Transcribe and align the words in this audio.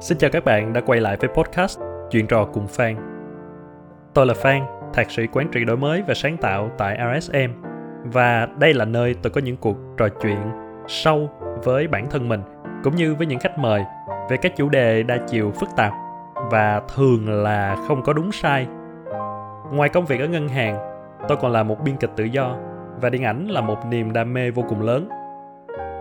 Xin 0.00 0.18
chào 0.18 0.30
các 0.30 0.44
bạn 0.44 0.72
đã 0.72 0.80
quay 0.80 1.00
lại 1.00 1.16
với 1.20 1.30
podcast 1.34 1.80
Chuyện 2.10 2.26
trò 2.26 2.44
cùng 2.44 2.66
Phan. 2.66 2.96
Tôi 4.14 4.26
là 4.26 4.34
Phan, 4.34 4.62
thạc 4.92 5.10
sĩ 5.10 5.26
quản 5.32 5.48
trị 5.52 5.64
đổi 5.64 5.76
mới 5.76 6.02
và 6.06 6.14
sáng 6.14 6.36
tạo 6.36 6.70
tại 6.78 6.98
RSM 7.20 7.62
và 8.04 8.48
đây 8.58 8.74
là 8.74 8.84
nơi 8.84 9.14
tôi 9.22 9.30
có 9.30 9.40
những 9.40 9.56
cuộc 9.56 9.76
trò 9.96 10.08
chuyện 10.22 10.38
sâu 10.86 11.30
với 11.64 11.88
bản 11.88 12.10
thân 12.10 12.28
mình 12.28 12.40
cũng 12.84 12.96
như 12.96 13.14
với 13.14 13.26
những 13.26 13.38
khách 13.38 13.58
mời 13.58 13.84
về 14.30 14.36
các 14.36 14.56
chủ 14.56 14.68
đề 14.68 15.02
đa 15.02 15.16
chiều 15.28 15.50
phức 15.50 15.68
tạp 15.76 15.92
và 16.50 16.82
thường 16.94 17.42
là 17.42 17.76
không 17.88 18.02
có 18.02 18.12
đúng 18.12 18.32
sai. 18.32 18.66
Ngoài 19.72 19.88
công 19.88 20.06
việc 20.06 20.20
ở 20.20 20.26
ngân 20.26 20.48
hàng, 20.48 20.76
tôi 21.28 21.38
còn 21.40 21.52
là 21.52 21.62
một 21.62 21.76
biên 21.84 21.96
kịch 21.96 22.10
tự 22.16 22.24
do 22.24 22.56
và 23.00 23.10
điện 23.10 23.24
ảnh 23.24 23.48
là 23.48 23.60
một 23.60 23.86
niềm 23.86 24.12
đam 24.12 24.34
mê 24.34 24.50
vô 24.50 24.64
cùng 24.68 24.82
lớn. 24.82 25.08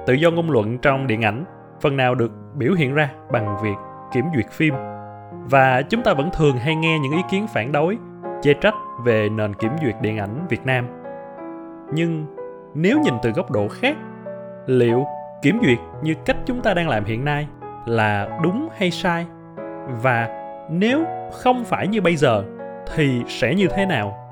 Tự 0.06 0.14
do 0.14 0.32
ngôn 0.32 0.52
luận 0.52 0.78
trong 0.78 1.08
điện 1.08 1.22
ảnh 1.22 1.46
phần 1.82 1.98
nào 1.98 2.16
được 2.16 2.32
biểu 2.56 2.74
hiện 2.74 2.93
ra 2.93 3.11
bằng 3.32 3.57
việc 3.64 3.89
kiểm 4.14 4.26
duyệt 4.36 4.50
phim. 4.52 4.74
Và 5.50 5.82
chúng 5.82 6.04
ta 6.04 6.14
vẫn 6.14 6.30
thường 6.34 6.58
hay 6.58 6.76
nghe 6.76 7.00
những 7.00 7.12
ý 7.12 7.22
kiến 7.30 7.48
phản 7.48 7.72
đối, 7.72 7.98
chê 8.42 8.54
trách 8.54 8.76
về 9.04 9.30
nền 9.30 9.54
kiểm 9.54 9.72
duyệt 9.82 9.96
điện 10.02 10.18
ảnh 10.18 10.46
việt 10.50 10.66
nam. 10.66 10.88
Nhưng 11.94 12.26
nếu 12.74 13.00
nhìn 13.00 13.14
từ 13.22 13.32
góc 13.32 13.52
độ 13.52 13.68
khác, 13.68 13.98
liệu 14.66 15.06
kiểm 15.42 15.60
duyệt 15.64 15.78
như 16.02 16.14
cách 16.26 16.38
chúng 16.46 16.62
ta 16.62 16.74
đang 16.74 16.90
làm 16.90 17.06
hiện 17.06 17.26
nay 17.26 17.48
là 17.86 18.40
đúng 18.44 18.70
hay 18.78 18.92
sai? 18.92 19.26
Và 20.02 20.28
nếu 20.70 21.06
không 21.32 21.64
phải 21.64 21.88
như 21.88 22.02
bây 22.02 22.16
giờ, 22.16 22.44
thì 22.96 23.24
sẽ 23.28 23.56
như 23.56 23.68
thế 23.68 23.86
nào? 23.86 24.30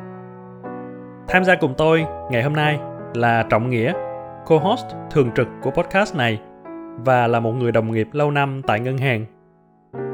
Tham 1.27 1.43
gia 1.43 1.55
cùng 1.55 1.73
tôi 1.77 2.05
ngày 2.31 2.43
hôm 2.43 2.53
nay 2.53 2.79
là 3.13 3.43
trọng 3.49 3.69
nghĩa, 3.69 3.93
co-host 4.45 4.85
thường 5.11 5.31
trực 5.35 5.47
của 5.61 5.71
podcast 5.71 6.15
này 6.15 6.41
và 7.05 7.27
là 7.27 7.39
một 7.39 7.51
người 7.51 7.71
đồng 7.71 7.91
nghiệp 7.91 8.07
lâu 8.11 8.31
năm 8.31 8.61
tại 8.67 8.79
ngân 8.79 8.97
hàng 8.97 9.25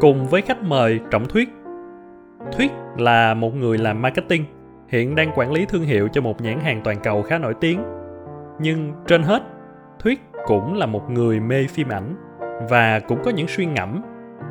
cùng 0.01 0.25
với 0.25 0.41
khách 0.41 0.63
mời 0.63 0.99
Trọng 1.11 1.25
Thuyết. 1.25 1.49
Thuyết 2.51 2.71
là 2.97 3.33
một 3.33 3.55
người 3.55 3.77
làm 3.77 4.01
marketing, 4.01 4.45
hiện 4.87 5.15
đang 5.15 5.31
quản 5.35 5.51
lý 5.51 5.65
thương 5.65 5.83
hiệu 5.83 6.07
cho 6.07 6.21
một 6.21 6.41
nhãn 6.41 6.59
hàng 6.59 6.81
toàn 6.83 6.97
cầu 7.03 7.21
khá 7.21 7.37
nổi 7.37 7.53
tiếng. 7.59 7.83
Nhưng 8.59 8.93
trên 9.07 9.23
hết, 9.23 9.43
Thuyết 9.99 10.21
cũng 10.45 10.73
là 10.73 10.85
một 10.85 11.11
người 11.11 11.39
mê 11.39 11.65
phim 11.69 11.89
ảnh 11.89 12.15
và 12.69 12.99
cũng 12.99 13.23
có 13.23 13.31
những 13.31 13.47
suy 13.47 13.65
ngẫm 13.65 14.01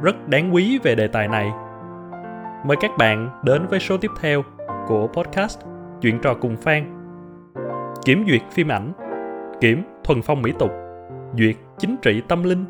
rất 0.03 0.29
đáng 0.29 0.55
quý 0.55 0.79
về 0.83 0.95
đề 0.95 1.09
tài 1.09 1.29
này. 1.29 1.53
Mời 2.67 2.77
các 2.81 2.91
bạn 2.98 3.29
đến 3.45 3.67
với 3.67 3.81
số 3.81 3.97
tiếp 3.97 4.11
theo 4.20 4.42
của 4.89 5.07
podcast 5.07 5.59
Chuyện 6.01 6.19
trò 6.23 6.35
cùng 6.35 6.57
Phan. 6.57 6.85
Kiểm 8.05 8.25
duyệt 8.29 8.42
phim 8.53 8.69
ảnh, 8.69 8.92
kiểm 9.61 9.83
thuần 10.05 10.23
phong 10.23 10.42
mỹ 10.42 10.53
tục, 10.59 10.70
duyệt 11.39 11.57
chính 11.79 11.97
trị 12.03 12.23
tâm 12.29 12.42
linh 12.42 12.64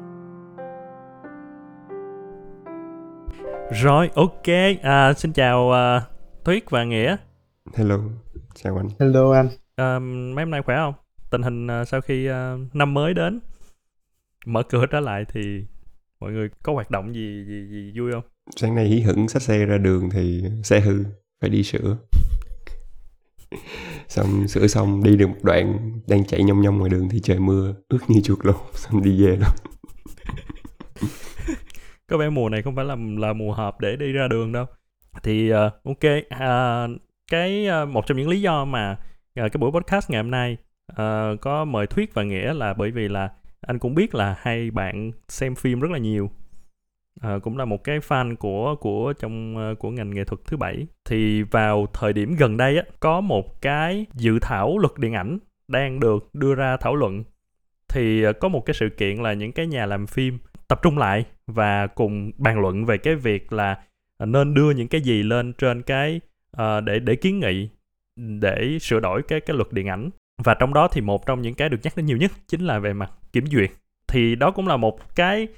Rồi, 3.74 4.10
ok. 4.14 4.46
À, 4.82 5.12
xin 5.12 5.32
chào 5.32 5.68
uh, 5.68 6.02
Thuyết 6.44 6.70
và 6.70 6.84
Nghĩa. 6.84 7.16
Hello, 7.74 7.98
chào 8.54 8.76
anh. 8.76 8.88
Hello 9.00 9.32
anh. 9.32 9.48
À, 9.76 9.98
mấy 9.98 10.44
hôm 10.44 10.50
nay 10.50 10.62
khỏe 10.62 10.76
không? 10.76 10.94
Tình 11.30 11.42
hình 11.42 11.66
uh, 11.66 11.88
sau 11.88 12.00
khi 12.00 12.28
uh, 12.30 12.74
năm 12.74 12.94
mới 12.94 13.14
đến, 13.14 13.40
mở 14.46 14.62
cửa 14.62 14.86
trở 14.90 15.00
lại 15.00 15.24
thì 15.32 15.64
mọi 16.20 16.32
người 16.32 16.48
có 16.62 16.72
hoạt 16.72 16.90
động 16.90 17.14
gì 17.14 17.44
gì 17.48 17.66
gì 17.70 17.92
vui 18.00 18.12
không? 18.12 18.22
Sáng 18.56 18.74
nay 18.74 18.84
hí 18.84 19.00
hửng 19.00 19.28
xách 19.28 19.42
xe 19.42 19.66
ra 19.66 19.78
đường 19.78 20.10
thì 20.10 20.44
xe 20.64 20.80
hư, 20.80 21.04
phải 21.40 21.50
đi 21.50 21.62
sửa. 21.62 21.96
xong 24.08 24.48
sửa 24.48 24.66
xong 24.66 25.02
đi 25.02 25.16
được 25.16 25.26
một 25.26 25.38
đoạn 25.42 25.78
đang 26.06 26.24
chạy 26.24 26.42
nhông 26.42 26.60
nhông 26.60 26.78
ngoài 26.78 26.90
đường 26.90 27.08
thì 27.08 27.20
trời 27.20 27.38
mưa 27.38 27.74
ướt 27.88 27.98
như 28.08 28.20
chuột 28.20 28.38
luôn 28.42 28.56
xong 28.74 29.02
đi 29.02 29.24
về 29.24 29.36
luôn 29.36 29.50
có 32.08 32.16
vẻ 32.16 32.30
mùa 32.30 32.48
này 32.48 32.62
không 32.62 32.76
phải 32.76 32.84
là 32.84 32.96
là 33.18 33.32
mùa 33.32 33.52
hợp 33.52 33.80
để 33.80 33.96
đi 33.96 34.12
ra 34.12 34.28
đường 34.28 34.52
đâu. 34.52 34.66
Thì 35.22 35.52
uh, 35.52 35.56
ok 35.84 36.04
uh, 36.34 37.00
cái 37.30 37.68
uh, 37.82 37.88
một 37.88 38.06
trong 38.06 38.18
những 38.18 38.28
lý 38.28 38.40
do 38.40 38.64
mà 38.64 38.92
uh, 38.92 39.52
cái 39.52 39.58
buổi 39.58 39.70
podcast 39.72 40.10
ngày 40.10 40.22
hôm 40.22 40.30
nay 40.30 40.56
uh, 40.92 41.40
có 41.40 41.64
mời 41.64 41.86
thuyết 41.86 42.14
và 42.14 42.22
nghĩa 42.22 42.54
là 42.54 42.74
bởi 42.74 42.90
vì 42.90 43.08
là 43.08 43.30
anh 43.60 43.78
cũng 43.78 43.94
biết 43.94 44.14
là 44.14 44.36
hai 44.38 44.70
bạn 44.70 45.12
xem 45.28 45.54
phim 45.54 45.80
rất 45.80 45.90
là 45.90 45.98
nhiều. 45.98 46.30
Uh, 47.26 47.42
cũng 47.42 47.58
là 47.58 47.64
một 47.64 47.84
cái 47.84 47.98
fan 47.98 48.36
của 48.36 48.74
của 48.80 49.12
trong 49.12 49.56
uh, 49.72 49.78
của 49.78 49.90
ngành 49.90 50.14
nghệ 50.14 50.24
thuật 50.24 50.40
thứ 50.46 50.56
bảy. 50.56 50.86
Thì 51.04 51.42
vào 51.42 51.86
thời 51.92 52.12
điểm 52.12 52.36
gần 52.38 52.56
đây 52.56 52.76
á 52.76 52.82
có 53.00 53.20
một 53.20 53.62
cái 53.62 54.06
dự 54.14 54.38
thảo 54.42 54.78
luật 54.78 54.92
điện 54.98 55.12
ảnh 55.12 55.38
đang 55.68 56.00
được 56.00 56.34
đưa 56.34 56.54
ra 56.54 56.76
thảo 56.76 56.96
luận. 56.96 57.24
Thì 57.88 58.26
uh, 58.28 58.36
có 58.40 58.48
một 58.48 58.66
cái 58.66 58.74
sự 58.74 58.88
kiện 58.88 59.16
là 59.16 59.32
những 59.32 59.52
cái 59.52 59.66
nhà 59.66 59.86
làm 59.86 60.06
phim 60.06 60.38
tập 60.72 60.82
trung 60.82 60.98
lại 60.98 61.24
và 61.46 61.86
cùng 61.86 62.32
bàn 62.38 62.60
luận 62.60 62.84
về 62.84 62.98
cái 62.98 63.14
việc 63.14 63.52
là 63.52 63.78
à, 64.18 64.26
nên 64.26 64.54
đưa 64.54 64.70
những 64.70 64.88
cái 64.88 65.00
gì 65.00 65.22
lên 65.22 65.52
trên 65.52 65.82
cái 65.82 66.20
uh, 66.56 66.84
để 66.84 66.98
để 66.98 67.14
kiến 67.14 67.40
nghị 67.40 67.68
để 68.16 68.78
sửa 68.80 69.00
đổi 69.00 69.22
cái 69.22 69.40
cái 69.40 69.56
luật 69.56 69.72
điện 69.72 69.88
ảnh. 69.88 70.10
Và 70.44 70.54
trong 70.54 70.74
đó 70.74 70.88
thì 70.88 71.00
một 71.00 71.26
trong 71.26 71.42
những 71.42 71.54
cái 71.54 71.68
được 71.68 71.78
nhắc 71.82 71.96
đến 71.96 72.06
nhiều 72.06 72.16
nhất 72.16 72.32
chính 72.48 72.60
là 72.60 72.78
về 72.78 72.92
mặt 72.92 73.10
kiểm 73.32 73.46
duyệt. 73.46 73.70
Thì 74.08 74.34
đó 74.34 74.50
cũng 74.50 74.68
là 74.68 74.76
một 74.76 75.14
cái 75.14 75.48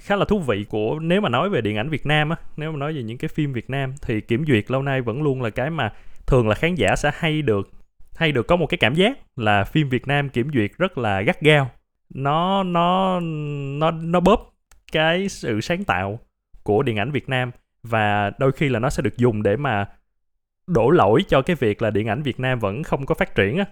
khá 0.00 0.16
là 0.16 0.24
thú 0.24 0.38
vị 0.38 0.64
của 0.68 0.98
nếu 0.98 1.20
mà 1.20 1.28
nói 1.28 1.48
về 1.48 1.60
điện 1.60 1.76
ảnh 1.76 1.88
Việt 1.88 2.06
Nam 2.06 2.30
á 2.30 2.36
nếu 2.56 2.72
mà 2.72 2.78
nói 2.78 2.92
về 2.92 3.02
những 3.02 3.18
cái 3.18 3.28
phim 3.28 3.52
Việt 3.52 3.70
Nam 3.70 3.94
thì 4.02 4.20
kiểm 4.20 4.44
duyệt 4.46 4.70
lâu 4.70 4.82
nay 4.82 5.00
vẫn 5.00 5.22
luôn 5.22 5.42
là 5.42 5.50
cái 5.50 5.70
mà 5.70 5.92
thường 6.26 6.48
là 6.48 6.54
khán 6.54 6.74
giả 6.74 6.96
sẽ 6.96 7.10
hay 7.14 7.42
được 7.42 7.70
hay 8.16 8.32
được 8.32 8.46
có 8.46 8.56
một 8.56 8.66
cái 8.66 8.78
cảm 8.78 8.94
giác 8.94 9.18
là 9.36 9.64
phim 9.64 9.88
Việt 9.88 10.06
Nam 10.06 10.28
kiểm 10.28 10.50
duyệt 10.54 10.70
rất 10.78 10.98
là 10.98 11.22
gắt 11.22 11.40
gao. 11.40 11.70
Nó 12.14 12.62
nó 12.62 13.20
nó 13.20 13.90
nó 13.90 14.20
bóp 14.20 14.51
cái 14.92 15.28
sự 15.28 15.60
sáng 15.60 15.84
tạo 15.84 16.18
của 16.62 16.82
điện 16.82 16.96
ảnh 16.96 17.10
Việt 17.10 17.28
Nam 17.28 17.50
và 17.82 18.30
đôi 18.38 18.52
khi 18.52 18.68
là 18.68 18.78
nó 18.78 18.90
sẽ 18.90 19.02
được 19.02 19.16
dùng 19.16 19.42
để 19.42 19.56
mà 19.56 19.88
đổ 20.66 20.90
lỗi 20.90 21.24
cho 21.28 21.42
cái 21.42 21.56
việc 21.56 21.82
là 21.82 21.90
điện 21.90 22.06
ảnh 22.06 22.22
Việt 22.22 22.40
Nam 22.40 22.58
vẫn 22.58 22.82
không 22.82 23.06
có 23.06 23.14
phát 23.14 23.34
triển 23.34 23.58
á. 23.58 23.64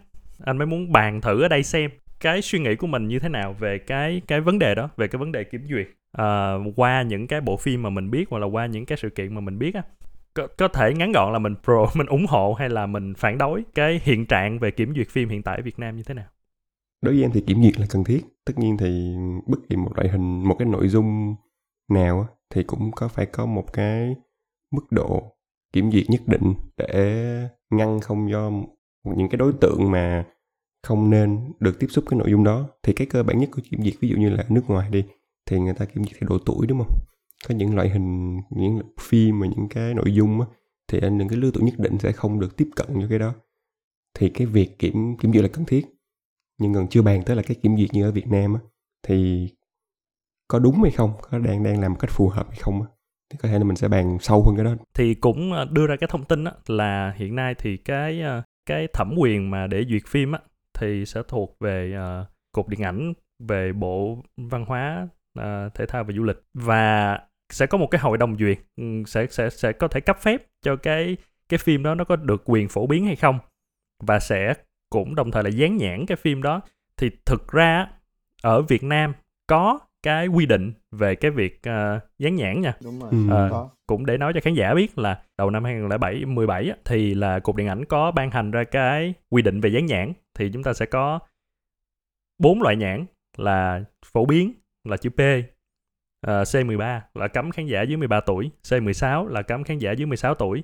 Anh 0.44 0.58
mới 0.58 0.66
muốn 0.66 0.92
bàn 0.92 1.20
thử 1.20 1.42
ở 1.42 1.48
đây 1.48 1.62
xem 1.62 1.90
cái 2.20 2.42
suy 2.42 2.58
nghĩ 2.58 2.74
của 2.74 2.86
mình 2.86 3.08
như 3.08 3.18
thế 3.18 3.28
nào 3.28 3.52
về 3.52 3.78
cái 3.78 4.22
cái 4.26 4.40
vấn 4.40 4.58
đề 4.58 4.74
đó 4.74 4.90
về 4.96 5.08
cái 5.08 5.18
vấn 5.18 5.32
đề 5.32 5.44
kiểm 5.44 5.66
duyệt 5.70 5.86
à, 6.12 6.54
qua 6.76 7.02
những 7.02 7.26
cái 7.26 7.40
bộ 7.40 7.56
phim 7.56 7.82
mà 7.82 7.90
mình 7.90 8.10
biết 8.10 8.24
hoặc 8.30 8.38
là 8.38 8.46
qua 8.46 8.66
những 8.66 8.86
cái 8.86 8.98
sự 8.98 9.10
kiện 9.10 9.34
mà 9.34 9.40
mình 9.40 9.58
biết 9.58 9.74
á. 9.74 9.82
Có, 10.34 10.46
có 10.58 10.68
thể 10.68 10.94
ngắn 10.94 11.12
gọn 11.12 11.32
là 11.32 11.38
mình 11.38 11.54
pro 11.64 11.86
mình 11.94 12.06
ủng 12.06 12.26
hộ 12.28 12.52
hay 12.58 12.68
là 12.68 12.86
mình 12.86 13.14
phản 13.14 13.38
đối 13.38 13.64
cái 13.74 14.00
hiện 14.04 14.26
trạng 14.26 14.58
về 14.58 14.70
kiểm 14.70 14.94
duyệt 14.96 15.08
phim 15.08 15.28
hiện 15.28 15.42
tại 15.42 15.56
ở 15.56 15.62
Việt 15.62 15.78
Nam 15.78 15.96
như 15.96 16.02
thế 16.02 16.14
nào? 16.14 16.26
Đối 17.02 17.14
với 17.14 17.22
em 17.22 17.30
thì 17.32 17.40
kiểm 17.40 17.62
duyệt 17.62 17.80
là 17.80 17.86
cần 17.90 18.04
thiết. 18.04 18.24
Tất 18.44 18.58
nhiên 18.58 18.76
thì 18.76 19.14
bất 19.46 19.58
kỳ 19.68 19.76
một 19.76 19.92
loại 19.96 20.08
hình, 20.08 20.48
một 20.48 20.56
cái 20.58 20.68
nội 20.68 20.88
dung 20.88 21.34
nào 21.88 22.28
thì 22.50 22.62
cũng 22.62 22.90
có 22.92 23.08
phải 23.08 23.26
có 23.26 23.46
một 23.46 23.72
cái 23.72 24.16
mức 24.72 24.92
độ 24.92 25.36
kiểm 25.72 25.92
duyệt 25.92 26.10
nhất 26.10 26.20
định 26.26 26.54
để 26.76 27.48
ngăn 27.70 28.00
không 28.00 28.30
do 28.30 28.50
những 29.04 29.28
cái 29.28 29.38
đối 29.38 29.52
tượng 29.52 29.90
mà 29.90 30.26
không 30.82 31.10
nên 31.10 31.52
được 31.60 31.78
tiếp 31.80 31.86
xúc 31.90 32.04
cái 32.08 32.18
nội 32.18 32.30
dung 32.30 32.44
đó. 32.44 32.68
Thì 32.82 32.92
cái 32.92 33.06
cơ 33.06 33.22
bản 33.22 33.38
nhất 33.38 33.50
của 33.52 33.62
kiểm 33.70 33.82
duyệt, 33.82 33.94
ví 34.00 34.08
dụ 34.08 34.16
như 34.16 34.30
là 34.30 34.44
nước 34.48 34.62
ngoài 34.66 34.90
đi, 34.90 35.04
thì 35.46 35.60
người 35.60 35.74
ta 35.74 35.84
kiểm 35.84 36.04
duyệt 36.04 36.16
theo 36.20 36.28
độ 36.28 36.38
tuổi, 36.46 36.66
đúng 36.66 36.78
không? 36.78 36.98
Có 37.48 37.54
những 37.54 37.76
loại 37.76 37.88
hình, 37.88 38.36
những 38.50 38.80
phim 39.00 39.40
mà 39.40 39.46
những 39.46 39.68
cái 39.68 39.94
nội 39.94 40.14
dung 40.14 40.40
á, 40.40 40.46
thì 40.88 41.00
những 41.00 41.28
cái 41.28 41.38
lứa 41.38 41.50
tuổi 41.54 41.64
nhất 41.64 41.74
định 41.78 41.98
sẽ 41.98 42.12
không 42.12 42.40
được 42.40 42.56
tiếp 42.56 42.68
cận 42.76 42.86
với 42.94 43.06
cái 43.08 43.18
đó. 43.18 43.34
Thì 44.18 44.28
cái 44.28 44.46
việc 44.46 44.78
kiểm 44.78 45.16
kiểm 45.16 45.32
duyệt 45.32 45.42
là 45.42 45.48
cần 45.48 45.64
thiết 45.64 45.86
nhưng 46.60 46.74
còn 46.74 46.88
chưa 46.88 47.02
bàn 47.02 47.22
tới 47.26 47.36
là 47.36 47.42
cái 47.42 47.56
kiểm 47.62 47.76
duyệt 47.76 47.92
như 47.92 48.04
ở 48.04 48.12
Việt 48.12 48.26
Nam 48.28 48.54
á 48.54 48.60
thì 49.02 49.48
có 50.48 50.58
đúng 50.58 50.82
hay 50.82 50.92
không? 50.92 51.12
Có 51.20 51.38
đang 51.38 51.62
đang 51.62 51.80
làm 51.80 51.92
một 51.92 51.98
cách 52.00 52.10
phù 52.10 52.28
hợp 52.28 52.46
hay 52.48 52.58
không 52.60 52.82
á? 52.82 52.88
Thì 53.30 53.38
có 53.42 53.48
thể 53.48 53.58
là 53.58 53.64
mình 53.64 53.76
sẽ 53.76 53.88
bàn 53.88 54.18
sâu 54.20 54.42
hơn 54.42 54.56
cái 54.56 54.64
đó. 54.64 54.74
Thì 54.94 55.14
cũng 55.14 55.52
ờ, 55.52 55.64
đưa 55.70 55.86
ra 55.86 55.96
cái 55.96 56.08
thông 56.12 56.24
tin 56.24 56.44
á 56.44 56.52
là 56.66 57.14
hiện 57.16 57.34
nay 57.34 57.54
thì 57.54 57.76
cái 57.76 58.20
ờ, 58.20 58.42
cái 58.66 58.88
thẩm 58.92 59.14
quyền 59.18 59.50
mà 59.50 59.66
để 59.66 59.84
duyệt 59.88 60.02
phim 60.06 60.32
á 60.32 60.40
thì 60.78 61.06
sẽ 61.06 61.22
thuộc 61.28 61.56
về 61.60 61.92
uh, 61.96 62.26
cục 62.52 62.68
điện 62.68 62.82
ảnh 62.82 63.12
về 63.48 63.72
bộ 63.72 64.18
văn 64.36 64.64
hóa 64.64 65.08
uh, 65.38 65.74
thể 65.74 65.86
thao 65.86 66.04
và 66.04 66.12
du 66.16 66.22
lịch. 66.22 66.36
Và 66.54 67.18
sẽ 67.52 67.66
có 67.66 67.78
một 67.78 67.86
cái 67.90 68.00
hội 68.00 68.18
đồng 68.18 68.36
duyệt 68.38 68.58
ừ, 68.76 68.84
sẽ 69.06 69.26
sẽ 69.30 69.50
sẽ 69.50 69.72
có 69.72 69.88
thể 69.88 70.00
cấp 70.00 70.18
phép 70.20 70.46
cho 70.62 70.76
cái 70.76 71.16
cái 71.48 71.58
phim 71.58 71.82
đó 71.82 71.94
nó 71.94 72.04
có 72.04 72.16
được 72.16 72.42
quyền 72.44 72.68
phổ 72.68 72.86
biến 72.86 73.06
hay 73.06 73.16
không. 73.16 73.38
Và 74.02 74.20
sẽ 74.20 74.54
cũng 74.90 75.14
đồng 75.14 75.30
thời 75.30 75.42
là 75.42 75.50
dán 75.50 75.76
nhãn 75.76 76.06
cái 76.06 76.16
phim 76.16 76.42
đó 76.42 76.60
thì 76.96 77.10
thực 77.26 77.48
ra 77.48 77.88
ở 78.42 78.62
Việt 78.62 78.82
Nam 78.82 79.12
có 79.46 79.78
cái 80.02 80.26
quy 80.26 80.46
định 80.46 80.72
về 80.90 81.14
cái 81.14 81.30
việc 81.30 81.60
uh, 81.68 82.02
dán 82.18 82.34
nhãn 82.34 82.60
nha. 82.60 82.74
Đúng 82.84 83.00
rồi. 83.00 83.50
Uh, 83.50 83.70
cũng 83.86 84.06
để 84.06 84.16
nói 84.18 84.32
cho 84.34 84.40
khán 84.40 84.54
giả 84.54 84.74
biết 84.74 84.98
là 84.98 85.22
đầu 85.38 85.50
năm 85.50 85.64
2007 85.64 86.24
17 86.24 86.68
á, 86.68 86.76
thì 86.84 87.14
là 87.14 87.38
cục 87.38 87.56
điện 87.56 87.68
ảnh 87.68 87.84
có 87.84 88.10
ban 88.10 88.30
hành 88.30 88.50
ra 88.50 88.64
cái 88.64 89.14
quy 89.30 89.42
định 89.42 89.60
về 89.60 89.70
dán 89.70 89.86
nhãn 89.86 90.12
thì 90.34 90.50
chúng 90.52 90.62
ta 90.62 90.72
sẽ 90.72 90.86
có 90.86 91.18
bốn 92.38 92.62
loại 92.62 92.76
nhãn 92.76 93.06
là 93.36 93.84
phổ 94.06 94.24
biến 94.24 94.52
là 94.84 94.96
chữ 94.96 95.10
P, 95.10 95.20
uh, 95.20 96.30
C13 96.30 97.00
là 97.14 97.28
cấm 97.28 97.50
khán 97.50 97.66
giả 97.66 97.82
dưới 97.82 97.96
13 97.96 98.20
tuổi, 98.20 98.50
C16 98.62 99.26
là 99.26 99.42
cấm 99.42 99.64
khán 99.64 99.78
giả 99.78 99.92
dưới 99.92 100.06
16 100.06 100.34
tuổi, 100.34 100.62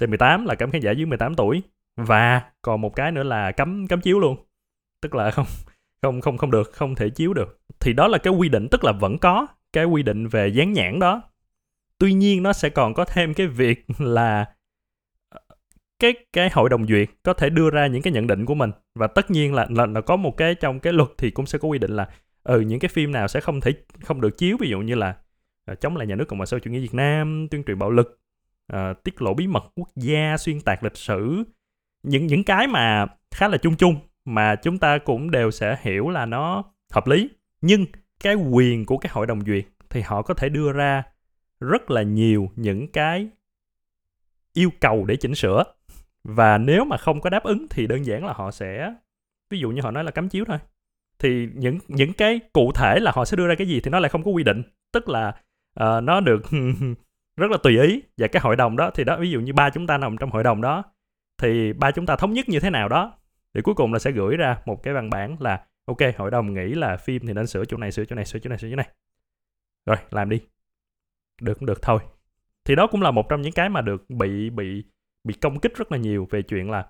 C18 0.00 0.46
là 0.46 0.54
cấm 0.54 0.70
khán 0.70 0.80
giả 0.80 0.90
dưới 0.90 1.06
18 1.06 1.34
tuổi 1.34 1.62
và 1.96 2.42
còn 2.62 2.80
một 2.80 2.96
cái 2.96 3.12
nữa 3.12 3.22
là 3.22 3.52
cấm 3.52 3.86
cấm 3.86 4.00
chiếu 4.00 4.20
luôn. 4.20 4.36
Tức 5.00 5.14
là 5.14 5.30
không 5.30 5.46
không 6.02 6.20
không 6.20 6.38
không 6.38 6.50
được 6.50 6.72
không 6.72 6.94
thể 6.94 7.10
chiếu 7.10 7.34
được. 7.34 7.60
Thì 7.80 7.92
đó 7.92 8.08
là 8.08 8.18
cái 8.18 8.32
quy 8.32 8.48
định 8.48 8.68
tức 8.70 8.84
là 8.84 8.92
vẫn 8.92 9.18
có 9.18 9.46
cái 9.72 9.84
quy 9.84 10.02
định 10.02 10.28
về 10.28 10.48
dán 10.48 10.72
nhãn 10.72 10.98
đó. 10.98 11.22
Tuy 11.98 12.12
nhiên 12.12 12.42
nó 12.42 12.52
sẽ 12.52 12.68
còn 12.68 12.94
có 12.94 13.04
thêm 13.04 13.34
cái 13.34 13.46
việc 13.46 13.84
là 13.98 14.44
ờ, 15.28 15.40
cái 15.98 16.14
cái 16.32 16.50
hội 16.52 16.68
đồng 16.68 16.86
duyệt 16.86 17.08
có 17.22 17.32
thể 17.32 17.50
đưa 17.50 17.70
ra 17.70 17.86
những 17.86 18.02
cái 18.02 18.12
nhận 18.12 18.26
định 18.26 18.44
của 18.44 18.54
mình. 18.54 18.70
Và 18.94 19.06
tất 19.06 19.30
nhiên 19.30 19.54
là 19.54 19.66
là, 19.70 19.86
là 19.86 20.00
có 20.00 20.16
một 20.16 20.36
cái 20.36 20.54
trong 20.54 20.80
cái 20.80 20.92
luật 20.92 21.08
thì 21.18 21.30
cũng 21.30 21.46
sẽ 21.46 21.58
có 21.58 21.68
quy 21.68 21.78
định 21.78 21.96
là 21.96 22.08
ừ 22.42 22.60
những 22.60 22.78
cái 22.80 22.88
phim 22.88 23.12
nào 23.12 23.28
sẽ 23.28 23.40
không 23.40 23.60
thể 23.60 23.72
không 24.02 24.20
được 24.20 24.38
chiếu. 24.38 24.56
Ví 24.60 24.68
dụ 24.68 24.80
như 24.80 24.94
là 24.94 25.16
uh, 25.72 25.80
chống 25.80 25.96
lại 25.96 26.06
nhà 26.06 26.14
nước 26.14 26.24
cộng 26.28 26.38
hòa 26.38 26.46
xã 26.46 26.54
hội 26.54 26.60
chủ 26.60 26.70
nghĩa 26.70 26.80
việt 26.80 26.94
nam 26.94 27.48
tuyên 27.50 27.64
truyền 27.64 27.78
bạo 27.78 27.90
lực 27.90 28.20
uh, 28.72 29.02
tiết 29.04 29.22
lộ 29.22 29.34
bí 29.34 29.46
mật 29.46 29.64
quốc 29.74 29.88
gia 29.96 30.36
xuyên 30.36 30.60
tạc 30.60 30.82
lịch 30.82 30.96
sử 30.96 31.44
những 32.02 32.26
những 32.26 32.44
cái 32.44 32.66
mà 32.66 33.06
khá 33.30 33.48
là 33.48 33.58
chung 33.58 33.76
chung 33.76 33.96
mà 34.24 34.56
chúng 34.56 34.78
ta 34.78 34.98
cũng 34.98 35.30
đều 35.30 35.50
sẽ 35.50 35.76
hiểu 35.80 36.08
là 36.08 36.26
nó 36.26 36.64
hợp 36.92 37.06
lý. 37.06 37.28
Nhưng 37.60 37.86
cái 38.20 38.34
quyền 38.34 38.84
của 38.84 38.98
cái 38.98 39.10
hội 39.12 39.26
đồng 39.26 39.40
duyệt 39.46 39.64
thì 39.90 40.00
họ 40.00 40.22
có 40.22 40.34
thể 40.34 40.48
đưa 40.48 40.72
ra 40.72 41.02
rất 41.60 41.90
là 41.90 42.02
nhiều 42.02 42.50
những 42.56 42.88
cái 42.88 43.28
yêu 44.52 44.70
cầu 44.80 45.04
để 45.04 45.16
chỉnh 45.16 45.34
sửa. 45.34 45.64
Và 46.24 46.58
nếu 46.58 46.84
mà 46.84 46.96
không 46.96 47.20
có 47.20 47.30
đáp 47.30 47.44
ứng 47.44 47.66
thì 47.70 47.86
đơn 47.86 48.06
giản 48.06 48.24
là 48.24 48.32
họ 48.32 48.50
sẽ 48.50 48.94
ví 49.50 49.58
dụ 49.58 49.70
như 49.70 49.80
họ 49.80 49.90
nói 49.90 50.04
là 50.04 50.10
cấm 50.10 50.28
chiếu 50.28 50.44
thôi. 50.44 50.58
Thì 51.18 51.48
những 51.54 51.78
những 51.88 52.12
cái 52.12 52.40
cụ 52.52 52.72
thể 52.74 53.00
là 53.00 53.12
họ 53.14 53.24
sẽ 53.24 53.36
đưa 53.36 53.46
ra 53.46 53.54
cái 53.54 53.68
gì 53.68 53.80
thì 53.80 53.90
nó 53.90 54.00
lại 54.00 54.08
không 54.08 54.22
có 54.22 54.30
quy 54.30 54.44
định. 54.44 54.62
Tức 54.92 55.08
là 55.08 55.28
uh, 55.80 56.02
nó 56.02 56.20
được 56.20 56.42
rất 57.36 57.50
là 57.50 57.58
tùy 57.62 57.80
ý. 57.80 58.02
Và 58.16 58.26
cái 58.26 58.40
hội 58.40 58.56
đồng 58.56 58.76
đó 58.76 58.90
thì 58.94 59.04
đó 59.04 59.16
ví 59.20 59.30
dụ 59.30 59.40
như 59.40 59.52
ba 59.52 59.70
chúng 59.70 59.86
ta 59.86 59.98
nằm 59.98 60.16
trong 60.16 60.30
hội 60.30 60.42
đồng 60.42 60.60
đó 60.60 60.82
thì 61.38 61.72
ba 61.72 61.90
chúng 61.90 62.06
ta 62.06 62.16
thống 62.16 62.32
nhất 62.32 62.48
như 62.48 62.60
thế 62.60 62.70
nào 62.70 62.88
đó? 62.88 63.18
Thì 63.54 63.60
cuối 63.62 63.74
cùng 63.74 63.92
là 63.92 63.98
sẽ 63.98 64.10
gửi 64.10 64.36
ra 64.36 64.58
một 64.66 64.82
cái 64.82 64.94
văn 64.94 65.10
bản 65.10 65.36
là 65.40 65.66
ok 65.84 65.98
hội 66.16 66.30
đồng 66.30 66.54
nghĩ 66.54 66.74
là 66.74 66.96
phim 66.96 67.26
thì 67.26 67.32
nên 67.32 67.46
sửa 67.46 67.64
chỗ 67.64 67.76
này 67.76 67.92
sửa 67.92 68.04
chỗ 68.04 68.16
này 68.16 68.24
sửa 68.24 68.38
chỗ 68.38 68.48
này 68.48 68.58
sửa 68.58 68.70
chỗ 68.70 68.76
này. 68.76 68.88
Rồi 69.86 69.96
làm 70.10 70.30
đi. 70.30 70.40
Được 71.40 71.54
cũng 71.58 71.66
được 71.66 71.82
thôi. 71.82 71.98
Thì 72.64 72.74
đó 72.74 72.86
cũng 72.86 73.02
là 73.02 73.10
một 73.10 73.28
trong 73.28 73.42
những 73.42 73.52
cái 73.52 73.68
mà 73.68 73.80
được 73.80 74.10
bị 74.10 74.50
bị 74.50 74.84
bị 75.24 75.34
công 75.34 75.60
kích 75.60 75.72
rất 75.76 75.92
là 75.92 75.98
nhiều 75.98 76.28
về 76.30 76.42
chuyện 76.42 76.70
là 76.70 76.86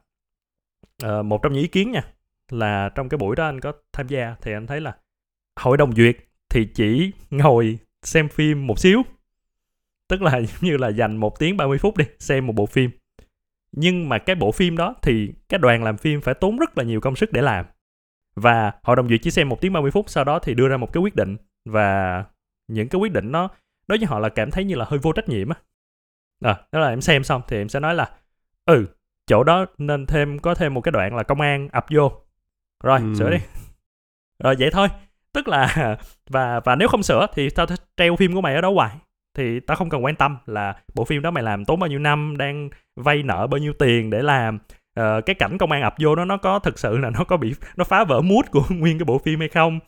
uh, 1.06 1.24
một 1.24 1.42
trong 1.42 1.52
những 1.52 1.62
ý 1.62 1.68
kiến 1.68 1.90
nha 1.92 2.02
là 2.50 2.88
trong 2.94 3.08
cái 3.08 3.18
buổi 3.18 3.36
đó 3.36 3.44
anh 3.44 3.60
có 3.60 3.72
tham 3.92 4.08
gia 4.08 4.36
thì 4.40 4.52
anh 4.52 4.66
thấy 4.66 4.80
là 4.80 4.96
hội 5.56 5.76
đồng 5.76 5.92
duyệt 5.92 6.16
thì 6.48 6.68
chỉ 6.74 7.12
ngồi 7.30 7.78
xem 8.02 8.28
phim 8.28 8.66
một 8.66 8.78
xíu. 8.78 9.02
Tức 10.08 10.22
là 10.22 10.30
giống 10.40 10.60
như 10.60 10.76
là 10.76 10.88
dành 10.88 11.16
một 11.16 11.38
tiếng 11.38 11.56
30 11.56 11.78
phút 11.78 11.96
đi 11.96 12.04
xem 12.18 12.46
một 12.46 12.52
bộ 12.52 12.66
phim 12.66 12.90
nhưng 13.72 14.08
mà 14.08 14.18
cái 14.18 14.36
bộ 14.36 14.52
phim 14.52 14.76
đó 14.76 14.94
thì 15.02 15.32
cái 15.48 15.58
đoàn 15.58 15.84
làm 15.84 15.96
phim 15.96 16.20
phải 16.20 16.34
tốn 16.34 16.56
rất 16.56 16.78
là 16.78 16.84
nhiều 16.84 17.00
công 17.00 17.16
sức 17.16 17.32
để 17.32 17.42
làm. 17.42 17.66
Và 18.36 18.72
hội 18.82 18.96
đồng 18.96 19.08
duyệt 19.08 19.20
chỉ 19.22 19.30
xem 19.30 19.48
một 19.48 19.60
tiếng 19.60 19.72
30 19.72 19.90
phút 19.90 20.10
sau 20.10 20.24
đó 20.24 20.38
thì 20.38 20.54
đưa 20.54 20.68
ra 20.68 20.76
một 20.76 20.92
cái 20.92 21.00
quyết 21.00 21.16
định. 21.16 21.36
Và 21.64 22.24
những 22.68 22.88
cái 22.88 22.98
quyết 22.98 23.12
định 23.12 23.32
nó 23.32 23.48
đối 23.86 23.98
với 23.98 24.06
họ 24.06 24.18
là 24.18 24.28
cảm 24.28 24.50
thấy 24.50 24.64
như 24.64 24.74
là 24.74 24.84
hơi 24.88 24.98
vô 24.98 25.12
trách 25.12 25.28
nhiệm 25.28 25.48
á. 25.48 25.56
À, 26.44 26.56
đó 26.72 26.80
là 26.80 26.88
em 26.88 27.00
xem 27.00 27.24
xong 27.24 27.42
thì 27.48 27.56
em 27.56 27.68
sẽ 27.68 27.80
nói 27.80 27.94
là 27.94 28.10
ừ 28.64 28.86
chỗ 29.26 29.44
đó 29.44 29.66
nên 29.78 30.06
thêm 30.06 30.38
có 30.38 30.54
thêm 30.54 30.74
một 30.74 30.80
cái 30.80 30.92
đoạn 30.92 31.16
là 31.16 31.22
công 31.22 31.40
an 31.40 31.68
ập 31.72 31.86
vô. 31.90 32.12
Rồi 32.84 33.00
ừ. 33.00 33.14
sửa 33.18 33.30
đi. 33.30 33.38
Rồi 34.38 34.56
vậy 34.58 34.70
thôi. 34.72 34.88
Tức 35.32 35.48
là 35.48 35.96
và 36.30 36.60
và 36.60 36.76
nếu 36.76 36.88
không 36.88 37.02
sửa 37.02 37.26
thì 37.34 37.50
tao 37.50 37.66
treo 37.96 38.16
phim 38.16 38.34
của 38.34 38.40
mày 38.40 38.54
ở 38.54 38.60
đó 38.60 38.72
hoài 38.72 38.96
thì 39.36 39.60
tao 39.60 39.76
không 39.76 39.90
cần 39.90 40.04
quan 40.04 40.16
tâm 40.16 40.36
là 40.46 40.74
bộ 40.94 41.04
phim 41.04 41.22
đó 41.22 41.30
mày 41.30 41.42
làm 41.42 41.64
tốn 41.64 41.80
bao 41.80 41.88
nhiêu 41.88 41.98
năm 41.98 42.36
đang 42.36 42.70
vay 42.96 43.22
nợ 43.22 43.46
bao 43.46 43.58
nhiêu 43.58 43.72
tiền 43.72 44.10
để 44.10 44.22
làm. 44.22 44.58
Uh, 45.00 45.26
cái 45.26 45.34
cảnh 45.34 45.58
công 45.58 45.72
an 45.72 45.82
ập 45.82 45.94
vô 45.98 46.16
nó 46.16 46.24
nó 46.24 46.36
có 46.36 46.58
thực 46.58 46.78
sự 46.78 46.98
là 46.98 47.10
nó 47.10 47.24
có 47.24 47.36
bị 47.36 47.54
nó 47.76 47.84
phá 47.84 48.04
vỡ 48.04 48.20
mút 48.20 48.50
của 48.50 48.64
nguyên 48.70 48.98
cái 48.98 49.04
bộ 49.04 49.18
phim 49.18 49.40
hay 49.40 49.48
không? 49.48 49.80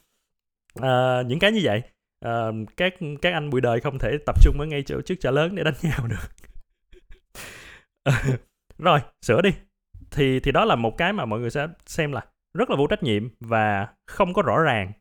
Uh, 0.78 1.26
những 1.26 1.38
cái 1.38 1.52
như 1.52 1.60
vậy. 1.62 1.82
Uh, 2.26 2.54
các 2.76 2.94
các 3.22 3.32
anh 3.32 3.50
bụi 3.50 3.60
đời 3.60 3.80
không 3.80 3.98
thể 3.98 4.18
tập 4.26 4.42
trung 4.42 4.60
ở 4.60 4.66
ngay 4.66 4.82
chỗ 4.82 5.00
trước 5.00 5.14
chợ 5.20 5.30
lớn 5.30 5.54
để 5.54 5.64
đánh 5.64 5.74
nhau 5.82 6.08
được. 6.08 6.28
Rồi 8.78 9.00
sửa 9.22 9.42
đi. 9.42 9.50
Thì 10.10 10.40
thì 10.40 10.52
đó 10.52 10.64
là 10.64 10.76
một 10.76 10.98
cái 10.98 11.12
mà 11.12 11.24
mọi 11.24 11.40
người 11.40 11.50
sẽ 11.50 11.66
xem 11.86 12.12
là 12.12 12.20
rất 12.54 12.70
là 12.70 12.76
vô 12.76 12.86
trách 12.86 13.02
nhiệm 13.02 13.28
và 13.40 13.86
không 14.06 14.34
có 14.34 14.42
rõ 14.42 14.58
ràng. 14.58 14.92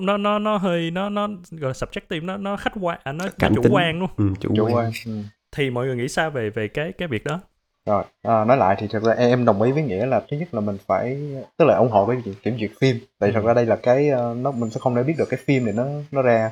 Nó 0.00 0.16
nó 0.16 0.38
nó 0.38 0.56
hơi 0.56 0.90
nó 0.90 1.08
nó 1.08 1.28
gọi 1.50 1.70
là 1.70 1.72
subjective 1.72 2.24
nó 2.24 2.36
nó 2.36 2.56
khách 2.56 2.72
quan 2.80 3.00
à, 3.04 3.12
nó, 3.12 3.24
nó 3.24 3.48
chủ 3.54 3.62
tính. 3.62 3.72
quan 3.72 3.98
luôn 3.98 4.10
ừ, 4.16 4.24
chủ, 4.40 4.54
chủ 4.56 4.68
quan. 4.72 4.90
ừ. 5.06 5.22
thì 5.52 5.70
mọi 5.70 5.86
người 5.86 5.96
nghĩ 5.96 6.08
sao 6.08 6.30
về 6.30 6.50
về 6.50 6.68
cái 6.68 6.92
cái 6.92 7.08
việc 7.08 7.24
đó? 7.24 7.40
Rồi 7.86 8.04
à, 8.22 8.44
nói 8.44 8.56
lại 8.56 8.76
thì 8.78 8.86
thật 8.90 9.02
ra 9.02 9.12
em 9.12 9.44
đồng 9.44 9.62
ý 9.62 9.72
với 9.72 9.82
nghĩa 9.82 10.06
là 10.06 10.22
thứ 10.30 10.36
nhất 10.36 10.54
là 10.54 10.60
mình 10.60 10.78
phải 10.86 11.18
tức 11.56 11.64
là 11.64 11.76
ủng 11.76 11.90
hộ 11.90 12.06
với 12.06 12.16
việc 12.16 12.42
kiểm 12.42 12.58
duyệt 12.58 12.70
phim. 12.80 12.98
Tại 13.18 13.30
ừ. 13.30 13.34
thật 13.34 13.44
ra 13.44 13.54
đây 13.54 13.66
là 13.66 13.76
cái 13.76 14.08
ờ, 14.08 14.34
nó 14.34 14.50
mình 14.50 14.70
sẽ 14.70 14.80
không 14.80 14.94
để 14.94 15.02
biết 15.02 15.14
được 15.18 15.28
cái 15.30 15.40
phim 15.44 15.64
này 15.64 15.74
nó 15.74 15.86
nó 16.10 16.22
ra. 16.22 16.50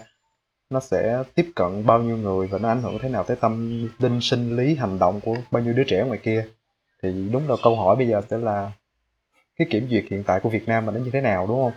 Nó 0.70 0.80
sẽ 0.80 1.22
tiếp 1.34 1.50
cận 1.56 1.86
bao 1.86 2.02
nhiêu 2.02 2.16
người 2.16 2.46
và 2.46 2.58
nó 2.58 2.68
ảnh 2.68 2.82
hưởng 2.82 2.98
thế 2.98 3.08
nào 3.08 3.24
tới 3.24 3.36
tâm 3.36 3.82
linh 3.98 4.20
sinh 4.20 4.56
lý 4.56 4.74
hành 4.74 4.98
động 4.98 5.20
của 5.20 5.36
bao 5.50 5.62
nhiêu 5.62 5.72
đứa 5.72 5.84
trẻ 5.84 6.04
ngoài 6.04 6.18
kia. 6.22 6.46
Thì 7.02 7.28
đúng 7.32 7.48
là 7.48 7.56
câu 7.62 7.76
hỏi 7.76 7.96
bây 7.96 8.08
giờ 8.08 8.20
sẽ 8.30 8.38
là 8.38 8.72
cái 9.56 9.66
kiểm 9.70 9.88
duyệt 9.90 10.04
hiện 10.10 10.22
tại 10.26 10.40
của 10.40 10.48
Việt 10.48 10.68
Nam 10.68 10.86
mình 10.86 10.94
nó 10.94 11.00
như 11.00 11.10
thế 11.12 11.20
nào 11.20 11.46
đúng 11.46 11.64
không? 11.64 11.72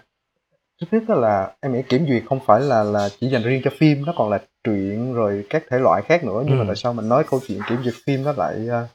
Trước 0.82 0.88
hết 0.92 1.18
là 1.18 1.56
em 1.62 1.74
nghĩ 1.74 1.82
kiểm 1.82 2.06
duyệt 2.08 2.24
không 2.30 2.40
phải 2.46 2.62
là 2.62 2.84
là 2.84 3.10
chỉ 3.20 3.30
dành 3.30 3.44
riêng 3.44 3.62
cho 3.64 3.72
phim 3.78 4.06
nó 4.06 4.14
còn 4.18 4.30
là 4.30 4.42
truyện 4.64 5.14
rồi 5.14 5.46
các 5.50 5.64
thể 5.70 5.80
loại 5.80 6.02
khác 6.02 6.24
nữa. 6.24 6.44
Nhưng 6.46 6.58
ừ. 6.58 6.60
mà 6.60 6.64
tại 6.68 6.76
sao 6.76 6.94
mình 6.94 7.10
nói 7.10 7.24
câu 7.30 7.40
chuyện 7.48 7.60
kiểm 7.70 7.78
duyệt 7.84 7.94
phim 8.06 8.24
nó 8.24 8.34
lại 8.38 8.68
uh, 8.68 8.90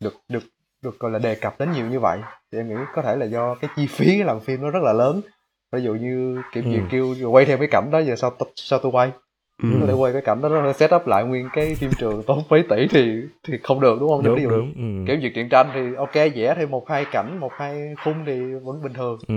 được 0.00 0.14
được 0.28 0.42
được 0.82 0.98
gọi 0.98 1.10
là 1.10 1.18
đề 1.18 1.34
cập 1.34 1.58
đến 1.58 1.72
nhiều 1.72 1.86
như 1.86 2.00
vậy? 2.00 2.18
Thì 2.52 2.58
em 2.58 2.68
nghĩ 2.68 2.74
có 2.94 3.02
thể 3.02 3.16
là 3.16 3.26
do 3.26 3.54
cái 3.54 3.70
chi 3.76 3.86
phí 3.86 4.22
làm 4.22 4.40
phim 4.40 4.62
nó 4.62 4.70
rất 4.70 4.82
là 4.82 4.92
lớn. 4.92 5.20
Ví 5.72 5.82
dụ 5.82 5.94
như 5.94 6.42
kiểm 6.52 6.64
duyệt 6.64 6.82
ừ. 6.82 7.14
kêu 7.16 7.30
quay 7.30 7.44
theo 7.44 7.58
cái 7.58 7.68
cảnh 7.70 7.90
đó 7.90 7.98
giờ 7.98 8.16
sao 8.16 8.36
sao 8.56 8.78
tôi 8.78 8.92
quay 8.92 9.10
ừ. 9.62 9.68
để 9.88 9.92
quay 9.92 10.12
cái 10.12 10.22
cảnh 10.22 10.40
đó 10.42 10.48
nó 10.48 10.72
set 10.72 10.94
up 10.94 11.06
lại 11.06 11.24
nguyên 11.24 11.48
cái 11.52 11.74
phim 11.74 11.90
trường 11.98 12.22
tốn 12.22 12.42
mấy 12.48 12.64
tỷ 12.68 12.86
thì 12.90 13.22
thì 13.42 13.58
không 13.62 13.80
được 13.80 13.96
đúng 14.00 14.08
không 14.10 14.22
đúng, 14.22 14.36
ví 14.36 14.42
dụ 14.42 14.50
đúng. 14.50 14.72
Ừ. 14.76 15.04
kiểm 15.06 15.20
duyệt 15.20 15.32
truyện 15.34 15.48
tranh 15.48 15.70
thì 15.74 15.94
ok 15.96 16.14
vẽ 16.14 16.54
thêm 16.56 16.70
một 16.70 16.88
hai 16.88 17.04
cảnh 17.12 17.40
một 17.40 17.52
hai 17.52 17.94
khung 18.04 18.24
thì 18.26 18.54
vẫn 18.54 18.82
bình 18.82 18.92
thường 18.92 19.18
ừ. 19.28 19.34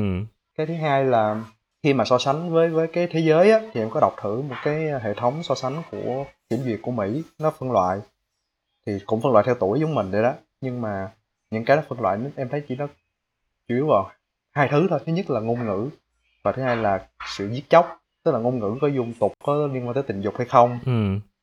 cái 0.57 0.67
thứ 0.67 0.73
hai 0.73 1.05
là 1.05 1.43
khi 1.83 1.93
mà 1.93 2.05
so 2.05 2.17
sánh 2.17 2.53
với 2.53 2.69
với 2.69 2.87
cái 2.87 3.07
thế 3.07 3.19
giới 3.19 3.51
á 3.51 3.61
thì 3.73 3.81
em 3.81 3.89
có 3.89 3.99
đọc 3.99 4.15
thử 4.21 4.41
một 4.41 4.55
cái 4.63 4.75
hệ 5.01 5.13
thống 5.13 5.43
so 5.43 5.55
sánh 5.55 5.81
của 5.91 6.25
kiểm 6.49 6.59
duyệt 6.59 6.79
của 6.81 6.91
mỹ 6.91 7.23
nó 7.39 7.51
phân 7.51 7.71
loại 7.71 7.99
thì 8.85 8.93
cũng 9.05 9.21
phân 9.21 9.31
loại 9.31 9.43
theo 9.45 9.55
tuổi 9.55 9.79
giống 9.79 9.95
mình 9.95 10.11
vậy 10.11 10.23
đó 10.23 10.33
nhưng 10.61 10.81
mà 10.81 11.09
những 11.51 11.65
cái 11.65 11.77
nó 11.77 11.83
phân 11.89 12.01
loại 12.01 12.19
em 12.35 12.49
thấy 12.49 12.63
chỉ 12.67 12.75
nó 12.75 12.87
chủ 13.67 13.75
yếu 13.75 13.87
vào 13.87 14.11
hai 14.55 14.67
thứ 14.71 14.87
thôi 14.89 14.99
thứ 15.05 15.13
nhất 15.13 15.29
là 15.29 15.39
ngôn 15.39 15.65
ngữ 15.65 15.89
và 16.43 16.51
thứ 16.51 16.61
hai 16.61 16.77
là 16.77 17.07
sự 17.27 17.49
giết 17.49 17.69
chóc 17.69 17.96
tức 18.27 18.33
là 18.33 18.39
ngôn 18.39 18.59
ngữ 18.59 18.75
có 18.81 18.87
dung 18.87 19.13
tục 19.19 19.33
có 19.43 19.67
liên 19.73 19.87
quan 19.87 19.93
tới 19.93 20.03
tình 20.03 20.21
dục 20.21 20.33
hay 20.37 20.47
không 20.47 20.79
ừ. 20.85 20.91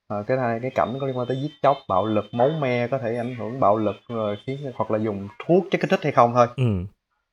à, 0.08 0.16
cái 0.26 0.38
hai 0.38 0.60
cái 0.60 0.70
cảnh 0.70 0.96
có 1.00 1.06
liên 1.06 1.18
quan 1.18 1.26
tới 1.28 1.36
giết 1.42 1.50
chóc 1.62 1.76
bạo 1.88 2.06
lực 2.06 2.24
máu 2.32 2.50
me 2.60 2.88
có 2.90 2.98
thể 2.98 3.16
ảnh 3.16 3.34
hưởng 3.34 3.60
bạo 3.60 3.76
lực 3.76 3.96
rồi 4.08 4.36
khiến 4.46 4.58
hoặc 4.74 4.90
là 4.90 4.98
dùng 4.98 5.28
thuốc 5.46 5.64
chất 5.70 5.80
kích 5.80 5.90
thích 5.90 6.00
hay 6.02 6.12
không 6.12 6.32
thôi 6.34 6.46
ừ. 6.56 6.64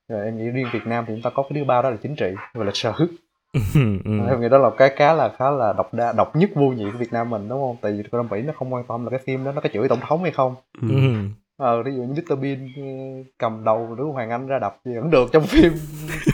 rồi 0.08 0.24
em 0.24 0.38
nghĩ 0.38 0.44
riêng 0.44 0.66
Việt 0.72 0.86
Nam 0.86 1.04
thì 1.08 1.14
chúng 1.14 1.22
ta 1.22 1.30
có 1.30 1.42
cái 1.42 1.50
thứ 1.54 1.64
ba 1.64 1.82
đó 1.82 1.90
là 1.90 1.96
chính 2.02 2.16
trị 2.16 2.26
và 2.54 2.64
lịch 2.64 2.76
sử 2.76 2.92
ừ. 4.04 4.20
em 4.28 4.40
nghĩ 4.40 4.48
đó 4.48 4.58
là 4.58 4.70
cái 4.78 4.92
cá 4.96 5.12
là 5.12 5.32
khá 5.38 5.50
là 5.50 5.72
độc 5.72 5.94
đa 5.94 6.12
độc 6.12 6.36
nhất 6.36 6.50
vô 6.54 6.68
nhị 6.68 6.84
của 6.92 6.98
Việt 6.98 7.12
Nam 7.12 7.30
mình 7.30 7.48
đúng 7.48 7.60
không 7.60 7.76
tại 7.80 7.92
vì 7.92 8.02
con 8.12 8.28
Mỹ 8.30 8.42
nó 8.42 8.52
không 8.56 8.74
quan 8.74 8.84
tâm 8.88 9.04
là 9.04 9.10
cái 9.10 9.20
phim 9.26 9.44
đó 9.44 9.52
nó 9.52 9.60
có 9.60 9.68
chửi 9.72 9.88
tổng 9.88 10.00
thống 10.00 10.22
hay 10.22 10.32
không 10.32 10.54
ừ. 10.82 10.88
ờ 11.56 11.82
ví 11.82 11.92
dụ 11.96 12.02
như 12.02 12.22
Mr 12.22 12.42
Bean 12.42 12.68
ừ, 12.76 12.82
cầm 13.38 13.64
đầu 13.64 13.94
đứa 13.98 14.04
Hoàng 14.04 14.30
Anh 14.30 14.46
ra 14.46 14.58
đập 14.58 14.76
gì 14.84 14.94
vẫn 14.94 15.10
được 15.10 15.28
trong 15.32 15.42
phim 15.42 15.72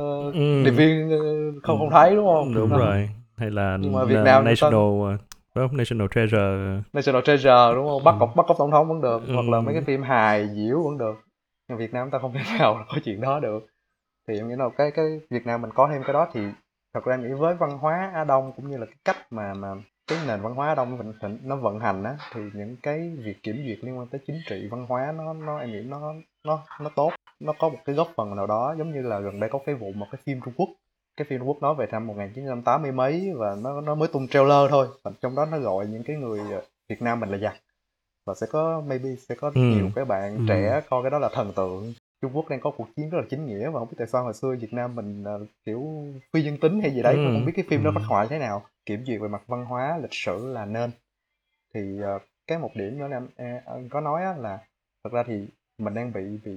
uh, 0.00 0.34
ừ. 0.34 0.64
điệp 0.64 0.70
viên 0.70 1.10
ờ, 1.10 1.18
không 1.62 1.78
không 1.78 1.90
thấy 1.90 2.14
đúng 2.14 2.26
không? 2.26 2.54
Đúng 2.54 2.72
ừ. 2.72 2.78
rồi. 2.78 3.08
Hay 3.36 3.50
là 3.50 3.78
nhưng 3.80 3.92
mà 3.92 4.04
Việt 4.04 4.18
Nam 4.24 4.44
National 4.44 5.18
ta... 5.54 5.68
National 5.72 6.08
Treasure. 6.14 6.82
National 6.92 7.22
Treasure 7.22 7.74
đúng 7.74 7.86
không? 7.86 8.04
Bắt 8.04 8.14
cóc 8.20 8.36
bắt 8.36 8.44
cóc 8.48 8.56
tổng 8.58 8.70
thống 8.70 8.88
vẫn 8.88 9.00
được 9.00 9.26
ừ. 9.26 9.34
hoặc 9.34 9.48
là 9.48 9.60
mấy 9.60 9.74
cái 9.74 9.82
phim 9.82 10.02
hài 10.02 10.48
diễu 10.54 10.82
vẫn 10.82 10.98
được. 10.98 11.14
Nhưng 11.68 11.78
Việt 11.78 11.92
Nam 11.92 12.10
ta 12.10 12.18
không 12.18 12.32
thể 12.32 12.40
nào 12.58 12.84
có 12.88 12.98
chuyện 13.04 13.20
đó 13.20 13.40
được. 13.40 13.66
Thì 14.28 14.34
em 14.38 14.48
nghĩ 14.48 14.54
là 14.58 14.68
cái 14.78 14.90
cái 14.90 15.04
Việt 15.30 15.46
Nam 15.46 15.62
mình 15.62 15.70
có 15.74 15.88
thêm 15.92 16.02
cái 16.02 16.12
đó 16.12 16.28
thì 16.32 16.40
thật 16.94 17.04
ra 17.04 17.16
nghĩ 17.16 17.32
với 17.38 17.54
văn 17.54 17.78
hóa 17.78 18.10
Á 18.14 18.24
Đông 18.24 18.52
cũng 18.56 18.70
như 18.70 18.76
là 18.76 18.86
cái 18.86 18.96
cách 19.04 19.16
mà 19.30 19.54
mà 19.54 19.68
cái 20.08 20.18
nền 20.26 20.40
văn 20.40 20.54
hóa 20.54 20.74
Đông 20.74 20.96
vận, 20.96 21.38
nó 21.44 21.56
vận 21.56 21.80
hành 21.80 22.04
á 22.04 22.16
thì 22.32 22.40
những 22.54 22.76
cái 22.82 23.10
việc 23.18 23.42
kiểm 23.42 23.56
duyệt 23.66 23.78
liên 23.82 23.98
quan 23.98 24.06
tới 24.06 24.20
chính 24.26 24.40
trị 24.48 24.68
văn 24.70 24.86
hóa 24.88 25.12
nó 25.16 25.32
nó 25.32 25.58
em 25.58 25.72
nghĩ 25.72 25.80
nó 25.80 26.14
nó 26.44 26.62
nó 26.80 26.90
tốt 26.94 27.12
nó 27.40 27.52
có 27.58 27.68
một 27.68 27.78
cái 27.84 27.94
góp 27.94 28.08
phần 28.16 28.36
nào 28.36 28.46
đó 28.46 28.74
giống 28.78 28.92
như 28.92 29.02
là 29.02 29.20
gần 29.20 29.40
đây 29.40 29.50
có 29.50 29.58
cái 29.66 29.74
vụ 29.74 29.92
một 29.92 30.06
cái 30.12 30.20
phim 30.24 30.40
Trung 30.44 30.54
Quốc 30.56 30.68
cái 31.16 31.26
phim 31.30 31.38
Trung 31.38 31.48
Quốc 31.48 31.62
nói 31.62 31.74
về 31.74 31.86
năm 31.92 32.06
1980 32.06 32.92
mấy 32.92 33.32
và 33.36 33.56
nó 33.62 33.80
nó 33.80 33.94
mới 33.94 34.08
tung 34.08 34.28
trailer 34.28 34.70
thôi 34.70 34.88
và 35.02 35.10
trong 35.20 35.34
đó 35.34 35.46
nó 35.50 35.58
gọi 35.58 35.86
những 35.86 36.02
cái 36.02 36.16
người 36.16 36.40
Việt 36.88 37.02
Nam 37.02 37.20
mình 37.20 37.28
là 37.28 37.38
giặc 37.38 37.56
và 38.26 38.34
sẽ 38.34 38.46
có 38.50 38.82
maybe 38.86 39.08
sẽ 39.28 39.34
có 39.34 39.50
ừ. 39.54 39.60
nhiều 39.60 39.90
cái 39.94 40.04
bạn 40.04 40.36
ừ. 40.36 40.44
trẻ 40.48 40.80
coi 40.90 41.02
cái 41.02 41.10
đó 41.10 41.18
là 41.18 41.28
thần 41.32 41.52
tượng 41.56 41.92
Trung 42.22 42.30
Quốc 42.34 42.48
đang 42.48 42.60
có 42.60 42.70
cuộc 42.70 42.88
chiến 42.96 43.10
rất 43.10 43.18
là 43.18 43.24
chính 43.30 43.46
nghĩa 43.46 43.70
và 43.70 43.78
không 43.78 43.88
biết 43.88 43.96
tại 43.98 44.06
sao 44.06 44.24
hồi 44.24 44.34
xưa 44.34 44.56
Việt 44.60 44.72
Nam 44.72 44.94
mình 44.94 45.24
uh, 45.42 45.48
kiểu 45.66 46.04
phi 46.32 46.42
dân 46.42 46.58
tính 46.58 46.80
hay 46.80 46.90
gì 46.90 47.02
đấy 47.02 47.14
ừ. 47.14 47.24
không 47.24 47.44
biết 47.46 47.52
cái 47.56 47.64
phim 47.68 47.84
đó 47.84 47.90
phát 47.94 48.02
họa 48.06 48.26
thế 48.26 48.38
nào 48.38 48.62
kiểm 48.88 49.04
duyệt 49.04 49.20
về 49.20 49.28
mặt 49.28 49.42
văn 49.46 49.64
hóa 49.64 49.98
lịch 50.02 50.14
sử 50.14 50.52
là 50.52 50.64
nên. 50.64 50.90
Thì 51.74 51.80
uh, 52.16 52.22
cái 52.46 52.58
một 52.58 52.70
điểm 52.74 52.98
nữa 52.98 53.08
em, 53.36 53.88
có 53.88 54.00
nói 54.00 54.22
á, 54.22 54.34
là 54.38 54.58
thật 55.04 55.10
ra 55.12 55.22
thì 55.26 55.46
mình 55.78 55.94
đang 55.94 56.12
bị 56.12 56.22
bị 56.44 56.52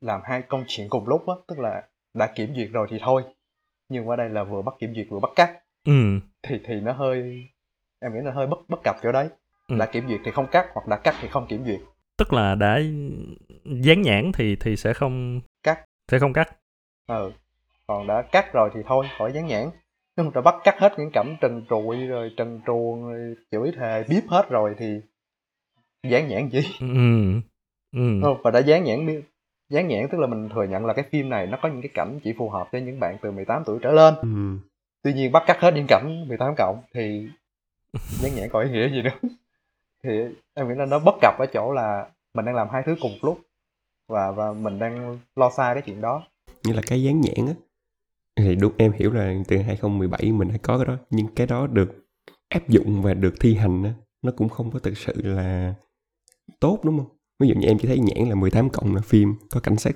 làm 0.00 0.20
hai 0.24 0.42
công 0.42 0.64
chuyện 0.68 0.88
cùng 0.90 1.08
lúc 1.08 1.28
á 1.28 1.34
tức 1.48 1.58
là 1.58 1.82
đã 2.14 2.26
kiểm 2.34 2.54
duyệt 2.54 2.68
rồi 2.72 2.86
thì 2.90 2.98
thôi 3.00 3.22
nhưng 3.88 4.08
qua 4.08 4.16
đây 4.16 4.28
là 4.28 4.44
vừa 4.44 4.62
bắt 4.62 4.74
kiểm 4.78 4.94
duyệt 4.94 5.06
vừa 5.10 5.18
bắt 5.18 5.30
cắt. 5.36 5.58
Ừ. 5.84 6.20
thì 6.42 6.60
thì 6.64 6.80
nó 6.80 6.92
hơi 6.92 7.48
em 8.00 8.14
nghĩ 8.14 8.20
là 8.24 8.32
hơi 8.32 8.46
bất 8.46 8.58
bất 8.68 8.80
cập 8.84 8.96
chỗ 9.02 9.12
đấy. 9.12 9.28
Ừ. 9.68 9.76
đã 9.78 9.86
kiểm 9.86 10.08
duyệt 10.08 10.20
thì 10.24 10.30
không 10.30 10.46
cắt 10.46 10.66
hoặc 10.74 10.88
đã 10.88 10.96
cắt 10.96 11.14
thì 11.20 11.28
không 11.28 11.46
kiểm 11.46 11.64
duyệt. 11.64 11.80
Tức 12.16 12.32
là 12.32 12.54
đã 12.54 12.80
dán 13.64 14.02
nhãn 14.02 14.32
thì 14.34 14.56
thì 14.56 14.76
sẽ 14.76 14.92
không 14.94 15.40
Cắt. 15.62 15.84
sẽ 16.12 16.18
không 16.18 16.32
cắt. 16.32 16.56
Ừ. 17.06 17.32
Còn 17.86 18.06
đã 18.06 18.22
cắt 18.22 18.52
rồi 18.52 18.70
thì 18.74 18.80
thôi 18.86 19.06
khỏi 19.18 19.32
dán 19.32 19.46
nhãn 19.46 19.70
nhưng 20.16 20.30
mà 20.34 20.40
bắt 20.40 20.54
cắt 20.64 20.78
hết 20.78 20.94
những 20.98 21.10
cảnh 21.12 21.36
trần 21.40 21.64
trụi 21.70 22.06
rồi 22.06 22.30
trần 22.36 22.60
truồng 22.66 23.02
rồi 23.02 23.34
chửi 23.50 23.72
thề 23.78 24.04
bíp 24.08 24.24
hết 24.28 24.48
rồi 24.48 24.74
thì 24.78 25.00
dán 26.08 26.28
nhãn 26.28 26.48
gì? 26.50 26.60
Ừ 26.80 26.86
ừ 27.92 28.20
không? 28.22 28.40
và 28.44 28.50
đã 28.50 28.58
dán 28.58 28.84
nhãn 28.84 29.06
đi 29.06 29.20
dán 29.70 29.88
nhãn 29.88 30.08
tức 30.12 30.18
là 30.18 30.26
mình 30.26 30.48
thừa 30.54 30.64
nhận 30.64 30.86
là 30.86 30.94
cái 30.94 31.04
phim 31.12 31.28
này 31.28 31.46
nó 31.46 31.58
có 31.62 31.68
những 31.68 31.82
cái 31.82 31.90
cảnh 31.94 32.18
chỉ 32.24 32.34
phù 32.38 32.48
hợp 32.50 32.68
với 32.72 32.80
những 32.80 33.00
bạn 33.00 33.16
từ 33.22 33.30
18 33.30 33.62
tuổi 33.66 33.78
trở 33.82 33.92
lên. 33.92 34.14
Ừ. 34.22 34.28
tuy 35.02 35.12
nhiên 35.12 35.32
bắt 35.32 35.42
cắt 35.46 35.60
hết 35.60 35.74
những 35.74 35.86
cảnh 35.88 36.28
18 36.28 36.54
cộng 36.58 36.82
thì 36.94 37.28
dán 37.92 38.34
nhãn 38.34 38.48
có 38.52 38.60
ý 38.60 38.70
nghĩa 38.70 38.88
gì 38.88 39.02
nữa? 39.02 39.28
Thì 40.04 40.10
em 40.54 40.68
nghĩ 40.68 40.74
là 40.76 40.86
nó 40.86 40.98
bất 40.98 41.14
cập 41.20 41.38
ở 41.38 41.46
chỗ 41.52 41.72
là 41.72 42.06
mình 42.34 42.44
đang 42.44 42.54
làm 42.54 42.68
hai 42.72 42.82
thứ 42.86 42.96
cùng 43.00 43.12
lúc 43.22 43.40
và 44.08 44.30
và 44.30 44.52
mình 44.52 44.78
đang 44.78 45.18
lo 45.36 45.50
xa 45.50 45.74
cái 45.74 45.82
chuyện 45.86 46.00
đó. 46.00 46.22
Như 46.64 46.72
là 46.72 46.82
cái 46.86 47.02
dán 47.02 47.20
nhãn 47.20 47.46
á 47.46 47.54
thì 48.36 48.54
đúng 48.54 48.72
em 48.76 48.92
hiểu 48.92 49.12
là 49.12 49.34
từ 49.48 49.56
2017 49.58 50.32
mình 50.32 50.48
đã 50.48 50.56
có 50.62 50.78
cái 50.78 50.86
đó 50.86 50.96
nhưng 51.10 51.26
cái 51.34 51.46
đó 51.46 51.66
được 51.66 51.88
áp 52.48 52.68
dụng 52.68 53.02
và 53.02 53.14
được 53.14 53.34
thi 53.40 53.54
hành 53.54 53.84
á 53.84 53.94
nó 54.22 54.32
cũng 54.36 54.48
không 54.48 54.70
có 54.70 54.78
thực 54.78 54.98
sự 54.98 55.12
là 55.22 55.74
tốt 56.60 56.80
đúng 56.84 56.98
không? 56.98 57.08
Ví 57.40 57.48
dụ 57.48 57.54
như 57.54 57.66
em 57.68 57.78
chỉ 57.78 57.88
thấy 57.88 57.98
nhãn 57.98 58.28
là 58.28 58.34
18 58.34 58.70
cộng 58.70 58.94
là 58.94 59.00
phim 59.00 59.34
có 59.50 59.60
cảnh 59.60 59.76
sát 59.78 59.94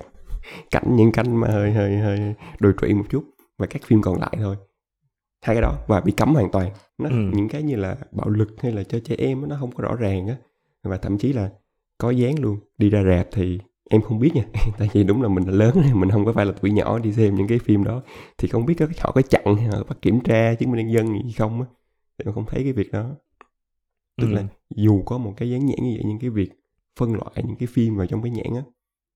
cảnh 0.71 0.97
những 0.97 1.13
cảnh 1.13 1.37
mà 1.37 1.49
hơi 1.49 1.73
hơi 1.73 1.97
hơi 1.97 2.35
đồi 2.61 2.75
trụy 2.81 2.95
một 2.95 3.05
chút 3.11 3.25
và 3.59 3.67
các 3.67 3.83
phim 3.83 4.03
còn 4.03 4.21
lại 4.21 4.37
thôi. 4.41 4.57
Hai 5.43 5.57
cái 5.57 5.63
đó 5.63 5.79
và 5.87 6.01
bị 6.01 6.13
cấm 6.13 6.35
hoàn 6.35 6.51
toàn. 6.51 6.71
Nó 6.99 7.11
Ừ. 7.11 7.17
những 7.35 7.49
cái 7.49 7.63
như 7.63 7.77
là 7.77 7.97
bạo 8.13 8.29
lực 8.29 8.49
hay 8.59 8.73
là 8.73 8.83
cho 8.83 8.99
trẻ 9.05 9.15
em 9.19 9.49
nó 9.49 9.57
không 9.61 9.73
có 9.73 9.83
rõ 9.83 9.97
ràng 9.97 10.29
á 10.29 10.37
và 10.85 10.97
thậm 10.97 11.19
chí 11.19 11.33
là 11.33 11.51
có 11.99 12.11
dán 12.11 12.39
luôn. 12.41 12.59
Đi 12.79 12.91
ra 12.91 13.03
rạp 13.05 13.29
thì 13.33 13.59
em 13.91 14.03
không 14.03 14.19
biết 14.19 14.31
nha 14.35 14.45
tại 14.79 14.89
vì 14.93 15.05
đúng 15.05 15.23
là 15.23 15.29
mình 15.29 15.45
là 15.45 15.53
lớn 15.53 15.75
mình 15.95 16.11
không 16.11 16.25
có 16.25 16.33
phải 16.33 16.47
là 16.47 16.53
tuổi 16.61 16.71
nhỏ 16.71 16.99
đi 16.99 17.13
xem 17.13 17.35
những 17.35 17.47
cái 17.47 17.59
phim 17.59 17.85
đó. 17.85 18.03
Thì 18.39 18.49
không 18.49 18.67
biết 18.67 18.75
có 18.79 18.87
họ 19.01 19.13
có 19.13 19.23
chặn 19.23 19.57
hay 19.57 19.67
họ 19.67 19.85
bắt 19.89 19.99
kiểm 20.03 20.21
tra 20.21 20.55
chứng 20.55 20.71
minh 20.71 20.87
nhân 20.87 20.95
dân 20.95 21.23
gì 21.27 21.33
không 21.33 21.63
á 21.63 21.67
thì 22.19 22.25
em 22.25 22.35
không 22.35 22.45
thấy 22.47 22.63
cái 22.63 22.73
việc 22.73 22.93
đó. 22.93 23.11
Tức 24.21 24.27
Ừ. 24.27 24.35
là 24.35 24.45
dù 24.77 25.03
có 25.03 25.19
một 25.19 25.35
cái 25.37 25.51
dán 25.51 25.67
nhãn 25.67 25.77
như 25.83 25.91
vậy 25.97 26.03
nhưng 26.07 26.19
cái 26.19 26.31
việc 26.31 26.51
phân 26.99 27.15
loại 27.15 27.33
những 27.37 27.57
cái 27.57 27.67
phim 27.67 27.97
vào 27.97 28.07
trong 28.07 28.23
cái 28.23 28.31
nhãn 28.31 28.55
á 28.55 28.63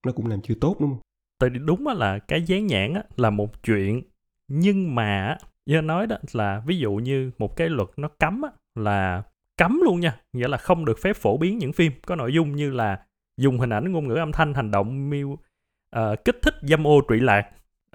nó 0.07 0.13
cũng 0.13 0.27
làm 0.27 0.41
chưa 0.41 0.55
tốt 0.61 0.77
đúng 0.81 0.91
không? 0.91 0.99
Tại 1.39 1.51
vì 1.51 1.59
đúng 1.65 1.87
á 1.87 1.95
là 1.95 2.19
cái 2.19 2.43
dán 2.43 2.67
nhãn 2.67 2.95
á 2.95 3.03
là 3.17 3.31
một 3.31 3.63
chuyện 3.63 4.03
nhưng 4.49 4.95
mà 4.95 5.37
anh 5.71 5.87
nói 5.87 6.07
đó 6.07 6.17
là 6.33 6.63
ví 6.67 6.79
dụ 6.79 6.93
như 6.93 7.31
một 7.39 7.57
cái 7.57 7.69
luật 7.69 7.89
nó 7.97 8.09
cấm 8.19 8.43
á 8.43 8.51
là 8.75 9.23
cấm 9.59 9.81
luôn 9.85 10.01
nha 10.01 10.21
nghĩa 10.33 10.49
là 10.49 10.57
không 10.57 10.85
được 10.85 10.99
phép 11.03 11.17
phổ 11.17 11.37
biến 11.37 11.59
những 11.59 11.73
phim 11.73 11.93
có 12.07 12.17
nội 12.17 12.35
dung 12.35 12.57
như 12.57 12.71
là 12.71 12.99
dùng 13.41 13.59
hình 13.59 13.71
ảnh 13.71 13.93
ngôn 13.93 14.09
ngữ 14.09 14.15
âm 14.15 14.33
thanh 14.33 14.55
hành 14.55 14.71
động 14.71 15.11
miêu 15.11 15.29
uh, 15.97 16.25
kích 16.25 16.39
thích 16.43 16.55
dâm 16.63 16.87
ô 16.87 17.01
trụy 17.09 17.21
lạc 17.21 17.47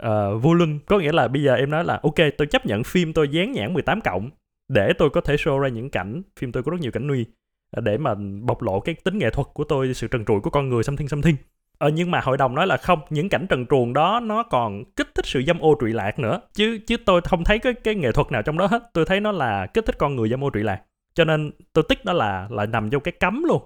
uh, 0.02 0.44
vô 0.44 0.54
lưng. 0.54 0.80
Có 0.86 1.00
nghĩa 1.00 1.12
là 1.12 1.28
bây 1.28 1.44
giờ 1.44 1.56
em 1.56 1.70
nói 1.70 1.86
là 1.86 2.00
ok 2.04 2.16
tôi 2.38 2.48
chấp 2.48 2.66
nhận 2.66 2.84
phim 2.84 3.14
tôi 3.14 3.30
dán 3.30 3.52
nhãn 3.52 3.74
18 3.74 4.02
cộng 4.02 4.30
để 4.68 4.94
tôi 4.98 5.10
có 5.10 5.22
thể 5.22 5.36
show 5.36 5.60
ra 5.60 5.70
những 5.70 5.90
cảnh 5.90 6.22
phim 6.40 6.52
tôi 6.52 6.64
có 6.64 6.72
rất 6.72 6.80
nhiều 6.82 6.92
cảnh 6.92 7.08
nuôi 7.08 7.26
ờ, 7.72 7.82
để 7.82 7.98
mà 7.98 8.16
bộc 8.42 8.62
lộ 8.62 8.80
cái 8.80 8.96
tính 9.04 9.18
nghệ 9.18 9.30
thuật 9.30 9.48
của 9.54 9.64
tôi 9.64 9.94
sự 9.94 10.08
trần 10.08 10.26
trụi 10.26 10.40
của 10.40 10.50
con 10.50 10.70
người 10.70 10.84
something 10.84 11.22
thiên 11.22 11.36
Ờ, 11.78 11.90
nhưng 11.90 12.12
mà 12.12 12.20
hội 12.20 12.38
đồng 12.38 12.56
nói 12.56 12.68
là 12.68 12.78
không 12.78 13.00
những 13.10 13.30
cảnh 13.30 13.46
trần 13.50 13.66
truồng 13.66 13.94
đó 13.94 14.20
nó 14.24 14.44
còn 14.44 14.84
kích 14.96 15.16
thích 15.16 15.26
sự 15.26 15.44
dâm 15.48 15.60
ô 15.60 15.76
trụy 15.80 15.94
lạc 15.94 16.20
nữa. 16.20 16.42
Chứ 16.54 16.80
chứ 16.88 16.98
tôi 16.98 17.22
không 17.22 17.44
thấy 17.44 17.60
cái 17.60 17.74
cái 17.74 17.96
nghệ 17.96 18.12
thuật 18.12 18.32
nào 18.32 18.42
trong 18.42 18.58
đó 18.58 18.68
hết. 18.68 18.90
Tôi 18.94 19.06
thấy 19.06 19.20
nó 19.20 19.32
là 19.32 19.68
kích 19.68 19.86
thích 19.86 19.98
con 19.98 20.16
người 20.16 20.30
dâm 20.30 20.44
ô 20.44 20.50
trụy 20.54 20.64
lạc. 20.64 20.82
Cho 21.14 21.26
nên 21.26 21.52
tôi 21.74 21.84
tích 21.90 22.06
nó 22.06 22.14
là 22.14 22.48
là 22.52 22.66
nằm 22.66 22.90
trong 22.90 23.02
cái 23.04 23.12
cấm 23.12 23.44
luôn 23.44 23.62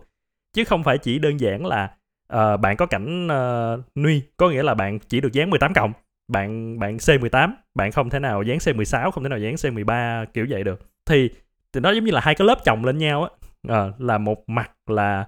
chứ 0.54 0.64
không 0.64 0.84
phải 0.84 0.98
chỉ 0.98 1.20
đơn 1.20 1.40
giản 1.40 1.66
là 1.66 1.92
ờ, 2.28 2.58
bạn 2.58 2.78
có 2.78 2.86
cảnh 2.86 3.28
uh, 3.28 3.98
nuy 3.98 4.22
có 4.38 4.50
nghĩa 4.50 4.64
là 4.64 4.74
bạn 4.74 5.00
chỉ 5.00 5.22
được 5.22 5.34
dán 5.34 5.50
18 5.50 5.74
cộng. 5.74 5.94
Bạn 6.28 6.80
bạn 6.80 6.98
C18 6.98 7.54
bạn 7.76 7.92
không 7.92 8.10
thể 8.10 8.20
nào 8.20 8.44
dán 8.44 8.58
C16 8.58 9.12
không 9.12 9.24
thể 9.24 9.30
nào 9.30 9.40
dán 9.40 9.56
C13 9.56 10.26
kiểu 10.34 10.46
vậy 10.50 10.64
được. 10.64 10.80
Thì 11.06 11.30
thì 11.74 11.80
nó 11.80 11.92
giống 11.92 12.04
như 12.04 12.12
là 12.12 12.22
hai 12.24 12.36
cái 12.36 12.48
lớp 12.48 12.58
chồng 12.66 12.86
lên 12.86 12.98
nhau 12.98 13.24
á. 13.24 13.30
Ờ, 13.68 13.94
là 13.98 14.18
một 14.18 14.50
mặt 14.50 14.72
là 14.88 15.28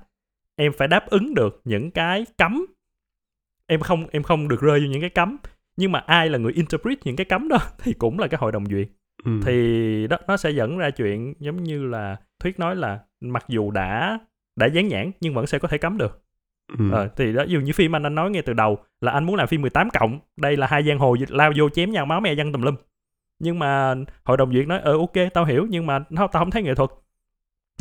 em 0.55 0.71
phải 0.77 0.87
đáp 0.87 1.09
ứng 1.09 1.33
được 1.33 1.61
những 1.65 1.91
cái 1.91 2.25
cấm. 2.37 2.65
Em 3.67 3.79
không 3.79 4.07
em 4.11 4.23
không 4.23 4.47
được 4.47 4.61
rơi 4.61 4.79
vô 4.79 4.85
những 4.85 5.01
cái 5.01 5.09
cấm. 5.09 5.37
Nhưng 5.77 5.91
mà 5.91 5.99
ai 5.99 6.29
là 6.29 6.37
người 6.37 6.53
interpret 6.53 7.05
những 7.05 7.15
cái 7.15 7.25
cấm 7.25 7.47
đó 7.47 7.57
thì 7.83 7.93
cũng 7.93 8.19
là 8.19 8.27
cái 8.27 8.37
hội 8.41 8.51
đồng 8.51 8.65
duyệt. 8.65 8.87
Ừ. 9.23 9.39
thì 9.43 10.07
đó 10.07 10.17
nó 10.27 10.37
sẽ 10.37 10.51
dẫn 10.51 10.77
ra 10.77 10.89
chuyện 10.89 11.33
giống 11.39 11.63
như 11.63 11.85
là 11.85 12.17
thuyết 12.39 12.59
nói 12.59 12.75
là 12.75 12.99
mặc 13.19 13.45
dù 13.47 13.71
đã 13.71 14.19
đã 14.55 14.67
dán 14.67 14.87
nhãn 14.87 15.11
nhưng 15.21 15.33
vẫn 15.33 15.47
sẽ 15.47 15.59
có 15.59 15.67
thể 15.67 15.77
cấm 15.77 15.97
được 15.97 16.21
ừ. 16.79 16.91
Ờ, 16.91 17.09
thì 17.15 17.33
đó 17.33 17.43
dụ 17.47 17.59
như 17.59 17.73
phim 17.73 17.95
anh 17.95 18.03
anh 18.03 18.15
nói 18.15 18.31
ngay 18.31 18.41
từ 18.41 18.53
đầu 18.53 18.77
là 19.01 19.11
anh 19.11 19.23
muốn 19.23 19.35
làm 19.35 19.47
phim 19.47 19.61
18 19.61 19.89
cộng 19.89 20.19
đây 20.37 20.57
là 20.57 20.67
hai 20.67 20.83
giang 20.83 20.99
hồ 20.99 21.15
lao 21.29 21.51
vô 21.57 21.69
chém 21.69 21.91
nhau 21.91 22.05
máu 22.05 22.21
me 22.21 22.35
văng 22.35 22.53
tùm 22.53 22.61
lum 22.61 22.75
nhưng 23.39 23.59
mà 23.59 23.95
hội 24.23 24.37
đồng 24.37 24.53
duyệt 24.53 24.67
nói 24.67 24.79
ờ 24.79 24.97
ok 24.97 25.33
tao 25.33 25.45
hiểu 25.45 25.67
nhưng 25.69 25.85
mà 25.85 25.99
nó 26.09 26.27
tao 26.27 26.41
không 26.41 26.51
thấy 26.51 26.63
nghệ 26.63 26.75
thuật 26.75 26.89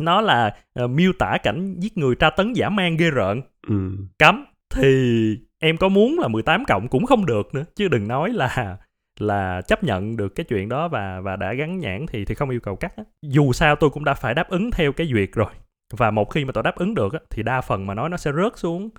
nó 0.01 0.21
là 0.21 0.55
ờ, 0.73 0.87
miêu 0.87 1.11
tả 1.19 1.37
cảnh 1.43 1.75
giết 1.79 1.97
người 1.97 2.15
tra 2.15 2.29
tấn 2.29 2.53
dã 2.53 2.69
man 2.69 2.97
ghê 2.97 3.09
rợn 3.09 3.41
ừ. 3.67 3.91
cấm 4.19 4.45
thì 4.73 5.37
em 5.59 5.77
có 5.77 5.89
muốn 5.89 6.19
là 6.19 6.27
18 6.27 6.65
cộng 6.65 6.87
cũng 6.87 7.05
không 7.05 7.25
được 7.25 7.55
nữa 7.55 7.63
chứ 7.75 7.87
đừng 7.87 8.07
nói 8.07 8.29
là 8.29 8.77
là 9.19 9.61
chấp 9.61 9.83
nhận 9.83 10.17
được 10.17 10.35
cái 10.35 10.43
chuyện 10.43 10.69
đó 10.69 10.87
và 10.87 11.21
và 11.21 11.35
đã 11.35 11.53
gắn 11.53 11.79
nhãn 11.79 12.05
thì 12.07 12.25
thì 12.25 12.35
không 12.35 12.49
yêu 12.49 12.59
cầu 12.59 12.75
cắt 12.75 12.97
á. 12.97 13.03
dù 13.21 13.53
sao 13.53 13.75
tôi 13.75 13.89
cũng 13.89 14.05
đã 14.05 14.13
phải 14.13 14.33
đáp 14.33 14.49
ứng 14.49 14.71
theo 14.71 14.91
cái 14.91 15.07
duyệt 15.07 15.29
rồi 15.33 15.51
và 15.91 16.11
một 16.11 16.29
khi 16.29 16.45
mà 16.45 16.51
tôi 16.51 16.63
đáp 16.63 16.75
ứng 16.75 16.95
được 16.95 17.13
á, 17.13 17.19
thì 17.29 17.43
đa 17.43 17.61
phần 17.61 17.87
mà 17.87 17.93
nói 17.93 18.09
nó 18.09 18.17
sẽ 18.17 18.31
rớt 18.31 18.57
xuống. 18.57 18.89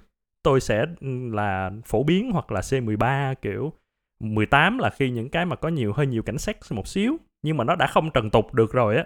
Tôi 0.42 0.60
sẽ 0.60 0.86
ừ, 1.00 1.08
là 1.32 1.70
phổ 1.84 2.02
biến 2.02 2.30
hoặc 2.32 2.52
là 2.52 2.60
C13 2.60 3.34
kiểu 3.42 3.72
18 4.20 4.78
là 4.78 4.90
khi 4.90 5.10
những 5.10 5.28
cái 5.28 5.46
mà 5.46 5.56
có 5.56 5.68
nhiều 5.68 5.92
hơi 5.92 6.06
nhiều 6.06 6.22
cảnh 6.22 6.38
sát 6.38 6.56
một 6.70 6.88
xíu 6.88 7.16
nhưng 7.42 7.56
mà 7.56 7.64
nó 7.64 7.76
đã 7.76 7.86
không 7.86 8.10
trần 8.10 8.30
tục 8.30 8.54
được 8.54 8.72
rồi 8.72 8.96
á. 8.96 9.04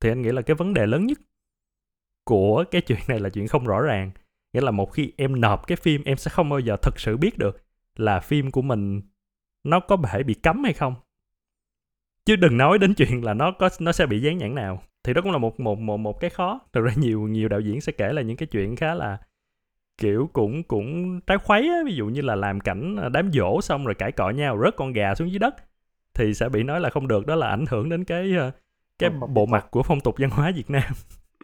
Thì 0.00 0.08
anh 0.08 0.22
nghĩ 0.22 0.32
là 0.32 0.42
cái 0.42 0.54
vấn 0.54 0.74
đề 0.74 0.86
lớn 0.86 1.06
nhất 1.06 1.18
của 2.24 2.64
cái 2.70 2.80
chuyện 2.80 2.98
này 3.08 3.20
là 3.20 3.28
chuyện 3.28 3.48
không 3.48 3.66
rõ 3.66 3.80
ràng. 3.80 4.10
Nghĩa 4.52 4.60
là 4.60 4.70
một 4.70 4.92
khi 4.92 5.12
em 5.16 5.40
nộp 5.40 5.66
cái 5.66 5.76
phim 5.76 6.02
em 6.04 6.16
sẽ 6.16 6.30
không 6.30 6.48
bao 6.48 6.58
giờ 6.58 6.76
thực 6.82 7.00
sự 7.00 7.16
biết 7.16 7.38
được 7.38 7.64
là 7.96 8.20
phim 8.20 8.50
của 8.50 8.62
mình 8.62 9.02
nó 9.64 9.80
có 9.80 9.96
thể 10.10 10.22
bị 10.22 10.34
cấm 10.34 10.64
hay 10.64 10.72
không. 10.72 10.94
Chứ 12.24 12.36
đừng 12.36 12.56
nói 12.56 12.78
đến 12.78 12.94
chuyện 12.94 13.24
là 13.24 13.34
nó 13.34 13.52
có 13.58 13.68
nó 13.80 13.92
sẽ 13.92 14.06
bị 14.06 14.20
dán 14.20 14.38
nhãn 14.38 14.54
nào 14.54 14.82
thì 15.04 15.14
đó 15.14 15.22
cũng 15.22 15.32
là 15.32 15.38
một 15.38 15.60
một 15.60 15.78
một 15.78 15.96
một 15.96 16.20
cái 16.20 16.30
khó. 16.30 16.60
Thực 16.72 16.84
ra 16.84 16.92
nhiều 16.96 17.20
nhiều 17.20 17.48
đạo 17.48 17.60
diễn 17.60 17.80
sẽ 17.80 17.92
kể 17.92 18.12
là 18.12 18.22
những 18.22 18.36
cái 18.36 18.46
chuyện 18.46 18.76
khá 18.76 18.94
là 18.94 19.18
kiểu 19.98 20.30
cũng 20.32 20.62
cũng 20.62 21.20
trái 21.20 21.38
khuấy 21.38 21.68
á. 21.68 21.76
Ví 21.86 21.94
dụ 21.94 22.06
như 22.06 22.20
là 22.20 22.34
làm 22.34 22.60
cảnh 22.60 22.96
đám 23.12 23.30
dỗ 23.32 23.60
xong 23.60 23.84
rồi 23.84 23.94
cãi 23.94 24.12
cọ 24.12 24.30
nhau 24.30 24.58
rớt 24.64 24.76
con 24.76 24.92
gà 24.92 25.14
xuống 25.14 25.30
dưới 25.30 25.38
đất 25.38 25.54
thì 26.14 26.34
sẽ 26.34 26.48
bị 26.48 26.62
nói 26.62 26.80
là 26.80 26.90
không 26.90 27.08
được. 27.08 27.26
Đó 27.26 27.34
là 27.34 27.48
ảnh 27.48 27.64
hưởng 27.70 27.88
đến 27.88 28.04
cái 28.04 28.32
ờ, 28.38 28.50
cái 28.98 29.10
bộ 29.34 29.46
mặt 29.46 29.66
của 29.70 29.82
phong 29.82 30.00
tục 30.00 30.14
văn 30.18 30.30
hóa 30.30 30.52
Việt 30.56 30.70
Nam. 30.70 30.92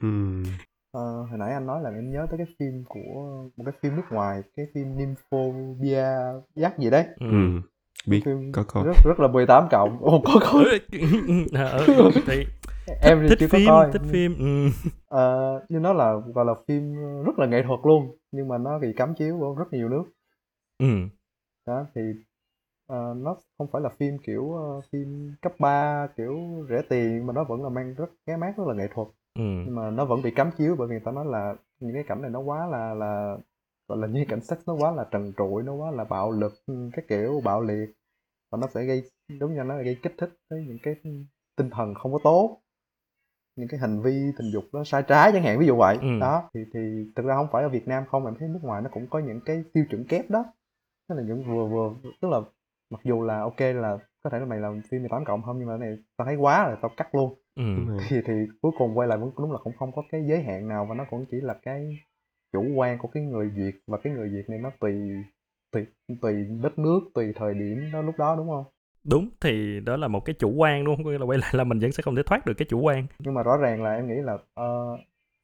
Ừ. 0.00 0.09
Ờ, 0.93 1.23
hồi 1.31 1.38
nãy 1.38 1.52
anh 1.52 1.67
nói 1.67 1.83
là 1.83 1.90
em 1.90 2.12
nhớ 2.12 2.26
tới 2.31 2.38
cái 2.38 2.47
phim 2.59 2.85
của 2.88 3.45
một 3.57 3.64
cái 3.67 3.75
phim 3.83 3.97
nước 3.97 4.02
ngoài 4.11 4.43
cái 4.57 4.67
phim 4.75 4.97
Nymphophobia 4.97 6.07
dắt 6.55 6.79
gì 6.79 6.90
đấy. 6.90 7.05
Ừ. 7.21 7.31
ừ. 7.31 7.61
biết 8.07 8.23
phim 8.25 8.52
có 8.52 8.62
coi. 8.62 8.85
rất 8.85 8.97
rất 9.05 9.21
là 9.21 9.29
18 9.29 9.69
cộng. 9.71 9.99
Ồ 10.00 10.23
có 10.25 10.40
coi. 10.40 10.64
Ờ, 11.52 11.85
ừ, 11.87 12.11
thì 12.26 12.47
em 13.01 13.21
thì 13.23 13.29
thích 13.29 13.39
chưa 13.41 13.49
có 13.49 13.59
phim 13.59 13.67
coi 13.67 13.93
thích 13.93 14.03
phim 14.11 14.39
ừ. 14.39 14.69
Ờ, 15.09 15.61
nhưng 15.69 15.83
nó 15.83 15.93
là 15.93 16.15
gọi 16.35 16.45
là 16.45 16.55
phim 16.69 16.95
rất 17.25 17.39
là 17.39 17.47
nghệ 17.47 17.63
thuật 17.67 17.81
luôn 17.85 18.17
nhưng 18.33 18.49
mà 18.49 18.59
nó 18.59 18.79
bị 18.79 18.93
cấm 18.97 19.15
chiếu 19.15 19.43
ở 19.43 19.49
rất 19.59 19.73
nhiều 19.73 19.89
nước 19.89 20.05
Ừ. 20.79 20.87
đó 21.67 21.87
thì 21.95 22.01
ờ, 22.87 23.15
nó 23.17 23.37
không 23.59 23.69
phải 23.73 23.83
là 23.83 23.89
phim 23.99 24.19
kiểu 24.19 24.53
ờ, 24.55 24.81
phim 24.93 25.35
cấp 25.43 25.53
3 25.59 26.07
kiểu 26.17 26.37
rẻ 26.69 26.83
tiền 26.89 27.27
mà 27.27 27.33
nó 27.33 27.45
vẫn 27.45 27.63
là 27.63 27.69
mang 27.69 27.95
rất 27.95 28.11
cái 28.27 28.37
mát 28.37 28.55
rất 28.57 28.65
là 28.67 28.75
nghệ 28.75 28.89
thuật 28.95 29.09
Ừ. 29.39 29.43
nhưng 29.67 29.75
mà 29.75 29.91
nó 29.91 30.05
vẫn 30.05 30.23
bị 30.23 30.31
cấm 30.31 30.51
chiếu 30.59 30.77
bởi 30.79 30.89
vì 30.89 30.93
người 30.93 31.03
ta 31.05 31.13
nói 31.13 31.25
là 31.27 31.55
những 31.81 31.95
cái 31.95 32.05
cảnh 32.09 32.23
này 32.23 32.31
nó 32.31 32.41
quá 32.41 32.67
là 32.67 32.95
là 32.95 33.37
gọi 33.89 33.99
là 33.99 34.07
như 34.13 34.25
cảnh 34.29 34.41
sex 34.41 34.59
nó 34.67 34.75
quá 34.75 34.93
là 34.93 35.05
trần 35.11 35.33
trụi 35.37 35.63
nó 35.63 35.73
quá 35.75 35.91
là 35.91 36.05
bạo 36.05 36.31
lực 36.31 36.53
ừ, 36.67 36.75
cái 36.93 37.05
kiểu 37.09 37.41
bạo 37.45 37.61
liệt 37.63 37.91
và 38.51 38.59
nó 38.59 38.67
sẽ 38.75 38.85
gây 38.85 39.03
đúng 39.41 39.55
như 39.55 39.63
nó 39.65 39.75
là 39.77 39.83
gây 39.83 39.97
kích 40.03 40.15
thích 40.19 40.31
tới 40.49 40.65
những 40.69 40.79
cái 40.83 40.95
tinh 41.57 41.71
thần 41.71 41.95
không 41.95 42.13
có 42.13 42.19
tốt 42.25 42.61
những 43.61 43.69
cái 43.69 43.81
hành 43.81 44.02
vi 44.02 44.33
tình 44.38 44.50
dục 44.52 44.64
nó 44.73 44.85
sai 44.85 45.02
trái 45.02 45.33
chẳng 45.33 45.43
hạn 45.43 45.59
ví 45.59 45.67
dụ 45.67 45.76
vậy. 45.76 45.99
Ừ. 46.00 46.19
đó 46.21 46.50
thì 46.55 46.61
thì 46.75 46.81
thực 47.17 47.26
ra 47.26 47.35
không 47.35 47.49
phải 47.52 47.62
ở 47.62 47.69
Việt 47.69 47.88
Nam 47.88 48.05
không 48.11 48.25
em 48.25 48.35
thấy 48.38 48.49
nước 48.49 48.61
ngoài 48.62 48.83
nó 48.83 48.90
cũng 48.93 49.07
có 49.11 49.19
những 49.19 49.40
cái 49.45 49.64
tiêu 49.73 49.85
chuẩn 49.90 50.05
kép 50.05 50.31
đó. 50.31 50.45
Tức 51.09 51.14
là 51.14 51.23
những 51.23 51.45
vừa 51.45 51.67
vừa 51.67 51.95
tức 52.23 52.29
là 52.29 52.40
mặc 52.90 53.00
dù 53.05 53.23
là 53.23 53.40
ok 53.40 53.61
là 53.61 53.99
có 54.23 54.31
thể 54.31 54.38
là 54.38 54.45
mày 54.45 54.59
làm 54.59 54.81
phim 54.90 55.00
18 55.00 55.25
cộng 55.25 55.43
không 55.43 55.59
nhưng 55.59 55.69
mà 55.69 55.79
cái 55.79 55.88
này 55.88 55.99
tao 56.17 56.26
thấy 56.26 56.37
quá 56.37 56.69
rồi 56.69 56.76
tao 56.83 56.90
cắt 56.97 57.14
luôn. 57.14 57.35
Ừ. 57.57 57.64
Thì 58.09 58.21
thì 58.26 58.33
cuối 58.62 58.73
cùng 58.79 58.99
quay 58.99 59.09
lại 59.09 59.19
vẫn 59.19 59.31
đúng 59.38 59.52
là 59.52 59.59
cũng 59.64 59.73
không 59.79 59.93
có 59.93 60.02
cái 60.12 60.25
giới 60.29 60.43
hạn 60.43 60.69
nào 60.69 60.87
và 60.88 60.95
nó 60.95 61.05
cũng 61.11 61.25
chỉ 61.31 61.40
là 61.40 61.55
cái 61.62 61.99
chủ 62.52 62.64
quan 62.76 62.99
của 62.99 63.09
cái 63.09 63.23
người 63.23 63.50
duyệt 63.57 63.75
và 63.87 63.99
cái 64.02 64.12
người 64.12 64.31
duyệt 64.31 64.50
này 64.50 64.59
nó 64.59 64.71
tùy 64.81 64.93
tùy 65.73 65.87
tùy 66.23 66.45
đất 66.62 66.79
nước 66.79 67.00
tùy 67.14 67.33
thời 67.37 67.55
điểm 67.55 67.90
đó 67.93 68.02
lúc 68.02 68.14
đó 68.19 68.37
đúng 68.37 68.49
không 68.49 68.64
đúng 69.04 69.28
thì 69.40 69.80
đó 69.80 69.97
là 69.97 70.09
một 70.09 70.25
cái 70.25 70.35
chủ 70.38 70.50
quan 70.50 70.85
đúng 70.85 70.97
không? 70.97 71.04
Có 71.04 71.11
nghĩa 71.11 71.19
là 71.19 71.25
quay 71.25 71.38
lại 71.38 71.50
là 71.52 71.64
mình 71.64 71.78
vẫn 71.78 71.92
sẽ 71.92 72.02
không 72.02 72.16
thể 72.16 72.23
thoát 72.26 72.47
được 72.47 72.54
cái 72.54 72.66
chủ 72.71 72.80
quan. 72.80 73.07
Nhưng 73.19 73.35
mà 73.35 73.42
rõ 73.42 73.57
ràng 73.57 73.83
là 73.83 73.95
em 73.95 74.09
nghĩ 74.09 74.14
là 74.23 74.35
uh, 74.35 75.00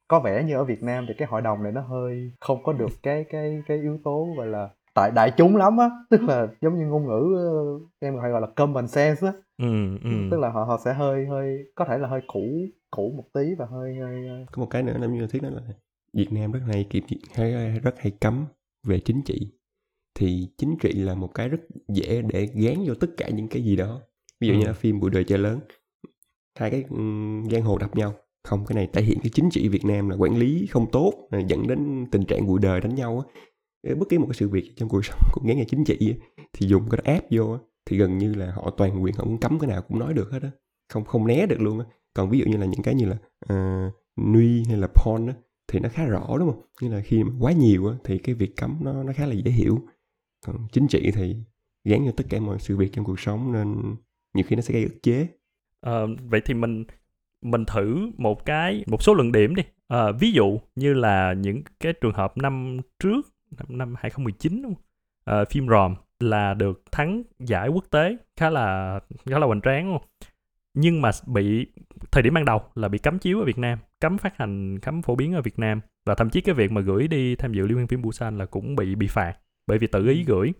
có 0.07 0.19
vẻ 0.19 0.43
như 0.43 0.55
ở 0.55 0.63
Việt 0.63 0.83
Nam 0.83 1.05
thì 1.07 1.13
cái 1.17 1.27
hội 1.27 1.41
đồng 1.41 1.63
này 1.63 1.71
nó 1.71 1.81
hơi 1.81 2.31
không 2.39 2.63
có 2.63 2.73
được 2.73 2.91
cái 3.03 3.25
cái 3.29 3.61
cái 3.67 3.77
yếu 3.77 3.99
tố 4.03 4.27
gọi 4.37 4.47
là 4.47 4.69
tại 4.93 5.11
đại 5.15 5.31
chúng 5.37 5.55
lắm 5.55 5.77
á. 5.77 5.89
Tức 6.09 6.21
là 6.21 6.47
giống 6.61 6.75
như 6.75 6.85
ngôn 6.85 7.05
ngữ 7.05 7.35
uh, 7.75 7.89
em 7.99 8.19
hay 8.21 8.31
gọi 8.31 8.41
là 8.41 8.47
common 8.47 8.87
sense 8.87 9.27
á. 9.27 9.33
Ừ, 9.57 9.97
ừ. 10.03 10.09
tức 10.31 10.39
là 10.39 10.49
họ 10.49 10.63
họ 10.63 10.79
sẽ 10.85 10.93
hơi 10.93 11.25
hơi 11.25 11.57
có 11.75 11.85
thể 11.85 11.97
là 11.97 12.07
hơi 12.07 12.21
cũ 12.27 12.67
cũ 12.91 13.13
một 13.17 13.23
tí 13.33 13.55
và 13.57 13.65
hơi 13.65 13.95
hơi 13.95 14.45
có 14.51 14.59
một 14.59 14.67
cái 14.69 14.83
nữa 14.83 14.97
là 14.99 15.07
như 15.07 15.27
thiết 15.27 15.43
nói 15.43 15.51
là 15.51 15.61
Việt 16.13 16.27
Nam 16.31 16.51
rất 16.51 16.59
hay 16.67 16.85
hay 17.33 17.79
rất 17.83 17.99
hay 17.99 18.11
cấm 18.21 18.45
về 18.83 18.99
chính 18.99 19.21
trị 19.25 19.51
thì 20.17 20.47
chính 20.57 20.75
trị 20.81 20.91
là 20.93 21.15
một 21.15 21.33
cái 21.33 21.49
rất 21.49 21.57
dễ 21.87 22.21
để 22.21 22.47
gán 22.53 22.75
vô 22.87 22.93
tất 22.93 23.07
cả 23.17 23.29
những 23.29 23.47
cái 23.47 23.63
gì 23.63 23.75
đó. 23.75 24.01
Ví 24.39 24.47
dụ 24.47 24.53
ừ. 24.53 24.59
như 24.59 24.65
là 24.65 24.73
phim 24.73 24.99
buổi 24.99 25.09
đời 25.09 25.23
chơi 25.23 25.37
lớn 25.37 25.59
hai 26.59 26.71
cái 26.71 26.83
um, 26.89 27.49
giang 27.49 27.61
hồ 27.61 27.77
đập 27.77 27.95
nhau. 27.95 28.13
Không 28.43 28.65
cái 28.65 28.75
này 28.75 28.87
thể 28.93 29.01
hiện 29.01 29.19
cái 29.23 29.29
chính 29.33 29.49
trị 29.49 29.67
Việt 29.67 29.85
Nam 29.85 30.09
là 30.09 30.15
quản 30.15 30.37
lý 30.37 30.67
không 30.69 30.91
tốt 30.91 31.13
dẫn 31.47 31.67
đến 31.67 32.05
tình 32.11 32.25
trạng 32.25 32.47
bụi 32.47 32.59
đời 32.61 32.81
đánh 32.81 32.95
nhau 32.95 33.25
á. 33.27 33.93
Bất 33.95 34.09
kỳ 34.09 34.17
một 34.17 34.25
cái 34.25 34.33
sự 34.33 34.49
việc 34.49 34.73
trong 34.75 34.89
cuộc 34.89 35.01
sống 35.05 35.19
cũng 35.31 35.47
gắn 35.47 35.57
vào 35.57 35.65
chính 35.65 35.83
trị 35.83 36.15
thì 36.53 36.67
dùng 36.67 36.89
cái 36.89 36.97
đó 36.97 37.13
ép 37.13 37.31
vô 37.31 37.57
thì 37.85 37.97
gần 37.97 38.17
như 38.17 38.33
là 38.33 38.51
họ 38.51 38.69
toàn 38.77 39.03
quyền 39.03 39.15
họ 39.15 39.25
muốn 39.25 39.37
cấm 39.37 39.59
cái 39.59 39.69
nào 39.69 39.81
cũng 39.81 39.99
nói 39.99 40.13
được 40.13 40.31
hết 40.31 40.43
á. 40.43 40.51
Không 40.93 41.05
không 41.05 41.27
né 41.27 41.45
được 41.45 41.61
luôn 41.61 41.79
á. 41.79 41.85
Còn 42.13 42.29
ví 42.29 42.39
dụ 42.39 42.45
như 42.45 42.57
là 42.57 42.65
những 42.65 42.81
cái 42.81 42.95
như 42.95 43.05
là 43.05 43.17
uh, 43.53 43.93
nuy 44.33 44.63
hay 44.63 44.77
là 44.77 44.87
porn 44.87 45.27
á 45.27 45.33
thì 45.67 45.79
nó 45.79 45.89
khá 45.89 46.05
rõ 46.05 46.37
đúng 46.39 46.51
không? 46.51 46.61
Như 46.81 46.89
là 46.89 47.01
khi 47.01 47.23
mà 47.23 47.31
quá 47.39 47.51
nhiều 47.51 47.87
á 47.87 47.95
thì 48.03 48.17
cái 48.17 48.35
việc 48.35 48.55
cấm 48.57 48.77
nó 48.81 49.03
nó 49.03 49.13
khá 49.13 49.25
là 49.25 49.33
dễ 49.33 49.51
hiểu 49.51 49.79
chính 50.71 50.87
trị 50.87 51.11
thì 51.11 51.35
gắn 51.83 52.03
vào 52.03 52.13
tất 52.17 52.23
cả 52.29 52.39
mọi 52.39 52.59
sự 52.59 52.77
việc 52.77 52.93
trong 52.93 53.05
cuộc 53.05 53.19
sống 53.19 53.51
nên 53.51 53.95
nhiều 54.33 54.45
khi 54.47 54.55
nó 54.55 54.61
sẽ 54.61 54.73
gây 54.73 54.83
ức 54.83 55.03
chế. 55.03 55.27
À, 55.81 56.01
vậy 56.29 56.41
thì 56.45 56.53
mình 56.53 56.85
mình 57.41 57.65
thử 57.65 58.11
một 58.17 58.45
cái 58.45 58.83
một 58.87 59.03
số 59.03 59.13
luận 59.13 59.31
điểm 59.31 59.55
đi. 59.55 59.63
À, 59.87 60.11
ví 60.11 60.31
dụ 60.31 60.59
như 60.75 60.93
là 60.93 61.33
những 61.33 61.61
cái 61.79 61.93
trường 61.93 62.13
hợp 62.13 62.37
năm 62.37 62.77
trước 62.99 63.21
năm, 63.57 63.77
năm 63.77 63.93
2019 63.97 64.61
đúng 64.61 64.75
không? 64.75 64.83
À, 65.25 65.45
phim 65.49 65.67
ròm 65.67 65.95
là 66.19 66.53
được 66.53 66.83
thắng 66.91 67.23
giải 67.39 67.69
quốc 67.69 67.85
tế 67.89 68.17
khá 68.35 68.49
là 68.49 68.99
khá 69.25 69.39
là 69.39 69.45
hoành 69.45 69.61
tráng 69.61 69.93
luôn 69.93 70.01
nhưng 70.79 71.01
mà 71.01 71.11
bị 71.27 71.67
thời 72.11 72.23
điểm 72.23 72.33
ban 72.33 72.45
đầu 72.45 72.61
là 72.75 72.87
bị 72.87 72.97
cấm 72.97 73.19
chiếu 73.19 73.39
ở 73.39 73.45
Việt 73.45 73.57
Nam 73.57 73.79
cấm 73.99 74.17
phát 74.17 74.37
hành 74.37 74.79
cấm 74.79 75.01
phổ 75.01 75.15
biến 75.15 75.33
ở 75.33 75.41
Việt 75.41 75.59
Nam. 75.59 75.81
Và 76.05 76.15
thậm 76.15 76.29
chí 76.29 76.41
cái 76.41 76.55
việc 76.55 76.71
mà 76.71 76.81
gửi 76.81 77.07
đi 77.07 77.35
tham 77.35 77.53
dự 77.53 77.67
liên 77.67 77.75
hoan 77.75 77.87
phim 77.87 78.01
Busan 78.01 78.37
là 78.37 78.45
cũng 78.45 78.75
bị 78.75 78.95
bị 78.95 79.07
phạt 79.07 79.33
bởi 79.67 79.77
vì 79.77 79.87
tự 79.87 80.07
ý 80.07 80.23
ừ. 80.27 80.33
gửi 80.33 80.53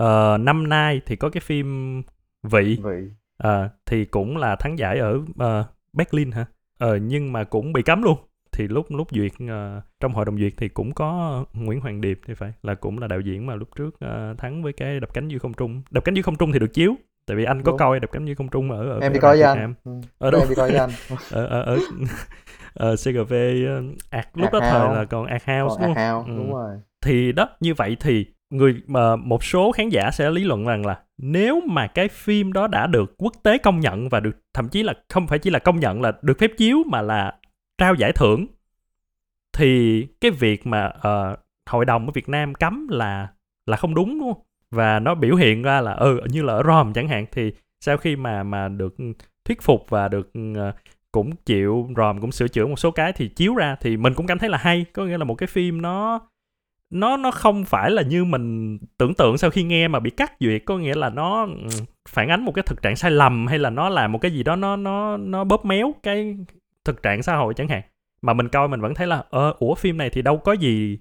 uh, 0.00 0.40
năm 0.40 0.68
nay 0.68 1.00
thì 1.06 1.16
có 1.16 1.28
cái 1.28 1.40
phim 1.40 2.02
vị, 2.42 2.78
vị. 2.84 3.10
Uh, 3.48 3.70
thì 3.86 4.04
cũng 4.04 4.36
là 4.36 4.56
thắng 4.56 4.78
giải 4.78 4.98
ở 4.98 5.14
uh, 5.14 5.66
Berlin 5.92 6.30
hả 6.30 6.46
uh, 6.84 7.02
nhưng 7.02 7.32
mà 7.32 7.44
cũng 7.44 7.72
bị 7.72 7.82
cấm 7.82 8.02
luôn 8.02 8.18
thì 8.52 8.68
lúc 8.68 8.86
lúc 8.90 9.08
duyệt 9.10 9.32
uh, 9.44 9.82
trong 10.00 10.12
hội 10.12 10.24
đồng 10.24 10.38
duyệt 10.38 10.52
thì 10.56 10.68
cũng 10.68 10.94
có 10.94 11.44
Nguyễn 11.52 11.80
Hoàng 11.80 12.00
Điệp 12.00 12.20
thì 12.26 12.34
phải 12.34 12.52
là 12.62 12.74
cũng 12.74 12.98
là 12.98 13.06
đạo 13.06 13.20
diễn 13.20 13.46
mà 13.46 13.54
lúc 13.54 13.68
trước 13.76 13.94
uh, 13.94 14.38
thắng 14.38 14.62
với 14.62 14.72
cái 14.72 15.00
đập 15.00 15.14
cánh 15.14 15.28
dưới 15.28 15.38
không 15.38 15.54
trung 15.54 15.82
đập 15.90 16.04
cánh 16.04 16.14
dưới 16.14 16.22
không 16.22 16.36
trung 16.36 16.52
thì 16.52 16.58
được 16.58 16.72
chiếu 16.74 16.94
tại 17.26 17.36
vì 17.36 17.44
anh 17.44 17.62
có 17.62 17.72
đúng. 17.72 17.78
coi 17.78 18.00
đập 18.00 18.10
cánh 18.12 18.24
dưới 18.24 18.34
không 18.34 18.48
trung 18.48 18.70
ở 18.70 18.90
ở 18.90 19.00
em 19.00 19.12
đi 19.12 19.18
coi 19.20 19.36
với 19.36 19.46
anh 19.46 19.74
ừ. 19.84 19.92
ở 20.18 20.30
đâu 20.30 20.40
em 20.40 20.48
đi 20.48 20.54
coi 20.54 20.70
với 20.70 20.78
anh 20.78 20.90
ở 21.30 21.46
ở 21.46 21.62
ở 21.62 21.78
ở 22.74 22.96
CGV 22.96 23.34
uh, 23.34 23.96
ạc 24.10 24.36
lúc 24.36 24.52
đó 24.52 24.60
thời 24.60 24.94
là 24.94 25.04
còn 25.04 25.26
ạc 25.26 25.42
house 25.44 25.76
còn 25.80 25.82
đúng 25.82 25.94
không? 25.94 26.26
Ừ. 26.26 26.36
đúng 26.36 26.52
rồi 26.52 26.76
thì 27.04 27.32
đó 27.32 27.48
như 27.60 27.74
vậy 27.74 27.96
thì 28.00 28.26
người 28.54 28.82
mà 28.86 29.16
một 29.16 29.44
số 29.44 29.72
khán 29.72 29.88
giả 29.88 30.10
sẽ 30.10 30.30
lý 30.30 30.44
luận 30.44 30.64
rằng 30.64 30.86
là 30.86 31.00
nếu 31.18 31.60
mà 31.66 31.86
cái 31.86 32.08
phim 32.08 32.52
đó 32.52 32.66
đã 32.66 32.86
được 32.86 33.14
quốc 33.18 33.32
tế 33.42 33.58
công 33.58 33.80
nhận 33.80 34.08
và 34.08 34.20
được 34.20 34.36
thậm 34.54 34.68
chí 34.68 34.82
là 34.82 34.94
không 35.08 35.26
phải 35.26 35.38
chỉ 35.38 35.50
là 35.50 35.58
công 35.58 35.80
nhận 35.80 36.02
là 36.02 36.12
được 36.22 36.38
phép 36.38 36.50
chiếu 36.56 36.82
mà 36.86 37.02
là 37.02 37.34
trao 37.78 37.94
giải 37.94 38.12
thưởng 38.12 38.46
thì 39.52 40.02
cái 40.20 40.30
việc 40.30 40.66
mà 40.66 40.86
uh, 40.86 41.38
hội 41.70 41.84
đồng 41.84 42.06
ở 42.06 42.12
Việt 42.14 42.28
Nam 42.28 42.54
cấm 42.54 42.88
là 42.88 43.28
là 43.66 43.76
không 43.76 43.94
đúng 43.94 44.20
đúng 44.20 44.32
không? 44.32 44.42
Và 44.70 44.98
nó 44.98 45.14
biểu 45.14 45.36
hiện 45.36 45.62
ra 45.62 45.80
là 45.80 45.92
ừ 45.92 46.20
như 46.30 46.42
là 46.42 46.52
ở 46.52 46.62
ROM 46.62 46.92
chẳng 46.92 47.08
hạn 47.08 47.26
thì 47.32 47.52
sau 47.80 47.96
khi 47.96 48.16
mà 48.16 48.42
mà 48.42 48.68
được 48.68 48.96
thuyết 49.44 49.62
phục 49.62 49.86
và 49.88 50.08
được 50.08 50.32
uh, 50.38 50.74
cũng 51.12 51.36
chịu 51.36 51.88
ROM 51.96 52.20
cũng 52.20 52.32
sửa 52.32 52.48
chữa 52.48 52.66
một 52.66 52.78
số 52.78 52.90
cái 52.90 53.12
thì 53.12 53.28
chiếu 53.28 53.54
ra 53.54 53.76
thì 53.80 53.96
mình 53.96 54.14
cũng 54.14 54.26
cảm 54.26 54.38
thấy 54.38 54.48
là 54.48 54.58
hay, 54.58 54.84
có 54.92 55.04
nghĩa 55.04 55.18
là 55.18 55.24
một 55.24 55.34
cái 55.34 55.46
phim 55.46 55.82
nó 55.82 56.20
nó 56.90 57.16
nó 57.16 57.30
không 57.30 57.64
phải 57.64 57.90
là 57.90 58.02
như 58.02 58.24
mình 58.24 58.78
tưởng 58.98 59.14
tượng 59.14 59.38
sau 59.38 59.50
khi 59.50 59.62
nghe 59.62 59.88
mà 59.88 60.00
bị 60.00 60.10
cắt 60.10 60.32
duyệt 60.40 60.62
có 60.66 60.78
nghĩa 60.78 60.94
là 60.94 61.10
nó 61.10 61.46
ừ, 61.46 61.68
phản 62.08 62.28
ánh 62.28 62.44
một 62.44 62.52
cái 62.54 62.62
thực 62.66 62.82
trạng 62.82 62.96
sai 62.96 63.10
lầm 63.10 63.46
hay 63.46 63.58
là 63.58 63.70
nó 63.70 63.88
làm 63.88 64.12
một 64.12 64.18
cái 64.18 64.30
gì 64.30 64.42
đó 64.42 64.56
nó 64.56 64.76
nó 64.76 65.16
nó 65.16 65.44
bóp 65.44 65.64
méo 65.64 65.92
cái 66.02 66.36
thực 66.84 67.02
trạng 67.02 67.22
xã 67.22 67.36
hội 67.36 67.54
chẳng 67.54 67.68
hạn. 67.68 67.82
Mà 68.22 68.32
mình 68.32 68.48
coi 68.48 68.68
mình 68.68 68.80
vẫn 68.80 68.94
thấy 68.94 69.06
là 69.06 69.24
ờ 69.30 69.54
ủa 69.58 69.74
phim 69.74 69.96
này 69.96 70.10
thì 70.10 70.22
đâu 70.22 70.38
có 70.38 70.52
gì 70.52 70.98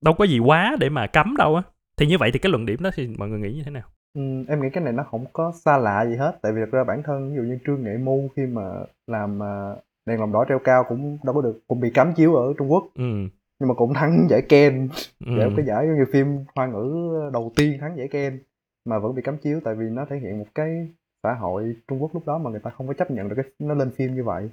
đâu 0.00 0.14
có 0.14 0.24
gì 0.24 0.38
quá 0.38 0.76
để 0.80 0.88
mà 0.88 1.06
cấm 1.06 1.36
đâu 1.36 1.54
á. 1.54 1.62
Thì 1.96 2.06
như 2.06 2.18
vậy 2.18 2.30
thì 2.32 2.38
cái 2.38 2.50
luận 2.50 2.66
điểm 2.66 2.82
đó 2.82 2.90
thì 2.94 3.08
mọi 3.18 3.28
người 3.28 3.38
nghĩ 3.38 3.52
như 3.52 3.62
thế 3.64 3.70
nào? 3.70 3.82
Ừ, 4.14 4.22
em 4.48 4.62
nghĩ 4.62 4.68
cái 4.72 4.84
này 4.84 4.92
nó 4.92 5.02
không 5.10 5.24
có 5.32 5.52
xa 5.64 5.78
lạ 5.78 6.06
gì 6.06 6.16
hết 6.16 6.38
tại 6.42 6.52
vì 6.52 6.60
thật 6.60 6.70
ra 6.72 6.84
bản 6.84 7.02
thân 7.06 7.30
ví 7.30 7.36
dụ 7.36 7.42
như 7.42 7.58
trương 7.66 7.82
nghệ 7.82 7.96
mu 7.96 8.28
khi 8.36 8.42
mà 8.46 8.62
làm 9.06 9.38
uh, 9.38 9.78
đèn 10.06 10.20
lồng 10.20 10.32
đỏ 10.32 10.44
treo 10.48 10.58
cao 10.58 10.84
cũng 10.88 11.18
đâu 11.24 11.34
có 11.34 11.42
được 11.42 11.60
cũng 11.66 11.80
bị 11.80 11.90
cấm 11.90 12.14
chiếu 12.14 12.34
ở 12.34 12.52
trung 12.58 12.72
quốc. 12.72 12.84
Ừ 12.94 13.28
nhưng 13.58 13.68
mà 13.68 13.74
cũng 13.74 13.94
thắng 13.94 14.26
giải 14.30 14.42
Ken 14.48 14.88
ừ. 15.26 15.32
giải 15.38 15.50
cái 15.56 15.66
giải 15.66 15.86
như 15.86 16.04
phim 16.12 16.44
hoa 16.54 16.66
ngữ 16.66 17.12
đầu 17.32 17.52
tiên 17.56 17.78
thắng 17.80 17.96
giải 17.96 18.08
Ken 18.08 18.38
mà 18.84 18.98
vẫn 18.98 19.14
bị 19.14 19.22
cấm 19.22 19.36
chiếu 19.38 19.60
tại 19.64 19.74
vì 19.74 19.84
nó 19.90 20.04
thể 20.10 20.18
hiện 20.18 20.38
một 20.38 20.46
cái 20.54 20.88
xã 21.22 21.34
hội 21.34 21.76
Trung 21.88 22.02
Quốc 22.02 22.14
lúc 22.14 22.26
đó 22.26 22.38
mà 22.38 22.50
người 22.50 22.60
ta 22.60 22.70
không 22.70 22.88
có 22.88 22.94
chấp 22.94 23.10
nhận 23.10 23.28
được 23.28 23.34
cái 23.36 23.44
nó 23.58 23.74
lên 23.74 23.90
phim 23.90 24.14
như 24.14 24.24
vậy 24.24 24.50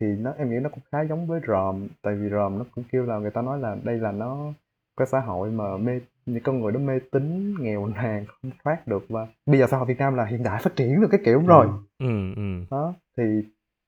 thì 0.00 0.06
nó 0.06 0.32
em 0.38 0.50
nghĩ 0.50 0.56
nó 0.62 0.68
cũng 0.68 0.80
khá 0.92 1.02
giống 1.02 1.26
với 1.26 1.40
ròm 1.48 1.88
tại 2.02 2.14
vì 2.14 2.30
ròm 2.30 2.58
nó 2.58 2.64
cũng 2.74 2.84
kêu 2.92 3.04
là 3.06 3.18
người 3.18 3.30
ta 3.30 3.42
nói 3.42 3.58
là 3.58 3.76
đây 3.84 3.98
là 3.98 4.12
nó 4.12 4.52
cái 4.96 5.06
xã 5.06 5.20
hội 5.20 5.50
mà 5.50 5.76
mê 5.76 6.00
những 6.26 6.42
con 6.42 6.60
người 6.60 6.72
đó 6.72 6.80
mê 6.80 6.98
tín 7.10 7.54
nghèo 7.60 7.86
nàn 7.86 8.24
không 8.26 8.50
thoát 8.64 8.86
được 8.86 9.04
và 9.08 9.26
bây 9.46 9.58
giờ 9.58 9.66
xã 9.70 9.76
hội 9.76 9.86
Việt 9.86 9.98
Nam 9.98 10.14
là 10.14 10.24
hiện 10.24 10.42
đại 10.42 10.62
phát 10.62 10.76
triển 10.76 11.00
được 11.00 11.08
cái 11.10 11.20
kiểu 11.24 11.42
rồi 11.46 11.66
ừ, 11.98 12.34
ừ. 12.36 12.64
đó 12.70 12.94
thì 13.16 13.22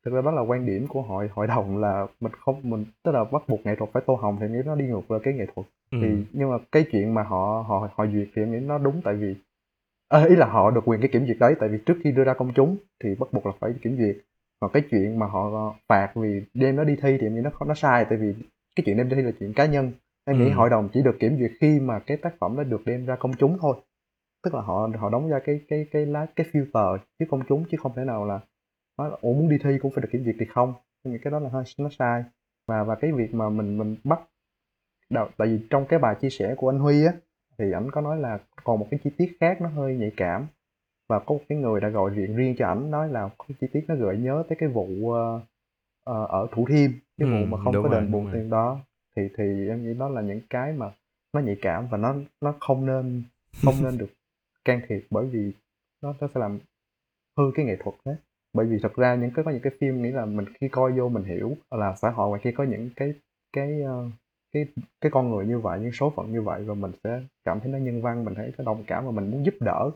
thực 0.04 0.14
ra 0.14 0.20
đó 0.22 0.30
là 0.30 0.42
quan 0.42 0.66
điểm 0.66 0.86
của 0.88 1.02
hội 1.02 1.28
hội 1.34 1.46
đồng 1.46 1.78
là 1.78 2.06
mình 2.20 2.32
không 2.32 2.60
mình 2.62 2.84
tức 3.02 3.12
là 3.12 3.24
bắt 3.24 3.42
buộc 3.48 3.66
nghệ 3.66 3.74
thuật 3.78 3.90
phải 3.92 4.02
tô 4.06 4.14
hồng 4.14 4.36
thì 4.40 4.48
nghĩ 4.48 4.58
nó 4.64 4.74
đi 4.74 4.84
ngược 4.84 5.10
lại 5.10 5.20
cái 5.22 5.34
nghệ 5.34 5.46
thuật 5.54 5.66
ừ. 5.90 5.98
thì 6.02 6.08
nhưng 6.32 6.50
mà 6.50 6.56
cái 6.72 6.84
chuyện 6.92 7.14
mà 7.14 7.22
họ 7.22 7.64
họ 7.68 7.88
họ 7.94 8.06
duyệt 8.06 8.28
thì 8.34 8.42
em 8.42 8.52
nghĩ 8.52 8.60
nó 8.60 8.78
đúng 8.78 9.00
tại 9.04 9.14
vì 9.14 9.34
à, 10.08 10.24
ý 10.28 10.36
là 10.36 10.46
họ 10.46 10.70
được 10.70 10.80
quyền 10.84 11.00
cái 11.00 11.08
kiểm 11.12 11.26
duyệt 11.26 11.36
đấy 11.40 11.54
tại 11.60 11.68
vì 11.68 11.78
trước 11.86 11.94
khi 12.04 12.12
đưa 12.12 12.24
ra 12.24 12.34
công 12.34 12.52
chúng 12.54 12.76
thì 13.04 13.14
bắt 13.14 13.32
buộc 13.32 13.46
là 13.46 13.52
phải 13.60 13.70
kiểm 13.82 13.96
duyệt 13.96 14.16
còn 14.60 14.70
cái 14.72 14.82
chuyện 14.90 15.18
mà 15.18 15.26
họ 15.26 15.74
phạt 15.88 16.12
vì 16.14 16.42
đem 16.54 16.76
nó 16.76 16.84
đi 16.84 16.96
thi 17.02 17.16
thì 17.20 17.26
em 17.26 17.34
nghĩ 17.34 17.40
nó 17.40 17.50
nó 17.66 17.74
sai 17.74 18.06
tại 18.08 18.18
vì 18.18 18.34
cái 18.76 18.84
chuyện 18.86 18.96
đem 18.96 19.08
đi 19.08 19.16
thi 19.16 19.22
là 19.22 19.32
chuyện 19.40 19.52
cá 19.52 19.66
nhân 19.66 19.92
em 20.24 20.38
nghĩ 20.38 20.50
ừ. 20.50 20.54
hội 20.54 20.70
đồng 20.70 20.88
chỉ 20.92 21.02
được 21.02 21.16
kiểm 21.20 21.36
duyệt 21.38 21.50
khi 21.60 21.80
mà 21.80 21.98
cái 21.98 22.16
tác 22.16 22.34
phẩm 22.38 22.56
đã 22.56 22.64
được 22.64 22.82
đem 22.86 23.06
ra 23.06 23.16
công 23.16 23.32
chúng 23.38 23.58
thôi 23.60 23.76
tức 24.44 24.54
là 24.54 24.60
họ 24.60 24.88
họ 24.98 25.10
đóng 25.10 25.28
ra 25.28 25.38
cái 25.38 25.60
cái 25.68 25.86
cái 25.90 26.06
lá 26.06 26.26
cái 26.36 26.46
filter 26.52 26.98
chứ 27.18 27.24
công 27.30 27.42
chúng 27.48 27.64
chứ 27.70 27.76
không 27.82 27.92
thể 27.96 28.04
nào 28.04 28.26
là 28.26 28.40
nói 28.98 29.11
là 29.11 29.16
ủa 29.20 29.33
muốn 29.33 29.48
đi 29.48 29.59
thi 29.64 29.78
cũng 29.83 29.92
phải 29.92 30.02
được 30.02 30.09
kiểm 30.12 30.24
duyệt 30.24 30.37
thì 30.38 30.46
không? 30.46 30.74
Nhưng 31.04 31.18
cái 31.22 31.30
đó 31.30 31.38
là 31.38 31.48
hơi 31.48 31.64
nó 31.78 31.88
sai. 31.98 32.24
Và 32.66 32.85
và 32.85 32.94
cái 32.94 33.12
việc 33.12 33.35
mà 33.35 33.48
mình 33.48 33.78
mình 33.78 33.96
bắt 34.04 34.20
đầu 35.11 35.28
tại 35.37 35.48
vì 35.48 35.66
trong 35.70 35.87
cái 35.87 35.98
bài 35.98 36.16
chia 36.20 36.30
sẻ 36.30 36.54
của 36.57 36.70
anh 36.70 36.78
Huy 36.78 37.07
á 37.07 37.12
thì 37.59 37.72
ảnh 37.72 37.90
có 37.90 38.00
nói 38.00 38.18
là 38.20 38.38
còn 38.64 38.78
một 38.78 38.87
cái 38.90 39.00
chi 39.04 39.11
tiết 39.16 39.37
khác 39.40 39.61
nó 39.61 39.68
hơi 39.68 39.96
nhạy 39.96 40.12
cảm. 40.16 40.46
Và 41.09 41.18
có 41.18 41.35
một 41.35 41.40
cái 41.48 41.59
người 41.59 41.80
đã 41.80 41.88
gọi 41.88 42.11
điện 42.16 42.37
riêng 42.37 42.54
cho 42.59 42.66
ảnh 42.66 42.90
nói 42.90 43.09
là 43.09 43.28
cái 43.38 43.57
chi 43.61 43.66
tiết 43.72 43.85
nó 43.88 43.94
gợi 43.94 44.16
nhớ 44.16 44.44
tới 44.48 44.57
cái 44.61 44.68
vụ 44.68 44.87
uh, 44.87 45.42
uh, 46.11 46.28
ở 46.28 46.46
Thủ 46.52 46.66
Thiêm 46.68 46.90
cái 47.18 47.28
vụ 47.28 47.37
ừ, 47.37 47.44
mà 47.48 47.59
không 47.64 47.83
có 47.83 47.88
đền 47.88 48.12
bù 48.12 48.26
tiền 48.33 48.50
đó. 48.50 48.80
Thì 49.16 49.22
thì 49.37 49.68
em 49.68 49.83
nghĩ 49.83 49.94
đó 49.98 50.09
là 50.09 50.20
những 50.20 50.40
cái 50.50 50.72
mà 50.72 50.90
nó 51.35 51.40
nhạy 51.40 51.57
cảm 51.62 51.88
và 51.90 51.98
nó 51.98 52.14
nó 52.40 52.54
không 52.61 52.87
nên 52.87 53.22
không 53.64 53.74
nên 53.83 53.98
được 53.98 54.11
can 54.64 54.80
thiệp 54.88 55.07
bởi 55.11 55.26
vì 55.26 55.52
nó 56.02 56.14
nó 56.20 56.28
sẽ 56.35 56.40
làm 56.40 56.59
hư 57.37 57.44
cái 57.54 57.66
nghệ 57.66 57.76
thuật 57.80 57.96
đấy 58.04 58.16
bởi 58.54 58.66
vì 58.66 58.78
thật 58.82 58.94
ra 58.96 59.14
những 59.14 59.30
cái 59.30 59.44
có 59.44 59.50
những 59.50 59.60
cái 59.60 59.72
phim 59.80 60.02
nghĩ 60.02 60.10
là 60.10 60.24
mình 60.24 60.46
khi 60.60 60.68
coi 60.68 60.92
vô 60.92 61.08
mình 61.08 61.24
hiểu 61.24 61.56
là 61.70 61.94
xã 61.96 62.10
hội 62.10 62.28
ngoài 62.28 62.40
khi 62.44 62.52
có 62.52 62.64
những 62.64 62.90
cái 62.96 63.14
cái 63.52 63.82
uh, 63.82 64.12
cái 64.52 64.66
cái 65.00 65.10
con 65.10 65.30
người 65.30 65.46
như 65.46 65.58
vậy 65.58 65.80
những 65.80 65.92
số 65.92 66.12
phận 66.16 66.32
như 66.32 66.42
vậy 66.42 66.62
và 66.64 66.74
mình 66.74 66.92
sẽ 67.04 67.20
cảm 67.44 67.60
thấy 67.60 67.72
nó 67.72 67.78
nhân 67.78 68.02
văn 68.02 68.24
mình 68.24 68.34
thấy 68.34 68.52
cái 68.58 68.64
đồng 68.64 68.84
cảm 68.86 69.06
và 69.06 69.10
mình 69.10 69.30
muốn 69.30 69.44
giúp 69.46 69.54
đỡ. 69.60 69.90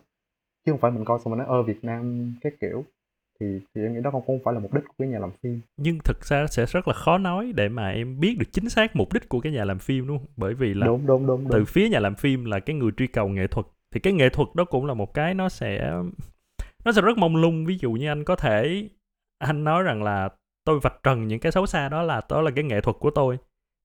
Chứ 0.66 0.72
không 0.72 0.80
phải 0.80 0.90
mình 0.90 1.04
coi 1.04 1.18
xong 1.24 1.30
mình 1.30 1.38
nói 1.38 1.46
ơ 1.50 1.62
Việt 1.62 1.84
Nam 1.84 2.32
cái 2.40 2.52
kiểu. 2.60 2.84
Thì 3.40 3.60
thì 3.74 3.82
em 3.82 3.94
nghĩ 3.94 4.00
đó 4.00 4.10
không 4.10 4.22
không 4.26 4.38
phải 4.44 4.54
là 4.54 4.60
mục 4.60 4.74
đích 4.74 4.84
của 4.84 4.94
cái 4.98 5.08
nhà 5.08 5.18
làm 5.18 5.30
phim. 5.42 5.60
Nhưng 5.76 5.98
thực 6.04 6.24
ra 6.24 6.46
sẽ 6.46 6.66
rất 6.66 6.88
là 6.88 6.94
khó 6.94 7.18
nói 7.18 7.52
để 7.56 7.68
mà 7.68 7.90
em 7.90 8.20
biết 8.20 8.36
được 8.38 8.46
chính 8.52 8.68
xác 8.68 8.96
mục 8.96 9.12
đích 9.12 9.28
của 9.28 9.40
cái 9.40 9.52
nhà 9.52 9.64
làm 9.64 9.78
phim 9.78 10.06
đúng 10.06 10.18
không? 10.18 10.26
Bởi 10.36 10.54
vì 10.54 10.74
là 10.74 10.86
đúng 10.86 11.06
đúng 11.06 11.26
đúng, 11.26 11.42
đúng. 11.42 11.52
từ 11.52 11.64
phía 11.64 11.88
nhà 11.88 12.00
làm 12.00 12.14
phim 12.14 12.44
là 12.44 12.60
cái 12.60 12.76
người 12.76 12.90
truy 12.96 13.06
cầu 13.06 13.28
nghệ 13.28 13.46
thuật. 13.46 13.66
Thì 13.94 14.00
cái 14.00 14.12
nghệ 14.12 14.28
thuật 14.28 14.48
đó 14.54 14.64
cũng 14.64 14.86
là 14.86 14.94
một 14.94 15.14
cái 15.14 15.34
nó 15.34 15.48
sẽ 15.48 15.92
nó 16.88 16.92
sẽ 16.92 17.02
rất 17.02 17.18
mông 17.18 17.36
lung. 17.36 17.64
Ví 17.66 17.78
dụ 17.80 17.92
như 17.92 18.08
anh 18.08 18.24
có 18.24 18.36
thể 18.36 18.88
anh 19.38 19.64
nói 19.64 19.82
rằng 19.82 20.02
là 20.02 20.28
tôi 20.64 20.80
vạch 20.80 21.02
trần 21.02 21.28
những 21.28 21.40
cái 21.40 21.52
xấu 21.52 21.66
xa 21.66 21.88
đó 21.88 22.02
là 22.02 22.20
đó 22.28 22.40
là 22.40 22.50
cái 22.50 22.64
nghệ 22.64 22.80
thuật 22.80 22.96
của 23.00 23.10
tôi. 23.10 23.38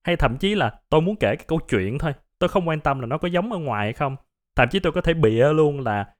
Hay 0.08 0.16
thậm 0.16 0.38
chí 0.38 0.56
là 0.56 0.80
tôi 0.90 1.02
muốn 1.02 1.16
kể 1.16 1.36
cái 1.36 1.46
câu 1.48 1.60
chuyện 1.70 2.00
thôi. 2.00 2.14
Tôi 2.40 2.50
không 2.50 2.68
quan 2.68 2.80
tâm 2.80 3.00
là 3.00 3.08
nó 3.08 3.18
có 3.18 3.28
giống 3.28 3.52
ở 3.52 3.60
ngoài 3.60 3.86
hay 3.86 3.94
không. 3.94 4.16
Thậm 4.56 4.70
chí 4.70 4.80
tôi 4.80 4.92
có 4.92 5.02
thể 5.02 5.14
bịa 5.14 5.54
luôn 5.54 5.80
là 5.80 6.14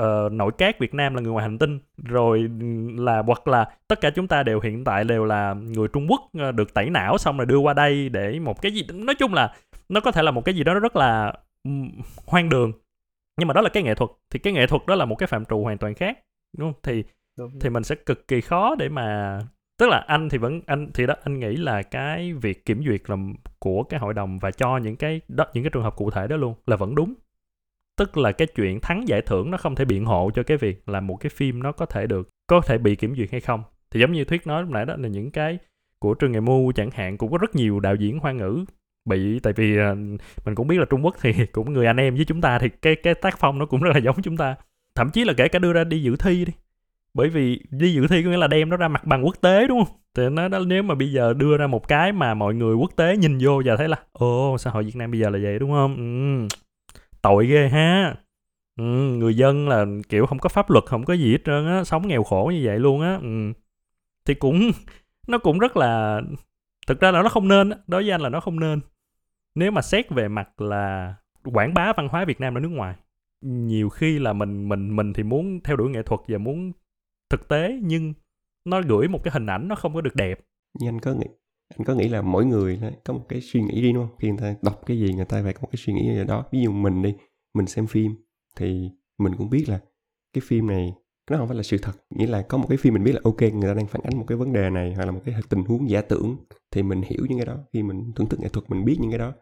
uh, 0.00 0.32
nội 0.32 0.52
các 0.58 0.78
Việt 0.78 0.94
Nam 0.94 1.14
là 1.14 1.20
người 1.20 1.32
ngoài 1.32 1.42
hành 1.42 1.58
tinh. 1.58 1.78
Rồi 2.04 2.50
là 2.96 3.22
hoặc 3.26 3.48
là 3.48 3.70
tất 3.88 4.00
cả 4.00 4.10
chúng 4.10 4.28
ta 4.28 4.42
đều 4.42 4.60
hiện 4.60 4.84
tại 4.84 5.04
đều 5.04 5.24
là 5.24 5.54
người 5.54 5.88
Trung 5.88 6.06
Quốc 6.08 6.20
uh, 6.48 6.54
được 6.54 6.74
tẩy 6.74 6.90
não 6.90 7.18
xong 7.18 7.36
rồi 7.36 7.46
đưa 7.46 7.58
qua 7.58 7.74
đây 7.74 8.08
để 8.08 8.38
một 8.38 8.62
cái 8.62 8.72
gì 8.72 8.82
nói 8.94 9.14
chung 9.14 9.34
là 9.34 9.54
nó 9.88 10.00
có 10.00 10.12
thể 10.12 10.22
là 10.22 10.30
một 10.30 10.44
cái 10.44 10.54
gì 10.54 10.64
đó 10.64 10.74
rất 10.74 10.96
là 10.96 11.32
um, 11.64 11.90
hoang 12.26 12.48
đường 12.48 12.72
nhưng 13.40 13.48
mà 13.48 13.54
đó 13.54 13.60
là 13.60 13.68
cái 13.68 13.82
nghệ 13.82 13.94
thuật 13.94 14.10
thì 14.30 14.38
cái 14.38 14.52
nghệ 14.52 14.66
thuật 14.66 14.82
đó 14.86 14.94
là 14.94 15.04
một 15.04 15.14
cái 15.14 15.26
phạm 15.26 15.44
trù 15.44 15.62
hoàn 15.62 15.78
toàn 15.78 15.94
khác 15.94 16.18
đúng 16.58 16.72
không? 16.72 16.80
Thì 16.82 17.04
đúng. 17.38 17.50
thì 17.60 17.70
mình 17.70 17.84
sẽ 17.84 17.94
cực 17.94 18.28
kỳ 18.28 18.40
khó 18.40 18.74
để 18.74 18.88
mà 18.88 19.38
tức 19.78 19.88
là 19.88 19.98
anh 19.98 20.28
thì 20.28 20.38
vẫn 20.38 20.60
anh 20.66 20.90
thì 20.94 21.06
đó 21.06 21.14
anh 21.24 21.40
nghĩ 21.40 21.56
là 21.56 21.82
cái 21.82 22.32
việc 22.32 22.64
kiểm 22.64 22.82
duyệt 22.86 23.10
là 23.10 23.16
của 23.58 23.82
cái 23.82 24.00
hội 24.00 24.14
đồng 24.14 24.38
và 24.38 24.50
cho 24.50 24.76
những 24.76 24.96
cái 24.96 25.20
đó 25.28 25.44
những 25.54 25.64
cái 25.64 25.70
trường 25.70 25.82
hợp 25.82 25.96
cụ 25.96 26.10
thể 26.10 26.26
đó 26.26 26.36
luôn 26.36 26.54
là 26.66 26.76
vẫn 26.76 26.94
đúng. 26.94 27.14
Tức 27.98 28.16
là 28.16 28.32
cái 28.32 28.48
chuyện 28.56 28.80
thắng 28.80 29.08
giải 29.08 29.22
thưởng 29.22 29.50
nó 29.50 29.58
không 29.58 29.74
thể 29.74 29.84
biện 29.84 30.04
hộ 30.04 30.30
cho 30.34 30.42
cái 30.42 30.56
việc 30.56 30.88
là 30.88 31.00
một 31.00 31.16
cái 31.20 31.30
phim 31.30 31.62
nó 31.62 31.72
có 31.72 31.86
thể 31.86 32.06
được 32.06 32.28
có 32.46 32.60
thể 32.60 32.78
bị 32.78 32.96
kiểm 32.96 33.14
duyệt 33.16 33.30
hay 33.30 33.40
không. 33.40 33.62
Thì 33.90 34.00
giống 34.00 34.12
như 34.12 34.24
thuyết 34.24 34.46
nói 34.46 34.62
lúc 34.62 34.70
nãy 34.70 34.84
đó 34.86 34.96
là 34.98 35.08
những 35.08 35.30
cái 35.30 35.58
của 35.98 36.14
trường 36.14 36.32
ngày 36.32 36.40
mu 36.40 36.72
chẳng 36.72 36.90
hạn 36.90 37.18
cũng 37.18 37.32
có 37.32 37.38
rất 37.38 37.54
nhiều 37.54 37.80
đạo 37.80 37.94
diễn 37.94 38.18
hoa 38.18 38.32
ngữ 38.32 38.64
bị 39.04 39.38
tại 39.40 39.52
vì 39.52 39.76
ờ, 39.76 39.94
mình 40.44 40.54
cũng 40.54 40.68
biết 40.68 40.78
là 40.78 40.84
Trung 40.90 41.04
Quốc 41.04 41.16
thì 41.20 41.32
cũng 41.52 41.72
người 41.72 41.86
anh 41.86 41.96
em 41.96 42.14
với 42.16 42.24
chúng 42.24 42.40
ta 42.40 42.58
thì 42.58 42.68
cái 42.82 42.96
cái 42.96 43.14
tác 43.14 43.38
phong 43.38 43.58
nó 43.58 43.66
cũng 43.66 43.82
rất 43.82 43.90
là 43.94 43.98
giống 44.00 44.22
chúng 44.22 44.36
ta. 44.36 44.56
Thậm 44.94 45.10
chí 45.10 45.24
là 45.24 45.32
kể 45.36 45.48
cả 45.48 45.58
đưa 45.58 45.72
ra 45.72 45.84
đi 45.84 46.02
dự 46.02 46.16
thi 46.16 46.44
đi. 46.44 46.52
Bởi 47.14 47.28
vì 47.28 47.60
đi 47.70 47.92
dự 47.94 48.06
thi 48.06 48.22
có 48.22 48.30
nghĩa 48.30 48.36
là 48.36 48.46
đem 48.46 48.68
nó 48.68 48.76
ra 48.76 48.88
mặt 48.88 49.06
bằng 49.06 49.24
quốc 49.26 49.36
tế 49.40 49.66
đúng 49.68 49.84
không? 49.84 49.96
Thì 50.14 50.28
nó, 50.28 50.48
nếu 50.48 50.82
mà 50.82 50.94
bây 50.94 51.12
giờ 51.12 51.34
đưa 51.34 51.56
ra 51.56 51.66
một 51.66 51.88
cái 51.88 52.12
mà 52.12 52.34
mọi 52.34 52.54
người 52.54 52.74
quốc 52.74 52.90
tế 52.96 53.16
nhìn 53.16 53.38
vô 53.42 53.62
và 53.64 53.76
thấy 53.76 53.88
là 53.88 53.96
ồ 54.12 54.58
xã 54.58 54.70
hội 54.70 54.84
Việt 54.84 54.96
Nam 54.96 55.10
bây 55.10 55.20
giờ 55.20 55.30
là 55.30 55.38
vậy? 55.42 55.58
Đúng 55.58 55.70
không? 55.70 55.96
Ừ, 55.96 56.56
tội 57.22 57.46
ghê 57.46 57.68
ha. 57.68 58.16
Ừ, 58.76 58.84
người 59.18 59.36
dân 59.36 59.68
là 59.68 59.86
kiểu 60.08 60.26
không 60.26 60.38
có 60.38 60.48
pháp 60.48 60.70
luật 60.70 60.84
không 60.86 61.04
có 61.04 61.14
gì 61.14 61.32
hết 61.32 61.38
trơn 61.44 61.66
á 61.66 61.84
sống 61.84 62.08
nghèo 62.08 62.22
khổ 62.24 62.50
như 62.54 62.60
vậy 62.64 62.78
luôn 62.78 63.00
á. 63.02 63.18
Ừ. 63.22 63.52
thì 64.26 64.34
cũng 64.34 64.70
nó 65.28 65.38
cũng 65.38 65.58
rất 65.58 65.76
là 65.76 66.20
thực 66.86 67.00
ra 67.00 67.10
là 67.10 67.22
nó 67.22 67.28
không 67.28 67.48
nên 67.48 67.70
đối 67.86 68.02
với 68.02 68.10
anh 68.10 68.20
là 68.20 68.28
nó 68.28 68.40
không 68.40 68.60
nên 68.60 68.80
nếu 69.54 69.70
mà 69.70 69.82
xét 69.82 70.10
về 70.10 70.28
mặt 70.28 70.60
là 70.60 71.14
quảng 71.44 71.74
bá 71.74 71.92
văn 71.96 72.08
hóa 72.08 72.24
Việt 72.24 72.40
Nam 72.40 72.54
ở 72.54 72.60
nước 72.60 72.68
ngoài, 72.68 72.96
nhiều 73.40 73.88
khi 73.88 74.18
là 74.18 74.32
mình 74.32 74.68
mình 74.68 74.96
mình 74.96 75.12
thì 75.12 75.22
muốn 75.22 75.60
theo 75.64 75.76
đuổi 75.76 75.90
nghệ 75.90 76.02
thuật 76.02 76.20
và 76.28 76.38
muốn 76.38 76.72
thực 77.30 77.48
tế, 77.48 77.78
nhưng 77.82 78.14
nó 78.64 78.82
gửi 78.82 79.08
một 79.08 79.20
cái 79.24 79.32
hình 79.32 79.46
ảnh 79.46 79.68
nó 79.68 79.74
không 79.74 79.94
có 79.94 80.00
được 80.00 80.14
đẹp. 80.14 80.40
Nhưng 80.78 80.88
anh 80.88 81.00
có 81.00 81.14
nghĩ, 81.14 81.26
anh 81.78 81.84
có 81.84 81.94
nghĩ 81.94 82.08
là 82.08 82.22
mỗi 82.22 82.44
người 82.46 82.80
có 83.04 83.14
một 83.14 83.26
cái 83.28 83.40
suy 83.40 83.62
nghĩ 83.62 83.82
đi 83.82 83.92
đúng 83.92 84.06
không? 84.06 84.16
Khi 84.18 84.28
người 84.28 84.38
ta 84.40 84.54
đọc 84.62 84.80
cái 84.86 84.98
gì, 84.98 85.12
người 85.14 85.24
ta 85.24 85.42
phải 85.42 85.52
có 85.52 85.60
một 85.62 85.68
cái 85.72 85.76
suy 85.76 85.92
nghĩ 85.92 86.14
gì 86.16 86.24
đó. 86.24 86.44
Ví 86.52 86.62
dụ 86.62 86.72
mình 86.72 87.02
đi, 87.02 87.14
mình 87.54 87.66
xem 87.66 87.86
phim, 87.86 88.14
thì 88.56 88.90
mình 89.18 89.32
cũng 89.38 89.50
biết 89.50 89.64
là 89.68 89.80
cái 90.32 90.42
phim 90.44 90.66
này 90.66 90.94
nó 91.30 91.36
không 91.36 91.48
phải 91.48 91.56
là 91.56 91.62
sự 91.62 91.78
thật. 91.78 91.92
Nghĩa 92.10 92.26
là 92.26 92.42
có 92.42 92.58
một 92.58 92.66
cái 92.68 92.78
phim 92.78 92.94
mình 92.94 93.04
biết 93.04 93.12
là 93.12 93.20
ok 93.24 93.40
người 93.40 93.68
ta 93.68 93.74
đang 93.74 93.86
phản 93.86 94.02
ánh 94.02 94.18
một 94.18 94.24
cái 94.28 94.38
vấn 94.38 94.52
đề 94.52 94.70
này 94.70 94.94
hoặc 94.94 95.04
là 95.04 95.10
một 95.10 95.20
cái 95.24 95.34
tình 95.48 95.64
huống 95.64 95.90
giả 95.90 96.02
tưởng 96.02 96.36
thì 96.70 96.82
mình 96.82 97.02
hiểu 97.02 97.26
những 97.28 97.38
cái 97.38 97.46
đó. 97.46 97.56
Khi 97.72 97.82
mình 97.82 98.12
thưởng 98.16 98.28
thức 98.28 98.40
nghệ 98.40 98.48
thuật 98.48 98.70
mình 98.70 98.84
biết 98.84 98.96
những 99.00 99.10
cái 99.10 99.18
đó 99.18 99.32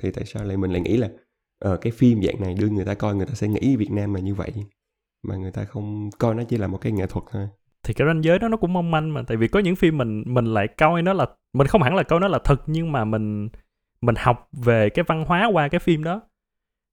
thì 0.00 0.10
tại 0.10 0.24
sao 0.26 0.44
lại 0.44 0.56
mình 0.56 0.72
lại 0.72 0.80
nghĩ 0.80 0.96
là 0.96 1.10
ờ 1.58 1.74
uh, 1.74 1.80
cái 1.80 1.92
phim 1.92 2.22
dạng 2.22 2.40
này 2.40 2.54
đưa 2.60 2.68
người 2.68 2.84
ta 2.84 2.94
coi 2.94 3.14
người 3.14 3.26
ta 3.26 3.34
sẽ 3.34 3.48
nghĩ 3.48 3.76
Việt 3.76 3.90
Nam 3.90 4.14
là 4.14 4.20
như 4.20 4.34
vậy 4.34 4.52
mà 5.22 5.36
người 5.36 5.50
ta 5.50 5.64
không 5.64 6.10
coi 6.18 6.34
nó 6.34 6.42
chỉ 6.44 6.56
là 6.56 6.66
một 6.66 6.78
cái 6.80 6.92
nghệ 6.92 7.06
thuật 7.06 7.24
thôi? 7.32 7.48
Thì 7.82 7.94
cái 7.94 8.06
ranh 8.06 8.24
giới 8.24 8.38
đó 8.38 8.48
nó 8.48 8.56
cũng 8.56 8.72
mong 8.72 8.90
manh 8.90 9.14
mà 9.14 9.22
tại 9.26 9.36
vì 9.36 9.48
có 9.48 9.60
những 9.60 9.76
phim 9.76 9.98
mình 9.98 10.24
mình 10.26 10.44
lại 10.44 10.68
coi 10.68 11.02
nó 11.02 11.12
là 11.12 11.26
mình 11.52 11.66
không 11.66 11.82
hẳn 11.82 11.94
là 11.94 12.02
coi 12.02 12.20
nó 12.20 12.28
là 12.28 12.38
thật 12.44 12.62
nhưng 12.66 12.92
mà 12.92 13.04
mình 13.04 13.48
mình 14.00 14.14
học 14.18 14.48
về 14.52 14.90
cái 14.90 15.04
văn 15.08 15.24
hóa 15.28 15.48
qua 15.52 15.68
cái 15.68 15.78
phim 15.78 16.04
đó. 16.04 16.20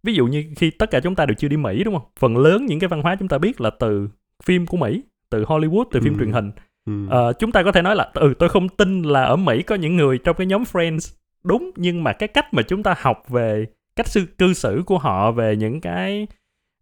Ví 0.03 0.13
dụ 0.13 0.27
như 0.27 0.53
khi 0.55 0.71
tất 0.71 0.91
cả 0.91 0.99
chúng 0.99 1.15
ta 1.15 1.25
đều 1.25 1.35
chưa 1.35 1.47
đi 1.47 1.57
mỹ 1.57 1.83
đúng 1.83 1.93
không? 1.93 2.11
Phần 2.19 2.37
lớn 2.37 2.65
những 2.65 2.79
cái 2.79 2.87
văn 2.87 3.01
hóa 3.01 3.15
chúng 3.19 3.27
ta 3.27 3.37
biết 3.37 3.61
là 3.61 3.69
từ 3.69 4.09
phim 4.43 4.65
của 4.65 4.77
mỹ 4.77 5.03
từ 5.29 5.43
hollywood 5.43 5.83
từ 5.91 5.99
phim 6.01 6.13
ừ. 6.13 6.19
truyền 6.19 6.31
hình 6.31 6.51
ừ. 6.85 6.93
Uh, 7.05 7.39
chúng 7.39 7.51
ta 7.51 7.63
có 7.63 7.71
thể 7.71 7.81
nói 7.81 7.95
là 7.95 8.11
ừ 8.13 8.33
tôi 8.39 8.49
không 8.49 8.69
tin 8.69 9.03
là 9.03 9.23
ở 9.23 9.35
mỹ 9.35 9.63
có 9.63 9.75
những 9.75 9.95
người 9.95 10.17
trong 10.17 10.35
cái 10.35 10.47
nhóm 10.47 10.63
friends 10.63 11.15
đúng 11.43 11.71
nhưng 11.75 12.03
mà 12.03 12.13
cái 12.13 12.27
cách 12.27 12.53
mà 12.53 12.61
chúng 12.61 12.83
ta 12.83 12.95
học 12.97 13.23
về 13.27 13.65
cách 13.95 14.07
sư 14.07 14.25
cư 14.37 14.53
xử 14.53 14.83
của 14.85 14.97
họ 14.97 15.31
về 15.31 15.55
những 15.55 15.81
cái 15.81 16.27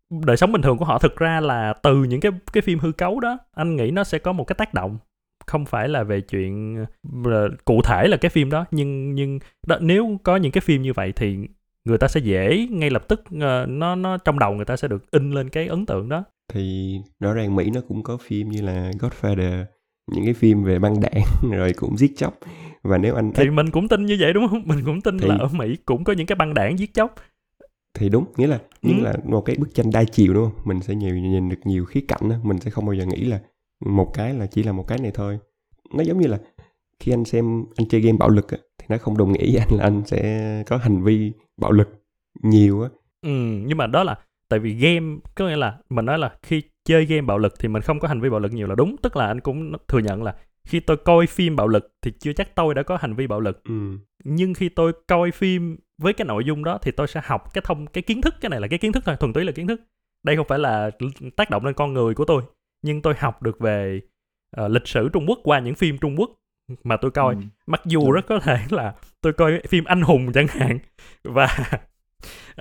đời 0.10 0.38
sống 0.38 0.52
bình 0.52 0.62
thường 0.62 0.78
của 0.78 0.86
họ 0.86 1.00
thực 1.00 1.18
ra 1.18 1.40
là 1.40 1.74
từ 1.84 2.04
những 2.04 2.20
cái 2.20 2.32
cái 2.54 2.62
phim 2.62 2.80
hư 2.80 2.92
cấu 2.92 3.20
đó 3.20 3.38
anh 3.54 3.76
nghĩ 3.76 3.92
nó 3.92 4.04
sẽ 4.04 4.20
có 4.20 4.32
một 4.32 4.44
cái 4.44 4.56
tác 4.56 4.74
động 4.74 4.98
không 5.46 5.66
phải 5.66 5.88
là 5.88 6.04
về 6.04 6.22
chuyện 6.22 6.84
uh, 7.20 7.66
cụ 7.66 7.82
thể 7.82 8.08
là 8.08 8.18
cái 8.18 8.30
phim 8.30 8.50
đó 8.50 8.66
nhưng 8.72 9.16
nhưng 9.16 9.40
đó, 9.68 9.78
nếu 9.82 10.20
có 10.24 10.36
những 10.36 10.52
cái 10.52 10.62
phim 10.62 10.82
như 10.82 10.94
vậy 10.94 11.12
thì 11.16 11.38
người 11.86 11.98
ta 11.98 12.08
sẽ 12.08 12.20
dễ 12.20 12.68
ngay 12.72 12.90
lập 12.90 13.08
tức 13.08 13.24
uh, 13.36 13.70
nó 13.70 13.96
nó 13.96 14.18
trong 14.18 14.40
đầu 14.40 14.54
người 14.54 14.66
ta 14.66 14.78
sẽ 14.78 14.88
được 14.88 15.12
in 15.12 15.32
lên 15.32 15.50
cái 15.50 15.68
ấn 15.68 15.86
tượng 15.86 16.10
đó 16.10 16.24
thì 16.54 16.96
rõ 17.20 17.34
ràng 17.34 17.56
Mỹ 17.56 17.70
nó 17.74 17.82
cũng 17.88 18.04
có 18.04 18.18
phim 18.18 18.50
như 18.50 18.62
là 18.62 18.92
Godfather 19.00 19.66
những 20.12 20.26
cái 20.26 20.34
phim 20.34 20.64
về 20.64 20.80
băng 20.80 21.02
đảng 21.02 21.22
rồi 21.52 21.74
cũng 21.74 21.98
giết 21.98 22.12
chóc. 22.18 22.40
Và 22.84 22.98
nếu 22.98 23.16
anh 23.16 23.32
thì 23.36 23.50
mình 23.50 23.72
cũng 23.72 23.88
tin 23.88 24.06
như 24.06 24.18
vậy 24.20 24.34
đúng 24.34 24.48
không? 24.48 24.62
Mình 24.66 24.86
cũng 24.86 25.02
tin 25.02 25.18
thì... 25.18 25.28
là 25.28 25.36
ở 25.36 25.48
Mỹ 25.54 25.76
cũng 25.86 26.04
có 26.04 26.14
những 26.14 26.28
cái 26.28 26.36
băng 26.36 26.54
đảng 26.54 26.80
giết 26.80 26.94
chóc. 26.94 27.16
Thì 27.94 28.10
đúng 28.10 28.26
nghĩa 28.38 28.48
là 28.48 28.60
ừ. 28.82 28.90
là 29.02 29.14
một 29.26 29.42
cái 29.42 29.56
bức 29.56 29.76
tranh 29.76 29.92
đa 29.92 30.04
chiều 30.04 30.34
đúng 30.34 30.44
không? 30.44 30.62
Mình 30.66 30.82
sẽ 30.82 30.96
nhiều 30.96 31.16
nhìn 31.16 31.50
được 31.50 31.60
nhiều 31.64 31.86
khía 31.86 32.02
cạnh 32.08 32.30
đó. 32.30 32.36
mình 32.44 32.60
sẽ 32.60 32.72
không 32.72 32.86
bao 32.86 32.94
giờ 32.94 33.06
nghĩ 33.06 33.26
là 33.26 33.40
một 33.86 34.12
cái 34.14 34.34
là 34.34 34.46
chỉ 34.46 34.64
là 34.64 34.72
một 34.72 34.88
cái 34.88 34.98
này 34.98 35.12
thôi. 35.14 35.40
Nó 35.94 36.04
giống 36.04 36.20
như 36.20 36.28
là 36.28 36.40
khi 37.00 37.14
anh 37.14 37.26
xem 37.26 37.66
anh 37.76 37.88
chơi 37.88 38.02
game 38.02 38.18
bạo 38.18 38.30
lực 38.30 38.52
á, 38.52 38.58
thì 38.78 38.86
nó 38.90 38.98
không 38.98 39.18
đồng 39.18 39.32
nghĩa 39.32 39.46
với 39.52 39.58
anh 39.58 39.78
là 39.78 39.84
anh 39.84 40.02
sẽ 40.06 40.64
có 40.68 40.78
hành 40.78 41.04
vi 41.04 41.32
bạo 41.62 41.72
lực 41.72 41.90
nhiều 42.44 42.82
á. 42.82 42.90
Ừ 43.22 43.32
nhưng 43.66 43.78
mà 43.78 43.88
đó 43.88 44.04
là 44.04 44.16
tại 44.50 44.60
vì 44.60 44.74
game 44.74 45.16
có 45.36 45.48
nghĩa 45.48 45.56
là 45.56 45.78
mình 45.90 46.06
nói 46.06 46.20
là 46.20 46.36
khi 46.44 46.62
chơi 46.86 47.06
game 47.06 47.22
bạo 47.22 47.38
lực 47.38 47.54
thì 47.60 47.68
mình 47.68 47.82
không 47.82 48.00
có 48.00 48.08
hành 48.08 48.22
vi 48.22 48.30
bạo 48.30 48.40
lực 48.40 48.54
nhiều 48.54 48.68
là 48.68 48.76
đúng 48.76 48.96
tức 49.02 49.16
là 49.16 49.28
anh 49.28 49.40
cũng 49.40 49.74
thừa 49.88 50.00
nhận 50.00 50.24
là 50.24 50.36
khi 50.68 50.80
tôi 50.80 50.98
coi 50.98 51.28
phim 51.28 51.56
bạo 51.56 51.68
lực 51.68 51.92
thì 52.02 52.12
chưa 52.20 52.34
chắc 52.34 52.56
tôi 52.56 52.74
đã 52.74 52.84
có 52.84 52.98
hành 53.02 53.16
vi 53.16 53.28
bạo 53.28 53.40
lực 53.40 53.64
ừ. 53.64 53.98
nhưng 54.24 54.54
khi 54.54 54.70
tôi 54.70 54.94
coi 55.08 55.32
phim 55.32 55.78
với 55.98 56.14
cái 56.14 56.26
nội 56.26 56.44
dung 56.46 56.64
đó 56.64 56.78
thì 56.82 56.92
tôi 56.92 57.08
sẽ 57.08 57.22
học 57.24 57.54
cái 57.54 57.62
thông 57.66 57.88
cái 57.88 58.02
kiến 58.02 58.22
thức 58.22 58.36
cái 58.42 58.50
này 58.50 58.62
là 58.62 58.68
cái 58.68 58.80
kiến 58.80 58.92
thức 58.92 59.04
thôi 59.06 59.16
thuần 59.20 59.34
túy 59.34 59.46
là 59.46 59.52
kiến 59.52 59.68
thức 59.68 59.82
đây 60.24 60.36
không 60.36 60.48
phải 60.48 60.60
là 60.60 60.92
tác 61.36 61.50
động 61.50 61.66
lên 61.66 61.74
con 61.74 61.94
người 61.94 62.14
của 62.14 62.26
tôi 62.26 62.44
nhưng 62.82 63.02
tôi 63.02 63.14
học 63.18 63.42
được 63.42 63.60
về 63.60 64.02
uh, 64.62 64.72
lịch 64.72 64.88
sử 64.88 65.10
Trung 65.10 65.26
Quốc 65.28 65.40
qua 65.44 65.60
những 65.60 65.76
phim 65.76 65.98
Trung 65.98 66.16
Quốc 66.20 66.32
mà 66.84 66.98
tôi 66.98 67.12
coi 67.12 67.36
ừ. 67.36 67.42
mặc 67.68 67.82
dù 67.86 68.02
Đúng. 68.02 68.12
rất 68.12 68.28
có 68.28 68.40
thể 68.40 68.58
là 68.70 68.96
tôi 69.22 69.34
coi 69.34 69.62
phim 69.70 69.84
anh 69.84 70.02
hùng 70.02 70.32
chẳng 70.34 70.48
hạn 70.48 70.80
và 71.24 71.58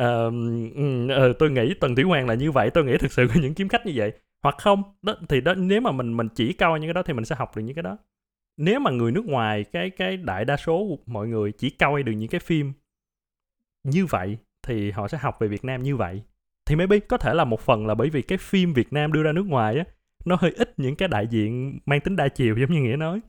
uh, 0.00 0.34
uh, 1.30 1.38
tôi 1.38 1.50
nghĩ 1.50 1.74
tần 1.80 1.94
thủy 1.94 2.04
hoàng 2.04 2.28
là 2.28 2.34
như 2.34 2.50
vậy 2.50 2.70
tôi 2.70 2.84
nghĩ 2.84 2.96
thực 2.98 3.12
sự 3.12 3.26
có 3.34 3.40
những 3.40 3.54
kiếm 3.54 3.68
khách 3.68 3.86
như 3.86 3.92
vậy. 3.96 4.12
Hoặc 4.42 4.54
không 4.58 4.82
đó 5.02 5.14
thì 5.28 5.40
đó 5.40 5.54
nếu 5.54 5.80
mà 5.80 5.92
mình 5.92 6.16
mình 6.16 6.28
chỉ 6.34 6.52
coi 6.52 6.80
những 6.80 6.88
cái 6.88 6.94
đó 6.94 7.02
thì 7.02 7.12
mình 7.12 7.24
sẽ 7.24 7.36
học 7.36 7.56
được 7.56 7.62
những 7.62 7.74
cái 7.74 7.82
đó. 7.82 7.98
Nếu 8.56 8.80
mà 8.80 8.90
người 8.90 9.12
nước 9.12 9.24
ngoài 9.24 9.64
cái 9.64 9.90
cái 9.90 10.16
đại 10.16 10.44
đa 10.44 10.56
số 10.56 10.98
mọi 11.06 11.28
người 11.28 11.52
chỉ 11.52 11.70
coi 11.70 12.02
được 12.02 12.12
những 12.12 12.28
cái 12.28 12.40
phim 12.40 12.72
như 13.84 14.06
vậy 14.06 14.38
thì 14.62 14.90
họ 14.90 15.08
sẽ 15.08 15.18
học 15.18 15.36
về 15.40 15.48
Việt 15.48 15.64
Nam 15.64 15.82
như 15.82 15.96
vậy. 15.96 16.22
Thì 16.66 16.76
maybe 16.76 16.98
có 16.98 17.16
thể 17.16 17.34
là 17.34 17.44
một 17.44 17.60
phần 17.60 17.86
là 17.86 17.94
bởi 17.94 18.10
vì 18.10 18.22
cái 18.22 18.38
phim 18.38 18.72
Việt 18.72 18.92
Nam 18.92 19.12
đưa 19.12 19.22
ra 19.22 19.32
nước 19.32 19.46
ngoài 19.46 19.78
á 19.78 19.84
nó 20.24 20.36
hơi 20.40 20.52
ít 20.56 20.74
những 20.76 20.96
cái 20.96 21.08
đại 21.08 21.26
diện 21.26 21.78
mang 21.86 22.00
tính 22.00 22.16
đa 22.16 22.28
chiều 22.28 22.56
giống 22.58 22.72
như 22.72 22.80
nghĩa 22.82 22.96
nói. 22.96 23.20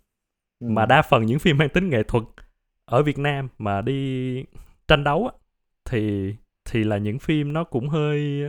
Ừ. 0.59 0.67
mà 0.69 0.85
đa 0.85 1.01
phần 1.01 1.25
những 1.25 1.39
phim 1.39 1.57
mang 1.57 1.69
tính 1.69 1.89
nghệ 1.89 2.03
thuật 2.03 2.23
ở 2.85 3.03
Việt 3.03 3.17
Nam 3.17 3.47
mà 3.57 3.81
đi 3.81 4.43
tranh 4.87 5.03
đấu 5.03 5.27
á 5.27 5.33
thì 5.89 6.33
thì 6.69 6.83
là 6.83 6.97
những 6.97 7.19
phim 7.19 7.53
nó 7.53 7.63
cũng 7.63 7.89
hơi 7.89 8.43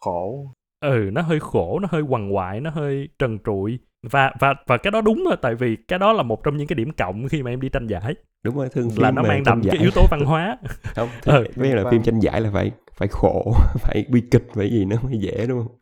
khổ. 0.00 0.46
Ừ 0.80 1.10
nó 1.12 1.22
hơi 1.22 1.40
khổ 1.40 1.78
nó 1.78 1.88
hơi 1.90 2.02
quằn 2.02 2.34
quại 2.34 2.60
nó 2.60 2.70
hơi 2.70 3.08
trần 3.18 3.38
trụi. 3.46 3.78
Và 4.02 4.32
và 4.40 4.54
và 4.66 4.76
cái 4.76 4.90
đó 4.90 5.00
đúng 5.00 5.24
rồi 5.24 5.36
tại 5.42 5.54
vì 5.54 5.76
cái 5.88 5.98
đó 5.98 6.12
là 6.12 6.22
một 6.22 6.44
trong 6.44 6.56
những 6.56 6.66
cái 6.66 6.74
điểm 6.74 6.90
cộng 6.98 7.28
khi 7.28 7.42
mà 7.42 7.50
em 7.50 7.60
đi 7.60 7.68
tranh 7.68 7.86
giải. 7.86 8.14
Đúng 8.42 8.56
rồi 8.56 8.68
thường 8.68 8.90
là 8.96 9.10
nó 9.10 9.22
mang 9.22 9.42
đậm 9.46 9.62
cái 9.62 9.80
yếu 9.80 9.90
tố 9.94 10.06
văn 10.10 10.20
hóa. 10.24 10.56
Không 10.94 11.08
ừ. 11.24 11.44
bây 11.56 11.70
là 11.70 11.90
phim 11.90 12.02
tranh 12.02 12.20
giải 12.20 12.40
là 12.40 12.50
phải 12.52 12.70
phải 12.92 13.08
khổ 13.08 13.52
phải 13.74 14.04
bi 14.08 14.22
kịch 14.30 14.46
phải 14.54 14.70
gì 14.70 14.84
nó 14.84 14.96
mới 15.02 15.18
dễ 15.18 15.46
đúng 15.46 15.58
không? 15.58 15.76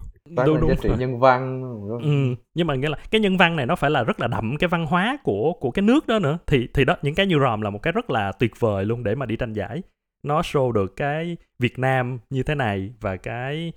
Đúng, 0.46 0.60
đúng. 0.60 0.70
giá 0.70 0.74
trị 0.82 0.88
nhân 0.98 1.20
văn 1.20 1.62
ừ. 2.02 2.34
nhưng 2.54 2.66
mà 2.66 2.74
nghĩa 2.74 2.88
là 2.88 2.98
cái 3.10 3.20
nhân 3.20 3.36
văn 3.36 3.56
này 3.56 3.66
nó 3.66 3.76
phải 3.76 3.90
là 3.90 4.04
rất 4.04 4.20
là 4.20 4.26
đậm 4.26 4.56
cái 4.56 4.68
văn 4.68 4.86
hóa 4.86 5.18
của 5.24 5.52
của 5.60 5.70
cái 5.70 5.82
nước 5.82 6.06
đó 6.06 6.18
nữa. 6.18 6.38
Thì 6.46 6.68
thì 6.74 6.84
đó 6.84 6.96
những 7.02 7.14
cái 7.14 7.26
như 7.26 7.38
ròm 7.40 7.60
là 7.60 7.70
một 7.70 7.82
cái 7.82 7.92
rất 7.92 8.10
là 8.10 8.32
tuyệt 8.32 8.52
vời 8.60 8.84
luôn 8.84 9.04
để 9.04 9.14
mà 9.14 9.26
đi 9.26 9.36
tranh 9.36 9.52
giải 9.52 9.82
nó 10.22 10.40
show 10.40 10.72
được 10.72 10.96
cái 10.96 11.36
Việt 11.58 11.78
Nam 11.78 12.18
như 12.30 12.42
thế 12.42 12.54
này 12.54 12.92
và 13.00 13.16
cái 13.16 13.72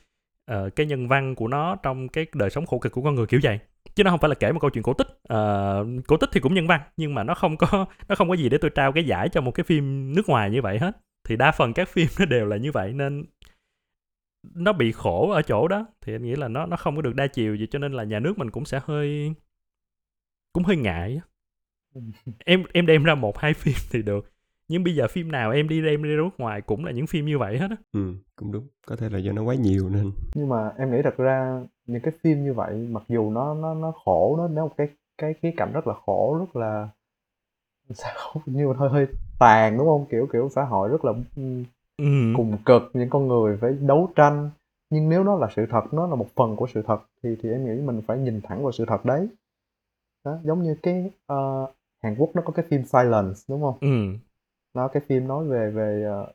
uh, 0.52 0.76
cái 0.76 0.86
nhân 0.86 1.08
văn 1.08 1.36
của 1.36 1.48
nó 1.48 1.76
trong 1.76 2.10
cái 2.10 2.26
đời 2.34 2.50
sống 2.50 2.66
khổ 2.66 2.80
cực 2.80 2.92
của 2.92 3.02
con 3.02 3.16
người 3.16 3.26
kiểu 3.26 3.40
vậy. 3.44 3.60
Chứ 3.96 4.04
nó 4.04 4.12
không 4.12 4.20
phải 4.20 4.30
là 4.30 4.36
kể 4.36 4.52
một 4.52 4.60
câu 4.60 4.70
chuyện 4.70 4.84
cổ 4.84 4.94
tích. 4.94 5.08
Uh, 5.08 6.08
cổ 6.08 6.18
tích 6.18 6.30
thì 6.34 6.40
cũng 6.40 6.54
nhân 6.54 6.68
văn 6.68 6.82
nhưng 6.98 7.16
mà 7.16 7.24
nó 7.24 7.34
không 7.34 7.58
có 7.58 7.86
nó 8.08 8.16
không 8.16 8.30
có 8.30 8.36
gì 8.36 8.50
để 8.50 8.58
tôi 8.58 8.72
trao 8.76 8.92
cái 8.92 9.04
giải 9.04 9.30
cho 9.30 9.42
một 9.42 9.52
cái 9.52 9.64
phim 9.64 10.16
nước 10.16 10.30
ngoài 10.30 10.50
như 10.50 10.62
vậy 10.62 10.80
hết. 10.80 10.98
Thì 11.28 11.36
đa 11.38 11.52
phần 11.52 11.74
các 11.74 11.90
phim 11.94 12.08
nó 12.20 12.26
đều 12.26 12.46
là 12.46 12.58
như 12.58 12.72
vậy 12.72 12.94
nên 12.94 13.26
nó 14.56 14.74
bị 14.74 14.92
khổ 14.92 15.32
ở 15.32 15.42
chỗ 15.42 15.68
đó. 15.68 15.86
Thì 16.02 16.16
anh 16.16 16.24
nghĩ 16.24 16.36
là 16.36 16.48
nó 16.48 16.66
nó 16.66 16.78
không 16.78 16.96
có 16.96 17.02
được 17.02 17.16
đa 17.16 17.28
chiều 17.28 17.56
gì 17.56 17.68
cho 17.72 17.80
nên 17.80 17.94
là 17.94 18.04
nhà 18.04 18.20
nước 18.20 18.38
mình 18.38 18.52
cũng 18.52 18.66
sẽ 18.66 18.80
hơi 18.86 19.34
cũng 20.54 20.64
hơi 20.64 20.78
ngại 20.78 21.22
em 22.46 22.64
em 22.74 22.86
đem 22.86 23.04
ra 23.04 23.16
một 23.16 23.38
hai 23.38 23.54
phim 23.60 23.76
thì 23.92 24.02
được 24.02 24.31
nhưng 24.72 24.84
bây 24.84 24.96
giờ 24.96 25.08
phim 25.08 25.32
nào 25.32 25.52
em 25.52 25.68
đi 25.68 25.82
đem 25.82 26.04
đi 26.04 26.10
ra 26.10 26.16
nước 26.16 26.30
ngoài 26.38 26.62
cũng 26.62 26.86
là 26.86 26.92
những 26.92 27.08
phim 27.08 27.26
như 27.26 27.38
vậy 27.38 27.58
hết 27.58 27.68
á 27.70 27.76
ừ 27.94 28.14
cũng 28.36 28.52
đúng 28.52 28.68
có 28.88 28.96
thể 28.96 29.10
là 29.10 29.20
do 29.20 29.32
nó 29.32 29.44
quá 29.44 29.56
nhiều 29.56 29.90
nên 29.90 30.12
nhưng 30.36 30.50
mà 30.50 30.72
em 30.78 30.92
nghĩ 30.92 30.98
thật 31.04 31.18
ra 31.18 31.62
những 31.86 32.02
cái 32.02 32.14
phim 32.24 32.44
như 32.44 32.54
vậy 32.54 32.88
mặc 32.92 33.04
dù 33.08 33.32
nó 33.32 33.54
nó 33.54 33.74
nó 33.74 33.92
khổ 34.06 34.36
nó 34.38 34.48
nó 34.48 34.66
một 34.66 34.74
cái 34.78 34.88
cái 35.18 35.34
khía 35.42 35.52
cạnh 35.58 35.72
rất 35.74 35.88
là 35.88 35.94
khổ 36.06 36.38
rất 36.40 36.56
là 36.56 36.90
sao 37.90 38.42
như 38.46 38.74
hơi 38.74 38.90
hơi 38.90 39.08
tàn 39.40 39.78
đúng 39.78 39.88
không 39.88 40.06
kiểu 40.12 40.28
kiểu 40.34 40.50
xã 40.56 40.64
hội 40.64 40.90
rất 40.90 41.06
là 41.06 41.14
ừ. 41.36 41.64
cùng 42.38 42.58
cực 42.66 42.82
những 42.94 43.10
con 43.10 43.28
người 43.28 43.58
phải 43.62 43.72
đấu 43.82 44.10
tranh 44.16 44.50
nhưng 44.90 45.10
nếu 45.10 45.24
nó 45.24 45.36
là 45.36 45.48
sự 45.56 45.66
thật 45.70 45.94
nó 45.94 46.08
là 46.08 46.16
một 46.16 46.28
phần 46.36 46.56
của 46.56 46.68
sự 46.74 46.82
thật 46.88 47.00
thì 47.24 47.30
thì 47.42 47.50
em 47.50 47.66
nghĩ 47.66 47.82
mình 47.82 48.02
phải 48.08 48.18
nhìn 48.18 48.42
thẳng 48.44 48.64
vào 48.64 48.72
sự 48.72 48.86
thật 48.88 49.06
đấy 49.06 49.28
đó, 50.26 50.38
giống 50.44 50.64
như 50.64 50.76
cái 50.84 51.12
uh, 51.34 51.70
Hàn 52.04 52.16
Quốc 52.18 52.30
nó 52.34 52.42
có 52.46 52.54
cái 52.54 52.66
phim 52.70 52.84
Silence 52.86 53.40
đúng 53.48 53.62
không? 53.62 53.78
Ừ. 53.82 54.18
Nó 54.74 54.88
cái 54.88 55.04
phim 55.08 55.28
nói 55.28 55.46
về 55.46 55.72
về 55.72 56.06
uh, 56.22 56.30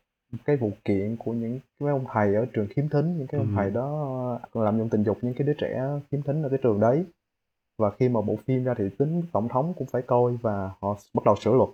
cái 0.45 0.57
vụ 0.57 0.71
kiện 0.85 1.15
của 1.15 1.33
những 1.33 1.59
mấy 1.79 1.91
ông 1.91 2.05
thầy 2.13 2.35
ở 2.35 2.45
trường 2.53 2.67
khiếm 2.67 2.89
thính 2.89 3.17
những 3.17 3.27
cái 3.27 3.39
ông 3.39 3.53
thầy 3.55 3.71
đó 3.71 4.39
làm 4.53 4.77
dụng 4.77 4.89
tình 4.89 5.03
dục 5.03 5.17
những 5.21 5.33
cái 5.33 5.47
đứa 5.47 5.53
trẻ 5.53 5.83
khiếm 6.11 6.21
thính 6.21 6.43
ở 6.43 6.49
cái 6.49 6.59
trường 6.63 6.79
đấy. 6.79 7.05
Và 7.77 7.91
khi 7.91 8.09
mà 8.09 8.21
bộ 8.21 8.35
phim 8.45 8.63
ra 8.63 8.73
thì 8.77 8.89
tính 8.97 9.21
tổng 9.31 9.47
thống 9.47 9.73
cũng 9.77 9.87
phải 9.87 10.01
coi 10.01 10.37
và 10.41 10.71
họ 10.79 10.97
bắt 11.13 11.25
đầu 11.25 11.35
sửa 11.35 11.51
luật. 11.51 11.69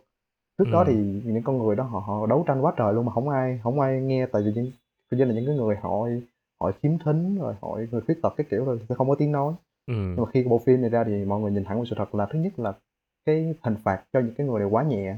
Trước 0.58 0.65
đó 0.71 0.84
thì 0.88 0.95
những 1.26 1.43
con 1.43 1.58
người 1.58 1.76
đó 1.76 1.84
họ 1.84 1.99
họ 1.99 2.26
đấu 2.26 2.43
tranh 2.47 2.65
quá 2.65 2.73
trời 2.78 2.93
luôn 2.93 3.06
mà 3.06 3.12
không 3.12 3.30
ai 3.30 3.60
không 3.63 3.80
ai 3.80 4.02
nghe 4.02 4.26
tại 4.26 4.41
vì 4.45 4.52
những 4.56 4.71
tự 5.12 5.17
nhiên 5.17 5.28
là 5.28 5.34
những 5.34 5.45
cái 5.45 5.56
người 5.56 5.76
họ 5.76 6.08
họ 6.62 6.71
khiếm 6.82 6.91
thính 7.06 7.38
rồi 7.39 7.54
họ 7.62 7.78
người 7.91 8.02
khuyết 8.02 8.21
tật 8.21 8.34
cái 8.38 8.45
kiểu 8.49 8.65
rồi 8.65 8.80
sẽ 8.89 8.95
không 8.95 9.10
có 9.10 9.15
tiếng 9.15 9.32
nói. 9.32 9.54
Ừ. 9.88 9.93
nhưng 9.93 10.21
mà 10.21 10.32
khi 10.32 10.43
bộ 10.43 10.62
phim 10.65 10.82
này 10.82 10.89
ra 10.89 11.04
thì 11.04 11.26
mọi 11.26 11.41
người 11.41 11.52
nhìn 11.52 11.63
thẳng 11.63 11.78
vào 11.78 11.86
sự 11.86 11.95
thật 11.97 12.15
là 12.15 12.26
thứ 12.26 12.39
nhất 12.39 12.60
là 12.60 12.73
cái 13.26 13.56
hình 13.62 13.76
phạt 13.84 14.04
cho 14.13 14.19
những 14.19 14.34
cái 14.38 14.47
người 14.47 14.60
này 14.60 14.69
quá 14.69 14.84
nhẹ 14.84 15.17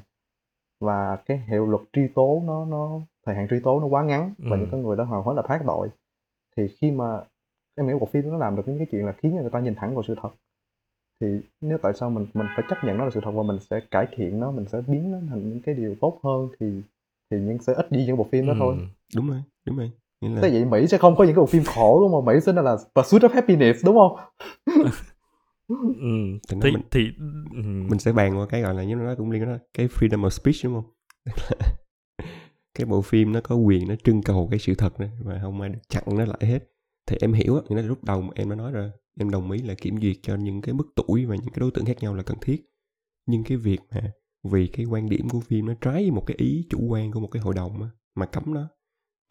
và 0.80 1.18
cái 1.26 1.38
hiệu 1.48 1.66
luật 1.68 1.82
truy 1.94 2.08
tố 2.16 2.42
nó 2.46 2.66
nó 2.66 3.00
thời 3.26 3.36
hạn 3.36 3.48
truy 3.50 3.60
tố 3.64 3.80
nó 3.80 3.86
quá 3.86 4.04
ngắn 4.04 4.34
và 4.38 4.56
Ừ. 4.56 4.60
những 4.60 4.70
cái 4.72 4.80
người 4.82 4.96
đó 4.98 5.04
hầu 5.04 5.22
hết 5.22 5.34
là 5.36 5.42
thoát 5.48 5.62
tội 5.68 5.90
thì 6.58 6.68
khi 6.68 6.92
mà 6.92 7.22
em 7.76 7.88
nghĩ 7.88 7.94
bộ 8.00 8.06
phim 8.06 8.30
nó 8.32 8.38
làm 8.38 8.56
được 8.56 8.64
những 8.68 8.78
cái 8.78 8.88
chuyện 8.92 9.06
là 9.06 9.12
khiến 9.12 9.34
cho 9.36 9.42
người 9.42 9.52
ta 9.52 9.60
nhìn 9.60 9.76
thẳng 9.76 9.96
vào 9.96 10.04
sự 10.04 10.16
thật 10.22 10.30
thì 11.22 11.28
nếu 11.62 11.78
tại 11.82 11.94
sao 11.94 12.10
mình 12.10 12.26
mình 12.34 12.48
phải 12.56 12.66
chấp 12.70 12.84
nhận 12.84 12.98
nó 12.98 13.04
là 13.06 13.10
sự 13.14 13.20
thật 13.24 13.32
và 13.32 13.44
mình 13.44 13.60
sẽ 13.70 13.80
cải 13.92 14.08
thiện 14.16 14.40
nó 14.40 14.52
mình 14.52 14.66
sẽ 14.72 14.82
biến 14.88 15.12
nó 15.12 15.18
thành 15.30 15.50
những 15.50 15.62
cái 15.66 15.76
điều 15.76 15.96
tốt 16.02 16.20
hơn 16.24 16.48
thì 16.60 16.82
thì 17.32 17.38
những 17.40 17.60
sẽ 17.62 17.74
ít 17.74 17.92
đi 17.92 18.06
những 18.06 18.18
bộ 18.18 18.28
phim 18.32 18.48
đó 18.48 18.54
thôi 18.60 18.76
Ừ. 18.80 18.86
đúng 19.16 19.28
rồi 19.30 19.44
đúng 19.66 19.78
rồi 19.78 19.92
nghĩa 20.22 20.30
là 20.30 20.42
Thế 20.42 20.50
vậy 20.50 20.66
Mỹ 20.66 20.88
sẽ 20.88 20.98
không 20.98 21.16
có 21.16 21.24
những 21.24 21.36
cái 21.36 21.40
bộ 21.40 21.46
phim 21.46 21.64
khổ 21.64 22.00
đúng 22.02 22.12
không? 22.12 22.26
Mỹ 22.26 22.34
sẽ 22.42 22.54
là 22.54 22.78
Pursuit 22.96 23.22
of 23.24 23.30
Happiness 23.34 23.86
đúng 23.86 23.96
không? 23.96 24.18
Ừ. 25.68 25.76
Thì 26.50 26.56
nó 26.56 26.62
Thì, 26.64 26.72
mình- 26.72 26.82
thì 26.92 27.08
ừ. 27.18 27.62
mình 27.90 28.00
sẽ 28.00 28.12
bàn 28.14 28.38
qua 28.40 28.46
cái 28.50 28.62
gọi 28.62 28.74
là 28.74 28.84
như 28.84 28.96
nó 28.96 29.16
cũng 29.16 29.32
liên 29.32 29.42
quan 29.44 29.50
đến 29.50 29.60
cái 29.74 29.88
freedom 29.88 30.22
of 30.22 30.30
speech 30.30 30.56
đúng 30.64 30.74
không 30.74 30.92
cái 32.76 32.86
bộ 32.86 33.02
phim 33.02 33.32
nó 33.32 33.42
có 33.42 33.56
quyền 33.56 33.88
nó 33.88 33.96
trưng 34.04 34.22
cầu 34.22 34.48
cái 34.52 34.60
sự 34.60 34.76
thật 34.76 35.00
này 35.00 35.10
và 35.24 35.40
không 35.42 35.62
ai 35.62 35.70
được 35.70 35.80
chặn 35.90 36.04
nó 36.08 36.26
lại 36.26 36.38
hết 36.42 36.60
thì 37.08 37.18
em 37.22 37.34
hiểu 37.34 37.56
á 37.56 37.62
là 37.70 37.82
lúc 37.82 38.04
đầu 38.04 38.30
em 38.36 38.50
đã 38.50 38.56
nói 38.56 38.72
rồi 38.72 38.92
em 39.20 39.30
đồng 39.30 39.52
ý 39.52 39.60
là 39.62 39.74
kiểm 39.76 40.02
duyệt 40.02 40.16
cho 40.22 40.36
những 40.36 40.62
cái 40.62 40.74
mức 40.74 40.88
tuổi 40.96 41.26
và 41.26 41.36
những 41.36 41.46
cái 41.54 41.60
đối 41.60 41.72
tượng 41.72 41.86
khác 41.86 41.98
nhau 42.02 42.16
là 42.16 42.24
cần 42.24 42.38
thiết 42.42 42.66
nhưng 43.28 43.44
cái 43.44 43.58
việc 43.58 43.80
mà 43.92 44.12
vì 44.52 44.68
cái 44.68 44.86
quan 44.86 45.10
điểm 45.10 45.30
của 45.30 45.40
phim 45.40 45.66
nó 45.66 45.74
trái 45.82 45.94
với 45.94 46.12
một 46.12 46.24
cái 46.28 46.36
ý 46.38 46.68
chủ 46.70 46.80
quan 46.90 47.12
của 47.12 47.20
một 47.20 47.28
cái 47.32 47.42
hội 47.42 47.54
đồng 47.54 47.82
á, 47.84 47.90
mà 48.16 48.26
cấm 48.26 48.44
nó 48.54 48.68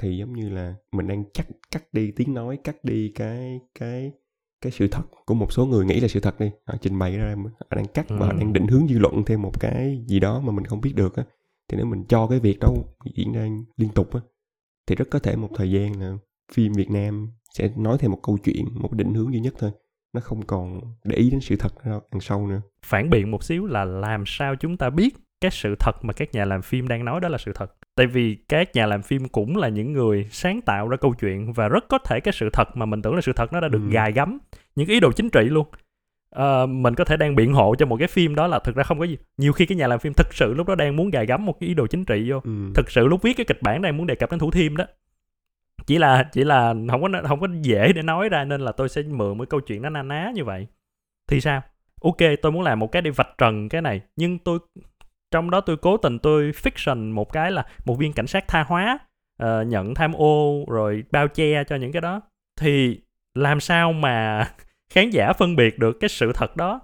thì 0.02 0.16
giống 0.18 0.32
như 0.32 0.48
là 0.48 0.74
mình 0.92 1.06
đang 1.08 1.24
cắt 1.34 1.46
cắt 1.70 1.84
đi 1.94 2.10
tiếng 2.16 2.34
nói 2.34 2.58
cắt 2.64 2.84
đi 2.84 3.12
cái 3.14 3.60
cái 3.78 4.12
cái 4.64 4.72
sự 4.72 4.88
thật 4.88 5.02
của 5.26 5.34
một 5.34 5.52
số 5.52 5.66
người 5.66 5.84
nghĩ 5.84 6.00
là 6.00 6.08
sự 6.08 6.20
thật 6.20 6.40
đi. 6.40 6.50
Họ 6.66 6.74
trình 6.80 6.98
bày 6.98 7.16
ra 7.16 7.34
họ 7.60 7.76
đang 7.76 7.86
cắt 7.86 8.06
và 8.08 8.26
họ 8.26 8.32
Ừ. 8.32 8.38
đang 8.40 8.52
định 8.52 8.66
hướng 8.66 8.88
dư 8.88 8.98
luận 8.98 9.22
thêm 9.26 9.42
một 9.42 9.60
cái 9.60 10.04
gì 10.06 10.20
đó 10.20 10.40
mà 10.40 10.52
mình 10.52 10.64
không 10.64 10.80
biết 10.80 10.92
được 10.94 11.16
á. 11.16 11.24
Thì 11.68 11.76
nếu 11.76 11.86
mình 11.86 12.04
cho 12.08 12.26
cái 12.26 12.38
việc 12.40 12.58
đó 12.60 12.68
diễn 13.14 13.32
ra 13.32 13.48
liên 13.76 13.88
tục 13.90 14.14
á 14.14 14.20
thì 14.86 14.94
rất 14.96 15.08
có 15.10 15.18
thể 15.18 15.36
một 15.36 15.48
thời 15.56 15.70
gian 15.70 16.00
là 16.00 16.16
phim 16.52 16.72
Việt 16.72 16.90
Nam 16.90 17.28
sẽ 17.58 17.70
nói 17.76 17.96
thêm 18.00 18.10
một 18.10 18.18
câu 18.22 18.38
chuyện 18.44 18.64
một 18.74 18.92
định 18.92 19.14
hướng 19.14 19.32
duy 19.32 19.40
nhất 19.40 19.54
thôi. 19.58 19.70
Nó 20.12 20.20
không 20.20 20.42
còn 20.42 20.80
để 21.04 21.16
ý 21.16 21.30
đến 21.30 21.40
sự 21.40 21.56
thật 21.56 21.72
đằng 21.84 22.20
sau 22.20 22.46
nữa. 22.46 22.60
Phản 22.86 23.10
biện 23.10 23.30
một 23.30 23.44
xíu 23.44 23.66
là 23.66 23.84
làm 23.84 24.24
sao 24.26 24.54
chúng 24.60 24.76
ta 24.76 24.90
biết 24.90 25.14
cái 25.40 25.50
sự 25.50 25.74
thật 25.80 25.92
mà 26.02 26.12
các 26.12 26.28
nhà 26.32 26.44
làm 26.44 26.62
phim 26.62 26.88
đang 26.88 27.04
nói 27.04 27.20
đó 27.20 27.28
là 27.28 27.38
sự 27.38 27.52
thật 27.54 27.72
tại 27.96 28.06
vì 28.06 28.34
các 28.48 28.74
nhà 28.76 28.86
làm 28.86 29.02
phim 29.02 29.28
cũng 29.28 29.56
là 29.56 29.68
những 29.68 29.92
người 29.92 30.28
sáng 30.30 30.60
tạo 30.60 30.88
ra 30.88 30.96
câu 30.96 31.14
chuyện 31.20 31.52
và 31.52 31.68
rất 31.68 31.84
có 31.88 31.98
thể 31.98 32.20
cái 32.20 32.32
sự 32.32 32.50
thật 32.52 32.76
mà 32.76 32.86
mình 32.86 33.02
tưởng 33.02 33.14
là 33.14 33.20
sự 33.20 33.32
thật 33.32 33.52
nó 33.52 33.60
đã 33.60 33.68
được 33.68 33.80
Ừ. 33.82 33.90
gài 33.90 34.12
gắm 34.12 34.38
những 34.76 34.88
ý 34.88 35.00
đồ 35.00 35.12
chính 35.12 35.30
trị 35.30 35.40
luôn. 35.44 35.66
Ờ, 36.30 36.66
mình 36.66 36.94
có 36.94 37.04
thể 37.04 37.16
đang 37.16 37.34
biện 37.36 37.52
hộ 37.52 37.74
cho 37.78 37.86
một 37.86 37.96
cái 37.98 38.08
phim 38.08 38.34
đó 38.34 38.46
là 38.46 38.58
thực 38.58 38.76
ra 38.76 38.82
không 38.82 38.98
có 38.98 39.04
gì. 39.04 39.18
Nhiều 39.36 39.52
khi 39.52 39.66
cái 39.66 39.76
nhà 39.76 39.86
làm 39.86 39.98
phim 39.98 40.12
thực 40.14 40.34
sự 40.34 40.54
lúc 40.54 40.66
đó 40.68 40.74
đang 40.74 40.96
muốn 40.96 41.10
gài 41.10 41.26
gắm 41.26 41.46
một 41.46 41.60
cái 41.60 41.68
ý 41.68 41.74
đồ 41.74 41.86
chính 41.86 42.04
trị 42.04 42.30
vô. 42.30 42.40
Ừ. 42.44 42.50
thực 42.74 42.90
sự 42.90 43.06
lúc 43.06 43.22
viết 43.22 43.32
cái 43.36 43.44
kịch 43.48 43.62
bản 43.62 43.82
đang 43.82 43.96
muốn 43.96 44.06
đề 44.06 44.14
cập 44.14 44.30
đến 44.30 44.38
thủ 44.40 44.50
thiêm 44.50 44.76
đó. 44.76 44.84
Chỉ 45.86 45.98
là 45.98 46.28
chỉ 46.32 46.44
là 46.44 46.74
không 46.90 47.02
có 47.02 47.08
không 47.28 47.40
có 47.40 47.48
dễ 47.62 47.92
để 47.92 48.02
nói 48.02 48.28
ra 48.28 48.44
nên 48.44 48.60
là 48.60 48.72
tôi 48.72 48.88
sẽ 48.88 49.02
mượn 49.02 49.38
một 49.38 49.44
câu 49.50 49.60
chuyện 49.60 49.82
nó 49.82 49.90
na 49.90 50.02
ná 50.02 50.30
như 50.34 50.44
vậy. 50.44 50.66
Thì 51.30 51.40
sao? 51.40 51.62
Ok 52.02 52.16
tôi 52.42 52.52
muốn 52.52 52.62
làm 52.62 52.78
một 52.78 52.92
cái 52.92 53.02
để 53.02 53.10
vạch 53.10 53.38
trần 53.38 53.68
cái 53.68 53.82
này 53.82 54.00
nhưng 54.16 54.38
tôi 54.38 54.58
trong 55.34 55.50
đó 55.50 55.60
tôi 55.60 55.76
cố 55.76 55.96
tình 55.96 56.18
tôi 56.18 56.50
fiction 56.50 57.12
một 57.12 57.32
cái 57.32 57.50
là 57.50 57.66
một 57.84 57.94
viên 57.94 58.12
cảnh 58.12 58.26
sát 58.26 58.48
tha 58.48 58.62
hóa 58.62 58.98
uh, 59.42 59.66
nhận 59.66 59.94
tham 59.94 60.12
ô 60.12 60.64
rồi 60.68 61.04
bao 61.10 61.28
che 61.28 61.64
cho 61.64 61.76
những 61.76 61.92
cái 61.92 62.02
đó. 62.02 62.20
Thì 62.60 63.00
làm 63.34 63.60
sao 63.60 63.92
mà 63.92 64.44
khán 64.90 65.10
giả 65.10 65.32
phân 65.32 65.56
biệt 65.56 65.78
được 65.78 65.96
cái 66.00 66.08
sự 66.08 66.32
thật 66.32 66.56
đó? 66.56 66.80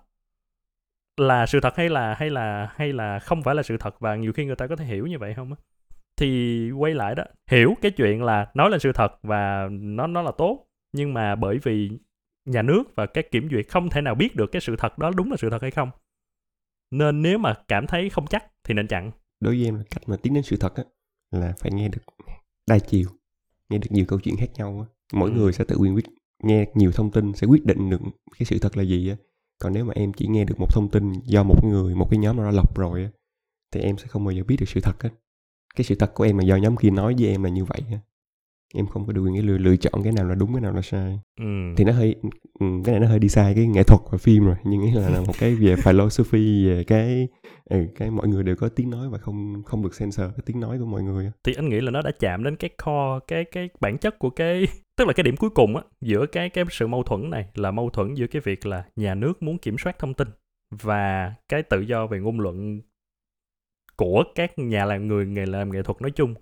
Là 1.17 1.47
sự 1.47 1.61
thật 1.61 1.77
hay 1.77 1.89
là 1.89 2.15
hay 2.15 2.31
là 2.31 2.69
hay 2.77 2.93
là 2.93 3.19
không 3.19 3.43
phải 3.43 3.55
là 3.55 3.63
sự 3.63 3.77
thật 3.77 4.01
và 4.01 4.17
nhiều 4.17 4.33
khi 4.33 4.45
người 4.45 4.57
ta 4.57 4.67
có 4.67 4.77
thể 4.77 4.85
hiểu 4.85 5.07
như 5.07 5.19
vậy 5.19 5.35
không 5.35 5.53
á? 5.53 5.57
Thì 6.17 6.71
quay 6.71 6.95
lại 6.95 7.15
đó 7.15 7.25
hiểu 7.51 7.75
cái 7.83 7.91
chuyện 7.91 8.23
là 8.23 8.47
nói 8.55 8.71
là 8.71 8.79
sự 8.79 8.93
thật 8.93 9.13
và 9.23 9.69
nó 9.71 10.07
nó 10.07 10.23
là 10.23 10.31
tốt 10.39 10.67
nhưng 10.93 11.15
mà 11.15 11.35
bởi 11.35 11.59
vì 11.63 11.91
nhà 12.45 12.63
nước 12.63 12.83
và 12.95 13.07
các 13.07 13.31
kiểm 13.31 13.49
duyệt 13.51 13.69
không 13.69 13.91
thể 13.91 14.01
nào 14.01 14.15
biết 14.15 14.37
được 14.37 14.53
cái 14.53 14.61
sự 14.61 14.77
thật 14.77 14.99
đó 14.99 15.11
đúng 15.17 15.31
là 15.31 15.37
sự 15.37 15.51
thật 15.51 15.63
hay 15.63 15.71
không 15.71 15.91
nên 16.91 17.23
nếu 17.23 17.39
mà 17.39 17.55
cảm 17.69 17.87
thấy 17.87 18.11
không 18.11 18.27
chắc 18.27 18.45
thì 18.65 18.75
nên 18.75 18.89
chặn. 18.89 19.11
Đối 19.41 19.57
với 19.57 19.65
em 19.65 19.75
là 19.75 19.83
cách 19.91 20.09
mà 20.09 20.17
tiến 20.17 20.35
đến 20.35 20.43
sự 20.43 20.57
thật 20.57 20.75
á 20.75 20.85
là 21.31 21.55
phải 21.59 21.73
nghe 21.73 21.89
được 21.89 22.03
đa 22.67 22.79
chiều 22.79 23.09
nghe 23.69 23.79
được 23.79 23.89
nhiều 23.91 24.05
câu 24.09 24.21
chuyện 24.21 24.37
khác 24.37 24.51
nhau 24.55 24.87
á. 24.89 24.95
Mỗi 25.13 25.31
Ừ. 25.31 25.37
người 25.37 25.53
sẽ 25.53 25.65
tự 25.65 25.77
quyền 25.77 25.95
quyết 25.95 26.05
nghe 26.43 26.67
nhiều 26.75 26.93
thông 26.93 27.11
tin 27.11 27.33
sẽ 27.35 27.47
quyết 27.47 27.67
định 27.67 27.91
được 27.91 28.01
cái 28.39 28.47
sự 28.47 28.59
thật 28.59 28.77
là 28.77 28.83
gì 28.83 29.09
á. 29.09 29.17
Còn 29.59 29.73
nếu 29.73 29.85
mà 29.85 29.93
em 29.97 30.13
chỉ 30.13 30.27
nghe 30.27 30.45
được 30.45 30.61
một 30.61 30.75
thông 30.75 30.89
tin 30.91 31.13
do 31.25 31.43
một 31.43 31.65
người 31.65 31.95
một 31.95 32.09
cái 32.11 32.19
nhóm 32.19 32.37
nào 32.37 32.45
đó 32.45 32.51
lọc 32.51 32.77
rồi 32.79 33.03
á 33.03 33.11
thì 33.73 33.81
em 33.81 33.99
sẽ 33.99 34.07
không 34.07 34.25
bao 34.25 34.33
giờ 34.33 34.45
biết 34.45 34.57
được 34.61 34.69
sự 34.69 34.81
thật 34.81 35.03
hết 35.03 35.11
cái 35.77 35.85
sự 35.85 35.95
thật 35.95 36.15
của 36.15 36.25
em 36.25 36.39
là 36.39 36.45
do 36.45 36.57
nhóm 36.57 36.77
kia 36.77 36.91
nói 36.91 37.15
với 37.19 37.29
em 37.29 37.43
là 37.43 37.51
như 37.51 37.65
vậy 37.65 37.81
á 37.91 37.99
em 38.75 38.87
không 38.87 39.07
có 39.07 39.13
được 39.13 39.23
quyền 39.23 39.47
lựa, 39.47 39.59
lựa 39.59 39.77
chọn 39.77 40.03
cái 40.03 40.13
nào 40.13 40.25
là 40.25 40.35
đúng 40.35 40.53
cái 40.53 40.61
nào 40.61 40.73
là 40.73 40.83
sai 40.83 41.21
ừ. 41.41 41.75
thì 41.77 41.85
nó 41.85 41.93
hơi 41.93 42.15
ừ, 42.61 42.67
cái 42.85 42.93
này 42.93 43.01
nó 43.01 43.07
hơi 43.07 43.19
đi 43.19 43.29
sai 43.29 43.55
cái 43.55 43.67
nghệ 43.67 43.83
thuật 43.83 44.01
và 44.11 44.19
phim 44.19 44.47
rồi 44.47 44.57
nhưng 44.65 44.83
ý 44.83 44.91
là, 44.91 45.09
là 45.09 45.21
một 45.21 45.33
cái 45.39 45.55
về 45.55 45.77
philosophy 45.77 46.69
về 46.69 46.85
cái 46.85 47.29
ừ, 47.65 47.87
cái 47.95 48.11
mọi 48.11 48.29
người 48.29 48.43
đều 48.43 48.57
có 48.57 48.69
tiếng 48.69 48.91
nói 48.91 49.09
và 49.09 49.19
không 49.19 49.63
không 49.67 49.83
được 49.83 49.99
censor 49.99 50.27
cái 50.27 50.43
tiếng 50.47 50.61
nói 50.61 50.79
của 50.79 50.87
mọi 50.87 51.03
người 51.03 51.31
thì 51.45 51.55
anh 51.57 51.69
nghĩ 51.69 51.81
là 51.81 51.91
nó 51.91 52.03
đã 52.03 52.11
chạm 52.19 52.45
đến 52.45 52.57
cái 52.57 52.71
core 52.85 53.25
cái 53.29 53.45
cái 53.45 53.69
bản 53.81 53.99
chất 53.99 54.19
của 54.19 54.31
cái 54.31 54.65
tức 54.97 55.07
là 55.07 55.13
cái 55.13 55.25
điểm 55.25 55.37
cuối 55.37 55.51
cùng 55.51 55.77
á 55.77 55.83
giữa 56.01 56.27
cái 56.27 56.51
cái 56.51 56.65
sự 56.71 56.87
mâu 56.87 57.03
thuẫn 57.03 57.31
này 57.31 57.47
là 57.55 57.71
mâu 57.71 57.91
thuẫn 57.91 58.15
giữa 58.15 58.27
cái 58.27 58.43
việc 58.45 58.67
là 58.67 58.85
nhà 58.97 59.15
nước 59.15 59.43
muốn 59.43 59.59
kiểm 59.59 59.79
soát 59.79 59.99
thông 59.99 60.15
tin 60.15 60.29
và 60.71 61.35
cái 61.49 61.63
tự 61.63 61.81
do 61.81 62.07
về 62.07 62.19
ngôn 62.19 62.41
luận 62.41 62.81
của 63.97 64.25
các 64.35 64.59
nhà 64.59 64.85
làm 64.85 65.09
người 65.09 65.27
nghề 65.27 65.47
làm 65.47 65.73
nghệ 65.73 65.83
thuật 65.83 66.03
nói 66.03 66.11
chung 66.11 66.35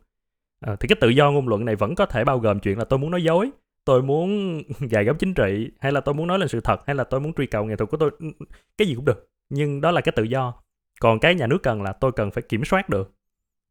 à, 0.61 0.77
thì 0.81 0.89
cái 0.89 0.97
tự 1.01 1.09
do 1.09 1.31
ngôn 1.31 1.49
luận 1.49 1.65
này 1.65 1.77
vẫn 1.77 1.95
có 1.95 2.07
thể 2.07 2.25
bao 2.25 2.39
gồm 2.39 2.61
chuyện 2.61 2.79
là 2.79 2.85
tôi 2.85 2.99
muốn 2.99 3.11
nói 3.11 3.23
dối 3.23 3.51
tôi 3.89 4.03
muốn 4.03 4.63
gài 4.91 5.05
góc 5.05 5.17
chính 5.19 5.35
trị 5.35 5.71
hay 5.81 5.93
là 5.93 6.01
tôi 6.01 6.15
muốn 6.15 6.27
nói 6.27 6.39
lên 6.39 6.49
sự 6.49 6.61
thật 6.61 6.81
hay 6.87 6.97
là 6.97 7.05
tôi 7.05 7.21
muốn 7.21 7.33
truy 7.33 7.47
cầu 7.47 7.65
nghệ 7.65 7.77
thuật 7.77 7.91
của 7.91 7.97
tôi 7.97 8.11
ừ, 8.19 8.27
ừ, 8.39 8.47
cái 8.79 8.89
gì 8.89 8.95
cũng 8.95 9.05
được. 9.05 9.29
Nhưng 9.51 9.81
đó 9.81 9.91
là 9.91 10.01
cái 10.01 10.13
tự 10.17 10.23
do. 10.23 10.55
Còn 11.01 11.19
cái 11.19 11.35
nhà 11.35 11.47
nước 11.47 11.59
cần 11.63 11.83
là 11.83 11.93
tôi 11.93 12.13
cần 12.13 12.31
phải 12.31 12.43
kiểm 12.43 12.65
soát 12.65 12.89
được 12.89 13.13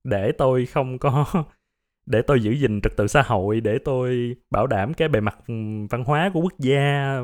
để 0.04 0.32
tôi 0.32 0.66
không 0.66 1.00
có 1.00 1.26
để 2.08 2.22
tôi 2.22 2.42
giữ 2.42 2.52
gìn 2.52 2.82
trật 2.82 2.98
tự 2.98 3.08
xã 3.08 3.22
hội 3.22 3.62
để 3.62 3.78
tôi 3.86 4.36
bảo 4.52 4.68
đảm 4.68 4.94
cái 4.94 5.08
bề 5.08 5.20
mặt 5.20 5.38
ừm, 5.48 5.88
văn 5.88 6.04
hóa 6.04 6.32
của 6.34 6.42
quốc 6.42 6.54
gia 6.60 7.18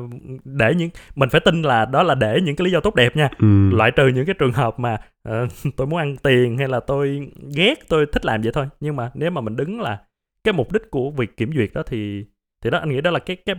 để 0.44 0.74
những 0.74 0.90
mình 1.14 1.28
phải 1.28 1.40
tin 1.40 1.62
là 1.62 1.84
đó 1.84 2.02
là 2.02 2.14
để 2.14 2.40
những 2.42 2.56
cái 2.56 2.64
lý 2.64 2.70
do 2.70 2.80
tốt 2.80 2.94
đẹp 2.94 3.16
nha 3.16 3.28
ừ. 3.38 3.70
loại 3.70 3.90
trừ 3.90 4.08
những 4.08 4.26
cái 4.26 4.34
trường 4.38 4.52
hợp 4.52 4.80
mà 4.80 4.96
ờ, 5.22 5.46
tôi 5.76 5.86
muốn 5.86 5.98
ăn 5.98 6.16
tiền 6.16 6.58
hay 6.58 6.68
là 6.68 6.80
tôi 6.80 7.28
ghét 7.56 7.74
tôi 7.88 8.06
thích 8.12 8.24
làm 8.24 8.42
vậy 8.42 8.52
thôi 8.52 8.66
nhưng 8.80 8.96
mà 8.96 9.10
nếu 9.14 9.30
mà 9.30 9.40
mình 9.40 9.56
đứng 9.56 9.80
là 9.80 10.00
cái 10.44 10.54
mục 10.54 10.72
đích 10.72 10.90
của 10.90 11.10
việc 11.10 11.36
kiểm 11.36 11.52
duyệt 11.54 11.70
đó 11.74 11.82
thì 11.86 12.24
thì 12.64 12.70
đó 12.70 12.78
anh 12.78 12.88
nghĩ 12.88 13.00
đó 13.00 13.10
là 13.10 13.18
cái 13.18 13.36
cái 13.36 13.56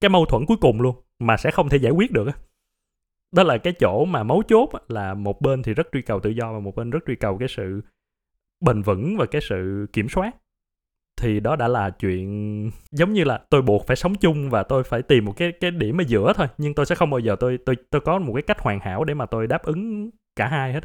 cái 0.00 0.08
mâu 0.08 0.26
thuẫn 0.26 0.46
cuối 0.46 0.56
cùng 0.60 0.80
luôn 0.80 0.96
mà 1.18 1.36
sẽ 1.36 1.50
không 1.50 1.68
thể 1.68 1.78
giải 1.78 1.92
quyết 1.92 2.12
được 2.12 2.26
á. 2.26 2.32
đó 3.32 3.42
là 3.42 3.58
cái 3.58 3.72
chỗ 3.80 4.04
mà 4.04 4.22
mấu 4.22 4.42
chốt 4.42 4.68
là 4.88 5.14
một 5.14 5.40
bên 5.40 5.62
thì 5.62 5.74
rất 5.74 5.86
truy 5.92 6.02
cầu 6.02 6.20
tự 6.20 6.30
do 6.30 6.52
và 6.52 6.58
một 6.58 6.76
bên 6.76 6.90
rất 6.90 7.00
truy 7.06 7.14
cầu 7.16 7.38
cái 7.38 7.48
sự 7.48 7.80
bền 8.60 8.82
vững 8.82 9.16
và 9.16 9.26
cái 9.26 9.40
sự 9.48 9.86
kiểm 9.92 10.08
soát 10.08 10.36
thì 11.20 11.40
đó 11.40 11.56
đã 11.56 11.68
là 11.68 11.90
chuyện 11.90 12.70
giống 12.90 13.12
như 13.12 13.24
là 13.24 13.40
tôi 13.50 13.62
buộc 13.62 13.86
phải 13.86 13.96
sống 13.96 14.14
chung 14.14 14.50
và 14.50 14.62
tôi 14.62 14.84
phải 14.84 15.02
tìm 15.02 15.24
một 15.24 15.32
cái 15.36 15.52
cái 15.60 15.70
điểm 15.70 16.00
ở 16.00 16.04
giữa 16.06 16.32
thôi 16.36 16.46
nhưng 16.58 16.74
tôi 16.74 16.86
sẽ 16.86 16.94
không 16.94 17.10
bao 17.10 17.20
giờ 17.20 17.36
tôi 17.40 17.58
tôi 17.66 17.76
tôi 17.90 18.00
có 18.00 18.18
một 18.18 18.32
cái 18.34 18.42
cách 18.42 18.60
hoàn 18.60 18.80
hảo 18.80 19.04
để 19.04 19.14
mà 19.14 19.26
tôi 19.26 19.46
đáp 19.46 19.62
ứng 19.62 20.10
cả 20.36 20.48
hai 20.48 20.72
hết 20.72 20.80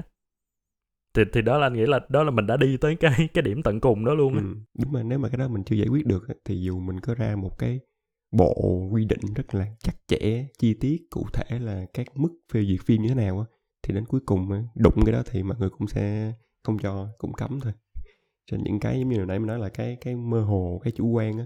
thì 1.18 1.24
thì 1.34 1.42
đó 1.42 1.58
là 1.58 1.66
anh 1.66 1.74
nghĩ 1.74 1.86
là, 1.86 2.00
đó 2.10 2.24
là 2.24 2.32
mình 2.32 2.48
đã 2.48 2.58
đi 2.58 2.78
tới 2.78 2.96
cái 2.96 3.30
cái 3.34 3.42
điểm 3.42 3.64
tận 3.64 3.80
cùng 3.80 4.06
đó 4.06 4.14
luôn 4.14 4.34
á. 4.34 4.42
Ừ. 4.42 4.48
nhưng 4.74 4.92
mà 4.92 5.04
nếu 5.04 5.20
mà 5.20 5.30
cái 5.30 5.38
đó 5.38 5.48
mình 5.48 5.64
chưa 5.64 5.76
giải 5.76 5.88
quyết 5.88 6.06
được 6.06 6.28
thì 6.46 6.62
dù 6.62 6.80
mình 6.80 7.00
có 7.00 7.16
ra 7.16 7.36
một 7.36 7.58
cái 7.58 7.80
bộ 8.32 8.88
quy 8.92 9.06
định 9.06 9.34
rất 9.36 9.56
là 9.56 9.66
chặt 9.80 9.94
chẽ, 10.08 10.46
chi 10.60 10.74
tiết, 10.74 11.02
cụ 11.10 11.28
thể 11.34 11.60
là 11.60 11.86
các 11.94 12.08
mức 12.16 12.30
phê 12.54 12.66
duyệt 12.66 12.80
phim 12.86 13.02
như 13.02 13.10
thế 13.10 13.16
nào 13.16 13.40
á, 13.40 13.46
thì 13.84 13.94
đến 13.94 14.06
cuối 14.06 14.22
cùng 14.26 14.50
đụng 14.76 15.06
cái 15.06 15.14
đó 15.14 15.22
thì 15.32 15.44
mọi 15.44 15.58
người 15.60 15.70
cũng 15.70 15.88
sẽ 15.88 16.34
không 16.64 16.78
cho, 16.80 17.08
cũng 17.18 17.34
cấm 17.34 17.60
thôi 17.60 17.74
cho 18.52 18.58
những 18.64 18.80
cái 18.80 19.00
giống 19.00 19.10
như 19.10 19.18
hồi 19.18 19.26
nãy 19.26 19.40
mình 19.40 19.48
nói 19.48 19.60
là 19.60 19.70
cái 19.70 19.98
cái 20.02 20.16
mơ 20.16 20.42
hồ 20.42 20.82
cái 20.84 20.94
chủ 20.96 21.08
quan 21.08 21.38
á 21.38 21.46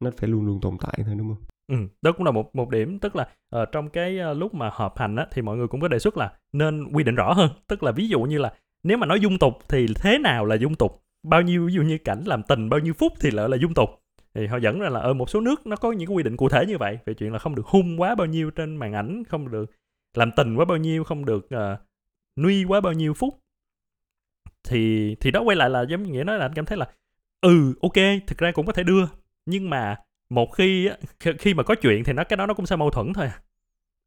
nó 0.00 0.10
phải 0.16 0.30
luôn 0.30 0.46
luôn 0.46 0.60
tồn 0.60 0.76
tại 0.80 0.98
thôi 1.06 1.14
đúng 1.18 1.28
không? 1.28 1.44
Ừ, 1.68 1.76
đó 2.02 2.12
cũng 2.12 2.26
là 2.26 2.32
một 2.32 2.56
một 2.56 2.70
điểm. 2.70 2.98
Tức 2.98 3.16
là 3.16 3.28
uh, 3.56 3.68
trong 3.72 3.88
cái 3.88 4.18
uh, 4.30 4.36
lúc 4.36 4.54
mà 4.54 4.70
họp 4.72 4.98
hành 4.98 5.16
á 5.16 5.26
thì 5.32 5.42
mọi 5.42 5.56
người 5.56 5.68
cũng 5.68 5.80
có 5.80 5.88
đề 5.88 5.98
xuất 5.98 6.16
là 6.16 6.32
nên 6.52 6.84
quy 6.92 7.04
định 7.04 7.14
rõ 7.14 7.32
hơn. 7.32 7.50
Tức 7.66 7.82
là 7.82 7.92
ví 7.92 8.08
dụ 8.08 8.20
như 8.20 8.38
là 8.38 8.54
nếu 8.82 8.98
mà 8.98 9.06
nói 9.06 9.20
dung 9.20 9.38
tục 9.38 9.52
thì 9.68 9.86
thế 9.96 10.18
nào 10.18 10.44
là 10.44 10.54
dung 10.54 10.74
tục? 10.74 11.02
Bao 11.22 11.42
nhiêu 11.42 11.66
ví 11.66 11.72
dụ 11.72 11.82
như 11.82 11.98
cảnh 11.98 12.22
làm 12.26 12.42
tình 12.42 12.68
bao 12.68 12.80
nhiêu 12.80 12.94
phút 12.94 13.12
thì 13.20 13.30
lại 13.30 13.48
là 13.48 13.56
dung 13.56 13.74
tục? 13.74 13.88
Thì 14.34 14.46
họ 14.46 14.56
dẫn 14.56 14.80
ra 14.80 14.88
là 14.88 15.00
ở 15.00 15.14
một 15.14 15.30
số 15.30 15.40
nước 15.40 15.66
nó 15.66 15.76
có 15.76 15.92
những 15.92 16.08
cái 16.08 16.16
quy 16.16 16.22
định 16.22 16.36
cụ 16.36 16.48
thể 16.48 16.66
như 16.66 16.78
vậy. 16.78 16.98
Về 17.06 17.14
chuyện 17.14 17.32
là 17.32 17.38
không 17.38 17.54
được 17.54 17.66
hung 17.66 18.00
quá 18.00 18.14
bao 18.14 18.26
nhiêu 18.26 18.50
trên 18.50 18.76
màn 18.76 18.92
ảnh 18.92 19.22
không 19.28 19.50
được 19.50 19.70
làm 20.16 20.30
tình 20.36 20.56
quá 20.56 20.64
bao 20.64 20.76
nhiêu 20.76 21.04
không 21.04 21.24
được 21.24 21.48
uh, 21.54 21.80
nuôi 22.36 22.64
quá 22.68 22.80
bao 22.80 22.92
nhiêu 22.92 23.14
phút 23.14 23.34
thì 24.64 25.14
thì 25.20 25.30
đó 25.30 25.40
quay 25.40 25.56
lại 25.56 25.70
là 25.70 25.82
giống 25.88 26.02
như 26.02 26.12
nghĩa 26.12 26.24
nói 26.24 26.38
là 26.38 26.44
anh 26.44 26.54
cảm 26.54 26.64
thấy 26.64 26.78
là 26.78 26.86
ừ 27.40 27.74
ok, 27.82 27.94
thực 28.26 28.38
ra 28.38 28.52
cũng 28.52 28.66
có 28.66 28.72
thể 28.72 28.82
đưa. 28.82 29.04
Nhưng 29.46 29.70
mà 29.70 29.96
một 30.30 30.46
khi 30.46 30.88
khi 31.38 31.54
mà 31.54 31.62
có 31.62 31.74
chuyện 31.74 32.04
thì 32.04 32.12
nó, 32.12 32.24
cái 32.24 32.36
đó 32.36 32.46
nó 32.46 32.54
cũng 32.54 32.66
sẽ 32.66 32.76
mâu 32.76 32.90
thuẫn 32.90 33.12
thôi 33.12 33.26
à. 33.26 33.40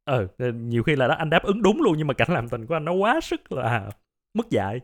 ờ, 0.05 0.27
ờ 0.37 0.51
nhiều 0.51 0.83
khi 0.83 0.95
là 0.95 1.07
đó, 1.07 1.15
anh 1.15 1.29
đáp 1.29 1.43
ứng 1.43 1.61
đúng 1.61 1.81
luôn 1.81 1.95
nhưng 1.97 2.07
mà 2.07 2.13
cảnh 2.13 2.31
làm 2.31 2.49
tình 2.49 2.65
của 2.65 2.75
anh 2.75 2.85
nó 2.85 2.93
quá 2.93 3.21
sức 3.21 3.51
là 3.51 3.89
mất 4.33 4.49
dạy. 4.49 4.79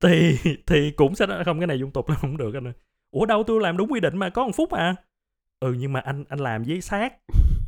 Thì 0.00 0.38
thì 0.66 0.90
cũng 0.90 1.14
sẽ 1.14 1.26
không, 1.44 1.60
cái 1.60 1.66
này 1.66 1.78
dung 1.78 1.90
tục 1.90 2.08
là 2.08 2.14
không 2.14 2.36
được 2.36 2.54
anh 2.54 2.66
ơi. 2.66 2.72
Ủa, 3.10 3.26
đâu 3.26 3.42
tôi 3.46 3.60
làm 3.60 3.76
đúng 3.76 3.92
quy 3.92 4.00
định 4.00 4.18
mà, 4.18 4.30
có 4.30 4.46
một 4.46 4.52
phút 4.56 4.70
à. 4.70 4.94
Ừ 5.60 5.74
nhưng 5.78 5.92
mà 5.92 6.00
anh 6.00 6.24
anh 6.28 6.38
làm 6.38 6.62
với 6.62 6.80
xác 6.80 7.14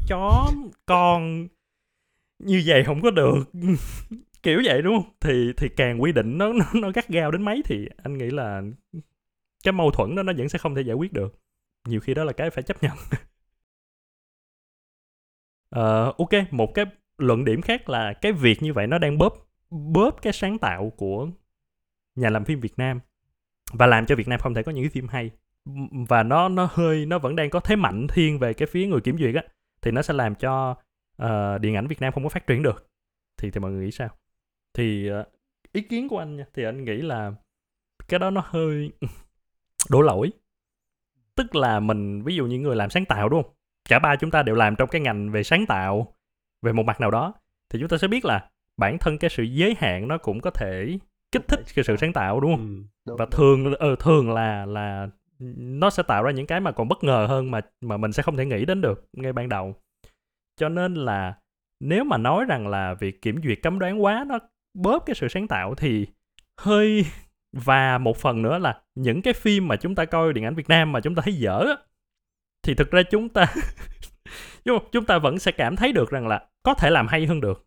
chó 0.08 0.50
con, 0.86 1.48
như 2.38 2.62
vậy 2.66 2.84
không 2.84 3.02
có 3.02 3.10
được 3.10 3.52
kiểu 4.42 4.62
vậy 4.64 4.82
đúng 4.82 5.02
không? 5.02 5.12
Thì 5.20 5.52
thì 5.56 5.68
càng 5.76 6.02
quy 6.02 6.12
định 6.12 6.38
nó 6.38 6.52
nó, 6.52 6.64
nó 6.74 6.90
gắt 6.90 7.08
gao 7.08 7.30
đến 7.30 7.42
mấy 7.42 7.62
thì 7.64 7.88
anh 8.02 8.18
nghĩ 8.18 8.30
là 8.30 8.62
cái 9.64 9.72
mâu 9.72 9.90
thuẫn 9.90 10.14
đó 10.14 10.22
nó 10.22 10.32
vẫn 10.36 10.48
sẽ 10.48 10.58
không 10.58 10.74
thể 10.74 10.82
giải 10.82 10.96
quyết 10.96 11.12
được. 11.12 11.38
Nhiều 11.88 12.00
khi 12.00 12.14
đó 12.14 12.24
là 12.24 12.32
cái 12.32 12.50
phải 12.50 12.62
chấp 12.62 12.82
nhận. 12.82 12.96
Uh, 15.76 16.16
ok 16.18 16.52
một 16.52 16.74
cái 16.74 16.84
luận 17.18 17.44
điểm 17.44 17.62
khác 17.62 17.88
là 17.88 18.12
cái 18.12 18.32
việc 18.32 18.62
như 18.62 18.72
vậy 18.72 18.86
nó 18.86 18.98
đang 18.98 19.18
bóp 19.18 19.48
bóp 19.70 20.22
cái 20.22 20.32
sáng 20.32 20.58
tạo 20.58 20.92
của 20.96 21.28
nhà 22.14 22.30
làm 22.30 22.44
phim 22.44 22.60
Việt 22.60 22.78
Nam 22.78 23.00
và 23.72 23.86
làm 23.86 24.06
cho 24.06 24.16
Việt 24.16 24.28
Nam 24.28 24.40
không 24.40 24.54
thể 24.54 24.62
có 24.62 24.72
những 24.72 24.84
cái 24.84 24.90
phim 24.90 25.08
hay. 25.08 25.30
Và 26.08 26.22
nó 26.22 26.48
nó 26.48 26.68
hơi 26.72 27.06
nó 27.06 27.18
vẫn 27.18 27.36
đang 27.36 27.50
có 27.50 27.60
thế 27.60 27.76
mạnh 27.76 28.06
thiên 28.08 28.38
về 28.38 28.54
cái 28.54 28.68
phía 28.70 28.86
người 28.86 29.00
kiểm 29.00 29.18
duyệt 29.18 29.34
á 29.34 29.42
thì 29.82 29.90
nó 29.90 30.02
sẽ 30.02 30.14
làm 30.14 30.34
cho 30.34 30.70
uh, 31.22 31.60
điện 31.60 31.74
ảnh 31.74 31.86
Việt 31.86 32.00
Nam 32.00 32.12
không 32.12 32.22
có 32.22 32.28
phát 32.28 32.46
triển 32.46 32.62
được. 32.62 32.90
Thì 33.36 33.50
thì 33.50 33.60
mọi 33.60 33.72
người 33.72 33.84
nghĩ 33.84 33.90
sao? 33.90 34.08
Thì 34.74 35.10
uh, 35.20 35.26
ý 35.72 35.82
kiến 35.82 36.08
của 36.08 36.18
anh 36.18 36.36
nha 36.36 36.44
thì 36.54 36.64
anh 36.64 36.84
nghĩ 36.84 36.96
là 36.96 37.32
cái 38.08 38.18
đó 38.18 38.30
nó 38.30 38.42
hơi 38.44 38.92
đổ 39.90 40.00
lỗi. 40.00 40.32
Tức 41.36 41.54
là 41.54 41.80
mình 41.80 42.22
ví 42.22 42.34
dụ 42.34 42.46
như 42.46 42.58
người 42.58 42.76
làm 42.76 42.90
sáng 42.90 43.04
tạo 43.04 43.28
đúng 43.28 43.42
không? 43.42 43.52
Cả 43.88 43.98
ba 43.98 44.16
chúng 44.16 44.30
ta 44.30 44.42
đều 44.42 44.54
làm 44.54 44.76
trong 44.76 44.88
cái 44.88 45.00
ngành 45.00 45.30
về 45.30 45.42
sáng 45.42 45.66
tạo 45.66 46.14
về 46.62 46.72
một 46.72 46.82
mặt 46.82 47.00
nào 47.00 47.10
đó. 47.10 47.34
Thì 47.70 47.78
chúng 47.78 47.88
ta 47.88 47.98
sẽ 47.98 48.08
biết 48.08 48.24
là 48.24 48.50
bản 48.76 48.98
thân 48.98 49.18
cái 49.18 49.30
sự 49.30 49.42
giới 49.42 49.76
hạn 49.78 50.08
nó 50.08 50.18
cũng 50.18 50.40
có 50.40 50.50
thể 50.50 50.98
kích 51.32 51.48
thích 51.48 51.60
cái 51.74 51.84
sự 51.84 51.96
sáng 51.96 52.12
tạo 52.12 52.40
đúng 52.40 52.56
không? 52.56 52.86
Ừ, 53.04 53.16
và 53.18 53.26
thường 53.26 53.74
ờ 53.74 53.96
thường 53.96 54.32
là 54.32 54.66
là 54.66 55.08
nó 55.56 55.90
sẽ 55.90 56.02
tạo 56.02 56.22
ra 56.22 56.30
những 56.30 56.46
cái 56.46 56.60
mà 56.60 56.72
còn 56.72 56.88
bất 56.88 57.04
ngờ 57.04 57.26
hơn 57.28 57.50
mà 57.50 57.60
mà 57.80 57.96
mình 57.96 58.12
sẽ 58.12 58.22
không 58.22 58.36
thể 58.36 58.44
nghĩ 58.44 58.64
đến 58.64 58.80
được 58.80 59.08
ngay 59.12 59.32
ban 59.32 59.48
đầu. 59.48 59.74
Cho 60.56 60.68
nên 60.68 60.94
là 60.94 61.34
nếu 61.80 62.04
mà 62.04 62.16
nói 62.16 62.44
rằng 62.48 62.68
là 62.68 62.94
việc 62.94 63.22
kiểm 63.22 63.40
duyệt 63.44 63.58
cấm 63.62 63.78
đoán 63.78 64.02
quá 64.02 64.24
nó 64.28 64.38
bóp 64.74 65.02
cái 65.06 65.14
sự 65.14 65.28
sáng 65.28 65.48
tạo 65.48 65.74
thì 65.74 66.06
hơi 66.60 67.06
và 67.52 67.98
một 67.98 68.16
phần 68.16 68.42
nữa 68.42 68.58
là 68.58 68.80
những 68.94 69.22
cái 69.22 69.34
phim 69.34 69.68
mà 69.68 69.76
chúng 69.76 69.94
ta 69.94 70.04
coi 70.04 70.32
điện 70.32 70.44
ảnh 70.44 70.54
Việt 70.54 70.68
Nam 70.68 70.92
mà 70.92 71.00
chúng 71.00 71.14
ta 71.14 71.22
thấy 71.24 71.34
dở 71.34 71.66
thì 72.62 72.74
thực 72.74 72.90
ra 72.90 73.02
chúng 73.02 73.28
ta 73.28 73.46
chúng 74.92 75.04
ta 75.04 75.18
vẫn 75.18 75.38
sẽ 75.38 75.52
cảm 75.52 75.76
thấy 75.76 75.92
được 75.92 76.10
rằng 76.10 76.28
là 76.28 76.46
có 76.62 76.74
thể 76.74 76.90
làm 76.90 77.08
hay 77.08 77.26
hơn 77.26 77.40
được. 77.40 77.66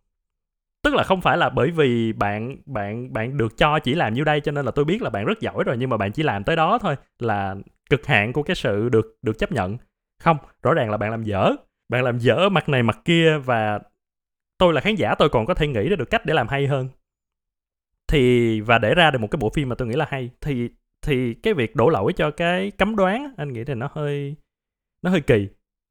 Tức 0.84 0.94
là 0.94 1.04
không 1.04 1.22
phải 1.22 1.38
là 1.38 1.50
bởi 1.50 1.72
vì 1.72 2.14
bạn 2.14 2.58
bạn 2.66 3.14
bạn 3.14 3.38
được 3.38 3.58
cho 3.58 3.80
chỉ 3.80 3.94
làm 3.94 4.14
như 4.14 4.24
đây 4.24 4.42
cho 4.42 4.52
nên 4.52 4.66
là 4.66 4.72
tôi 4.72 4.86
biết 4.86 5.02
là 5.02 5.10
bạn 5.10 5.26
rất 5.26 5.40
giỏi 5.40 5.64
rồi 5.66 5.78
nhưng 5.78 5.90
mà 5.90 5.98
bạn 5.98 6.12
chỉ 6.12 6.24
làm 6.24 6.44
tới 6.44 6.56
đó 6.56 6.78
thôi 6.82 6.96
là 7.20 7.56
cực 7.90 8.06
hạn 8.06 8.34
của 8.34 8.44
cái 8.44 8.56
sự 8.56 8.90
được 8.90 9.18
được 9.22 9.40
chấp 9.40 9.52
nhận. 9.52 9.78
Không, 10.20 10.38
rõ 10.64 10.74
ràng 10.74 10.92
là 10.92 10.98
bạn 10.98 11.12
làm 11.12 11.24
dở. 11.24 11.52
Bạn 11.90 12.04
làm 12.04 12.18
dở 12.18 12.50
mặt 12.50 12.70
này 12.70 12.84
mặt 12.84 13.00
kia 13.06 13.38
và 13.38 13.80
tôi 14.58 14.74
là 14.74 14.82
khán 14.82 14.96
giả 14.96 15.16
tôi 15.16 15.30
còn 15.30 15.46
có 15.46 15.54
thể 15.54 15.68
nghĩ 15.68 15.90
ra 15.90 15.96
được 15.96 16.10
cách 16.10 16.26
để 16.26 16.34
làm 16.34 16.48
hay 16.48 16.68
hơn. 16.68 16.90
Thì 18.08 18.62
và 18.62 18.78
để 18.78 18.94
ra 18.96 19.12
được 19.12 19.20
một 19.20 19.28
cái 19.32 19.38
bộ 19.38 19.50
phim 19.50 19.70
mà 19.70 19.76
tôi 19.76 19.88
nghĩ 19.88 19.96
là 19.96 20.06
hay 20.10 20.30
thì 20.42 20.70
thì 21.02 21.34
cái 21.34 21.54
việc 21.54 21.76
đổ 21.76 21.90
lỗi 21.90 22.14
cho 22.14 22.32
cái 22.32 22.72
cấm 22.72 22.96
đoán 22.96 23.34
anh 23.38 23.54
nghĩ 23.54 23.64
thì 23.64 23.74
nó 23.74 23.90
hơi 23.92 24.36
nó 25.02 25.12
hơi 25.12 25.22
kỳ. 25.22 25.48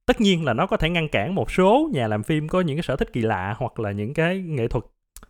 Tất 0.06 0.20
nhiên 0.20 0.44
là 0.44 0.52
nó 0.52 0.66
có 0.66 0.76
thể 0.76 0.90
ngăn 0.90 1.08
cản 1.08 1.34
một 1.34 1.50
số 1.50 1.90
nhà 1.92 2.08
làm 2.08 2.22
phim 2.22 2.48
có 2.48 2.60
những 2.60 2.76
cái 2.76 2.82
sở 2.82 2.96
thích 2.96 3.12
kỳ 3.12 3.20
lạ 3.20 3.54
hoặc 3.58 3.80
là 3.80 3.92
những 3.92 4.14
cái 4.14 4.38
nghệ 4.38 4.68
thuật 4.68 4.84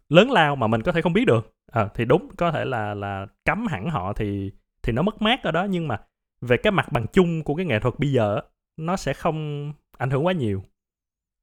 lớn 0.09 0.31
lao 0.31 0.57
mà 0.57 0.67
mình 0.67 0.83
có 0.83 0.93
thể 0.93 1.03
không 1.03 1.13
biết 1.13 1.25
được. 1.27 1.55
À, 1.73 1.89
thì 1.95 2.05
đúng 2.05 2.29
có 2.37 2.53
thể 2.53 2.65
là 2.65 2.95
là 2.95 3.27
cấm 3.45 3.67
hẳn 3.67 3.91
họ 3.91 4.13
thì 4.13 4.53
thì 4.83 4.93
nó 4.93 5.03
mất 5.03 5.23
mát 5.23 5.43
ở 5.43 5.51
đó 5.53 5.65
nhưng 5.65 5.89
mà 5.89 6.01
về 6.41 6.57
cái 6.57 6.71
mặt 6.71 6.93
bằng 6.93 7.07
chung 7.13 7.43
của 7.43 7.55
cái 7.55 7.67
nghệ 7.67 7.81
thuật 7.81 7.95
bây 7.99 8.13
giờ 8.13 8.41
nó 8.77 8.97
sẽ 8.97 9.13
không 9.13 9.73
ảnh 9.99 10.11
hưởng 10.11 10.27
quá 10.27 10.33
nhiều 10.33 10.63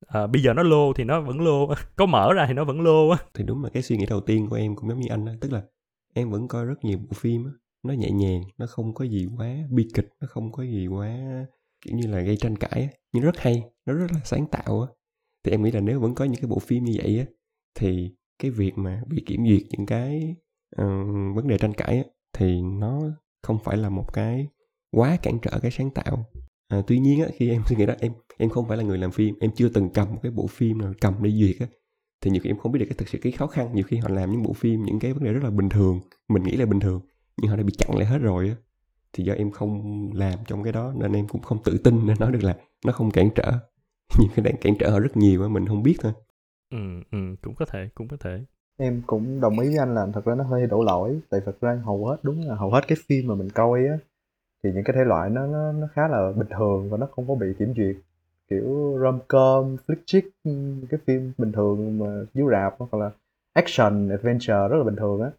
à, 0.08 0.28
bây 0.28 0.42
giờ 0.42 0.54
nó 0.54 0.64
lô 0.64 0.94
thì 0.94 1.04
nó 1.04 1.22
vẫn 1.22 1.42
lô 1.42 1.74
có 1.96 2.06
mở 2.06 2.34
ra 2.34 2.46
thì 2.48 2.54
nó 2.54 2.64
vẫn 2.64 2.82
lô 2.82 3.10
á. 3.10 3.18
Thì 3.34 3.44
đúng 3.44 3.64
là 3.64 3.70
cái 3.70 3.84
suy 3.84 3.98
nghĩ 3.98 4.06
đầu 4.06 4.22
tiên 4.22 4.48
của 4.50 4.56
em 4.56 4.76
cũng 4.76 4.90
giống 4.90 5.00
như 5.00 5.10
anh 5.10 5.26
á 5.26 5.34
tức 5.42 5.52
là 5.52 5.62
em 6.14 6.30
vẫn 6.30 6.48
coi 6.48 6.66
rất 6.66 6.84
nhiều 6.84 6.98
bộ 6.98 7.14
phim 7.16 7.46
á 7.46 7.52
nó 7.84 7.94
nhẹ 7.94 8.12
nhàng 8.12 8.42
nó 8.58 8.66
không 8.68 8.94
có 8.94 9.06
gì 9.06 9.28
quá 9.38 9.56
bi 9.70 9.88
kịch 9.94 10.10
nó 10.22 10.28
không 10.28 10.52
có 10.52 10.64
gì 10.64 10.88
quá 10.88 11.18
kiểu 11.86 11.96
như 11.98 12.08
là 12.08 12.20
gây 12.20 12.38
tranh 12.38 12.56
cãi 12.56 12.82
á 12.82 12.88
nhưng 13.14 13.24
rất 13.24 13.38
hay 13.38 13.64
nó 13.86 13.94
rất 13.94 14.08
là 14.12 14.20
sáng 14.24 14.48
tạo 14.48 14.82
á. 14.82 14.88
Thì 15.44 15.52
em 15.52 15.64
nghĩ 15.64 15.72
là 15.72 15.80
nếu 15.80 16.00
vẫn 16.00 16.16
có 16.16 16.26
những 16.26 16.42
cái 16.42 16.48
bộ 16.48 16.60
phim 16.60 16.84
như 16.84 16.94
vậy 16.98 17.20
á 17.20 17.26
thì 17.76 18.16
cái 18.40 18.52
việc 18.52 18.78
mà 18.78 19.02
bị 19.08 19.24
kiểm 19.26 19.48
duyệt 19.48 19.62
những 19.70 19.86
cái 19.86 20.36
uh, 20.82 21.36
vấn 21.36 21.48
đề 21.48 21.58
tranh 21.58 21.74
cãi 21.74 21.98
á 21.98 22.04
thì 22.34 22.62
nó 22.62 23.02
không 23.44 23.60
phải 23.64 23.78
là 23.78 23.90
một 23.90 24.14
cái 24.14 24.48
quá 24.92 25.18
cản 25.22 25.40
trở 25.42 25.60
cái 25.62 25.72
sáng 25.72 25.90
tạo 25.92 26.26
à, 26.72 26.82
tuy 26.88 27.00
nhiên 27.00 27.22
á 27.22 27.28
khi 27.36 27.50
em 27.50 27.62
suy 27.66 27.76
nghĩ 27.80 27.86
đó 27.86 27.94
em 28.00 28.12
em 28.38 28.50
không 28.50 28.68
phải 28.68 28.78
là 28.78 28.84
người 28.84 28.98
làm 28.98 29.12
phim 29.12 29.36
em 29.40 29.52
chưa 29.56 29.70
từng 29.70 29.90
cầm 29.94 30.08
một 30.14 30.20
cái 30.24 30.32
bộ 30.32 30.48
phim 30.48 30.78
nào 30.78 30.94
cầm 31.02 31.14
để 31.24 31.32
duyệt 31.32 31.56
á 31.60 31.68
thì 32.22 32.32
nhiều 32.32 32.42
khi 32.44 32.50
em 32.50 32.58
không 32.58 32.72
biết 32.72 32.80
được 32.80 32.86
cái 32.90 32.96
thực 32.98 33.10
sự 33.10 33.18
cái 33.22 33.32
khó 33.32 33.48
khăn. 33.48 33.70
Nhiều 33.74 33.84
khi 33.88 33.98
họ 33.98 34.10
làm 34.10 34.32
những 34.32 34.44
bộ 34.44 34.54
phim 34.54 34.84
những 34.84 35.00
cái 35.00 35.14
vấn 35.14 35.24
đề 35.24 35.34
rất 35.34 35.44
là 35.44 35.50
bình 35.50 35.70
thường 35.70 36.00
mình 36.30 36.44
nghĩ 36.44 36.58
là 36.58 36.66
bình 36.66 36.80
thường 36.80 37.02
nhưng 37.38 37.52
họ 37.52 37.58
đã 37.58 37.64
bị 37.64 37.74
chặn 37.78 37.98
lại 37.98 38.06
hết 38.06 38.18
rồi 38.18 38.50
á 38.50 38.56
thì 39.14 39.24
do 39.24 39.34
em 39.34 39.52
không 39.52 39.82
làm 40.14 40.40
trong 40.48 40.64
cái 40.64 40.74
đó 40.74 40.94
nên 40.98 41.14
em 41.14 41.28
cũng 41.28 41.42
không 41.42 41.64
tự 41.64 41.78
tin 41.78 42.08
nên 42.08 42.18
nói 42.20 42.32
được 42.32 42.44
là 42.44 42.58
nó 42.86 42.92
không 42.92 43.12
cản 43.12 43.30
trở. 43.36 43.52
Nhiều 44.20 44.30
cái 44.36 44.46
đang 44.46 44.58
cản 44.62 44.74
trở 44.80 44.90
họ 44.92 45.00
rất 45.00 45.18
nhiều 45.18 45.42
á 45.44 45.48
mình 45.50 45.68
không 45.68 45.84
biết 45.84 45.96
thôi. 46.02 46.14
Ừ 46.72 46.78
ừ 47.12 47.18
cũng 47.42 47.56
có 47.56 47.66
thể 47.66 47.90
cũng 47.96 48.08
có 48.08 48.18
thể. 48.18 48.46
Em 48.78 49.02
cũng 49.08 49.42
đồng 49.42 49.60
ý 49.60 49.68
với 49.68 49.78
anh 49.78 49.96
là 49.96 50.08
thật 50.14 50.26
ra 50.26 50.36
nó 50.36 50.44
hơi 50.44 50.68
đổ 50.68 50.84
lỗi 50.84 51.20
tại 51.30 51.42
thật 51.46 51.62
ra 51.62 51.82
hầu 51.86 52.06
hết 52.06 52.18
đúng 52.24 52.42
là 52.48 52.56
hầu 52.56 52.72
hết 52.72 52.82
cái 52.88 52.98
phim 53.08 53.28
mà 53.28 53.36
mình 53.36 53.50
coi 53.50 53.80
á 53.88 53.98
thì 54.64 54.72
những 54.74 54.84
cái 54.84 54.96
thể 54.96 55.04
loại 55.06 55.30
nó 55.30 55.48
nó 55.48 55.72
nó 55.72 55.88
khá 55.94 56.08
là 56.08 56.32
bình 56.36 56.48
thường 56.58 56.90
và 56.90 56.98
nó 56.98 57.08
không 57.16 57.28
có 57.28 57.36
bị 57.36 57.48
kiểm 57.60 57.74
duyệt 57.78 57.96
kiểu 58.50 58.98
rom 59.02 59.20
com 59.28 59.78
flick 59.88 60.02
chick 60.06 60.30
cái 60.90 61.00
phim 61.06 61.32
bình 61.38 61.52
thường 61.52 62.00
mà 62.00 62.06
chiếu 62.34 62.50
rạp 62.50 62.76
hoặc 62.80 62.94
là 62.94 63.12
action 63.54 64.10
adventure 64.10 64.68
rất 64.70 64.78
là 64.78 64.84
bình 64.84 64.96
thường 64.96 65.22
á 65.22 65.32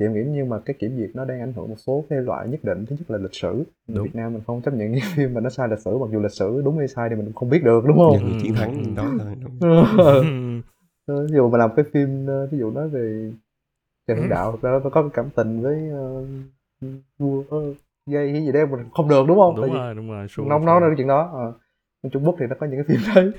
thì 0.00 0.06
em 0.06 0.14
nghĩ 0.14 0.20
nhưng 0.26 0.48
mà 0.48 0.58
cái 0.58 0.76
kiểm 0.78 0.96
duyệt 0.96 1.10
nó 1.14 1.24
đang 1.24 1.40
ảnh 1.40 1.52
hưởng 1.52 1.68
một 1.68 1.76
số 1.78 2.04
cái 2.10 2.18
loại 2.18 2.48
nhất 2.48 2.60
định 2.64 2.86
thứ 2.86 2.96
nhất 2.98 3.10
là 3.10 3.18
lịch 3.18 3.34
sử 3.34 3.64
đúng. 3.88 4.04
Việt 4.04 4.14
Nam 4.14 4.32
mình 4.32 4.42
không 4.46 4.62
chấp 4.62 4.74
nhận 4.74 4.92
những 4.92 5.00
phim 5.16 5.34
mà 5.34 5.40
nó 5.40 5.50
sai 5.50 5.68
lịch 5.68 5.78
sử 5.78 5.98
mặc 5.98 6.08
dù 6.12 6.20
lịch 6.20 6.32
sử 6.32 6.62
đúng 6.64 6.78
hay 6.78 6.88
sai 6.88 7.08
thì 7.08 7.16
mình 7.16 7.24
cũng 7.24 7.34
không 7.34 7.50
biết 7.50 7.64
được 7.64 7.84
đúng 7.86 7.98
không? 7.98 8.18
Những 8.18 8.40
chiến 8.42 8.54
thắng 8.54 8.94
đó 8.94 9.10
thôi. 9.18 10.22
ví 11.28 11.34
dụ 11.36 11.50
mà 11.50 11.58
làm 11.58 11.70
cái 11.76 11.84
phim 11.92 12.26
ví 12.50 12.58
dụ 12.58 12.70
nói 12.70 12.88
về 12.88 13.32
Trần 14.06 14.18
Hưng 14.18 14.28
Đạo 14.28 14.52
thực 14.52 14.62
ra 14.62 14.70
nó 14.84 14.90
có 14.90 15.08
cảm 15.14 15.30
tình 15.30 15.62
với 15.62 15.90
vua 17.18 17.42
uh, 17.56 17.76
dây 18.06 18.32
cái 18.32 18.44
gì 18.44 18.52
đấy 18.52 18.66
mình 18.66 18.80
không 18.92 19.08
được 19.08 19.24
đúng 19.28 19.38
không? 19.38 19.56
Đúng 19.56 19.64
Tại 19.70 19.78
rồi, 19.78 19.94
đúng 19.94 20.10
rồi. 20.10 20.28
Sure, 20.28 20.48
nông 20.48 20.64
nói 20.64 20.80
ra 20.80 20.86
cái 20.86 20.94
chuyện 20.96 21.08
đó. 21.08 21.30
À. 21.34 21.46
Trung 22.12 22.24
Quốc 22.26 22.36
thì 22.40 22.46
nó 22.46 22.56
có 22.60 22.66
những 22.66 22.82
cái 22.86 22.96
phim 22.96 23.14
đấy. 23.14 23.32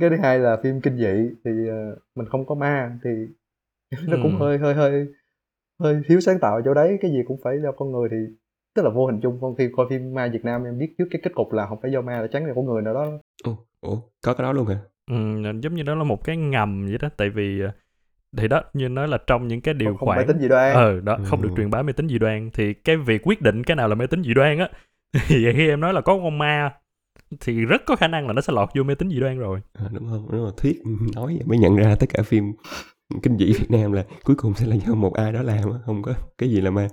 Cái 0.00 0.10
thứ 0.10 0.16
hai 0.22 0.38
là 0.38 0.56
phim 0.62 0.80
kinh 0.80 0.96
dị 0.96 1.36
thì 1.44 1.50
uh, 1.50 1.98
mình 2.14 2.26
không 2.28 2.46
có 2.46 2.54
ma 2.54 2.98
thì 3.04 3.10
nó 4.08 4.16
cũng 4.22 4.36
hơi 4.36 4.58
hơi 4.58 4.74
hơi 4.74 5.06
hơi 5.80 6.02
thiếu 6.08 6.20
sáng 6.20 6.38
tạo 6.40 6.60
chỗ 6.64 6.74
đấy 6.74 6.98
cái 7.00 7.10
gì 7.10 7.18
cũng 7.26 7.40
phải 7.44 7.54
do 7.62 7.72
con 7.72 7.92
người 7.92 8.08
thì 8.10 8.16
tức 8.74 8.82
là 8.82 8.90
vô 8.90 9.06
hình 9.06 9.20
chung 9.22 9.38
con 9.40 9.56
phim 9.56 9.70
coi 9.76 9.86
phim 9.90 10.14
ma 10.14 10.28
Việt 10.32 10.44
Nam 10.44 10.64
em 10.64 10.78
biết 10.78 10.94
trước 10.98 11.04
cái 11.10 11.20
kết 11.24 11.30
cục 11.34 11.52
là 11.52 11.66
không 11.66 11.78
phải 11.82 11.92
do 11.92 12.00
ma 12.00 12.20
là 12.20 12.26
chắn 12.26 12.46
là 12.46 12.54
của 12.54 12.62
người 12.62 12.82
nào 12.82 12.94
đó 12.94 13.06
ủa, 13.44 13.56
ủa 13.80 13.96
có 14.24 14.34
cái 14.34 14.42
đó 14.42 14.52
luôn 14.52 14.66
hả 14.66 14.78
ừ, 15.10 15.16
giống 15.62 15.74
như 15.74 15.82
đó 15.82 15.94
là 15.94 16.04
một 16.04 16.24
cái 16.24 16.36
ngầm 16.36 16.86
vậy 16.86 16.98
đó 17.00 17.08
tại 17.16 17.30
vì 17.30 17.60
ờ, 17.60 17.72
thì 18.36 18.48
đó 18.48 18.62
như 18.72 18.88
nói 18.88 19.08
là 19.08 19.18
trong 19.26 19.48
những 19.48 19.60
cái 19.60 19.74
điều 19.74 19.88
không, 19.88 19.96
không 19.98 20.06
khoản 20.06 20.18
mê 20.18 20.24
tính 20.24 20.38
dị 20.40 20.48
đoan 20.48 20.74
ờ 20.74 21.00
đó 21.00 21.18
không 21.24 21.42
được 21.42 21.48
ừ. 21.48 21.54
truyền 21.56 21.70
bá 21.70 21.82
mê 21.82 21.92
tính 21.92 22.08
dị 22.08 22.18
đoan 22.18 22.50
thì 22.54 22.74
cái 22.74 22.96
việc 22.96 23.20
quyết 23.24 23.42
định 23.42 23.64
cái 23.64 23.76
nào 23.76 23.88
là 23.88 23.94
mê 23.94 24.06
tính 24.06 24.22
dị 24.22 24.34
đoan 24.34 24.58
á 24.58 24.68
thì 25.28 25.46
khi 25.56 25.68
em 25.68 25.80
nói 25.80 25.92
là 25.92 26.00
có 26.00 26.16
con 26.22 26.38
ma 26.38 26.72
thì 27.40 27.64
rất 27.64 27.82
có 27.86 27.96
khả 27.96 28.08
năng 28.08 28.26
là 28.26 28.32
nó 28.32 28.40
sẽ 28.40 28.52
lọt 28.52 28.68
vô 28.74 28.82
mê 28.82 28.94
tín 28.94 29.08
dị 29.10 29.20
đoan 29.20 29.38
rồi 29.38 29.60
à, 29.78 29.84
đúng 29.92 30.08
không 30.10 30.28
đúng 30.32 30.42
rồi 30.42 30.52
thuyết 30.56 30.82
nói 31.16 31.26
vậy 31.26 31.42
mới 31.46 31.58
nhận 31.58 31.76
ra 31.76 31.94
tất 32.00 32.06
cả 32.14 32.22
phim 32.22 32.52
kinh 33.22 33.38
dị 33.38 33.52
Việt 33.52 33.70
Nam 33.70 33.92
là 33.92 34.04
cuối 34.24 34.36
cùng 34.36 34.54
sẽ 34.54 34.66
là 34.66 34.76
do 34.76 34.94
một 34.94 35.14
ai 35.14 35.32
đó 35.32 35.42
làm 35.42 35.62
không 35.86 36.02
có 36.02 36.12
cái 36.38 36.48
gì 36.50 36.60
là 36.60 36.70
ma 36.70 36.88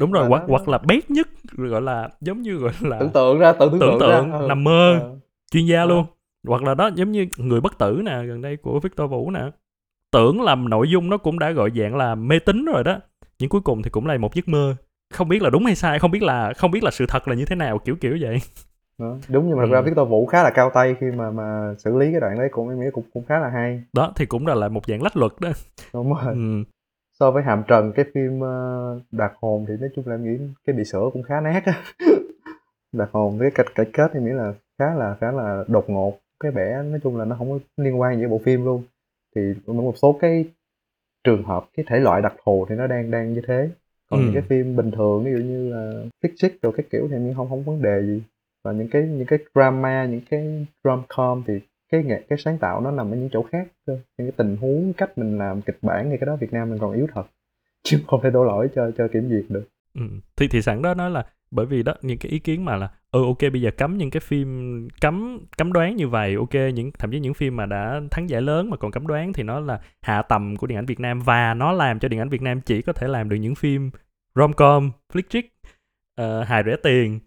đúng 0.00 0.12
rồi 0.12 0.22
Mà 0.22 0.28
hoặc 0.28 0.42
hoặc 0.48 0.68
là 0.68 0.78
bét 0.78 1.10
nhất 1.10 1.28
gọi 1.52 1.82
là 1.82 2.08
giống 2.20 2.42
như 2.42 2.56
gọi 2.56 2.72
là 2.80 2.98
tưởng 3.00 3.10
tượng 3.10 3.38
ra 3.38 3.52
tưởng, 3.52 3.70
tưởng 3.70 3.80
tượng, 3.80 4.00
tượng 4.00 4.30
ra. 4.30 4.38
Ừ. 4.38 4.46
nằm 4.48 4.64
mơ 4.64 4.98
Ờ. 5.00 5.18
chuyên 5.52 5.64
gia 5.66 5.80
Ờ. 5.80 5.86
luôn 5.86 6.06
hoặc 6.48 6.62
là 6.62 6.74
đó 6.74 6.90
giống 6.94 7.12
như 7.12 7.26
người 7.36 7.60
bất 7.60 7.78
tử 7.78 8.00
nè 8.04 8.22
gần 8.26 8.40
đây 8.42 8.56
của 8.56 8.80
Victor 8.80 9.10
Vũ 9.10 9.30
nè 9.30 9.40
tưởng 10.12 10.42
là 10.42 10.54
nội 10.54 10.90
dung 10.90 11.10
nó 11.10 11.16
cũng 11.16 11.38
đã 11.38 11.50
gọi 11.50 11.70
dạng 11.76 11.96
là 11.96 12.14
mê 12.14 12.38
tín 12.38 12.64
rồi 12.64 12.84
đó. 12.84 12.98
Nhưng 13.38 13.48
cuối 13.48 13.60
cùng 13.60 13.82
thì 13.82 13.90
cũng 13.90 14.06
là 14.06 14.18
một 14.18 14.34
giấc 14.34 14.48
mơ. 14.48 14.74
Không 15.12 15.28
biết 15.28 15.42
là 15.42 15.50
đúng 15.50 15.64
hay 15.66 15.74
sai 15.74 15.98
không 15.98 16.10
biết 16.10 16.22
là 16.22 16.52
không 16.56 16.70
biết 16.70 16.82
là 16.84 16.90
sự 16.90 17.04
thật 17.08 17.28
là 17.28 17.34
như 17.34 17.44
thế 17.44 17.56
nào 17.56 17.78
kiểu 17.78 17.96
kiểu 18.00 18.16
vậy. 18.20 18.38
Đó. 18.98 19.16
đúng 19.28 19.48
nhưng 19.48 19.56
mà 19.56 19.64
thật 19.66 19.72
ra 19.72 19.78
Ừ. 19.78 19.82
Victor 19.84 20.08
Vũ 20.08 20.26
khá 20.26 20.42
là 20.42 20.50
cao 20.50 20.70
tay 20.74 20.96
khi 21.00 21.06
mà 21.16 21.30
mà 21.30 21.74
xử 21.78 21.98
lý 21.98 22.10
cái 22.10 22.20
đoạn 22.20 22.38
đấy 22.38 22.48
cũng 22.52 22.68
em 22.68 22.80
nghĩ 22.80 22.86
cũng 22.92 23.04
cũng 23.14 23.24
khá 23.28 23.38
là 23.38 23.48
hay. 23.48 23.82
Đó 23.92 24.12
thì 24.16 24.26
cũng 24.26 24.46
là 24.46 24.54
lại 24.54 24.68
một 24.68 24.86
dạng 24.86 25.02
lách 25.02 25.16
luật 25.16 25.32
đó. 25.40 25.50
Đúng 25.94 26.14
rồi. 26.14 26.34
Ừ. 26.34 26.64
so 27.20 27.30
với 27.30 27.42
Hàm 27.42 27.62
Trần 27.68 27.92
cái 27.92 28.04
phim 28.14 28.40
ờ, 28.40 29.00
Đạt 29.12 29.32
Hồn 29.40 29.64
thì 29.68 29.74
nói 29.80 29.90
chung 29.96 30.04
là 30.06 30.14
em 30.14 30.24
nghĩ 30.24 30.44
cái 30.66 30.76
bị 30.76 30.84
sửa 30.84 31.10
cũng 31.12 31.22
khá 31.22 31.40
nát 31.40 31.62
á. 31.66 31.82
Đạt 32.92 33.08
Hồn 33.12 33.38
cái 33.40 33.50
cách 33.50 33.66
kết 33.92 34.10
em 34.14 34.24
nghĩ 34.24 34.30
là 34.32 34.52
khá 34.78 34.94
là 34.94 35.16
khá 35.20 35.32
là 35.32 35.64
đột 35.68 35.90
ngột. 35.90 36.18
Cái 36.40 36.52
bẻ 36.52 36.82
nói 36.82 37.00
chung 37.02 37.16
là 37.16 37.24
nó 37.24 37.36
không 37.38 37.50
có 37.50 37.58
liên 37.76 38.00
quan 38.00 38.14
gì 38.16 38.20
với 38.22 38.28
bộ 38.30 38.40
phim 38.44 38.64
luôn 38.64 38.82
thì 39.34 39.40
một 39.66 39.94
số 39.96 40.18
cái 40.20 40.44
trường 41.24 41.42
hợp 41.42 41.64
cái 41.76 41.84
thể 41.88 42.00
loại 42.00 42.22
đặc 42.22 42.34
thù 42.44 42.66
thì 42.68 42.74
nó 42.74 42.86
đang 42.86 43.10
đang 43.10 43.32
như 43.32 43.40
thế. 43.46 43.70
Còn 44.10 44.20
Ừ. 44.20 44.24
những 44.24 44.34
cái 44.34 44.42
phim 44.42 44.76
bình 44.76 44.90
thường 44.90 45.24
ví 45.24 45.30
dụ 45.32 45.38
như 45.38 45.70
là 45.72 46.04
fiction 46.22 46.50
rồi 46.62 46.72
cái 46.76 46.86
kiểu 46.90 47.08
thì 47.10 47.16
không 47.36 47.48
không 47.48 47.62
vấn 47.62 47.82
đề 47.82 48.02
gì. 48.02 48.22
Và 48.64 48.72
những 48.72 48.88
cái 48.88 49.02
những 49.02 49.26
cái 49.26 49.38
drama 49.54 50.04
những 50.04 50.20
cái 50.30 50.66
rom 50.84 51.02
com 51.08 51.42
thì 51.46 51.60
cái 51.92 52.04
nghệ 52.04 52.22
cái 52.28 52.38
sáng 52.38 52.58
tạo 52.58 52.80
nó 52.80 52.90
nằm 52.90 53.10
ở 53.10 53.16
những 53.16 53.28
chỗ 53.32 53.42
khác 53.42 53.68
cơ. 53.86 53.92
Những 54.18 54.26
cái 54.26 54.32
tình 54.36 54.56
huống 54.56 54.92
cách 54.92 55.18
mình 55.18 55.38
làm 55.38 55.62
kịch 55.62 55.78
bản 55.82 56.10
thì 56.10 56.16
cái 56.16 56.26
đó 56.26 56.36
Việt 56.36 56.52
Nam 56.52 56.70
mình 56.70 56.78
còn 56.78 56.92
yếu 56.92 57.06
thật. 57.14 57.24
Chứ 57.82 58.00
không 58.06 58.20
thể 58.22 58.30
đổ 58.30 58.44
lỗi 58.44 58.68
cho 58.74 58.90
cho 58.98 59.08
kiểm 59.08 59.28
duyệt 59.30 59.44
được. 59.48 59.64
Ừ. 59.94 60.02
thì 60.36 60.48
thì 60.48 60.62
sẵn 60.62 60.82
đó 60.82 60.94
nói 60.94 61.10
là 61.10 61.26
bởi 61.52 61.66
vì 61.66 61.82
đó 61.82 61.94
những 62.02 62.18
cái 62.18 62.32
ý 62.32 62.38
kiến 62.38 62.64
mà 62.64 62.76
là 62.76 62.88
ừ 63.10 63.24
ok 63.24 63.38
bây 63.52 63.60
giờ 63.60 63.70
cấm 63.76 63.98
những 63.98 64.10
cái 64.10 64.20
phim 64.20 64.88
cấm 65.00 65.38
cấm 65.56 65.72
đoán 65.72 65.96
như 65.96 66.08
vậy 66.08 66.34
ok 66.34 66.54
những 66.74 66.90
thậm 66.98 67.10
chí 67.10 67.20
những 67.20 67.34
phim 67.34 67.56
mà 67.56 67.66
đã 67.66 68.00
thắng 68.10 68.30
giải 68.30 68.42
lớn 68.42 68.70
mà 68.70 68.76
còn 68.76 68.90
cấm 68.90 69.06
đoán 69.06 69.32
thì 69.32 69.42
nó 69.42 69.60
là 69.60 69.80
hạ 70.02 70.22
tầm 70.22 70.56
của 70.56 70.66
điện 70.66 70.78
ảnh 70.78 70.86
Việt 70.86 71.00
Nam 71.00 71.20
và 71.20 71.54
nó 71.54 71.72
làm 71.72 71.98
cho 71.98 72.08
điện 72.08 72.20
ảnh 72.20 72.28
Việt 72.28 72.42
Nam 72.42 72.60
chỉ 72.60 72.82
có 72.82 72.92
thể 72.92 73.08
làm 73.08 73.28
được 73.28 73.36
những 73.36 73.54
phim 73.54 73.90
rom-com, 74.34 74.90
flick 75.12 75.28
chick, 75.28 75.48
uh, 75.48 75.70
ờ, 76.14 76.42
hài 76.44 76.62
rẻ 76.66 76.76
tiền 76.82 77.20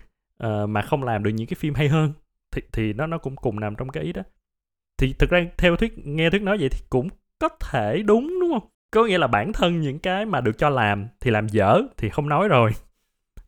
uh, 0.43 0.69
mà 0.69 0.81
không 0.81 1.03
làm 1.03 1.23
được 1.23 1.31
những 1.31 1.47
cái 1.47 1.55
phim 1.59 1.73
hay 1.73 1.87
hơn. 1.87 2.13
Thì 2.51 2.61
thì 2.71 2.93
nó 2.93 3.07
nó 3.07 3.17
cũng 3.17 3.35
cùng 3.35 3.59
nằm 3.59 3.75
trong 3.75 3.89
cái 3.89 4.03
ý 4.03 4.13
đó. 4.13 4.21
Thì 4.97 5.13
thực 5.13 5.29
ra 5.29 5.45
theo 5.57 5.75
thuyết 5.75 5.93
nghe 5.97 6.29
thuyết 6.29 6.41
nói 6.41 6.57
vậy 6.59 6.69
thì 6.69 6.85
cũng 6.89 7.09
có 7.39 7.49
thể 7.49 8.01
đúng 8.05 8.39
đúng 8.41 8.51
không? 8.51 8.69
Có 8.91 9.05
nghĩa 9.05 9.17
là 9.17 9.27
bản 9.27 9.53
thân 9.53 9.81
những 9.81 9.99
cái 9.99 10.25
mà 10.25 10.41
được 10.41 10.57
cho 10.57 10.69
làm 10.69 11.07
thì 11.19 11.31
làm 11.31 11.47
dở 11.47 11.81
thì 11.97 12.09
không 12.09 12.29
nói 12.29 12.47
rồi 12.47 12.71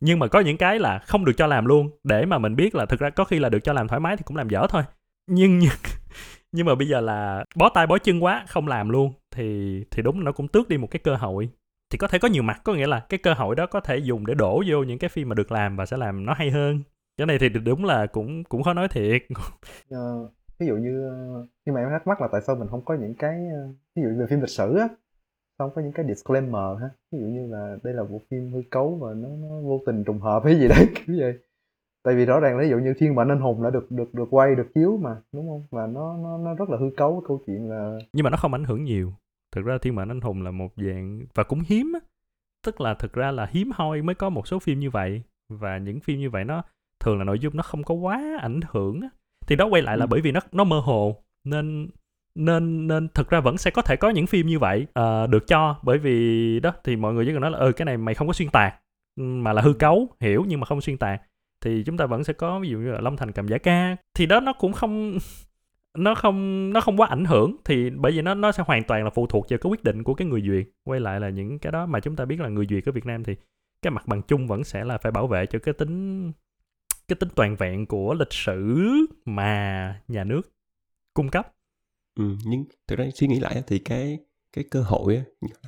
nhưng 0.00 0.18
mà 0.18 0.26
có 0.26 0.40
những 0.40 0.56
cái 0.56 0.78
là 0.78 0.98
không 0.98 1.24
được 1.24 1.32
cho 1.36 1.46
làm 1.46 1.66
luôn 1.66 1.90
để 2.04 2.26
mà 2.26 2.38
mình 2.38 2.56
biết 2.56 2.74
là 2.74 2.86
thực 2.86 3.00
ra 3.00 3.10
có 3.10 3.24
khi 3.24 3.38
là 3.38 3.48
được 3.48 3.58
cho 3.64 3.72
làm 3.72 3.88
thoải 3.88 4.00
mái 4.00 4.16
thì 4.16 4.22
cũng 4.26 4.36
làm 4.36 4.48
dở 4.48 4.66
thôi. 4.70 4.82
Nhưng 5.26 5.58
nhưng, 5.58 5.70
nhưng 6.52 6.66
mà 6.66 6.74
bây 6.74 6.88
giờ 6.88 7.00
là 7.00 7.44
bó 7.56 7.68
tay 7.68 7.86
bó 7.86 7.98
chân 7.98 8.24
quá 8.24 8.44
không 8.48 8.68
làm 8.68 8.88
luôn 8.88 9.12
thì 9.30 9.84
thì 9.90 10.02
đúng 10.02 10.24
nó 10.24 10.32
cũng 10.32 10.48
tước 10.48 10.68
đi 10.68 10.78
một 10.78 10.88
cái 10.90 11.00
cơ 11.04 11.16
hội. 11.16 11.48
Thì 11.90 11.98
có 11.98 12.08
thể 12.08 12.18
có 12.18 12.28
nhiều 12.28 12.42
mặt 12.42 12.60
có 12.64 12.74
nghĩa 12.74 12.86
là 12.86 13.00
cái 13.08 13.18
cơ 13.18 13.34
hội 13.34 13.56
đó 13.56 13.66
có 13.66 13.80
thể 13.80 13.96
dùng 13.96 14.26
để 14.26 14.34
đổ 14.34 14.62
vô 14.66 14.82
những 14.82 14.98
cái 14.98 15.10
phim 15.10 15.28
mà 15.28 15.34
được 15.34 15.52
làm 15.52 15.76
và 15.76 15.86
sẽ 15.86 15.96
làm 15.96 16.26
nó 16.26 16.34
hay 16.34 16.50
hơn. 16.50 16.82
Cái 17.16 17.26
này 17.26 17.38
thì 17.38 17.48
đúng 17.48 17.84
là 17.84 18.06
cũng 18.06 18.44
cũng 18.44 18.62
khó 18.62 18.74
nói 18.74 18.88
thiệt. 18.88 19.22
Ờ, 19.90 20.28
ví 20.58 20.66
dụ 20.66 20.76
như 20.76 21.08
ờ, 21.08 21.46
nhưng 21.66 21.74
mà 21.74 21.80
em 21.80 21.90
thắc 21.90 22.06
mắc 22.06 22.20
là 22.20 22.28
tại 22.32 22.40
sao 22.46 22.56
mình 22.56 22.68
không 22.70 22.84
có 22.84 22.94
những 22.94 23.14
cái 23.18 23.30
ờ, 23.30 23.72
ví 23.96 24.02
dụ 24.02 24.08
về 24.20 24.26
phim 24.30 24.40
lịch 24.40 24.48
sử 24.48 24.76
á 24.76 24.88
không 25.58 25.70
có 25.74 25.82
những 25.82 25.92
cái 25.92 26.06
disclaimer 26.08 26.80
ha. 26.80 26.88
Ví 27.12 27.18
dụ 27.18 27.26
như 27.26 27.46
là 27.46 27.76
đây 27.84 27.94
là 27.94 28.04
bộ 28.04 28.20
phim 28.30 28.52
hư 28.52 28.62
cấu 28.70 28.98
và 29.02 29.14
nó, 29.14 29.28
nó 29.28 29.60
vô 29.60 29.80
tình 29.86 30.04
trùng 30.04 30.20
hợp 30.20 30.42
hay 30.44 30.58
gì 30.58 30.68
đấy 30.68 30.86
kiểu 30.94 31.16
vậy. 31.18 31.38
Tại 32.02 32.14
vì 32.14 32.24
rõ 32.24 32.40
ràng 32.40 32.56
là 32.56 32.62
ví 32.64 32.70
dụ 32.70 32.78
như 32.78 32.94
thiên 32.98 33.14
mệnh 33.14 33.28
anh 33.28 33.40
hùng 33.40 33.62
đã 33.62 33.70
được 33.70 33.90
được 33.90 34.14
được 34.14 34.26
quay 34.30 34.54
được 34.54 34.66
chiếu 34.74 34.96
mà 35.02 35.16
đúng 35.32 35.48
không? 35.48 35.66
Và 35.70 35.86
nó 35.86 36.16
nó 36.22 36.38
nó 36.38 36.54
rất 36.54 36.68
là 36.70 36.76
hư 36.78 36.90
cấu 36.96 37.22
câu 37.28 37.42
chuyện 37.46 37.70
là 37.70 37.98
nhưng 38.12 38.24
mà 38.24 38.30
nó 38.30 38.36
không 38.36 38.52
ảnh 38.52 38.64
hưởng 38.64 38.84
nhiều. 38.84 39.12
Thực 39.56 39.64
ra 39.64 39.78
thiên 39.82 39.94
mệnh 39.94 40.08
anh 40.08 40.20
hùng 40.20 40.42
là 40.42 40.50
một 40.50 40.72
dạng 40.76 41.20
và 41.34 41.42
cũng 41.44 41.60
hiếm 41.66 41.92
á. 41.94 42.00
Tức 42.66 42.80
là 42.80 42.94
thực 42.94 43.12
ra 43.12 43.30
là 43.30 43.46
hiếm 43.50 43.70
hoi 43.74 44.02
mới 44.02 44.14
có 44.14 44.30
một 44.30 44.46
số 44.48 44.58
phim 44.58 44.78
như 44.80 44.90
vậy. 44.90 45.22
Và 45.48 45.78
những 45.78 46.00
phim 46.00 46.18
như 46.18 46.30
vậy 46.30 46.44
nó 46.44 46.62
thường 47.00 47.18
là 47.18 47.24
nội 47.24 47.38
dung 47.38 47.56
nó 47.56 47.62
không 47.62 47.84
có 47.84 47.94
quá 47.94 48.38
ảnh 48.40 48.60
hưởng 48.70 49.00
á. 49.00 49.08
Thì 49.46 49.56
đó 49.56 49.66
quay 49.66 49.82
lại 49.82 49.96
là 49.96 50.04
Ừ. 50.04 50.08
bởi 50.10 50.20
vì 50.20 50.32
nó 50.32 50.40
nó 50.52 50.64
mơ 50.64 50.80
hồ 50.80 51.16
nên 51.44 51.88
nên 52.38 52.86
nên 52.86 53.08
thực 53.14 53.30
ra 53.30 53.40
vẫn 53.40 53.58
sẽ 53.58 53.70
có 53.70 53.82
thể 53.82 53.96
có 53.96 54.10
những 54.10 54.26
phim 54.26 54.46
như 54.46 54.58
vậy 54.58 54.86
uh, 55.00 55.30
được 55.30 55.46
cho. 55.46 55.76
Bởi 55.82 55.98
vì 55.98 56.60
đó 56.60 56.72
thì 56.84 56.96
mọi 56.96 57.14
người 57.14 57.26
chỉ 57.26 57.32
cần 57.32 57.40
nói 57.40 57.50
là 57.50 57.58
ừ 57.58 57.72
cái 57.72 57.86
này 57.86 57.96
mày 57.96 58.14
không 58.14 58.26
có 58.26 58.32
xuyên 58.32 58.48
tạc. 58.48 58.74
Mà 59.16 59.52
là 59.52 59.62
hư 59.62 59.72
cấu 59.72 60.08
hiểu 60.20 60.44
nhưng 60.48 60.60
mà 60.60 60.66
không 60.66 60.80
xuyên 60.80 60.98
tạc. 60.98 61.22
Thì 61.64 61.82
chúng 61.86 61.96
ta 61.96 62.06
vẫn 62.06 62.24
sẽ 62.24 62.32
có 62.32 62.60
ví 62.60 62.68
dụ 62.68 62.78
như 62.78 62.90
là 62.90 63.00
Long 63.00 63.16
Thành 63.16 63.32
cầm 63.32 63.48
giả 63.48 63.58
ca. 63.58 63.96
Thì 64.14 64.26
đó 64.26 64.40
nó 64.40 64.52
cũng 64.52 64.72
không 64.72 65.18
nó 65.98 66.14
không 66.14 66.70
nó 66.72 66.80
không 66.80 67.00
quá 67.00 67.06
ảnh 67.06 67.24
hưởng. 67.24 67.56
Thì 67.64 67.90
bởi 67.90 68.12
vì 68.12 68.22
nó 68.22 68.34
nó 68.34 68.52
sẽ 68.52 68.62
hoàn 68.66 68.84
toàn 68.84 69.04
là 69.04 69.10
phụ 69.10 69.26
thuộc 69.26 69.46
vào 69.50 69.58
cái 69.58 69.70
quyết 69.70 69.84
định 69.84 70.02
của 70.02 70.14
cái 70.14 70.28
người 70.28 70.42
duyệt. 70.46 70.66
Quay 70.84 71.00
lại 71.00 71.20
là 71.20 71.28
những 71.28 71.58
cái 71.58 71.72
đó 71.72 71.86
mà 71.86 72.00
chúng 72.00 72.16
ta 72.16 72.24
biết 72.24 72.40
là 72.40 72.48
người 72.48 72.66
duyệt 72.70 72.84
ở 72.88 72.92
Việt 72.92 73.06
Nam 73.06 73.24
thì 73.24 73.36
cái 73.82 73.90
mặt 73.90 74.06
bằng 74.06 74.22
chung 74.22 74.46
vẫn 74.46 74.64
sẽ 74.64 74.84
là 74.84 74.98
phải 74.98 75.12
bảo 75.12 75.26
vệ 75.26 75.46
cho 75.46 75.58
cái 75.58 75.74
tính 75.74 76.32
cái 77.08 77.16
tính 77.16 77.28
toàn 77.34 77.56
vẹn 77.56 77.86
của 77.86 78.14
lịch 78.14 78.32
sử 78.32 78.86
mà 79.24 80.00
nhà 80.08 80.24
nước 80.24 80.42
cung 81.14 81.28
cấp 81.28 81.52
ừ, 82.18 82.24
nhưng 82.44 82.64
thực 82.88 82.98
ra 82.98 83.08
suy 83.14 83.26
nghĩ 83.26 83.40
lại 83.40 83.62
thì 83.66 83.78
cái 83.78 84.18
cái 84.52 84.64
cơ 84.70 84.82
hội 84.82 85.16
á, 85.16 85.22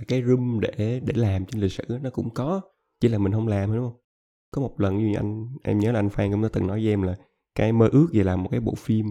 cái 0.08 0.22
room 0.22 0.60
để 0.60 1.00
để 1.04 1.12
làm 1.16 1.46
trên 1.46 1.60
lịch 1.60 1.72
sử 1.72 1.84
nó 2.02 2.10
cũng 2.10 2.30
có. 2.34 2.60
Chỉ 3.00 3.08
là 3.08 3.18
mình 3.18 3.32
không 3.32 3.48
làm 3.48 3.68
thôi 3.68 3.76
đúng 3.76 3.86
không? 3.90 3.98
Có 4.50 4.62
một 4.62 4.80
lần 4.80 4.98
như 4.98 5.14
anh 5.16 5.46
em 5.62 5.78
nhớ 5.78 5.92
là 5.92 5.98
anh 5.98 6.08
Phan 6.08 6.30
cũng 6.32 6.42
đã 6.42 6.48
từng 6.52 6.66
nói 6.66 6.78
với 6.84 6.88
em 6.92 7.02
là 7.02 7.14
cái 7.54 7.72
mơ 7.72 7.88
ước 7.92 8.06
về 8.12 8.24
làm 8.24 8.42
một 8.42 8.48
cái 8.50 8.60
bộ 8.60 8.74
phim 8.74 9.06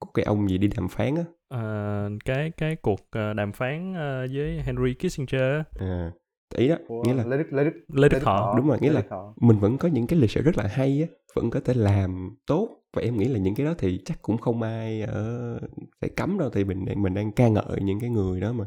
của 0.00 0.10
cái 0.14 0.24
ông 0.24 0.48
gì 0.48 0.58
đi 0.58 0.68
đàm 0.76 0.88
phán 0.88 1.14
á. 1.16 1.24
Ờ, 1.48 2.10
cái 2.24 2.50
cái 2.50 2.76
cuộc 2.76 3.00
ờ, 3.10 3.32
đàm 3.34 3.52
phán 3.52 3.94
ờ, 3.94 4.26
với 4.34 4.62
Henry 4.62 4.94
Kissinger 4.94 5.62
à, 5.78 6.12
ý 6.56 6.68
đó 6.68 6.76
của 6.88 7.02
nghĩa 7.04 7.14
là 7.14 7.24
Lê 7.26 7.36
Đức 7.38 7.52
Lê 7.52 7.64
Đức 7.64 7.70
Lê 7.94 8.08
Đức 8.08 8.18
Thọ. 8.22 8.54
Đúng 8.56 8.68
rồi, 8.68 8.78
nghĩa 8.80 8.88
Lê 8.88 8.94
là- 8.94 9.06
Thọ. 9.10 9.34
mình 9.40 9.58
vẫn 9.58 9.78
có 9.78 9.88
những 9.88 10.06
cái 10.06 10.18
lịch 10.18 10.30
sử 10.30 10.42
rất 10.42 10.58
là 10.58 10.66
hay 10.66 11.02
á 11.02 11.16
vẫn 11.34 11.50
có 11.50 11.60
thể 11.60 11.74
làm 11.74 12.36
tốt 12.46 12.68
và 12.96 13.02
em 13.02 13.16
nghĩ 13.16 13.24
là 13.28 13.38
những 13.38 13.54
cái 13.54 13.66
đó 13.66 13.74
thì 13.78 14.00
chắc 14.04 14.22
cũng 14.22 14.38
không 14.38 14.62
ai 14.62 15.02
ở 15.02 15.58
sẽ 16.02 16.08
cấm 16.08 16.38
đâu 16.38 16.50
thì 16.50 16.64
mình 16.64 16.84
mình 16.96 17.14
đang 17.14 17.32
ca 17.32 17.48
ngợi 17.48 17.80
những 17.80 18.00
cái 18.00 18.10
người 18.10 18.40
đó 18.40 18.52
mà. 18.52 18.64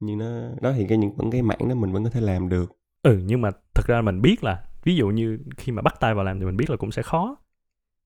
Nhưng 0.00 0.18
nó 0.18 0.48
đó 0.60 0.72
thì 0.76 0.86
cái 0.88 0.98
những 0.98 1.16
vẫn 1.16 1.30
cái 1.30 1.42
mảng 1.42 1.68
đó 1.68 1.74
mình 1.74 1.92
vẫn 1.92 2.04
có 2.04 2.10
thể 2.10 2.20
làm 2.20 2.48
được. 2.48 2.72
Ừ 3.02 3.20
nhưng 3.24 3.40
mà 3.40 3.50
thực 3.74 3.86
ra 3.86 4.02
mình 4.02 4.22
biết 4.22 4.44
là 4.44 4.64
ví 4.84 4.96
dụ 4.96 5.08
như 5.08 5.38
khi 5.56 5.72
mà 5.72 5.82
bắt 5.82 5.94
tay 6.00 6.14
vào 6.14 6.24
làm 6.24 6.38
thì 6.40 6.46
mình 6.46 6.56
biết 6.56 6.70
là 6.70 6.76
cũng 6.76 6.90
sẽ 6.90 7.02
khó. 7.02 7.36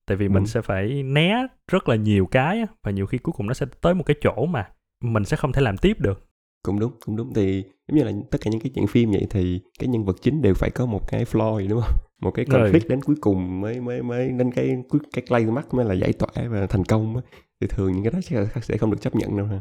Tại 0.05 0.17
vì 0.17 0.29
mình 0.29 0.43
Ừ. 0.43 0.47
sẽ 0.47 0.61
phải 0.61 1.03
né 1.03 1.47
rất 1.71 1.89
là 1.89 1.95
nhiều 1.95 2.25
cái 2.31 2.65
và 2.83 2.91
nhiều 2.91 3.05
khi 3.05 3.17
cuối 3.17 3.33
cùng 3.37 3.47
nó 3.47 3.53
sẽ 3.53 3.65
tới 3.81 3.93
một 3.93 4.03
cái 4.03 4.15
chỗ 4.21 4.45
mà 4.45 4.69
mình 5.03 5.25
sẽ 5.25 5.37
không 5.37 5.51
thể 5.51 5.61
làm 5.61 5.77
tiếp 5.77 5.99
được 5.99 6.24
cũng 6.65 6.79
đúng 6.79 6.91
cũng 7.05 7.15
đúng. 7.15 7.33
Thì 7.33 7.63
giống 7.87 7.97
như 7.97 8.03
là 8.03 8.11
tất 8.31 8.37
cả 8.41 8.51
những 8.51 8.59
cái 8.59 8.71
chuyện 8.75 8.87
phim 8.87 9.11
vậy 9.11 9.27
thì 9.29 9.61
cái 9.79 9.87
nhân 9.87 10.05
vật 10.05 10.15
chính 10.21 10.41
đều 10.41 10.53
phải 10.53 10.69
có 10.69 10.85
một 10.85 11.07
cái 11.07 11.25
flaw 11.25 11.69
đúng 11.69 11.81
không? 11.81 11.97
Một 12.21 12.31
cái 12.31 12.45
Rồi. 12.49 12.71
conflict 12.71 12.87
đến 12.89 13.01
cuối 13.01 13.15
cùng 13.21 13.61
mới 13.61 13.81
mới 13.81 14.01
mới 14.01 14.29
đến 14.29 14.51
cái 14.51 14.75
cuối 14.89 15.01
cái 15.13 15.25
climax 15.27 15.65
mới 15.71 15.85
là 15.85 15.93
giải 15.93 16.13
tỏa 16.13 16.29
và 16.49 16.67
thành 16.67 16.83
công 16.83 17.15
á. 17.15 17.21
thì 17.61 17.67
thường 17.67 17.91
những 17.91 18.03
cái 18.03 18.11
đó 18.11 18.19
là 18.39 18.61
sẽ 18.61 18.77
không 18.77 18.91
được 18.91 19.01
chấp 19.01 19.15
nhận 19.15 19.37
đâu 19.37 19.45
ha. 19.45 19.59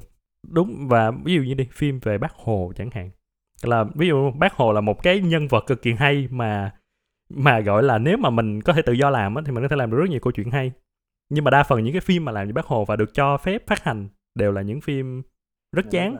Đúng 0.50 0.88
và 0.88 1.10
ví 1.24 1.34
dụ 1.34 1.42
như 1.42 1.54
đi 1.54 1.68
phim 1.72 1.98
về 1.98 2.18
bác 2.18 2.32
hồ 2.32 2.72
chẳng 2.76 2.90
hạn. 2.92 3.10
Là 3.62 3.84
ví 3.94 4.08
dụ 4.08 4.30
bác 4.30 4.54
hồ 4.54 4.72
là 4.72 4.80
một 4.80 5.02
cái 5.02 5.20
nhân 5.20 5.48
vật 5.48 5.64
cực 5.66 5.82
kỳ 5.82 5.92
hay 5.92 6.28
mà 6.30 6.72
mà 7.28 7.60
gọi 7.60 7.82
là 7.82 7.98
nếu 7.98 8.16
mà 8.16 8.30
mình 8.30 8.62
có 8.62 8.72
thể 8.72 8.82
tự 8.82 8.92
do 8.92 9.10
làm 9.10 9.34
á, 9.34 9.42
thì 9.46 9.52
mình 9.52 9.64
có 9.64 9.68
thể 9.68 9.76
làm 9.76 9.90
được 9.90 9.96
rất 9.96 10.10
nhiều 10.10 10.20
câu 10.20 10.32
chuyện 10.32 10.50
hay. 10.50 10.72
Nhưng 11.30 11.44
mà 11.44 11.50
đa 11.50 11.62
phần 11.62 11.84
những 11.84 11.92
cái 11.92 12.00
phim 12.00 12.24
mà 12.24 12.32
làm 12.32 12.46
về 12.46 12.52
bác 12.52 12.66
hồ 12.66 12.84
và 12.84 12.96
được 12.96 13.14
cho 13.14 13.36
phép 13.36 13.66
phát 13.66 13.84
hành 13.84 14.08
đều 14.34 14.52
là 14.52 14.62
những 14.62 14.80
phim 14.80 15.22
rất 15.72 15.90
chán 15.90 16.16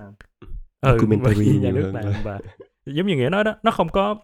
ừ, 0.85 0.99
Documentary 0.99 1.47
nhà 1.47 1.70
nhiều 1.70 1.72
nước 1.72 1.93
hơn 1.95 1.95
làm 1.95 2.12
và 2.24 2.41
giống 2.87 3.07
như 3.07 3.16
nghĩa 3.16 3.28
nói 3.28 3.45
đó 3.45 3.55
nó 3.62 3.70
không 3.70 3.89
có 3.89 4.16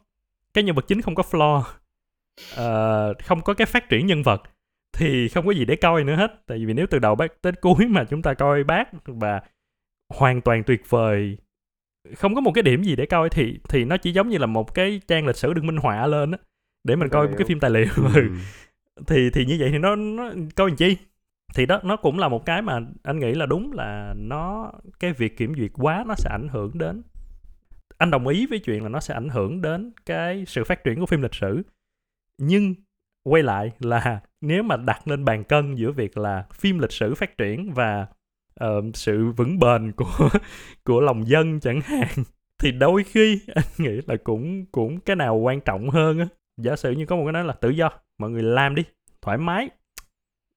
cái 0.55 0.65
nhân 0.65 0.77
vật 0.77 0.85
chính 0.89 1.03
không 1.03 1.15
có 1.15 1.23
flaw 1.31 1.63
Ờ, 2.57 3.15
không 3.25 3.41
có 3.41 3.55
cái 3.55 3.67
phát 3.67 3.89
triển 3.89 4.07
nhân 4.07 4.23
vật 4.23 4.43
thì 4.93 5.29
không 5.29 5.47
có 5.47 5.53
gì 5.53 5.65
để 5.65 5.77
coi 5.77 6.05
nữa 6.05 6.15
hết. 6.15 6.43
Tại 6.47 6.67
vì 6.67 6.73
nếu 6.73 6.87
từ 6.91 6.99
đầu 6.99 7.15
bác 7.15 7.43
tới 7.43 7.53
cuối 7.53 7.87
mà 7.89 8.05
chúng 8.05 8.23
ta 8.23 8.35
coi 8.35 8.65
bác 8.65 8.89
và 9.07 9.41
hoàn 10.09 10.41
toàn 10.41 10.63
tuyệt 10.65 10.83
vời 10.89 11.39
không 12.17 12.35
có 12.35 12.41
một 12.41 12.53
cái 12.53 12.63
điểm 12.63 12.83
gì 12.83 12.97
để 12.97 13.07
coi 13.07 13.29
thì 13.31 13.59
thì 13.69 13.85
nó 13.85 13.97
chỉ 13.97 14.13
giống 14.13 14.29
như 14.29 14.39
là 14.39 14.47
một 14.47 14.75
cái 14.75 15.01
trang 15.09 15.27
lịch 15.27 15.37
sử 15.37 15.55
được 15.55 15.65
minh 15.65 15.77
họa 15.77 16.07
lên 16.07 16.31
á 16.31 16.39
để 16.85 16.97
mình 16.97 17.09
Tài 17.09 17.19
coi 17.19 17.29
một 17.29 17.35
cái 17.39 17.47
phim 17.47 17.61
tài 17.61 17.71
liệu. 17.71 17.87
Ừ. 18.15 18.29
Thì 19.07 19.31
thì 19.31 19.45
như 19.45 19.57
vậy 19.61 19.69
thì 19.73 19.79
nó 19.79 19.97
nó 19.97 20.31
coi 20.57 20.71
làm 20.71 20.77
chi 20.77 20.97
thì 21.55 21.67
đó 21.67 21.81
nó 21.83 21.97
cũng 21.97 22.19
là 22.19 22.29
một 22.29 22.47
cái 22.47 22.63
mà 22.63 22.81
anh 23.03 23.19
nghĩ 23.19 23.35
là 23.35 23.47
đúng 23.47 23.73
là 23.73 24.15
nó 24.17 24.73
cái 25.01 25.13
việc 25.13 25.37
kiểm 25.37 25.55
duyệt 25.55 25.71
quá 25.75 26.05
nó 26.07 26.15
sẽ 26.15 26.31
ảnh 26.31 26.49
hưởng 26.49 26.79
đến 26.79 27.03
anh 28.01 28.11
đồng 28.11 28.27
ý 28.27 28.47
với 28.47 28.59
chuyện 28.59 28.83
là 28.83 28.89
nó 28.89 29.01
sẽ 29.01 29.15
ảnh 29.15 29.29
hưởng 29.29 29.63
đến 29.63 29.93
cái 30.07 30.45
sự 30.47 30.65
phát 30.65 30.85
triển 30.85 31.01
của 31.01 31.07
phim 31.07 31.23
lịch 31.23 31.35
sử. 31.35 31.63
Nhưng 32.39 32.75
quay 33.25 33.43
lại 33.43 33.73
là 33.79 34.21
nếu 34.41 34.63
mà 34.63 34.77
đặt 34.77 35.09
lên 35.09 35.25
bàn 35.25 35.45
cân 35.45 35.75
giữa 35.75 35.93
việc 35.93 36.19
là 36.19 36.45
phim 36.55 36.79
lịch 36.79 36.93
sử 36.93 37.15
phát 37.15 37.39
triển 37.39 37.73
và 37.73 38.07
uh, 38.65 38.85
sự 38.95 39.33
vững 39.37 39.59
bền 39.59 39.93
của 39.93 40.29
của 40.85 41.01
lòng 41.01 41.29
dân 41.29 41.61
chẳng 41.61 41.81
hạn 41.81 42.09
thì 42.59 42.73
đôi 42.73 43.05
khi 43.05 43.41
anh 43.55 43.65
nghĩ 43.79 44.01
là 44.07 44.17
cũng 44.25 44.67
cũng 44.67 45.01
cái 45.01 45.17
nào 45.17 45.37
quan 45.37 45.61
trọng 45.61 45.91
hơn 45.91 46.19
á. 46.19 46.27
Giả 46.57 46.77
sử 46.77 46.93
như 46.93 47.07
có 47.07 47.17
một 47.17 47.25
cái 47.25 47.33
nói 47.33 47.45
là 47.45 47.53
tự 47.53 47.69
do 47.71 47.91
mọi 48.19 48.31
người 48.31 48.43
làm 48.43 48.75
đi 48.75 48.83
thoải 49.23 49.39
mái 49.39 49.71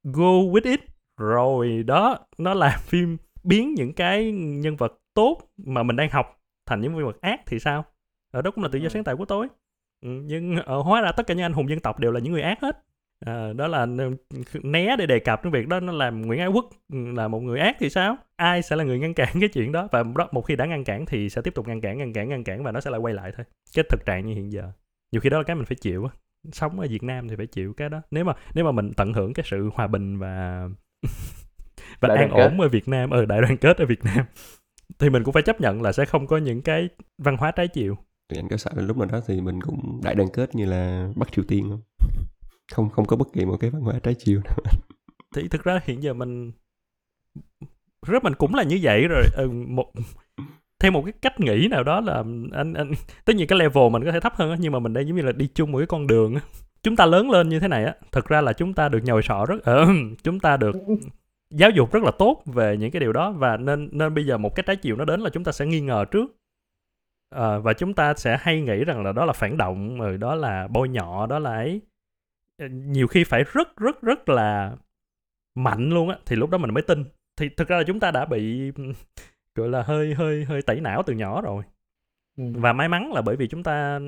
go 0.03 0.31
with 0.51 0.71
it. 0.71 0.81
Rồi 1.17 1.83
đó 1.87 2.19
nó 2.37 2.53
làm 2.53 2.79
phim 2.83 3.17
biến 3.43 3.73
những 3.73 3.93
cái 3.93 4.31
nhân 4.31 4.75
vật 4.75 4.93
tốt 5.13 5.37
mà 5.57 5.83
mình 5.83 5.95
đang 5.95 6.09
học 6.09 6.41
thành 6.65 6.81
những 6.81 6.95
nhân 6.95 7.05
vật 7.05 7.21
ác 7.21 7.41
thì 7.45 7.59
sao? 7.59 7.85
Ở 8.31 8.41
đó 8.41 8.51
cũng 8.51 8.63
là 8.63 8.69
tự 8.71 8.79
do 8.79 8.85
ừ. 8.85 8.89
sáng 8.89 9.03
tạo 9.03 9.17
của 9.17 9.25
tôi. 9.25 9.47
Ừ, 10.01 10.09
nhưng 10.09 10.55
ở 10.55 10.63
ờ, 10.65 10.81
hóa 10.81 11.01
ra 11.01 11.11
tất 11.11 11.27
cả 11.27 11.33
những 11.33 11.45
anh 11.45 11.53
hùng 11.53 11.69
dân 11.69 11.79
tộc 11.79 11.99
đều 11.99 12.11
là 12.11 12.19
những 12.19 12.33
người 12.33 12.41
ác 12.41 12.61
hết. 12.61 12.83
À, 13.25 13.53
đó 13.53 13.67
là 13.67 13.87
né 14.63 14.95
để 14.97 15.05
đề 15.05 15.19
cập 15.19 15.43
đến 15.43 15.53
việc 15.53 15.67
đó 15.67 15.79
nó 15.79 15.93
làm 15.93 16.21
nguyễn 16.21 16.39
ái 16.39 16.47
quốc 16.47 16.69
ừ, 16.93 16.97
là 17.15 17.27
một 17.27 17.39
người 17.39 17.59
ác 17.59 17.75
thì 17.79 17.89
sao? 17.89 18.17
Ai 18.35 18.61
sẽ 18.61 18.75
là 18.75 18.83
người 18.83 18.99
ngăn 18.99 19.13
cản 19.13 19.27
cái 19.39 19.49
chuyện 19.49 19.71
đó? 19.71 19.87
Và 19.91 20.03
đó, 20.15 20.29
một 20.31 20.41
khi 20.41 20.55
đã 20.55 20.65
ngăn 20.65 20.83
cản 20.83 21.05
thì 21.05 21.29
sẽ 21.29 21.41
tiếp 21.41 21.53
tục 21.55 21.67
ngăn 21.67 21.81
cản 21.81 21.97
ngăn 21.97 22.13
cản 22.13 22.29
ngăn 22.29 22.43
cản 22.43 22.63
và 22.63 22.71
nó 22.71 22.79
sẽ 22.79 22.91
lại 22.91 22.99
quay 22.99 23.13
lại 23.13 23.31
thôi. 23.37 23.45
Cái 23.75 23.85
thực 23.89 24.05
trạng 24.05 24.25
như 24.25 24.33
hiện 24.33 24.51
giờ. 24.51 24.71
Nhiều 25.11 25.21
khi 25.21 25.29
đó 25.29 25.37
là 25.37 25.43
cái 25.43 25.55
mình 25.55 25.65
phải 25.65 25.75
chịu 25.75 26.07
sống 26.51 26.79
ở 26.79 26.87
Việt 26.87 27.03
Nam 27.03 27.27
thì 27.27 27.35
phải 27.35 27.47
chịu 27.47 27.73
cái 27.73 27.89
đó. 27.89 28.01
Nếu 28.11 28.25
mà 28.25 28.33
nếu 28.53 28.65
mà 28.65 28.71
mình 28.71 28.93
tận 28.93 29.13
hưởng 29.13 29.33
cái 29.33 29.45
sự 29.49 29.69
hòa 29.73 29.87
bình 29.87 30.17
và 30.19 30.67
và 31.99 32.07
đại 32.07 32.17
an 32.17 32.29
ổn 32.29 32.61
ở 32.61 32.67
Việt 32.67 32.87
Nam 32.87 33.09
ở 33.09 33.19
ừ, 33.19 33.25
đại 33.25 33.41
đoàn 33.41 33.57
kết 33.57 33.77
ở 33.77 33.85
Việt 33.85 34.03
Nam 34.03 34.25
thì 34.99 35.09
mình 35.09 35.23
cũng 35.23 35.33
phải 35.33 35.43
chấp 35.43 35.61
nhận 35.61 35.81
là 35.81 35.91
sẽ 35.91 36.05
không 36.05 36.27
có 36.27 36.37
những 36.37 36.61
cái 36.61 36.89
văn 37.17 37.37
hóa 37.37 37.51
trái 37.51 37.67
chiều. 37.67 37.97
Thì 38.29 38.39
anh 38.39 38.47
có 38.49 38.57
sợ 38.57 38.71
là 38.75 38.81
lúc 38.81 38.97
nào 38.97 39.07
đó 39.11 39.21
thì 39.27 39.41
mình 39.41 39.61
cũng 39.61 40.01
đại 40.03 40.15
đoàn 40.15 40.29
kết 40.33 40.55
như 40.55 40.65
là 40.65 41.09
Bắc 41.15 41.31
Triều 41.31 41.45
Tiên 41.47 41.69
không? 41.69 41.81
Không 42.71 42.89
không 42.89 43.05
có 43.05 43.15
bất 43.15 43.27
kỳ 43.33 43.45
một 43.45 43.57
cái 43.59 43.69
văn 43.69 43.81
hóa 43.81 43.99
trái 44.03 44.15
chiều 44.19 44.41
nào. 44.43 44.55
Thì 45.35 45.47
thực 45.47 45.63
ra 45.63 45.79
hiện 45.85 46.03
giờ 46.03 46.13
mình 46.13 46.51
rất 48.07 48.23
mình 48.23 48.33
cũng 48.35 48.55
là 48.55 48.63
như 48.63 48.79
vậy 48.81 49.07
rồi. 49.07 49.23
Ừ, 49.33 49.49
một 49.49 49.91
theo 50.83 50.91
một 50.91 51.01
cái 51.05 51.13
cách 51.21 51.39
nghĩ 51.39 51.67
nào 51.71 51.83
đó 51.83 52.01
là 52.01 52.13
anh 52.51 52.73
anh 52.73 52.91
tất 53.25 53.35
nhiên 53.35 53.47
cái 53.47 53.59
level 53.59 53.89
mình 53.91 54.05
có 54.05 54.11
thể 54.11 54.19
thấp 54.19 54.35
hơn 54.35 54.55
nhưng 54.59 54.71
mà 54.71 54.79
mình 54.79 54.93
đang 54.93 55.07
giống 55.07 55.15
như 55.15 55.21
là 55.23 55.31
đi 55.31 55.47
chung 55.55 55.71
một 55.71 55.77
cái 55.77 55.87
con 55.87 56.07
đường 56.07 56.35
chúng 56.83 56.95
ta 56.95 57.05
lớn 57.05 57.29
lên 57.29 57.49
như 57.49 57.59
thế 57.59 57.67
này 57.67 57.85
á 57.85 57.95
thực 58.11 58.27
ra 58.27 58.41
là 58.41 58.53
chúng 58.53 58.73
ta 58.73 58.89
được 58.89 58.99
nhồi 59.03 59.21
sọ 59.23 59.45
rất 59.45 59.55
uh, 59.55 59.89
chúng 60.23 60.39
ta 60.39 60.57
được 60.57 60.75
giáo 61.53 61.69
dục 61.69 61.93
rất 61.93 62.03
là 62.03 62.11
tốt 62.11 62.43
về 62.45 62.77
những 62.77 62.91
cái 62.91 62.99
điều 62.99 63.13
đó 63.13 63.31
và 63.31 63.57
nên 63.57 63.89
nên 63.91 64.13
bây 64.13 64.25
giờ 64.25 64.37
một 64.37 64.55
cái 64.55 64.63
trái 64.67 64.75
chiều 64.75 64.95
nó 64.95 65.05
đến 65.05 65.21
là 65.21 65.29
chúng 65.29 65.43
ta 65.43 65.51
sẽ 65.51 65.65
nghi 65.65 65.81
ngờ 65.81 66.05
trước. 66.11 66.35
À, 67.35 67.57
và 67.57 67.73
chúng 67.73 67.93
ta 67.93 68.13
sẽ 68.13 68.37
hay 68.41 68.61
nghĩ 68.61 68.83
rằng 68.83 69.03
là 69.03 69.11
đó 69.11 69.25
là 69.25 69.33
phản 69.33 69.57
động 69.57 69.99
rồi 69.99 70.17
đó 70.17 70.35
là 70.35 70.67
bôi 70.67 70.89
nhọ 70.89 71.25
đó 71.25 71.39
là 71.39 71.55
ấy. 71.55 71.81
Ờ, 72.61 72.67
nhiều 72.67 73.07
khi 73.07 73.23
phải 73.23 73.43
rất 73.53 73.77
rất 73.77 74.01
rất 74.01 74.29
là 74.29 74.75
mạnh 75.55 75.89
luôn 75.89 76.09
á 76.09 76.17
thì 76.25 76.35
lúc 76.35 76.49
đó 76.49 76.57
mình 76.57 76.73
mới 76.73 76.83
tin. 76.83 77.05
Thì 77.39 77.49
thực 77.49 77.67
ra 77.67 77.77
là 77.77 77.83
chúng 77.83 77.99
ta 77.99 78.11
đã 78.11 78.25
bị 78.25 78.71
gọi 79.55 79.69
là 79.69 79.83
hơi 79.83 80.13
hơi 80.13 80.45
hơi 80.45 80.61
tẩy 80.61 80.81
não 80.81 81.03
từ 81.03 81.13
nhỏ 81.13 81.41
rồi. 81.41 81.63
Ừ. 82.37 82.43
và 82.55 82.73
may 82.73 82.87
mắn 82.89 83.13
là 83.13 83.21
bởi 83.21 83.35
vì 83.35 83.47
chúng 83.47 83.63
ta 83.63 83.99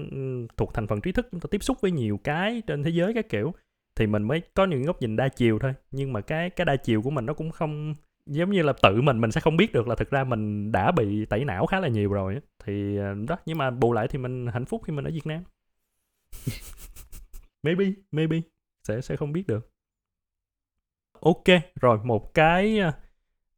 thuộc 0.58 0.74
thành 0.74 0.88
phần 0.88 1.02
trí 1.02 1.12
thức 1.12 1.28
chúng 1.32 1.40
ta 1.40 1.48
tiếp 1.52 1.64
xúc 1.64 1.78
với 1.82 1.92
nhiều 1.92 2.20
cái 2.24 2.62
trên 2.68 2.84
thế 2.84 2.90
giới 2.90 3.14
các 3.14 3.30
kiểu 3.30 3.54
thì 3.96 4.08
mình 4.08 4.24
mới 4.24 4.42
có 4.54 4.66
những 4.66 4.84
góc 4.84 5.02
nhìn 5.02 5.16
đa 5.16 5.28
chiều 5.28 5.60
thôi. 5.60 5.74
Nhưng 5.92 6.14
mà 6.14 6.22
cái 6.22 6.50
cái 6.50 6.66
đa 6.66 6.76
chiều 6.76 7.02
của 7.02 7.10
mình 7.10 7.26
nó 7.26 7.34
cũng 7.34 7.52
không 7.52 7.96
giống 8.26 8.52
như 8.52 8.62
là 8.62 8.74
tự 8.84 9.02
mình 9.02 9.22
mình 9.22 9.32
sẽ 9.32 9.42
không 9.42 9.58
biết 9.58 9.74
được 9.74 9.88
là 9.88 9.96
thực 9.96 10.10
ra 10.10 10.24
mình 10.24 10.72
đã 10.72 10.92
bị 10.92 11.26
tẩy 11.26 11.46
não 11.46 11.66
khá 11.66 11.80
là 11.80 11.88
nhiều 11.88 12.14
rồi 12.14 12.40
thì 12.64 12.98
ờ, 12.98 13.16
đó 13.28 13.38
nhưng 13.46 13.58
mà 13.58 13.72
bù 13.72 13.94
lại 13.94 14.08
thì 14.08 14.18
mình 14.18 14.48
hạnh 14.48 14.66
phúc 14.66 14.82
khi 14.86 14.94
mình 14.94 15.06
ở 15.06 15.12
Việt 15.12 15.26
Nam. 15.28 15.44
Maybe 17.64 17.86
maybe 18.12 18.42
sẽ 18.84 19.02
sẽ 19.02 19.16
không 19.16 19.32
biết 19.32 19.48
được. 19.48 19.72
Ok 21.20 21.44
rồi 21.82 22.00
một 22.04 22.34
cái 22.34 22.80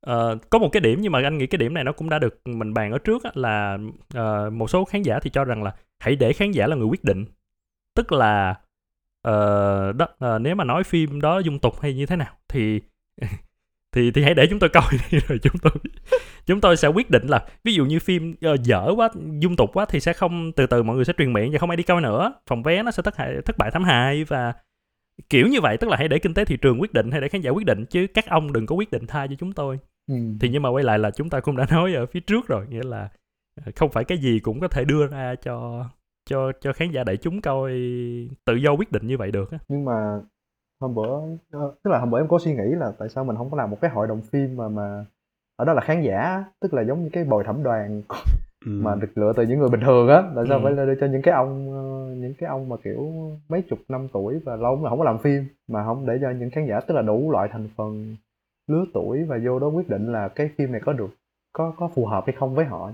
uh, 0.09 0.49
có 0.49 0.59
một 0.59 0.69
cái 0.71 0.81
điểm 0.81 1.01
nhưng 1.01 1.11
mà 1.11 1.21
anh 1.23 1.37
nghĩ 1.37 1.47
cái 1.47 1.57
điểm 1.57 1.73
này 1.73 1.83
nó 1.83 1.91
cũng 1.91 2.09
đã 2.09 2.19
được 2.19 2.41
mình 2.45 2.73
bàn 2.73 2.91
ở 2.91 2.97
trước 2.97 3.23
á, 3.23 3.31
là 3.33 3.77
uh, 4.17 4.53
một 4.53 4.69
số 4.69 4.85
khán 4.85 5.01
giả 5.01 5.19
thì 5.19 5.29
cho 5.29 5.43
rằng 5.43 5.63
là 5.63 5.75
hãy 5.99 6.15
để 6.15 6.33
khán 6.33 6.51
giả 6.51 6.67
là 6.67 6.75
người 6.75 6.87
quyết 6.87 7.03
định. 7.03 7.25
Tức 7.95 8.11
là 8.11 8.55
uh, 9.27 9.95
đó 9.95 10.07
uh, 10.25 10.41
nếu 10.41 10.55
mà 10.55 10.63
nói 10.63 10.83
phim 10.83 11.21
đó 11.21 11.39
dung 11.39 11.59
tục 11.59 11.81
hay 11.81 11.93
như 11.93 12.05
thế 12.05 12.15
nào 12.15 12.33
thì 12.47 12.81
thì 13.95 14.11
thì 14.11 14.23
hãy 14.23 14.33
để 14.33 14.47
chúng 14.49 14.59
tôi 14.59 14.69
coi 14.69 14.83
đi 14.91 15.19
rồi 15.27 15.39
chúng 15.43 15.57
tôi 15.61 15.71
chúng 16.45 16.61
tôi 16.61 16.77
sẽ 16.77 16.87
quyết 16.87 17.09
định 17.09 17.27
là 17.27 17.45
ví 17.63 17.73
dụ 17.73 17.85
như 17.85 17.99
phim 17.99 18.35
uh, 18.53 18.63
dở 18.63 18.93
quá 18.95 19.09
dung 19.39 19.55
tục 19.55 19.69
quá 19.73 19.85
thì 19.89 19.99
sẽ 19.99 20.13
không 20.13 20.51
từ 20.51 20.67
từ 20.67 20.83
mọi 20.83 20.95
người 20.95 21.05
sẽ 21.05 21.13
truyền 21.17 21.33
miệng 21.33 21.51
và 21.51 21.57
không 21.59 21.69
ai 21.69 21.77
đi 21.77 21.83
coi 21.83 22.01
nữa. 22.01 22.33
Phòng 22.47 22.63
vé 22.63 22.83
nó 22.83 22.91
sẽ 22.91 23.03
thất 23.03 23.17
hại 23.17 23.35
thất 23.45 23.57
bại 23.57 23.71
thảm 23.71 23.83
hại 23.83 24.23
và 24.23 24.53
kiểu 25.29 25.47
như 25.47 25.61
vậy 25.61 25.77
tức 25.77 25.89
là 25.89 25.97
hãy 25.97 26.07
để 26.07 26.19
kinh 26.19 26.33
tế 26.33 26.45
thị 26.45 26.57
trường 26.57 26.81
quyết 26.81 26.93
định 26.93 27.11
hay 27.11 27.21
để 27.21 27.27
khán 27.27 27.41
giả 27.41 27.51
quyết 27.51 27.65
định 27.65 27.85
chứ 27.85 28.07
các 28.13 28.25
ông 28.27 28.53
đừng 28.53 28.65
có 28.65 28.75
quyết 28.75 28.91
định 28.91 29.07
thay 29.07 29.27
cho 29.27 29.35
chúng 29.39 29.53
tôi. 29.53 29.79
Ừ. 30.07 30.15
thì 30.41 30.49
nhưng 30.49 30.61
mà 30.61 30.69
quay 30.69 30.83
lại 30.83 30.99
là 30.99 31.11
chúng 31.11 31.29
ta 31.29 31.39
cũng 31.39 31.57
đã 31.57 31.65
nói 31.71 31.93
ở 31.93 32.05
phía 32.05 32.19
trước 32.19 32.47
rồi 32.47 32.67
nghĩa 32.69 32.83
là 32.83 33.09
không 33.75 33.89
phải 33.91 34.03
cái 34.03 34.17
gì 34.17 34.39
cũng 34.39 34.59
có 34.59 34.67
thể 34.67 34.85
đưa 34.85 35.07
ra 35.07 35.35
cho 35.35 35.85
cho 36.29 36.51
cho 36.61 36.73
khán 36.73 36.91
giả 36.91 37.03
đại 37.03 37.17
chúng 37.17 37.41
coi 37.41 37.71
tự 38.45 38.55
do 38.55 38.71
quyết 38.71 38.91
định 38.91 39.07
như 39.07 39.17
vậy 39.17 39.31
được 39.31 39.51
á. 39.51 39.57
Nhưng 39.67 39.85
mà 39.85 40.21
hôm 40.81 40.95
bữa 40.95 41.19
ờ, 41.51 41.75
tức 41.83 41.91
là 41.91 41.99
hôm 41.99 42.09
bữa 42.09 42.19
em 42.19 42.27
có 42.27 42.39
suy 42.39 42.53
nghĩ 42.53 42.75
là 42.77 42.91
tại 42.99 43.09
sao 43.09 43.23
mình 43.23 43.35
không 43.35 43.51
có 43.51 43.57
làm 43.57 43.69
một 43.69 43.77
cái 43.81 43.91
hội 43.91 44.07
đồng 44.07 44.21
phim 44.21 44.57
mà 44.57 44.69
mà 44.69 45.05
ở 45.55 45.65
đó 45.65 45.73
là 45.73 45.81
khán 45.81 46.01
giả 46.01 46.43
tức 46.59 46.73
là 46.73 46.81
giống 46.81 47.03
như 47.03 47.09
cái 47.13 47.23
bồi 47.23 47.43
thẩm 47.43 47.63
đoàn 47.63 48.01
ừ. 48.65 48.71
mà 48.71 48.95
được 48.95 49.07
lựa 49.15 49.33
từ 49.35 49.43
những 49.43 49.59
người 49.59 49.69
bình 49.69 49.81
thường 49.81 50.07
á 50.07 50.23
tại 50.35 50.45
sao 50.49 50.57
ừ. 50.57 50.63
phải 50.63 50.85
đưa 50.85 50.95
cho 50.99 51.07
những 51.07 51.21
cái 51.21 51.33
ông 51.33 51.71
ờ, 51.73 52.15
những 52.15 52.33
cái 52.37 52.49
ông 52.49 52.69
mà 52.69 52.75
kiểu 52.83 53.11
mấy 53.49 53.61
chục 53.69 53.79
năm 53.89 54.07
tuổi 54.13 54.39
và 54.45 54.55
lâu 54.55 54.75
mà 54.75 54.89
không 54.89 54.99
có 54.99 55.05
làm 55.05 55.17
phim 55.19 55.45
mà 55.67 55.85
không 55.85 56.05
để 56.05 56.17
cho 56.21 56.31
những 56.31 56.49
khán 56.49 56.67
giả 56.67 56.79
tức 56.79 56.95
là 56.95 57.01
đủ 57.01 57.31
loại 57.31 57.49
thành 57.51 57.67
phần 57.77 58.15
lứa 58.67 58.85
tuổi 58.93 59.23
và 59.23 59.37
vô 59.45 59.59
đó 59.59 59.67
quyết 59.67 59.89
định 59.89 60.11
là 60.11 60.27
cái 60.27 60.49
phim 60.57 60.71
này 60.71 60.81
có 60.85 60.93
được 60.93 61.09
có 61.53 61.73
có 61.77 61.89
phù 61.95 62.05
hợp 62.05 62.23
hay 62.27 62.35
không 62.39 62.55
với 62.55 62.65
họ 62.65 62.91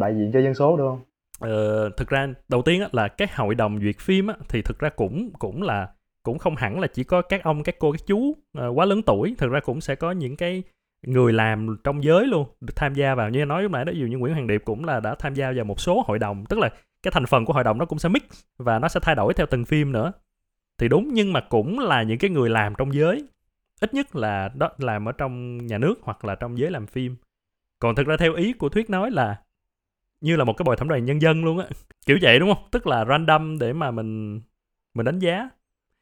đại 0.00 0.14
diện 0.14 0.30
cho 0.32 0.40
dân 0.40 0.54
số 0.54 0.76
được 0.76 0.84
không 0.88 1.00
ờ, 1.40 1.90
thực 1.96 2.08
ra 2.08 2.28
đầu 2.48 2.62
tiên 2.62 2.80
á, 2.80 2.88
là 2.92 3.08
cái 3.08 3.28
hội 3.34 3.54
đồng 3.54 3.80
duyệt 3.80 3.98
phim 3.98 4.26
á, 4.26 4.34
thì 4.48 4.62
thực 4.62 4.78
ra 4.78 4.88
cũng 4.88 5.30
cũng 5.38 5.62
là 5.62 5.88
cũng 6.22 6.38
không 6.38 6.56
hẳn 6.56 6.80
là 6.80 6.86
chỉ 6.86 7.04
có 7.04 7.22
các 7.22 7.42
ông 7.42 7.62
các 7.62 7.74
cô 7.78 7.92
các 7.92 8.00
chú 8.06 8.18
uh, 8.18 8.78
quá 8.78 8.84
lớn 8.84 9.02
tuổi 9.02 9.34
thực 9.38 9.50
ra 9.50 9.60
cũng 9.60 9.80
sẽ 9.80 9.94
có 9.94 10.12
những 10.12 10.36
cái 10.36 10.62
người 11.02 11.32
làm 11.32 11.76
trong 11.84 12.04
giới 12.04 12.26
luôn 12.26 12.48
được 12.60 12.76
tham 12.76 12.94
gia 12.94 13.14
vào. 13.14 13.30
Như 13.30 13.44
nói 13.44 13.62
lúc 13.62 13.72
nãy 13.72 13.84
đó 13.84 13.92
dù 13.96 14.06
như 14.06 14.18
Nguyễn 14.18 14.34
Hoàng 14.34 14.46
Điệp 14.46 14.62
cũng 14.64 14.84
là 14.84 15.00
đã 15.00 15.14
tham 15.18 15.34
gia 15.34 15.52
vào 15.52 15.64
một 15.64 15.80
số 15.80 16.04
hội 16.06 16.18
đồng 16.18 16.44
tức 16.48 16.58
là 16.58 16.70
cái 17.02 17.10
thành 17.10 17.26
phần 17.26 17.44
của 17.44 17.52
hội 17.52 17.64
đồng 17.64 17.78
nó 17.78 17.84
cũng 17.84 17.98
sẽ 17.98 18.08
mix 18.08 18.22
và 18.58 18.78
nó 18.78 18.88
sẽ 18.88 19.00
thay 19.02 19.14
đổi 19.14 19.34
theo 19.34 19.46
từng 19.46 19.64
phim 19.64 19.92
nữa. 19.92 20.12
Thì 20.78 20.88
đúng 20.88 21.08
nhưng 21.12 21.32
mà 21.32 21.40
cũng 21.40 21.78
là 21.78 22.02
những 22.02 22.18
cái 22.18 22.30
người 22.30 22.50
làm 22.50 22.74
trong 22.78 22.94
giới. 22.94 23.24
Ít 23.80 23.94
nhất 23.94 24.16
là 24.16 24.48
đó 24.54 24.70
làm 24.78 25.08
ở 25.08 25.12
trong 25.12 25.66
nhà 25.66 25.78
nước 25.78 25.94
hoặc 26.02 26.24
là 26.24 26.34
trong 26.34 26.58
giới 26.58 26.70
làm 26.70 26.86
phim. 26.86 27.16
Còn 27.78 27.94
thực 27.94 28.06
ra 28.06 28.16
theo 28.16 28.34
ý 28.34 28.52
của 28.52 28.68
thuyết 28.68 28.90
nói 28.90 29.10
là 29.10 29.36
như 30.20 30.36
là 30.36 30.44
một 30.44 30.52
cái 30.52 30.64
bồi 30.64 30.76
thẩm 30.76 30.88
đoàn 30.88 31.04
nhân 31.04 31.22
dân 31.22 31.44
luôn 31.44 31.58
á. 31.58 31.66
Kiểu 32.06 32.18
vậy 32.22 32.38
đúng 32.38 32.54
không? 32.54 32.64
Tức 32.70 32.86
là 32.86 33.04
random 33.04 33.58
để 33.58 33.72
mà 33.72 33.90
mình 33.90 34.40
mình 34.94 35.06
đánh 35.06 35.18
giá. 35.18 35.48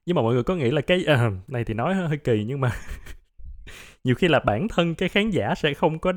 Nhưng 0.07 0.17
mà 0.17 0.23
mọi 0.23 0.35
người 0.35 0.43
có 0.43 0.55
nghĩ 0.55 0.71
là 0.71 0.81
cái 0.81 1.05
à, 1.07 1.31
này 1.49 1.65
thì 1.65 1.75
nói 1.75 1.95
hơi 1.95 2.17
kỳ 2.17 2.45
nhưng 2.45 2.61
mà 2.61 2.71
nhiều 4.05 4.15
khi 4.15 4.29
là 4.29 4.41
bản 4.41 4.69
thân 4.69 4.95
cái 4.95 5.09
khán 5.09 5.31
giả 5.31 5.55
sẽ 5.55 5.75
không 5.75 5.99
có 5.99 6.13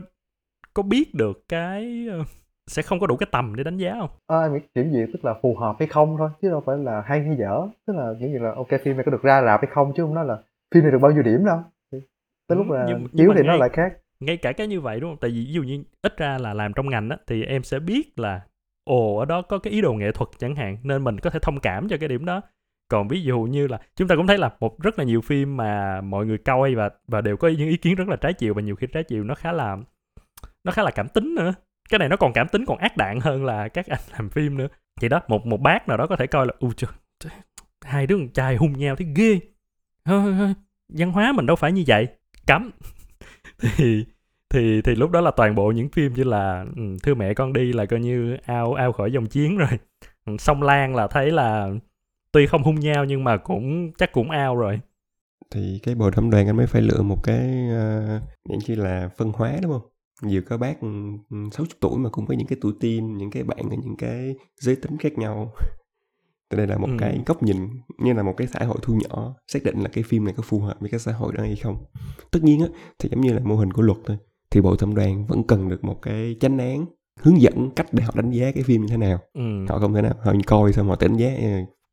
có 0.73 0.83
biết 0.83 1.15
được 1.15 1.43
cái 1.49 2.07
ờ, 2.11 2.23
sẽ 2.67 2.81
không 2.81 2.99
có 2.99 3.07
đủ 3.07 3.17
cái 3.17 3.27
tầm 3.31 3.55
để 3.55 3.63
đánh 3.63 3.77
giá 3.77 3.95
không? 3.99 4.09
À, 4.27 4.47
kiểm 4.75 4.91
duyệt 4.91 5.09
tức 5.13 5.25
là 5.25 5.33
phù 5.41 5.55
hợp 5.55 5.75
hay 5.79 5.87
không 5.87 6.15
thôi 6.17 6.29
chứ 6.41 6.49
đâu 6.49 6.63
phải 6.65 6.77
là 6.77 7.01
hay 7.05 7.23
hay 7.23 7.35
dở. 7.39 7.67
Tức 7.87 7.93
là 7.95 8.13
kiểu 8.19 8.29
như 8.29 8.39
là 8.39 8.53
ok 8.55 8.67
phim 8.83 8.95
này 8.97 9.05
có 9.05 9.11
được 9.11 9.21
ra 9.23 9.41
rạp 9.45 9.61
hay 9.61 9.71
không 9.73 9.93
chứ 9.95 10.03
không 10.03 10.13
nói 10.15 10.25
là 10.25 10.37
phim 10.75 10.83
này 10.83 10.91
được 10.91 10.99
bao 11.01 11.11
nhiêu 11.11 11.23
điểm 11.23 11.45
đâu. 11.45 11.59
Tới 12.47 12.57
lúc 12.57 12.69
là 12.69 12.85
nhưng, 12.87 13.07
chiếu 13.17 13.27
nhưng 13.27 13.35
thì 13.35 13.41
ngay, 13.41 13.47
nó 13.47 13.55
lại 13.55 13.69
khác. 13.73 13.93
ngay 14.19 14.37
cả 14.37 14.51
cái 14.51 14.67
như 14.67 14.81
vậy 14.81 14.99
đúng 14.99 15.11
không? 15.11 15.17
Tại 15.21 15.31
vì 15.31 15.45
ví 15.45 15.53
dụ 15.53 15.63
như 15.63 15.83
ít 16.01 16.17
ra 16.17 16.37
là 16.37 16.53
làm 16.53 16.73
trong 16.73 16.89
ngành 16.89 17.09
á 17.09 17.17
thì 17.27 17.43
em 17.43 17.63
sẽ 17.63 17.79
biết 17.79 18.19
là 18.19 18.41
ồ 18.83 19.17
ở 19.17 19.25
đó 19.25 19.41
có 19.41 19.57
cái 19.59 19.73
ý 19.73 19.81
đồ 19.81 19.93
nghệ 19.93 20.11
thuật 20.11 20.29
chẳng 20.37 20.55
hạn 20.55 20.77
nên 20.83 21.03
mình 21.03 21.19
có 21.19 21.29
thể 21.29 21.39
thông 21.41 21.59
cảm 21.59 21.87
cho 21.89 21.97
cái 21.99 22.09
điểm 22.09 22.25
đó 22.25 22.41
còn 22.87 23.07
ví 23.07 23.21
dụ 23.21 23.39
như 23.41 23.67
là 23.67 23.79
chúng 23.95 24.07
ta 24.07 24.15
cũng 24.15 24.27
thấy 24.27 24.37
là 24.37 24.49
một 24.59 24.81
rất 24.81 24.99
là 24.99 25.05
nhiều 25.05 25.21
phim 25.21 25.57
mà 25.57 26.01
mọi 26.01 26.25
người 26.25 26.37
coi 26.37 26.75
và 26.75 26.89
và 27.07 27.21
đều 27.21 27.37
có 27.37 27.47
những 27.47 27.69
ý 27.69 27.77
kiến 27.77 27.95
rất 27.95 28.07
là 28.07 28.15
trái 28.15 28.33
chiều 28.33 28.53
và 28.53 28.61
nhiều 28.61 28.75
khi 28.75 28.87
trái 28.93 29.03
chiều 29.03 29.23
nó 29.23 29.35
khá 29.35 29.51
là, 29.51 29.77
nó 30.63 30.71
khá 30.71 30.83
là 30.83 30.91
cảm 30.91 31.07
tính 31.07 31.35
nữa. 31.35 31.53
Cái 31.89 31.99
này 31.99 32.09
nó 32.09 32.17
còn 32.17 32.33
cảm 32.33 32.47
tính, 32.47 32.65
còn 32.65 32.77
ác 32.77 32.97
đạn 32.97 33.19
hơn 33.19 33.45
là 33.45 33.67
các 33.67 33.87
anh 33.87 33.99
làm 34.11 34.29
phim 34.29 34.57
nữa. 34.57 34.67
Thì 35.01 35.09
đó, 35.09 35.21
một 35.27 35.45
một 35.45 35.61
bác 35.61 35.87
nào 35.87 35.97
đó 35.97 36.07
có 36.07 36.15
thể 36.15 36.27
coi 36.27 36.45
là 36.45 36.53
u 36.59 36.71
trời 36.73 36.91
hai 37.83 38.07
đứa 38.07 38.17
con 38.17 38.29
trai 38.29 38.55
hung 38.55 38.77
nhau 38.79 38.95
thấy 38.95 39.07
ghê. 39.15 39.39
Thôi 40.05 40.53
văn 40.89 41.11
hóa 41.11 41.31
mình 41.31 41.45
đâu 41.45 41.55
phải 41.55 41.71
như 41.71 41.83
vậy. 41.87 42.07
Cấm. 42.47 42.71
Thì 43.77 44.05
thì 44.49 44.81
thì 44.81 44.95
lúc 44.95 45.11
đó 45.11 45.21
là 45.21 45.31
toàn 45.31 45.55
bộ 45.55 45.71
những 45.71 45.89
phim 45.89 46.13
như 46.13 46.23
là 46.23 46.65
ừ, 46.75 46.81
thưa 47.03 47.13
mẹ 47.13 47.33
con 47.33 47.53
đi 47.53 47.73
là 47.73 47.85
coi 47.85 47.99
như 47.99 48.37
ao 48.45 48.73
ao 48.73 48.91
khỏi 48.91 49.11
dòng 49.11 49.25
chiến 49.25 49.57
rồi. 49.57 49.69
Ừ, 50.25 50.37
Sông 50.39 50.63
lan 50.63 50.95
là 50.95 51.07
thấy 51.07 51.31
là 51.31 51.69
tuy 52.33 52.47
không 52.47 52.63
hung 52.63 52.79
nhau 52.79 53.05
nhưng 53.05 53.23
mà 53.23 53.37
cũng 53.37 53.91
chắc 53.97 54.11
cũng 54.11 54.29
ao 54.31 54.55
rồi. 54.55 54.79
Thì 55.51 55.79
cái 55.83 55.95
bồi 55.95 56.11
thẩm 56.11 56.29
đoàn 56.29 56.47
anh 56.47 56.57
mới 56.57 56.67
phải 56.67 56.81
lựa 56.81 57.01
một 57.01 57.23
cái 57.23 57.69
uh, 58.49 58.67
như 58.67 58.75
là 58.75 59.09
phân 59.17 59.31
hóa 59.31 59.57
đúng 59.61 59.71
không? 59.71 59.81
Nhiều 60.21 60.41
các 60.49 60.57
bác 60.57 60.73
60 60.79 61.49
ừ, 61.57 61.65
tuổi 61.79 61.97
mà 61.97 62.09
cũng 62.09 62.25
có 62.25 62.33
những 62.33 62.47
cái 62.47 62.57
tuổi 62.61 62.73
teen 62.81 63.17
những 63.17 63.31
cái 63.31 63.43
bạn 63.43 63.69
ở 63.69 63.75
những 63.83 63.95
cái 63.97 64.35
giới 64.61 64.75
tính 64.75 64.97
khác 64.97 65.17
nhau. 65.17 65.53
Đây 66.55 66.67
là 66.67 66.77
một 66.77 66.87
Ừ. 66.87 66.95
cái 66.99 67.19
góc 67.25 67.43
nhìn 67.43 67.57
như 67.97 68.13
là 68.13 68.23
một 68.23 68.33
cái 68.37 68.47
xã 68.47 68.65
hội 68.65 68.77
thu 68.81 68.93
nhỏ 68.93 69.35
xác 69.47 69.63
định 69.63 69.79
là 69.79 69.89
cái 69.93 70.03
phim 70.03 70.25
này 70.25 70.33
có 70.37 70.43
phù 70.45 70.59
hợp 70.59 70.77
với 70.79 70.89
cái 70.89 70.99
xã 70.99 71.11
hội 71.11 71.33
đó 71.33 71.43
hay 71.43 71.55
không. 71.55 71.77
Tất 72.31 72.39
nhiên 72.43 72.61
á 72.61 72.67
thì 72.99 73.09
giống 73.09 73.21
như 73.21 73.33
là 73.33 73.39
mô 73.43 73.55
hình 73.55 73.71
của 73.73 73.81
luật 73.81 73.97
thôi 74.05 74.17
thì 74.51 74.61
bộ 74.61 74.75
thẩm 74.75 74.95
đoàn 74.95 75.25
vẫn 75.25 75.43
cần 75.47 75.69
được 75.69 75.83
một 75.83 76.01
cái 76.01 76.35
chánh 76.39 76.57
án 76.57 76.85
hướng 77.19 77.41
dẫn 77.41 77.71
cách 77.75 77.87
để 77.91 78.03
họ 78.03 78.11
đánh 78.15 78.31
giá 78.31 78.51
cái 78.51 78.63
phim 78.63 78.81
như 78.81 78.87
thế 78.87 78.97
nào. 78.97 79.19
Ừ. 79.33 79.65
họ 79.69 79.79
không 79.79 79.93
thể 79.93 80.01
nào 80.01 80.13
họ 80.21 80.33
coi 80.47 80.73
xong 80.73 80.87
họ 80.87 80.95
đánh 80.99 81.17
giá 81.17 81.27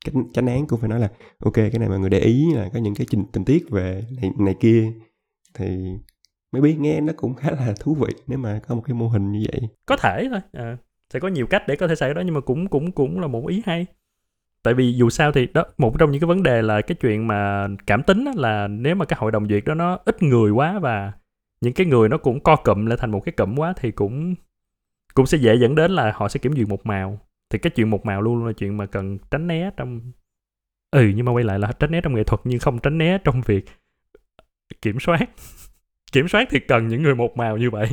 cái 0.04 0.14
chánh 0.32 0.46
án 0.46 0.66
cũng 0.66 0.80
phải 0.80 0.88
nói 0.88 1.00
là 1.00 1.08
ok 1.44 1.54
cái 1.54 1.78
này 1.78 1.88
mọi 1.88 1.98
người 1.98 2.10
để 2.10 2.18
ý 2.18 2.54
là 2.54 2.68
có 2.72 2.80
những 2.80 2.94
cái 2.94 3.06
trình, 3.10 3.24
tình 3.32 3.44
tiết 3.44 3.70
về 3.70 4.04
này, 4.22 4.30
này 4.38 4.54
kia. 4.60 4.92
Thì 5.54 5.66
mới 6.52 6.62
biết 6.62 6.76
nghe 6.78 7.00
nó 7.00 7.12
cũng 7.16 7.34
khá 7.34 7.50
là 7.50 7.74
thú 7.80 7.94
vị 7.94 8.14
nếu 8.26 8.38
mà 8.38 8.60
có 8.68 8.74
một 8.74 8.82
cái 8.84 8.94
mô 8.94 9.08
hình 9.08 9.32
như 9.32 9.46
vậy. 9.52 9.68
Có 9.86 9.96
thể 9.96 10.28
thôi 10.30 10.40
à, 10.52 10.76
sẽ 11.10 11.20
có 11.20 11.28
nhiều 11.28 11.46
cách 11.46 11.62
để 11.68 11.76
có 11.76 11.88
thể 11.88 11.94
xảy 11.94 12.14
đó 12.14 12.22
nhưng 12.24 12.34
mà 12.34 12.40
cũng 12.40 12.68
cũng 12.68 12.92
cũng 12.92 13.20
là 13.20 13.26
một 13.26 13.46
ý 13.48 13.62
hay. 13.66 13.86
Tại 14.62 14.74
vì 14.74 14.92
dù 14.92 15.10
sao 15.10 15.32
thì 15.32 15.46
đó 15.46 15.64
một 15.78 15.98
trong 15.98 16.10
những 16.10 16.20
cái 16.20 16.28
vấn 16.28 16.42
đề 16.42 16.62
là 16.62 16.80
cái 16.80 16.96
chuyện 17.00 17.26
mà 17.26 17.68
cảm 17.86 18.02
tính 18.02 18.24
là 18.36 18.68
nếu 18.68 18.94
mà 18.94 19.04
cái 19.04 19.16
hội 19.20 19.32
đồng 19.32 19.48
duyệt 19.48 19.64
đó 19.64 19.74
nó 19.74 19.98
ít 20.04 20.22
người 20.22 20.50
quá 20.50 20.78
và 20.78 21.12
những 21.60 21.72
cái 21.72 21.86
người 21.86 22.08
nó 22.08 22.18
cũng 22.18 22.40
co 22.40 22.56
cụm 22.56 22.86
lại 22.86 22.98
thành 23.00 23.10
một 23.10 23.20
cái 23.24 23.32
cụm 23.32 23.56
quá 23.56 23.74
thì 23.76 23.90
cũng 23.90 24.34
cũng 25.14 25.26
sẽ 25.26 25.38
dễ 25.38 25.56
dẫn 25.56 25.74
đến 25.74 25.90
là 25.90 26.12
họ 26.14 26.28
sẽ 26.28 26.40
kiểm 26.40 26.52
duyệt 26.56 26.68
một 26.68 26.86
màu 26.86 27.18
thì 27.50 27.58
cái 27.58 27.70
chuyện 27.70 27.90
một 27.90 28.06
màu 28.06 28.22
luôn 28.22 28.36
luôn 28.36 28.46
là 28.46 28.52
chuyện 28.52 28.76
mà 28.76 28.86
cần 28.86 29.18
tránh 29.30 29.46
né 29.46 29.70
trong 29.76 30.00
ừ 30.90 31.12
nhưng 31.16 31.26
mà 31.26 31.32
quay 31.32 31.44
lại 31.44 31.58
là 31.58 31.72
tránh 31.72 31.90
né 31.90 32.00
trong 32.00 32.14
nghệ 32.14 32.24
thuật 32.24 32.40
nhưng 32.44 32.58
không 32.58 32.78
tránh 32.78 32.98
né 32.98 33.18
trong 33.24 33.40
việc 33.46 33.64
kiểm 34.82 35.00
soát 35.00 35.30
kiểm 36.12 36.28
soát 36.28 36.48
thì 36.50 36.58
cần 36.68 36.88
những 36.88 37.02
người 37.02 37.14
một 37.14 37.36
màu 37.36 37.56
như 37.56 37.70
vậy 37.70 37.88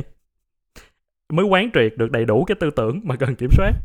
mới 1.32 1.46
quán 1.46 1.70
triệt 1.74 1.92
được 1.96 2.10
đầy 2.10 2.24
đủ 2.24 2.44
cái 2.44 2.56
tư 2.60 2.70
tưởng 2.70 3.00
mà 3.04 3.16
cần 3.16 3.34
kiểm 3.34 3.50
soát 3.56 3.72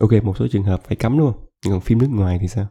ok 0.00 0.10
một 0.22 0.36
số 0.36 0.46
trường 0.50 0.62
hợp 0.62 0.80
phải 0.84 0.96
cấm 0.96 1.18
đúng 1.18 1.32
không 1.32 1.46
còn 1.64 1.80
phim 1.80 1.98
nước 1.98 2.10
ngoài 2.10 2.38
thì 2.40 2.48
sao 2.48 2.66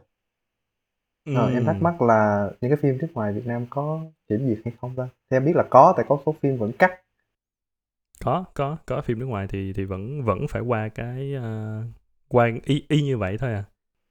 Ờ, 1.34 1.48
em 1.48 1.64
thắc 1.64 1.82
mắc 1.82 2.02
là 2.02 2.50
những 2.60 2.70
cái 2.70 2.78
phim 2.82 2.98
nước 2.98 3.06
ngoài 3.14 3.32
Việt 3.32 3.46
Nam 3.46 3.66
có 3.70 4.00
kiểm 4.28 4.46
duyệt 4.46 4.58
hay 4.64 4.74
không 4.80 4.94
ta? 4.96 5.08
Thì 5.30 5.36
em 5.36 5.44
biết 5.44 5.56
là 5.56 5.64
có, 5.70 5.94
tại 5.96 6.06
có 6.08 6.18
số 6.26 6.34
phim 6.42 6.56
vẫn 6.56 6.72
cắt. 6.78 6.90
Có 8.24 8.44
có 8.54 8.76
có 8.86 9.00
phim 9.00 9.18
nước 9.18 9.26
ngoài 9.26 9.46
thì 9.48 9.72
thì 9.72 9.84
vẫn 9.84 10.24
vẫn 10.24 10.48
phải 10.48 10.62
qua 10.62 10.88
cái 10.88 11.34
ờ, 11.34 11.82
qua 12.28 12.50
y 12.64 12.84
y 12.88 13.02
như 13.02 13.18
vậy 13.18 13.38
thôi 13.38 13.52
à. 13.54 13.64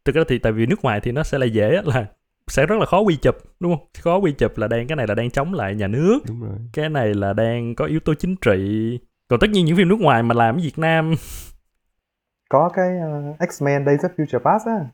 Thực 0.06 0.16
ra 0.16 0.24
thì 0.28 0.40
tại 0.40 0.52
vì 0.52 0.66
nước 0.66 0.84
ngoài 0.84 1.00
thì 1.04 1.12
nó 1.12 1.24
sẽ 1.24 1.38
là 1.38 1.46
dễ 1.46 1.82
là 1.86 2.06
sẽ 2.48 2.66
rất 2.66 2.76
là 2.80 2.86
khó 2.86 3.00
quy 3.00 3.16
chụp 3.16 3.36
đúng 3.60 3.78
không? 3.78 3.88
Khó 4.02 4.18
quy 4.18 4.32
chụp 4.32 4.58
là 4.58 4.68
đang 4.68 4.88
cái 4.88 4.96
này 4.96 5.08
là 5.08 5.16
đang 5.16 5.30
chống 5.30 5.54
lại 5.54 5.76
nhà 5.76 5.88
nước 5.88 6.20
đúng 6.28 6.42
rồi. 6.42 6.58
cái 6.74 6.90
này 6.90 7.14
là 7.14 7.34
đang 7.34 7.76
có 7.76 7.86
yếu 7.86 8.00
tố 8.00 8.14
chính 8.14 8.36
trị. 8.36 9.00
Còn 9.28 9.40
tất 9.40 9.50
nhiên 9.50 9.66
những 9.66 9.78
phim 9.78 9.88
nước 9.88 10.00
ngoài 10.00 10.24
mà 10.24 10.36
làm 10.36 10.56
ở 10.56 10.60
Việt 10.64 10.78
Nam 10.78 11.14
Có 12.50 12.70
cái 12.74 12.98
ờ, 12.98 13.34
X-Men 13.40 13.86
Days 13.86 14.00
of 14.00 14.10
Future 14.18 14.40
Past 14.40 14.68
á. 14.68 14.86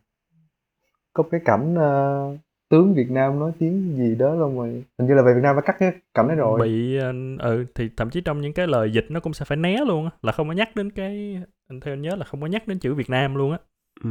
Có 1.14 1.24
cái 1.32 1.42
cảnh 1.46 1.76
ờ, 1.76 2.38
tướng 2.70 2.94
Việt 2.94 3.12
Nam 3.12 3.40
nói 3.40 3.52
tiếng 3.60 3.96
gì 3.98 4.16
đó 4.16 4.36
xong 4.40 4.58
rồi. 4.58 4.84
Hình 5.00 5.08
như 5.08 5.14
là 5.14 5.22
về 5.22 5.34
Việt 5.34 5.42
Nam 5.44 5.56
phải 5.56 5.64
cắt 5.66 5.76
cái 5.80 5.92
cảnh 6.14 6.28
đấy 6.28 6.38
rồi. 6.38 6.62
bị 6.62 6.98
ờ, 6.98 7.14
ừ 7.40 7.66
thì 7.76 7.90
thậm 7.98 8.10
chí 8.10 8.22
trong 8.22 8.42
những 8.42 8.54
cái 8.54 8.68
lời 8.68 8.92
dịch 8.92 9.06
nó 9.10 9.20
cũng 9.20 9.34
sẽ 9.34 9.46
phải 9.46 9.58
né 9.58 9.78
luôn 9.88 10.06
á 10.06 10.12
là 10.22 10.32
không 10.32 10.48
có 10.48 10.54
nhắc 10.54 10.76
đến 10.76 10.92
cái 10.92 11.42
anh 11.68 11.80
theo 11.80 11.94
anh 11.94 12.02
nhớ 12.02 12.16
là 12.16 12.26
không 12.26 12.42
có 12.42 12.48
nhắc 12.48 12.68
đến 12.68 12.80
chữ 12.80 12.94
Việt 12.94 13.10
Nam 13.10 13.36
luôn 13.36 13.52
á 13.52 13.58
ừ. 14.04 14.10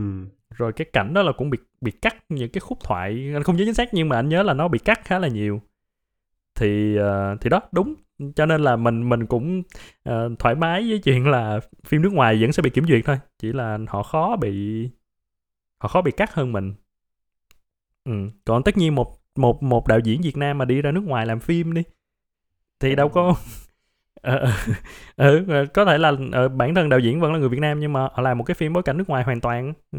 rồi 0.51 0.73
cái 0.73 0.87
cảnh 0.93 1.15
đó 1.15 1.23
là 1.23 1.33
cũng 1.33 1.51
bị 1.51 1.59
bị 1.81 1.91
cắt 1.91 2.17
những 2.29 2.51
cái 2.51 2.61
khúc 2.61 2.79
thoại 2.85 3.31
anh 3.35 3.43
không 3.43 3.57
nhớ 3.57 3.65
chính 3.65 3.75
xác 3.75 3.95
nhưng 3.95 4.09
mà 4.09 4.17
anh 4.17 4.29
nhớ 4.29 4.43
là 4.43 4.55
nó 4.55 4.69
bị 4.69 4.79
cắt 4.79 5.01
khá 5.05 5.19
là 5.19 5.29
nhiều 5.29 5.61
thì 6.55 6.97
ờ, 6.97 7.37
thì 7.41 7.51
đó 7.51 7.61
đúng 7.73 7.95
cho 8.37 8.47
nên 8.47 8.61
là 8.61 8.77
mình 8.77 9.09
mình 9.09 9.27
cũng 9.27 9.63
ờ, 10.03 10.31
thoải 10.39 10.55
mái 10.55 10.89
với 10.89 10.99
chuyện 10.99 11.27
là 11.27 11.61
phim 11.87 12.03
nước 12.03 12.13
ngoài 12.13 12.39
vẫn 12.41 12.53
sẽ 12.53 12.63
bị 12.63 12.71
kiểm 12.71 12.85
duyệt 12.85 13.05
thôi 13.05 13.19
chỉ 13.39 13.53
là 13.53 13.79
họ 13.89 14.03
khó 14.03 14.37
bị 14.37 14.85
họ 15.79 15.89
khó 15.89 16.03
bị 16.03 16.11
cắt 16.11 16.35
hơn 16.35 16.53
mình 16.53 16.75
ừ. 18.05 18.13
còn 18.45 18.63
tất 18.63 18.77
nhiên 18.77 18.95
một 18.95 19.17
một 19.37 19.63
một 19.63 19.87
đạo 19.89 19.99
diễn 19.99 20.21
Việt 20.23 20.37
Nam 20.37 20.59
mà 20.59 20.65
đi 20.65 20.83
ra 20.83 20.91
nước 20.93 21.05
ngoài 21.05 21.27
làm 21.27 21.41
phim 21.41 21.75
đi 21.75 21.83
thì 22.81 22.95
đâu 22.95 23.09
có 23.09 23.35
Ờ, 24.23 24.47
ừ, 25.17 25.45
ờ, 25.49 25.67
có 25.75 25.85
thể 25.85 25.99
là 25.99 26.13
ờ, 26.33 26.49
bản 26.49 26.75
thân 26.75 26.89
đạo 26.89 26.99
diễn 27.01 27.21
vẫn 27.21 27.33
là 27.33 27.39
người 27.39 27.49
Việt 27.49 27.61
Nam 27.61 27.81
nhưng 27.81 27.93
mà 27.93 28.01
họ 28.01 28.21
làm 28.23 28.39
một 28.39 28.45
cái 28.45 28.55
phim 28.55 28.73
bối 28.73 28.83
cảnh 28.83 28.97
nước 28.97 29.09
ngoài 29.09 29.25
hoàn 29.25 29.41
toàn 29.41 29.73
ừ, 29.93 29.99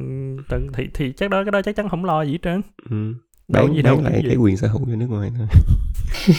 thì 0.74 0.90
thì 0.94 1.14
chắc 1.14 1.30
đó 1.30 1.44
cái 1.44 1.52
đó 1.52 1.62
chắc 1.62 1.76
chắn 1.76 1.90
không 1.90 2.06
lo 2.06 2.22
gì 2.22 2.32
hết 2.32 2.38
trơn 2.42 2.62
Ừ. 2.90 3.14
Đâu 3.48 3.66
bán, 3.68 3.76
gì 3.76 3.82
đâu 3.82 3.96
bán 3.96 4.04
lại 4.04 4.14
cái 4.14 4.22
gì. 4.24 4.28
cái 4.30 4.38
quyền 4.38 4.58
sở 4.58 4.68
hữu 4.68 4.86
cho 4.86 4.96
nước 4.96 5.08
ngoài 5.10 5.32
thôi 5.38 5.48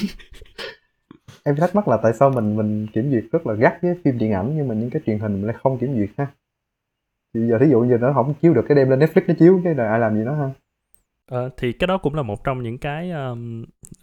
Em 1.45 1.57
thắc 1.57 1.75
mắc 1.75 1.89
là 1.89 1.97
tại 2.03 2.13
sao 2.13 2.31
mình 2.31 2.57
mình 2.57 2.87
kiểm 2.93 3.11
duyệt 3.11 3.25
rất 3.33 3.47
là 3.47 3.55
gắt 3.55 3.83
với 3.83 3.95
phim 4.05 4.19
điện 4.19 4.33
ảnh 4.33 4.53
nhưng 4.57 4.69
mà 4.69 4.75
những 4.75 4.91
cái 4.91 5.03
truyền 5.07 5.19
hình 5.19 5.33
mình 5.33 5.47
lại 5.47 5.57
không 5.63 5.79
kiểm 5.79 5.95
duyệt 5.97 6.11
ha. 6.19 6.27
Thì 7.35 7.41
giờ 7.49 7.59
thí 7.61 7.67
dụ 7.71 7.81
như 7.81 7.99
nó 8.01 8.13
không 8.13 8.35
chiếu 8.43 8.55
được 8.55 8.65
cái 8.69 8.77
đem 8.77 8.91
lên 8.91 8.99
Netflix 8.99 9.23
nó 9.29 9.35
chiếu 9.39 9.61
cái 9.65 9.75
là 9.75 9.89
ai 9.89 9.99
làm 10.01 10.15
gì 10.15 10.21
nó 10.25 10.35
ha. 10.35 10.51
Ờ, 11.31 11.51
thì 11.57 11.73
cái 11.73 11.87
đó 11.87 11.99
cũng 11.99 12.15
là 12.15 12.23
một 12.23 12.45
trong 12.45 12.63
những 12.63 12.79
cái 12.79 13.11
um, 13.11 13.63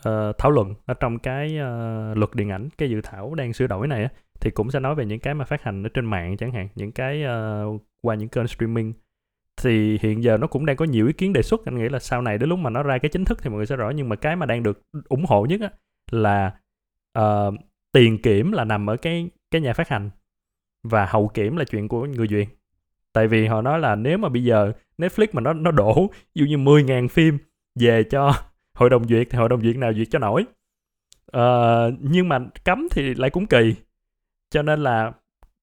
uh, 0.10 0.38
thảo 0.38 0.52
luận 0.52 0.74
ở 0.86 0.94
trong 0.94 1.20
cái 1.20 1.48
uh, 1.48 2.18
luật 2.18 2.36
điện 2.36 2.50
ảnh 2.50 2.70
cái 2.78 2.90
dự 2.90 3.02
thảo 3.02 3.36
đang 3.36 3.54
sửa 3.54 3.68
đổi 3.68 3.88
này 3.88 4.04
á 4.04 4.10
thì 4.42 4.52
cũng 4.52 4.72
sẽ 4.72 4.80
nói 4.80 4.96
về 4.96 5.06
những 5.06 5.20
cái 5.20 5.34
mà 5.34 5.46
phát 5.46 5.64
hành 5.64 5.84
ở 5.84 5.90
trên 5.94 6.06
mạng 6.06 6.38
chẳng 6.38 6.52
hạn 6.52 6.68
những 6.76 6.92
cái 6.92 7.24
uh, 7.24 7.82
qua 8.02 8.16
những 8.16 8.30
kênh 8.30 8.48
streaming. 8.48 8.94
Thì 9.62 10.00
hiện 10.02 10.24
giờ 10.24 10.38
nó 10.38 10.48
cũng 10.48 10.66
đang 10.66 10.76
có 10.76 10.86
nhiều 10.86 11.08
ý 11.08 11.14
kiến 11.14 11.34
đề 11.34 11.42
xuất 11.42 11.66
anh 11.66 11.78
nghĩ 11.78 11.90
là 11.90 12.00
sau 12.00 12.22
này 12.22 12.38
đến 12.38 12.50
lúc 12.50 12.60
mà 12.60 12.70
nó 12.70 12.84
ra 12.84 12.98
cái 12.98 13.10
chính 13.10 13.26
thức 13.26 13.40
thì 13.42 13.50
mọi 13.50 13.58
người 13.58 13.66
sẽ 13.66 13.76
rõ 13.76 13.90
nhưng 13.90 14.10
mà 14.10 14.16
cái 14.16 14.36
mà 14.36 14.46
đang 14.46 14.64
được 14.64 14.82
ủng 15.10 15.26
hộ 15.26 15.46
nhất 15.46 15.62
á 15.62 15.70
là 16.12 16.56
uh, 17.20 17.54
tiền 17.92 18.22
kiểm 18.22 18.52
là 18.52 18.64
nằm 18.64 18.90
ở 18.90 18.98
cái 18.98 19.30
cái 19.52 19.62
nhà 19.62 19.74
phát 19.74 19.90
hành 19.90 20.10
và 20.84 21.06
hậu 21.06 21.28
kiểm 21.28 21.58
là 21.58 21.66
chuyện 21.66 21.88
của 21.88 22.06
người 22.06 22.28
duyệt 22.28 22.48
tại 23.14 23.28
vì 23.28 23.48
họ 23.48 23.62
nói 23.62 23.80
là 23.80 23.96
nếu 23.96 24.18
mà 24.18 24.30
bây 24.30 24.44
giờ 24.44 24.72
Netflix 24.98 25.28
mà 25.32 25.42
nó 25.42 25.54
nó 25.54 25.72
đổ 25.72 26.08
ví 26.12 26.40
dụ 26.40 26.46
như 26.46 26.58
10.000 26.58 27.08
phim 27.08 27.38
về 27.80 28.04
cho 28.04 28.34
hội 28.74 28.90
đồng 28.90 29.08
duyệt 29.08 29.28
thì 29.30 29.38
hội 29.38 29.50
đồng 29.50 29.62
duyệt 29.62 29.78
nào 29.78 29.94
duyệt 29.94 30.08
cho 30.12 30.20
nổi. 30.20 30.46
Uh, 31.38 31.94
nhưng 32.00 32.30
mà 32.30 32.40
cấm 32.66 32.88
thì 32.92 33.14
lại 33.14 33.30
cũng 33.30 33.46
kỳ. 33.46 33.76
Cho 34.50 34.62
nên 34.62 34.84
là 34.84 35.12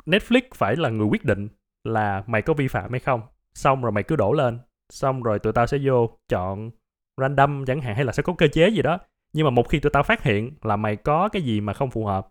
Netflix 0.07 0.43
phải 0.55 0.77
là 0.77 0.89
người 0.89 1.07
quyết 1.07 1.25
định 1.25 1.49
là 1.85 2.23
mày 2.27 2.43
có 2.43 2.55
vi 2.55 2.69
phạm 2.69 2.91
hay 2.91 3.01
không. 3.01 3.23
Xong 3.55 3.83
rồi 3.83 3.93
mày 3.93 4.03
cứ 4.03 4.17
đổ 4.17 4.33
lên. 4.33 4.59
Xong 4.93 5.23
rồi 5.23 5.39
tụi 5.39 5.53
tao 5.53 5.67
sẽ 5.67 5.79
vô 5.85 6.11
chọn 6.29 6.71
random 7.17 7.65
chẳng 7.67 7.81
hạn 7.81 7.95
hay 7.95 8.05
là 8.05 8.13
sẽ 8.13 8.23
có 8.23 8.33
cơ 8.39 8.49
chế 8.49 8.69
gì 8.69 8.83
đó. 8.83 8.99
Nhưng 9.33 9.45
mà 9.45 9.51
một 9.51 9.69
khi 9.69 9.81
tụi 9.81 9.91
tao 9.91 10.03
phát 10.03 10.23
hiện 10.23 10.51
là 10.63 10.77
mày 10.77 10.97
có 10.97 11.29
cái 11.29 11.43
gì 11.43 11.61
mà 11.61 11.73
không 11.73 11.91
phù 11.91 12.07
hợp 12.07 12.29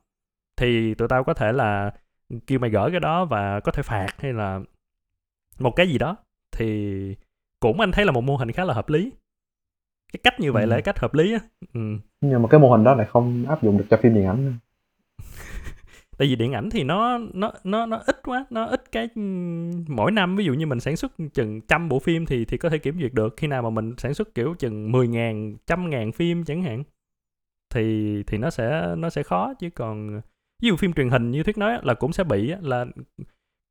thì 0.58 0.94
tụi 0.94 1.08
tao 1.08 1.24
có 1.24 1.34
thể 1.34 1.52
là 1.52 1.92
kêu 2.48 2.60
mày 2.60 2.70
gỡ 2.70 2.90
cái 2.92 3.00
đó 3.00 3.26
và 3.26 3.60
có 3.60 3.72
thể 3.72 3.84
phạt 3.84 4.08
hay 4.18 4.34
là 4.34 4.60
một 5.60 5.72
cái 5.76 5.88
gì 5.90 5.98
đó 5.98 6.16
thì 6.52 7.16
cũng 7.60 7.80
anh 7.80 7.92
thấy 7.92 8.06
là 8.06 8.12
một 8.12 8.22
mô 8.24 8.36
hình 8.38 8.52
khá 8.52 8.66
là 8.66 8.74
hợp 8.74 8.90
lý 8.90 9.12
cái 10.14 10.20
cách 10.24 10.40
như 10.40 10.52
vậy 10.52 10.64
Ừ. 10.64 10.68
là 10.70 10.76
cái 10.76 10.82
cách 10.82 11.00
hợp 11.00 11.14
lý 11.14 11.34
á 11.34 11.40
ừ. 11.74 11.80
Nhưng 12.22 12.42
mà 12.42 12.48
cái 12.50 12.60
mô 12.60 12.72
hình 12.72 12.84
đó 12.84 12.96
lại 12.96 13.08
không 13.10 13.46
áp 13.50 13.64
dụng 13.64 13.78
được 13.78 13.86
cho 13.90 13.98
phim 13.98 14.14
điện 14.14 14.26
ảnh. 14.26 14.54
tại 16.18 16.28
vì 16.28 16.36
điện 16.36 16.54
ảnh 16.54 16.70
thì 16.70 16.84
nó 16.84 17.18
nó 17.34 17.52
nó 17.64 17.86
nó 17.86 18.02
ít 18.08 18.22
quá 18.24 18.46
nó 18.50 18.66
ít 18.66 18.92
cái 18.92 19.10
ừm, 19.16 19.72
mỗi 19.88 20.12
năm 20.12 20.36
ví 20.36 20.46
dụ 20.46 20.54
như 20.54 20.66
mình 20.66 20.80
sản 20.80 20.96
xuất 20.98 21.12
chừng 21.34 21.62
trăm 21.62 21.90
bộ 21.90 22.00
phim 22.00 22.26
thì 22.26 22.46
thì 22.46 22.58
có 22.58 22.70
thể 22.70 22.78
kiểm 22.78 23.00
duyệt 23.00 23.14
được 23.14 23.34
khi 23.38 23.48
nào 23.48 23.62
mà 23.62 23.70
mình 23.70 23.94
sản 23.98 24.14
xuất 24.14 24.36
kiểu 24.36 24.56
chừng 24.60 24.92
10 24.92 25.08
ngàn 25.08 25.56
trăm 25.68 25.90
ngàn 25.90 26.12
phim 26.12 26.44
chẳng 26.44 26.64
hạn 26.64 26.84
thì 27.74 28.24
thì 28.28 28.38
nó 28.38 28.50
sẽ 28.50 28.96
nó 28.98 29.10
sẽ 29.10 29.24
khó 29.24 29.54
chứ 29.60 29.70
còn 29.70 30.22
ví 30.62 30.68
dụ 30.70 30.76
phim 30.76 30.94
truyền 30.94 31.10
hình 31.10 31.32
như 31.32 31.44
thuyết 31.44 31.58
nói 31.58 31.80
là 31.84 31.94
cũng 31.94 32.14
sẽ 32.14 32.24
bị 32.24 32.54
là 32.62 32.86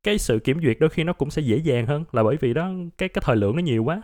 cái 0.03 0.17
sự 0.17 0.39
kiểm 0.39 0.61
duyệt 0.61 0.77
đôi 0.79 0.89
khi 0.89 1.03
nó 1.03 1.13
cũng 1.13 1.29
sẽ 1.29 1.41
dễ 1.41 1.57
dàng 1.57 1.85
hơn 1.85 2.03
là 2.11 2.23
bởi 2.23 2.37
vì 2.41 2.53
đó, 2.53 2.71
cái 2.97 3.09
cái 3.09 3.21
thời 3.25 3.35
lượng 3.35 3.55
nó 3.55 3.61
nhiều 3.61 3.83
quá 3.83 4.01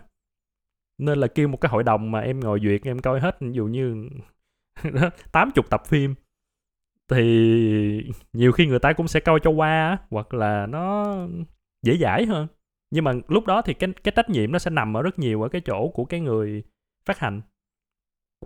nên 0.98 1.18
là 1.18 1.26
kêu 1.26 1.48
một 1.48 1.60
cái 1.60 1.70
hội 1.70 1.82
đồng 1.82 2.10
mà 2.10 2.20
em 2.20 2.40
ngồi 2.40 2.60
duyệt, 2.60 2.82
em 2.84 2.98
coi 2.98 3.20
hết, 3.20 3.36
ví 3.40 3.52
dụ 3.52 3.66
như 3.66 4.08
80 5.32 5.64
tập 5.70 5.82
phim, 5.86 6.14
thì 7.08 7.22
nhiều 8.32 8.52
khi 8.52 8.66
người 8.66 8.78
ta 8.78 8.92
cũng 8.92 9.08
sẽ 9.08 9.20
coi 9.20 9.40
cho 9.42 9.50
qua 9.50 9.98
hoặc 10.10 10.34
là 10.34 10.66
nó 10.66 11.16
dễ 11.82 11.96
dãi 12.00 12.24
hơn 12.26 12.46
nhưng 12.90 13.04
mà 13.04 13.12
lúc 13.28 13.46
đó 13.46 13.62
thì 13.62 13.74
cái 13.74 13.90
cái 14.04 14.12
trách 14.16 14.30
nhiệm 14.30 14.52
nó 14.52 14.58
sẽ 14.58 14.70
nằm 14.70 14.96
ở 14.96 15.02
rất 15.02 15.18
nhiều 15.18 15.42
ở 15.42 15.48
cái 15.48 15.60
chỗ 15.60 15.88
của 15.88 16.04
cái 16.04 16.20
người 16.20 16.62
phát 17.04 17.18
hành 17.18 17.42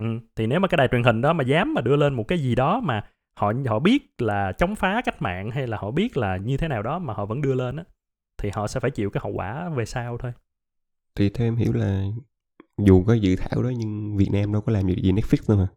ừ. 0.00 0.06
thì 0.36 0.46
nếu 0.46 0.60
mà 0.60 0.68
cái 0.68 0.76
đài 0.76 0.88
truyền 0.88 1.02
hình 1.02 1.20
đó 1.20 1.32
mà 1.32 1.44
dám 1.44 1.74
mà 1.74 1.80
đưa 1.80 1.96
lên 1.96 2.14
một 2.14 2.24
cái 2.28 2.38
gì 2.38 2.54
đó 2.54 2.80
mà 2.80 3.10
họ 3.40 3.52
họ 3.68 3.78
biết 3.78 4.02
là 4.18 4.52
chống 4.52 4.76
phá 4.76 5.02
cách 5.04 5.22
mạng 5.22 5.50
hay 5.50 5.66
là 5.66 5.76
họ 5.76 5.90
biết 5.90 6.16
là 6.16 6.36
như 6.36 6.56
thế 6.56 6.68
nào 6.68 6.82
đó 6.82 6.98
mà 6.98 7.14
họ 7.14 7.26
vẫn 7.26 7.40
đưa 7.40 7.54
lên 7.54 7.76
á 7.76 7.84
thì 8.38 8.50
họ 8.54 8.66
sẽ 8.66 8.80
phải 8.80 8.90
chịu 8.90 9.10
cái 9.10 9.20
hậu 9.24 9.32
quả 9.32 9.68
về 9.68 9.84
sau 9.84 10.18
thôi. 10.18 10.32
Thì 11.14 11.30
theo 11.30 11.46
em 11.46 11.56
hiểu 11.56 11.72
là 11.72 12.04
dù 12.78 13.04
có 13.04 13.14
dự 13.14 13.36
thảo 13.36 13.62
đó 13.62 13.70
nhưng 13.76 14.16
Việt 14.16 14.28
Nam 14.32 14.52
đâu 14.52 14.62
có 14.62 14.72
làm 14.72 14.88
gì 14.88 15.12
Netflix 15.12 15.48
đâu 15.48 15.58
mà. 15.58 15.68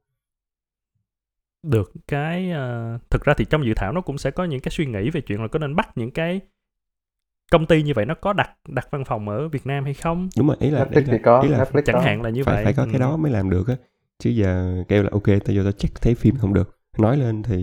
Được 1.63 1.91
cái 2.07 2.51
ờ, 2.51 2.97
thực 3.09 3.23
ra 3.23 3.33
thì 3.37 3.45
trong 3.45 3.65
dự 3.65 3.73
thảo 3.75 3.93
nó 3.93 4.01
cũng 4.01 4.17
sẽ 4.17 4.31
có 4.31 4.43
những 4.45 4.59
cái 4.59 4.71
suy 4.71 4.85
nghĩ 4.85 5.09
về 5.09 5.21
chuyện 5.21 5.41
là 5.41 5.47
có 5.47 5.59
nên 5.59 5.75
bắt 5.75 5.97
những 5.97 6.11
cái 6.11 6.41
công 7.51 7.65
ty 7.65 7.83
như 7.83 7.93
vậy 7.95 8.05
nó 8.05 8.15
có 8.15 8.33
đặt 8.33 8.49
đặt 8.67 8.87
văn 8.91 9.05
phòng 9.05 9.29
ở 9.29 9.47
Việt 9.47 9.65
Nam 9.65 9.83
hay 9.83 9.93
không? 9.93 10.29
Đúng 10.37 10.47
rồi 10.47 10.57
ý 10.59 10.69
là, 10.69 10.85
Netflix 10.85 10.95
ý 10.95 11.03
thì 11.05 11.11
là, 11.11 11.17
có, 11.23 11.41
ý 11.41 11.47
là 11.49 11.57
Netflix 11.57 11.81
chẳng 11.85 11.95
có. 11.95 12.01
hạn 12.01 12.21
là 12.21 12.29
như 12.29 12.43
phải 12.43 12.55
vậy. 12.55 12.63
phải 12.63 12.73
có 12.73 12.85
cái 12.85 12.93
Ừ. 12.93 12.99
đó 12.99 13.17
mới 13.17 13.31
làm 13.31 13.49
được 13.49 13.67
á 13.67 13.75
chứ 14.19 14.29
giờ 14.29 14.83
kêu 14.87 15.03
là 15.03 15.09
ok 15.11 15.23
tao 15.25 15.55
vô 15.55 15.63
tao 15.63 15.71
check 15.71 16.01
thấy 16.01 16.15
phim 16.15 16.35
không 16.35 16.53
được 16.53 16.77
nói 16.97 17.17
lên 17.17 17.43
thì 17.43 17.57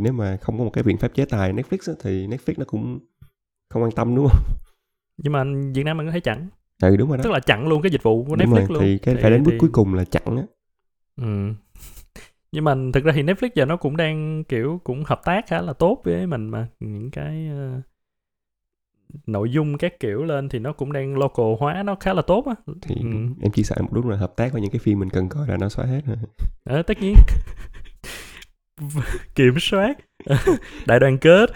nếu 0.00 0.12
mà 0.12 0.36
không 0.36 0.58
có 0.58 0.64
một 0.64 0.70
cái 0.72 0.84
biện 0.84 0.96
pháp 0.98 1.14
chế 1.14 1.24
tài 1.24 1.52
Netflix 1.52 1.92
á, 1.92 1.94
thì 2.02 2.26
Netflix 2.26 2.54
nó 2.56 2.64
cũng 2.64 2.98
không 3.70 3.82
quan 3.82 3.92
tâm 3.92 4.16
đúng 4.16 4.28
không? 4.28 4.42
Nhưng 5.16 5.32
mà 5.32 5.44
Việt 5.74 5.82
Nam 5.84 5.96
mình 5.96 6.06
có 6.06 6.12
thể 6.12 6.20
chặn? 6.20 6.48
Ừ 6.82 6.96
đúng 6.96 7.08
rồi 7.08 7.18
đó. 7.18 7.24
Tức 7.24 7.30
là 7.30 7.40
chặn 7.40 7.68
luôn 7.68 7.82
cái 7.82 7.92
dịch 7.92 8.02
vụ 8.02 8.24
của 8.24 8.36
đúng 8.36 8.50
Netflix 8.50 8.54
rồi 8.54 8.66
luôn? 8.68 8.82
thì 8.82 8.98
cái 8.98 9.14
phải 9.22 9.30
đến 9.30 9.42
bước 9.42 9.52
cuối 9.58 9.70
cùng 9.72 9.94
là 9.94 10.04
chặn 10.04 10.36
á. 10.36 10.42
Ừ. 11.16 11.52
Nhưng 12.52 12.64
mà 12.64 12.74
thực 12.94 13.04
ra 13.04 13.12
thì 13.14 13.22
Netflix 13.22 13.48
giờ 13.54 13.64
nó 13.64 13.76
cũng 13.76 13.96
đang 13.96 14.44
kiểu 14.44 14.80
cũng 14.84 15.04
hợp 15.06 15.20
tác 15.24 15.46
khá 15.48 15.60
là 15.60 15.72
tốt 15.72 16.00
với 16.04 16.26
mình 16.26 16.48
mà. 16.48 16.68
Những 16.80 17.10
cái 17.10 17.48
ờ, 17.48 17.80
nội 19.26 19.50
dung 19.50 19.78
các 19.78 20.00
kiểu 20.00 20.24
lên 20.24 20.48
thì 20.48 20.58
nó 20.58 20.72
cũng 20.72 20.92
đang 20.92 21.18
local 21.18 21.46
hóa 21.58 21.82
nó 21.82 21.94
khá 22.00 22.14
là 22.14 22.22
tốt 22.22 22.44
á. 22.46 22.54
thì 22.82 22.94
Ừ. 22.94 23.08
em 23.42 23.52
chỉ 23.52 23.62
sợ 23.62 23.76
một 23.80 23.94
lúc 23.94 24.06
là 24.06 24.16
hợp 24.16 24.32
tác 24.36 24.52
với 24.52 24.62
những 24.62 24.70
cái 24.70 24.78
phim 24.78 24.98
mình 24.98 25.10
cần 25.10 25.28
coi 25.28 25.48
là 25.48 25.56
nó 25.56 25.68
xóa 25.68 25.84
hết 25.84 26.00
rồi. 26.06 26.16
Ờ, 26.64 26.82
tất 26.82 26.94
nhiên 27.00 27.14
kiểm 29.34 29.54
soát. 29.58 29.98
Đại 30.86 31.00
đoàn 31.00 31.18
kết. 31.18 31.50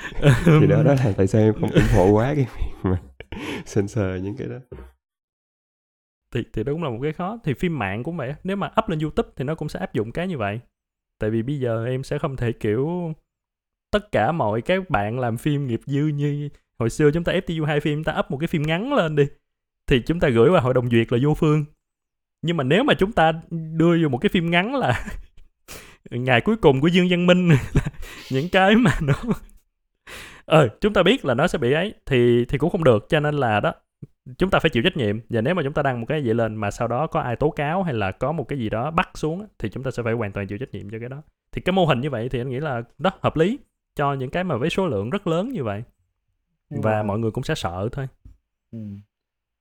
Thì 0.44 0.66
đó 0.66 0.82
đó 0.82 0.94
là 0.94 1.12
tại 1.16 1.26
sao 1.26 1.42
em 1.42 1.54
không 1.54 1.70
ủng 1.70 1.82
hộ 1.94 2.10
quá 2.10 2.34
cái 2.34 2.46
việc 2.56 2.90
mà 2.90 3.00
censor 3.74 4.22
những 4.22 4.36
cái 4.36 4.48
đó. 4.48 4.78
Thì 6.34 6.44
thì 6.52 6.64
đó 6.64 6.72
cũng 6.72 6.82
là 6.82 6.90
một 6.90 6.98
cái 7.02 7.12
khó. 7.12 7.38
Thì 7.44 7.54
phim 7.54 7.78
mạng 7.78 8.02
cũng 8.02 8.16
vậy 8.16 8.34
nếu 8.44 8.56
mà 8.56 8.70
up 8.80 8.88
lên 8.88 8.98
YouTube 8.98 9.28
thì 9.36 9.44
nó 9.44 9.54
cũng 9.54 9.68
sẽ 9.68 9.80
áp 9.80 9.94
dụng 9.94 10.12
cái 10.12 10.28
như 10.28 10.38
vậy. 10.38 10.60
Tại 11.18 11.30
vì 11.30 11.42
bây 11.42 11.60
giờ 11.60 11.86
em 11.86 12.02
sẽ 12.02 12.18
không 12.18 12.36
thể 12.36 12.52
kiểu 12.52 13.12
tất 13.90 14.12
cả 14.12 14.32
mọi 14.32 14.62
các 14.62 14.90
bạn 14.90 15.20
làm 15.20 15.36
phim 15.36 15.66
nghiệp 15.66 15.80
dư 15.86 16.06
như 16.06 16.48
hồi 16.78 16.90
xưa 16.90 17.10
chúng 17.10 17.24
ta 17.24 17.32
FTU 17.32 17.64
hai 17.64 17.80
phim 17.80 18.04
ta 18.04 18.18
up 18.18 18.30
một 18.30 18.38
cái 18.38 18.46
phim 18.46 18.62
ngắn 18.62 18.92
lên 18.92 19.16
đi 19.16 19.26
thì 19.86 20.02
chúng 20.06 20.20
ta 20.20 20.28
gửi 20.28 20.50
qua 20.50 20.60
hội 20.60 20.74
đồng 20.74 20.90
duyệt 20.90 21.12
là 21.12 21.18
vô 21.22 21.34
phương. 21.34 21.64
Nhưng 22.42 22.56
mà 22.56 22.64
nếu 22.64 22.84
mà 22.84 22.94
chúng 22.94 23.12
ta 23.12 23.32
đưa 23.50 24.02
vô 24.02 24.08
một 24.08 24.18
cái 24.18 24.28
phim 24.28 24.50
ngắn 24.50 24.74
là 24.74 25.04
ngày 26.10 26.40
cuối 26.40 26.56
cùng 26.56 26.80
của 26.80 26.88
Dương 26.88 27.06
Văn 27.10 27.26
Minh 27.26 27.48
những 28.32 28.48
cái 28.52 28.76
mà 28.76 28.90
nó 29.02 29.14
ờ 30.44 30.68
chúng 30.80 30.92
ta 30.92 31.02
biết 31.02 31.24
là 31.24 31.34
nó 31.34 31.46
sẽ 31.46 31.58
bị 31.58 31.72
ấy 31.72 31.94
thì 32.06 32.44
thì 32.44 32.58
cũng 32.58 32.70
không 32.70 32.84
được 32.84 33.06
cho 33.08 33.20
nên 33.20 33.34
là 33.34 33.60
đó 33.60 33.74
chúng 34.38 34.50
ta 34.50 34.58
phải 34.58 34.70
chịu 34.70 34.82
trách 34.82 34.96
nhiệm. 34.96 35.20
Và 35.30 35.40
nếu 35.40 35.54
mà 35.54 35.62
chúng 35.62 35.72
ta 35.72 35.82
đăng 35.82 36.00
một 36.00 36.06
cái 36.08 36.24
gì 36.24 36.32
lên 36.32 36.54
mà 36.54 36.70
sau 36.70 36.88
đó 36.88 37.06
có 37.06 37.20
ai 37.20 37.36
tố 37.36 37.50
cáo 37.50 37.82
hay 37.82 37.94
là 37.94 38.12
có 38.12 38.32
một 38.32 38.48
cái 38.48 38.58
gì 38.58 38.68
đó 38.68 38.90
bắt 38.90 39.10
xuống 39.14 39.46
thì 39.58 39.68
chúng 39.68 39.82
ta 39.82 39.90
sẽ 39.90 40.02
phải 40.02 40.12
hoàn 40.14 40.32
toàn 40.32 40.46
chịu 40.46 40.58
trách 40.58 40.72
nhiệm 40.72 40.90
cho 40.90 40.98
cái 41.00 41.08
đó. 41.08 41.22
Thì 41.52 41.60
cái 41.60 41.72
mô 41.72 41.84
hình 41.86 42.00
như 42.00 42.10
vậy 42.10 42.28
thì 42.28 42.40
anh 42.40 42.48
nghĩ 42.48 42.60
là 42.60 42.82
đó 42.98 43.10
hợp 43.20 43.36
lý 43.36 43.58
cho 43.94 44.14
những 44.14 44.30
cái 44.30 44.44
mà 44.44 44.56
với 44.56 44.70
số 44.70 44.86
lượng 44.86 45.10
rất 45.10 45.26
lớn 45.26 45.48
như 45.48 45.64
vậy. 45.64 45.82
Và 46.70 46.92
mà- 46.92 47.02
mọi 47.02 47.18
người 47.18 47.30
cũng 47.30 47.44
sẽ 47.44 47.54
sợ 47.54 47.88
thôi. 47.92 48.08
Ừ. 48.72 48.78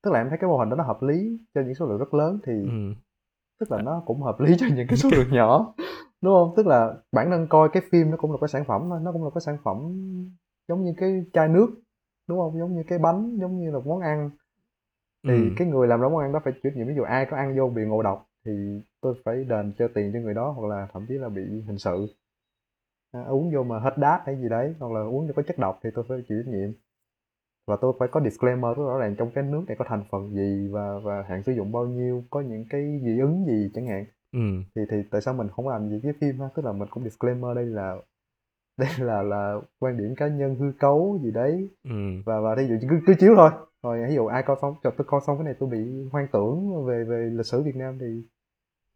tức 0.04 0.12
là 0.14 0.20
em 0.20 0.30
thấy 0.30 0.38
cái 0.42 0.48
mô 0.48 0.58
hình 0.58 0.70
đó 0.70 0.76
nó 0.76 0.84
hợp 0.84 1.04
lý 1.04 1.38
cho 1.56 1.62
những 1.62 1.76
số 1.76 1.86
lượng 1.86 1.98
rất 1.98 2.14
lớn 2.14 2.40
thì 2.46 2.54
ừ. 2.64 2.94
tức 3.60 3.72
là 3.72 3.82
nó 3.82 4.04
cũng 4.06 4.22
hợp 4.22 4.40
lý 4.40 4.56
cho 4.60 4.68
những 4.76 4.88
cái 4.88 4.98
số 4.98 5.10
lượng 5.14 5.28
nhỏ 5.32 5.74
đúng 6.28 6.36
không? 6.36 6.54
Tức 6.58 6.68
là 6.68 6.94
bản 7.12 7.32
thân 7.32 7.48
coi 7.50 7.70
cái 7.74 7.84
phim 7.92 8.12
nó 8.12 8.18
cũng 8.18 8.32
là 8.32 8.38
cái 8.42 8.50
sản 8.50 8.66
phẩm 8.68 8.82
thôi 8.90 9.00
nó 9.04 9.12
cũng 9.14 9.24
là 9.26 9.32
cái 9.36 9.42
sản 9.42 9.58
phẩm 9.64 9.78
giống 10.70 10.84
như 10.86 10.94
cái 10.98 11.26
chai 11.34 11.48
nước 11.50 11.68
đúng 12.30 12.40
không? 12.40 12.60
Giống 12.60 12.76
như 12.76 12.84
cái 12.88 13.00
bánh 13.00 13.38
giống 13.42 13.60
như 13.62 13.72
là 13.72 13.80
món 13.86 14.00
ăn. 14.02 14.32
Thì 15.28 15.34
Ừ. 15.34 15.56
cái 15.58 15.68
người 15.68 15.88
làm 15.88 16.02
ra 16.02 16.10
món 16.10 16.20
ăn 16.20 16.34
đó 16.34 16.42
phải 16.44 16.54
chịu 16.54 16.62
trách 16.64 16.78
nhiệm 16.78 16.88
ví 16.88 16.96
dụ 16.96 17.04
ai 17.04 17.28
có 17.32 17.38
ăn 17.38 17.58
vô 17.58 17.70
bị 17.70 17.86
ngộ 17.86 18.04
độc 18.04 18.28
thì 18.46 18.52
tôi 19.02 19.16
phải 19.26 19.44
đền 19.44 19.74
cho 19.80 19.88
tiền 19.96 20.12
cho 20.14 20.20
người 20.20 20.34
đó 20.34 20.52
hoặc 20.58 20.68
là 20.68 20.88
thậm 20.94 21.06
chí 21.10 21.14
là 21.14 21.30
bị 21.30 21.42
hình 21.68 21.78
sự. 21.78 22.08
À, 23.12 23.24
uống 23.24 23.52
vô 23.54 23.64
mà 23.64 23.80
hết 23.80 23.98
đát 23.98 24.22
hay 24.26 24.36
gì 24.42 24.50
đấy 24.50 24.76
hoặc 24.80 24.92
là 24.92 25.02
uống 25.02 25.28
vô 25.28 25.34
có 25.36 25.44
chất 25.48 25.58
độc 25.60 25.80
thì 25.84 25.90
tôi 25.96 26.06
phải 26.10 26.18
chịu 26.30 26.38
trách 26.46 26.52
nhiệm 26.52 26.72
và 27.68 27.78
tôi 27.82 27.94
phải 28.00 28.08
có 28.12 28.22
disclaimer 28.22 28.78
rất 28.78 28.84
rõ 28.84 28.98
ràng 29.00 29.16
trong 29.18 29.32
cái 29.36 29.44
nước 29.44 29.64
này 29.68 29.76
có 29.80 29.86
thành 29.88 30.04
phần 30.12 30.34
gì 30.36 30.68
và 30.72 31.00
và 31.04 31.24
hạn 31.30 31.44
sử 31.44 31.52
dụng 31.54 31.72
bao 31.72 31.86
nhiêu 31.88 32.24
có 32.30 32.42
những 32.42 32.66
cái 32.70 33.02
dị 33.04 33.20
ứng 33.20 33.46
gì 33.46 33.72
chẳng 33.76 33.88
hạn 33.88 34.06
Ừ. 34.32 34.40
thì 34.76 34.82
thì 34.92 34.98
tại 35.12 35.22
sao 35.22 35.34
mình 35.34 35.48
không 35.50 35.68
làm 35.70 35.90
gì 35.90 36.00
với 36.04 36.14
phim 36.22 36.40
ha 36.40 36.46
tức 36.56 36.66
là 36.66 36.72
mình 36.72 36.88
cũng 36.92 37.04
disclaimer 37.04 37.56
đây 37.56 37.66
là 37.66 37.96
đây 38.78 38.90
là 39.00 39.22
là 39.24 39.56
quan 39.80 39.98
điểm 39.98 40.16
cá 40.18 40.28
nhân 40.28 40.56
hư 40.56 40.72
cấu 40.80 41.20
gì 41.24 41.32
đấy. 41.32 41.70
Ừ. 41.84 41.92
và 42.26 42.40
và 42.40 42.56
ví 42.58 42.68
dụ 42.68 42.76
cứ 42.90 43.00
cứ 43.08 43.14
chiếu 43.20 43.34
thôi. 43.36 43.52
Rồi 43.84 44.08
ví 44.10 44.16
dụ 44.16 44.26
ai 44.28 44.44
coi 44.48 44.58
xong 44.62 44.76
cho 44.84 44.92
tôi 44.98 45.08
coi 45.08 45.22
xong 45.28 45.38
cái 45.38 45.46
này 45.46 45.54
tôi 45.60 45.70
bị 45.70 46.10
hoang 46.12 46.28
tưởng 46.34 46.86
về 46.86 47.04
về 47.04 47.30
lịch 47.34 47.46
sử 47.46 47.64
Việt 47.64 47.76
Nam 47.76 47.98
thì 48.00 48.06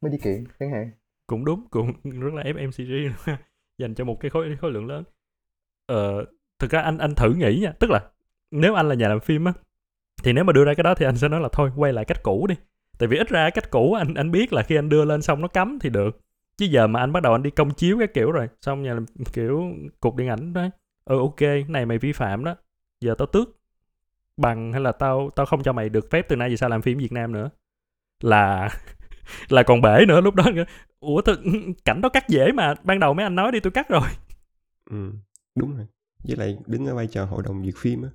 mới 0.02 0.12
đi 0.12 0.18
kiện 0.24 0.44
chẳng 0.60 0.72
hạn. 0.72 0.92
Cũng 1.28 1.46
đúng 1.46 1.68
cũng 1.70 1.92
rất 2.04 2.34
là 2.34 2.44
FMCG 2.44 3.12
dành 3.78 3.96
cho 3.96 4.06
một 4.06 4.18
cái 4.20 4.32
khối 4.32 4.58
khối 4.62 4.72
lượng 4.72 4.88
lớn. 4.88 5.04
Ờ 5.88 6.26
thực 6.60 6.72
ra 6.72 6.82
anh 6.82 6.98
anh 6.98 7.16
thử 7.16 7.34
nghĩ 7.34 7.60
nha. 7.62 7.74
Tức 7.80 7.90
là 7.90 8.12
nếu 8.52 8.76
anh 8.76 8.90
là 8.90 8.96
nhà 8.96 9.10
làm 9.10 9.20
phim 9.20 9.46
á 9.46 9.54
thì 10.24 10.34
nếu 10.34 10.44
mà 10.44 10.54
đưa 10.54 10.66
ra 10.66 10.74
cái 10.74 10.84
đó 10.84 10.96
thì 10.96 11.06
anh 11.06 11.18
sẽ 11.18 11.28
nói 11.30 11.42
là 11.42 11.50
thôi 11.52 11.72
quay 11.76 11.94
lại 11.94 12.06
cách 12.06 12.24
cũ 12.24 12.48
đi 12.48 12.56
tại 13.02 13.08
vì 13.08 13.18
ít 13.18 13.30
ra 13.30 13.50
cách 13.50 13.72
cũ 13.72 13.94
anh 13.94 14.14
anh 14.14 14.32
biết 14.32 14.54
là 14.54 14.64
khi 14.64 14.76
anh 14.76 14.90
đưa 14.90 15.06
lên 15.06 15.22
xong 15.22 15.42
nó 15.42 15.48
cấm 15.48 15.80
thì 15.80 15.90
được. 15.90 16.20
Chứ 16.58 16.66
giờ 16.66 16.88
mà 16.88 17.00
anh 17.00 17.14
bắt 17.14 17.24
đầu 17.24 17.34
anh 17.34 17.44
đi 17.44 17.50
công 17.50 17.74
chiếu 17.74 18.00
cái 18.00 18.08
kiểu 18.08 18.32
rồi 18.32 18.48
xong 18.62 18.84
nhà 18.84 18.94
làm 18.94 19.06
kiểu 19.34 19.64
cục 20.00 20.16
điện 20.16 20.28
ảnh 20.28 20.54
đó 20.54 20.70
ừ 21.06 21.18
ok 21.18 21.38
cái 21.38 21.66
này 21.68 21.86
mày 21.86 21.98
vi 21.98 22.12
phạm 22.12 22.44
đó. 22.44 22.56
Giờ 23.02 23.16
tao 23.18 23.26
tước 23.26 23.50
bằng 24.38 24.72
hay 24.72 24.82
là 24.82 24.92
tao 24.92 25.30
tao 25.36 25.46
không 25.46 25.64
cho 25.64 25.74
mày 25.74 25.90
được 25.90 26.12
phép 26.12 26.26
từ 26.30 26.36
nay 26.36 26.50
về 26.50 26.56
sau 26.56 26.70
làm 26.70 26.82
phim 26.82 26.98
Việt 26.98 27.12
Nam 27.12 27.32
nữa. 27.32 27.50
Là 28.22 28.70
là 29.50 29.64
còn 29.64 29.82
bể 29.82 30.06
nữa 30.08 30.22
lúc 30.22 30.36
đó 30.36 30.44
ủa 31.00 31.22
tôi, 31.22 31.38
cảnh 31.86 32.02
đó 32.02 32.10
cắt 32.10 32.30
dễ 32.30 32.52
mà. 32.52 32.74
Ban 32.84 33.00
đầu 33.00 33.14
mấy 33.14 33.24
anh 33.24 33.36
nói 33.36 33.52
đi 33.52 33.60
tôi 33.60 33.72
cắt 33.72 33.90
rồi. 33.90 34.10
Ừ, 34.90 35.12
đúng 35.56 35.78
rồi. 35.78 35.86
Với 36.24 36.38
lại 36.38 36.58
đứng 36.68 36.86
ở 36.86 36.96
vai 36.96 37.08
trò 37.08 37.26
hội 37.26 37.44
đồng 37.46 37.64
duyệt 37.64 37.76
phim 37.78 38.04
á 38.04 38.10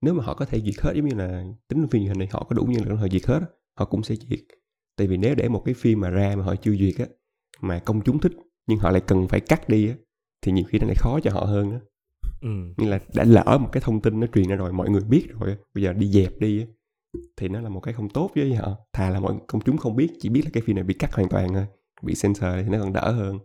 nếu 0.00 0.14
mà 0.14 0.24
họ 0.24 0.34
có 0.34 0.44
thể 0.44 0.60
duyệt 0.60 0.80
hết 0.80 0.92
giống 0.94 1.08
như 1.08 1.14
là 1.14 1.44
tính 1.68 1.86
phim 1.90 2.02
hình 2.02 2.18
này 2.18 2.28
họ 2.32 2.46
có 2.48 2.54
đủ 2.54 2.64
nhân 2.64 2.88
lực 2.88 2.96
họ 2.96 3.08
duyệt 3.08 3.26
hết 3.26 3.40
á, 3.40 3.46
họ 3.74 3.84
cũng 3.84 4.02
sẽ 4.02 4.14
duyệt 4.14 4.40
tại 4.96 5.06
vì 5.06 5.16
nếu 5.16 5.34
để 5.34 5.48
một 5.48 5.62
cái 5.64 5.74
phim 5.74 6.00
mà 6.00 6.10
ra 6.10 6.36
mà 6.36 6.44
họ 6.44 6.54
chưa 6.56 6.76
duyệt 6.76 6.94
á 6.98 7.06
mà 7.60 7.78
công 7.78 8.00
chúng 8.00 8.18
thích 8.18 8.32
nhưng 8.66 8.78
họ 8.78 8.90
lại 8.90 9.02
cần 9.06 9.28
phải 9.28 9.40
cắt 9.40 9.68
đi 9.68 9.88
á 9.88 9.94
thì 10.42 10.52
nhiều 10.52 10.64
khi 10.68 10.78
nó 10.78 10.86
lại 10.86 10.96
khó 10.98 11.20
cho 11.20 11.30
họ 11.30 11.40
hơn 11.40 11.70
á. 11.70 11.78
Ừ. 12.40 12.48
như 12.76 12.88
là 12.88 13.00
đã 13.14 13.24
lỡ 13.24 13.58
một 13.60 13.68
cái 13.72 13.80
thông 13.80 14.00
tin 14.00 14.20
nó 14.20 14.26
truyền 14.26 14.48
ra 14.48 14.56
rồi 14.56 14.72
mọi 14.72 14.90
người 14.90 15.00
biết 15.00 15.26
rồi 15.40 15.56
bây 15.74 15.84
giờ 15.84 15.92
đi 15.92 16.06
dẹp 16.06 16.38
đi 16.38 16.60
á 16.60 16.66
thì 17.36 17.48
nó 17.48 17.60
là 17.60 17.68
một 17.68 17.80
cái 17.80 17.94
không 17.94 18.08
tốt 18.08 18.30
với 18.34 18.54
họ. 18.54 18.76
Thà 18.92 19.10
là 19.10 19.20
mọi 19.20 19.34
công 19.46 19.60
chúng 19.60 19.76
không 19.76 19.96
biết 19.96 20.08
chỉ 20.20 20.28
biết 20.28 20.42
là 20.44 20.50
cái 20.52 20.62
phim 20.66 20.76
này 20.76 20.84
bị 20.84 20.94
cắt 20.94 21.14
hoàn 21.14 21.28
toàn 21.28 21.54
thôi 21.54 21.66
bị 22.02 22.14
censor 22.22 22.50
thì 22.62 22.68
nó 22.68 22.80
còn 22.80 22.92
đỡ 22.92 23.10
hơn. 23.12 23.38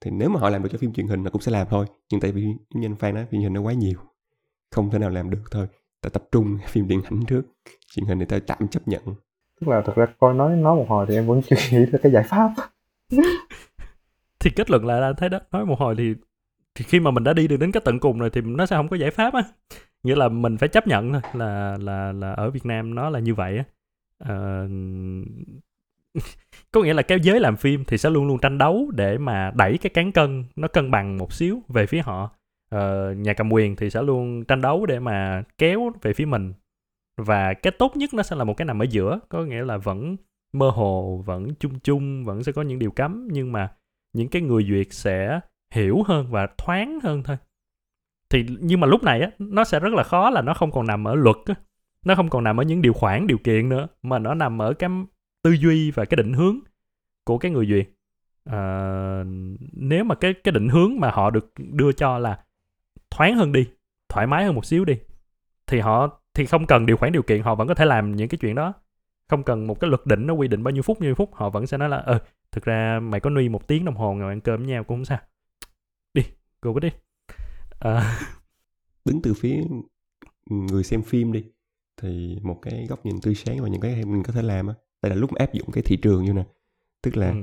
Thì 0.00 0.10
nếu 0.10 0.28
mà 0.28 0.40
họ 0.40 0.50
làm 0.50 0.62
được 0.62 0.68
cho 0.72 0.78
phim 0.78 0.92
truyền 0.92 1.06
hình 1.06 1.22
nó 1.24 1.30
cũng 1.30 1.42
sẽ 1.42 1.52
làm 1.52 1.66
thôi 1.70 1.86
nhưng 2.12 2.20
tại 2.20 2.32
vì 2.32 2.46
anh 2.82 2.96
Phan 2.96 3.14
nói 3.14 3.26
phim 3.30 3.40
truyền 3.40 3.42
hình 3.42 3.52
nó 3.52 3.60
quá 3.60 3.72
nhiều 3.72 3.98
không 4.70 4.90
thể 4.90 4.98
nào 4.98 5.10
làm 5.10 5.30
được 5.30 5.42
thôi. 5.50 5.66
Ta 6.00 6.08
tập 6.08 6.24
trung 6.32 6.58
phim 6.68 6.88
điện 6.88 7.02
ảnh 7.02 7.20
trước 7.26 7.42
truyền 7.92 8.06
hình 8.06 8.18
thì 8.18 8.24
ta 8.24 8.38
tạm 8.46 8.68
chấp 8.68 8.88
nhận 8.88 9.02
tức 9.60 9.68
là 9.68 9.82
thật 9.86 9.92
ra 9.96 10.06
coi 10.18 10.34
nói 10.34 10.56
nói 10.56 10.76
một 10.76 10.86
hồi 10.88 11.06
thì 11.08 11.14
em 11.14 11.26
vẫn 11.26 11.40
chưa 11.42 11.56
nghĩ 11.70 11.84
ra 11.84 11.98
cái 12.02 12.12
giải 12.12 12.24
pháp. 12.28 12.50
Thì 14.40 14.50
kết 14.50 14.70
luận 14.70 14.86
lại 14.86 15.00
là 15.00 15.06
anh 15.06 15.16
thấy 15.16 15.28
đó 15.28 15.38
nói 15.52 15.66
một 15.66 15.78
hồi 15.78 15.94
thì, 15.98 16.14
thì 16.74 16.84
khi 16.88 17.00
mà 17.00 17.10
mình 17.10 17.24
đã 17.24 17.32
đi 17.32 17.48
được 17.48 17.56
đến 17.56 17.72
cái 17.72 17.82
tận 17.84 18.00
cùng 18.00 18.18
rồi 18.18 18.30
thì 18.30 18.40
nó 18.40 18.66
sẽ 18.66 18.76
không 18.76 18.88
có 18.88 18.96
giải 18.96 19.10
pháp 19.10 19.34
á. 19.34 19.42
Nghĩa 20.02 20.14
là 20.14 20.28
mình 20.28 20.56
phải 20.56 20.68
chấp 20.68 20.86
nhận 20.86 21.12
thôi 21.12 21.22
là 21.34 21.76
là 21.80 22.12
là 22.12 22.32
ở 22.32 22.50
Việt 22.50 22.66
Nam 22.66 22.94
nó 22.94 23.10
là 23.10 23.18
như 23.18 23.34
vậy 23.34 23.58
á. 23.58 23.64
À, 24.18 24.64
có 26.72 26.82
nghĩa 26.82 26.94
là 26.94 27.02
cái 27.02 27.18
giới 27.22 27.40
làm 27.40 27.56
phim 27.56 27.84
thì 27.84 27.98
sẽ 27.98 28.10
luôn 28.10 28.26
luôn 28.26 28.38
tranh 28.38 28.58
đấu 28.58 28.90
để 28.94 29.18
mà 29.18 29.52
đẩy 29.54 29.78
cái 29.78 29.90
cán 29.90 30.12
cân 30.12 30.44
nó 30.56 30.68
cân 30.68 30.90
bằng 30.90 31.18
một 31.18 31.32
xíu 31.32 31.62
về 31.68 31.86
phía 31.86 32.00
họ. 32.00 32.30
Ờ, 32.70 33.14
nhà 33.14 33.34
cầm 33.34 33.52
quyền 33.52 33.76
thì 33.76 33.90
sẽ 33.90 34.02
luôn 34.02 34.44
tranh 34.44 34.60
đấu 34.60 34.86
để 34.86 34.98
mà 35.00 35.42
kéo 35.58 35.92
về 36.02 36.12
phía 36.12 36.24
mình 36.24 36.52
và 37.20 37.54
cái 37.54 37.70
tốt 37.78 37.96
nhất 37.96 38.14
nó 38.14 38.22
sẽ 38.22 38.36
là 38.36 38.44
một 38.44 38.56
cái 38.56 38.66
nằm 38.66 38.82
ở 38.82 38.86
giữa 38.90 39.20
có 39.28 39.44
nghĩa 39.44 39.64
là 39.64 39.76
vẫn 39.76 40.16
mơ 40.52 40.70
hồ 40.70 41.22
vẫn 41.26 41.54
chung 41.54 41.80
chung 41.80 42.24
vẫn 42.24 42.42
sẽ 42.42 42.52
có 42.52 42.62
những 42.62 42.78
điều 42.78 42.90
cấm 42.90 43.28
nhưng 43.30 43.52
mà 43.52 43.72
những 44.12 44.28
cái 44.28 44.42
người 44.42 44.64
duyệt 44.64 44.86
sẽ 44.90 45.40
hiểu 45.70 46.02
hơn 46.06 46.26
và 46.30 46.48
thoáng 46.58 46.98
hơn 47.02 47.22
thôi. 47.22 47.36
Thì 48.30 48.46
nhưng 48.60 48.80
mà 48.80 48.86
lúc 48.86 49.02
này 49.02 49.20
á 49.20 49.30
nó 49.38 49.64
sẽ 49.64 49.80
rất 49.80 49.92
là 49.92 50.02
khó 50.02 50.30
là 50.30 50.42
nó 50.42 50.54
không 50.54 50.70
còn 50.72 50.86
nằm 50.86 51.08
ở 51.08 51.14
luật 51.14 51.36
á. 51.46 51.54
Nó 52.04 52.14
không 52.14 52.28
còn 52.28 52.44
nằm 52.44 52.60
ở 52.60 52.64
những 52.64 52.82
điều 52.82 52.92
khoản 52.92 53.26
điều 53.26 53.38
kiện 53.38 53.68
nữa 53.68 53.88
mà 54.02 54.18
nó 54.18 54.34
nằm 54.34 54.62
ở 54.62 54.74
cái 54.74 54.90
tư 55.42 55.50
duy 55.50 55.90
và 55.90 56.04
cái 56.04 56.16
định 56.16 56.32
hướng 56.32 56.58
của 57.24 57.38
cái 57.38 57.50
người 57.50 57.66
duyệt 57.66 57.88
à, 58.44 58.58
ờ, 58.58 59.24
nếu 59.72 60.04
mà 60.04 60.14
cái 60.14 60.34
cái 60.34 60.52
định 60.52 60.68
hướng 60.68 61.00
mà 61.00 61.10
họ 61.10 61.30
được 61.30 61.52
đưa 61.56 61.92
cho 61.92 62.18
là 62.18 62.44
thoáng 63.10 63.36
hơn 63.36 63.52
đi 63.52 63.68
thoải 64.08 64.26
mái 64.26 64.44
hơn 64.44 64.54
một 64.54 64.64
xíu 64.64 64.84
đi 64.84 64.98
thì 65.66 65.80
họ 65.80 66.19
thì 66.40 66.46
không 66.46 66.66
cần 66.66 66.86
điều 66.86 66.96
khoản 66.96 67.12
điều 67.12 67.22
kiện 67.22 67.42
họ 67.42 67.54
vẫn 67.54 67.68
có 67.68 67.74
thể 67.74 67.84
làm 67.84 68.16
những 68.16 68.28
cái 68.28 68.38
chuyện 68.38 68.54
đó. 68.54 68.74
Không 69.28 69.42
cần 69.42 69.66
một 69.66 69.80
cái 69.80 69.90
luật 69.90 70.06
định 70.06 70.26
nó 70.26 70.34
quy 70.34 70.48
định 70.48 70.62
bao 70.62 70.72
nhiêu 70.72 70.82
phút 70.82 71.00
nhiêu 71.00 71.14
phút 71.14 71.34
họ 71.34 71.50
vẫn 71.50 71.66
sẽ 71.66 71.78
nói 71.78 71.88
là 71.88 71.96
ờ 71.96 72.18
thực 72.52 72.64
ra 72.64 73.00
mày 73.02 73.20
có 73.20 73.30
nuôi 73.30 73.48
một 73.48 73.68
tiếng 73.68 73.84
đồng 73.84 73.94
hồ 73.94 74.14
ngồi 74.14 74.32
ăn 74.32 74.40
cơm 74.40 74.60
với 74.60 74.68
nhau 74.68 74.84
cũng 74.84 74.98
không 74.98 75.04
sao. 75.04 75.18
Đi 76.14 76.22
go 76.62 76.72
với 76.72 76.80
đi 76.80 76.90
à, 77.78 78.18
đứng 79.04 79.22
từ 79.22 79.34
phía 79.34 79.62
người 80.46 80.84
xem 80.84 81.02
phim 81.02 81.32
đi 81.32 81.44
thì 82.02 82.38
một 82.42 82.58
cái 82.62 82.86
góc 82.88 83.06
nhìn 83.06 83.20
tươi 83.22 83.34
sáng 83.34 83.62
và 83.62 83.68
những 83.68 83.80
cái 83.80 84.04
mình 84.04 84.22
có 84.22 84.32
thể 84.32 84.42
làm 84.42 84.66
á 84.66 84.74
đây 85.02 85.10
là 85.10 85.16
lúc 85.16 85.34
áp 85.34 85.52
dụng 85.52 85.70
cái 85.72 85.82
thị 85.82 85.96
trường 85.96 86.24
như 86.24 86.32
nè. 86.32 86.44
Tức 87.02 87.16
là 87.16 87.30
ừ, 87.30 87.36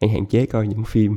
hãy 0.00 0.10
hạn 0.10 0.26
chế 0.26 0.46
coi 0.46 0.66
những 0.66 0.84
phim 0.84 1.16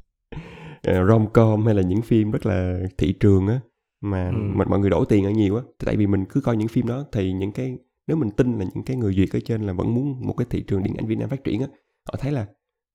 ờ, 0.82 1.04
rom-com 1.06 1.64
hay 1.64 1.74
là 1.74 1.82
những 1.82 2.02
phim 2.02 2.30
rất 2.30 2.46
là 2.46 2.80
thị 2.98 3.12
trường 3.20 3.46
á 3.48 3.60
mà 4.00 4.28
Ừ. 4.28 4.36
mà 4.54 4.64
mọi 4.64 4.78
người 4.78 4.90
đổ 4.90 5.04
tiền 5.04 5.24
ở 5.24 5.30
nhiều 5.30 5.56
á. 5.56 5.62
Thì 5.78 5.86
tại 5.86 5.96
vì 5.96 6.06
mình 6.06 6.24
cứ 6.28 6.40
coi 6.40 6.56
những 6.56 6.68
phim 6.68 6.86
đó 6.86 7.04
thì 7.12 7.32
những 7.32 7.52
cái 7.52 7.78
nếu 8.06 8.16
mình 8.16 8.30
tin 8.30 8.58
là 8.58 8.64
những 8.74 8.84
cái 8.84 8.96
người 8.96 9.14
duyệt 9.14 9.28
ở 9.32 9.40
trên 9.44 9.62
là 9.62 9.72
vẫn 9.72 9.94
muốn 9.94 10.26
một 10.26 10.34
cái 10.36 10.46
thị 10.50 10.62
trường 10.66 10.82
điện 10.82 10.94
ảnh 10.98 11.06
Việt 11.06 11.18
Nam 11.18 11.28
phát 11.28 11.44
triển 11.44 11.60
á 11.60 11.66
họ 12.04 12.14
thấy 12.18 12.32
là 12.32 12.46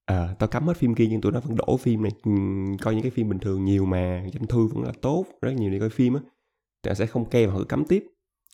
à, 0.06 0.36
tao 0.40 0.48
cấm 0.48 0.68
hết 0.68 0.78
phim 0.78 0.96
kia 0.96 1.08
nhưng 1.10 1.22
tụi 1.22 1.32
nó 1.32 1.40
vẫn 1.40 1.56
đổ 1.56 1.78
phim 1.78 2.04
này. 2.04 2.12
Ừm, 2.24 2.78
coi 2.82 2.94
những 2.94 3.04
cái 3.04 3.12
phim 3.12 3.30
bình 3.30 3.40
thường 3.40 3.66
nhiều 3.66 3.86
mà 3.86 4.26
doanh 4.34 4.48
thu 4.48 4.68
vẫn 4.68 4.84
là 4.84 4.92
tốt 5.02 5.26
rất 5.42 5.52
nhiều 5.52 5.72
đi 5.72 5.80
coi 5.80 5.90
phim 5.90 6.14
á. 6.14 6.22
Thì 6.84 6.92
sẽ 6.96 7.06
không 7.06 7.26
kêu 7.30 7.52
họ 7.52 7.64
cấm 7.70 7.86
tiếp. 7.86 8.06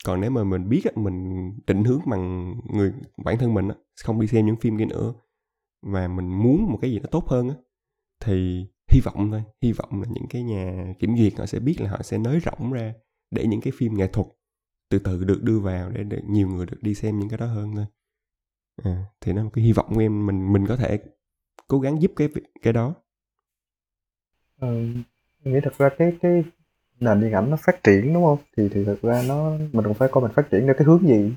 Còn 0.06 0.22
nếu 0.22 0.32
mà 0.32 0.43
mình 0.43 0.70
biết 0.70 0.97
mình 0.97 1.52
định 1.68 1.84
hướng 1.84 2.02
bằng 2.06 2.56
người 2.74 2.93
bản 3.26 3.38
thân 3.38 3.54
mình 3.54 3.68
không 4.04 4.22
đi 4.22 4.28
xem 4.28 4.45
những 4.45 4.56
phim 4.56 4.78
kia 4.78 4.86
nữa. 4.86 5.14
Và 5.82 6.08
mình 6.08 6.28
muốn 6.43 6.72
một 6.72 6.78
cái 6.82 6.91
gì 6.91 7.00
nó 7.00 7.08
tốt 7.12 7.28
hơn 7.28 7.50
thì 8.26 8.66
hy 8.89 9.01
vọng 9.01 9.31
thôi 9.31 9.43
hy 9.61 9.71
vọng 9.71 10.01
là 10.01 10.07
những 10.11 10.27
cái 10.29 10.43
nhà 10.43 10.93
kiểm 10.99 11.17
duyệt 11.17 11.33
họ 11.37 11.45
sẽ 11.45 11.59
biết 11.59 11.81
là 11.81 11.89
họ 11.89 12.01
sẽ 12.03 12.17
nới 12.17 12.39
rộng 12.39 12.73
ra 12.73 12.93
để 13.31 13.47
những 13.47 13.61
cái 13.61 13.73
phim 13.77 13.93
nghệ 13.97 14.07
thuật 14.07 14.27
từ 14.89 14.99
từ 14.99 15.23
được 15.23 15.43
đưa 15.43 15.59
vào 15.59 15.89
để, 15.89 16.03
để 16.03 16.21
nhiều 16.27 16.47
người 16.47 16.65
được 16.65 16.77
đi 16.81 16.95
xem 16.95 17.19
những 17.19 17.29
cái 17.29 17.37
đó 17.37 17.45
hơn 17.45 17.75
thôi. 17.75 17.85
À, 18.83 19.05
thì 19.21 19.33
nó 19.33 19.37
là 19.37 19.43
một 19.43 19.49
cái 19.53 19.63
hy 19.63 19.73
vọng 19.73 19.85
của 19.93 20.01
em 20.01 20.25
mình 20.25 20.53
mình 20.53 20.67
có 20.67 20.75
thể 20.75 20.99
cố 21.67 21.79
gắng 21.79 22.01
giúp 22.01 22.11
cái 22.15 22.29
cái 22.61 22.73
đó. 22.73 22.93
Ừ, 24.59 24.87
nghĩ 25.43 25.59
thật 25.63 25.77
ra 25.77 25.89
cái 25.97 26.17
cái 26.21 26.43
nền 26.99 27.21
điện 27.21 27.31
ảnh 27.31 27.49
nó 27.49 27.57
phát 27.65 27.83
triển 27.83 28.13
đúng 28.13 28.23
không? 28.23 28.37
Thì 28.57 28.69
thì 28.69 28.85
thật 28.85 28.97
ra 29.01 29.23
nó 29.27 29.51
mình 29.71 29.85
cũng 29.85 29.93
phải 29.93 30.09
coi 30.11 30.23
mình 30.23 30.31
phát 30.35 30.51
triển 30.51 30.65
theo 30.65 30.73
cái 30.77 30.85
hướng 30.85 31.07
gì? 31.07 31.33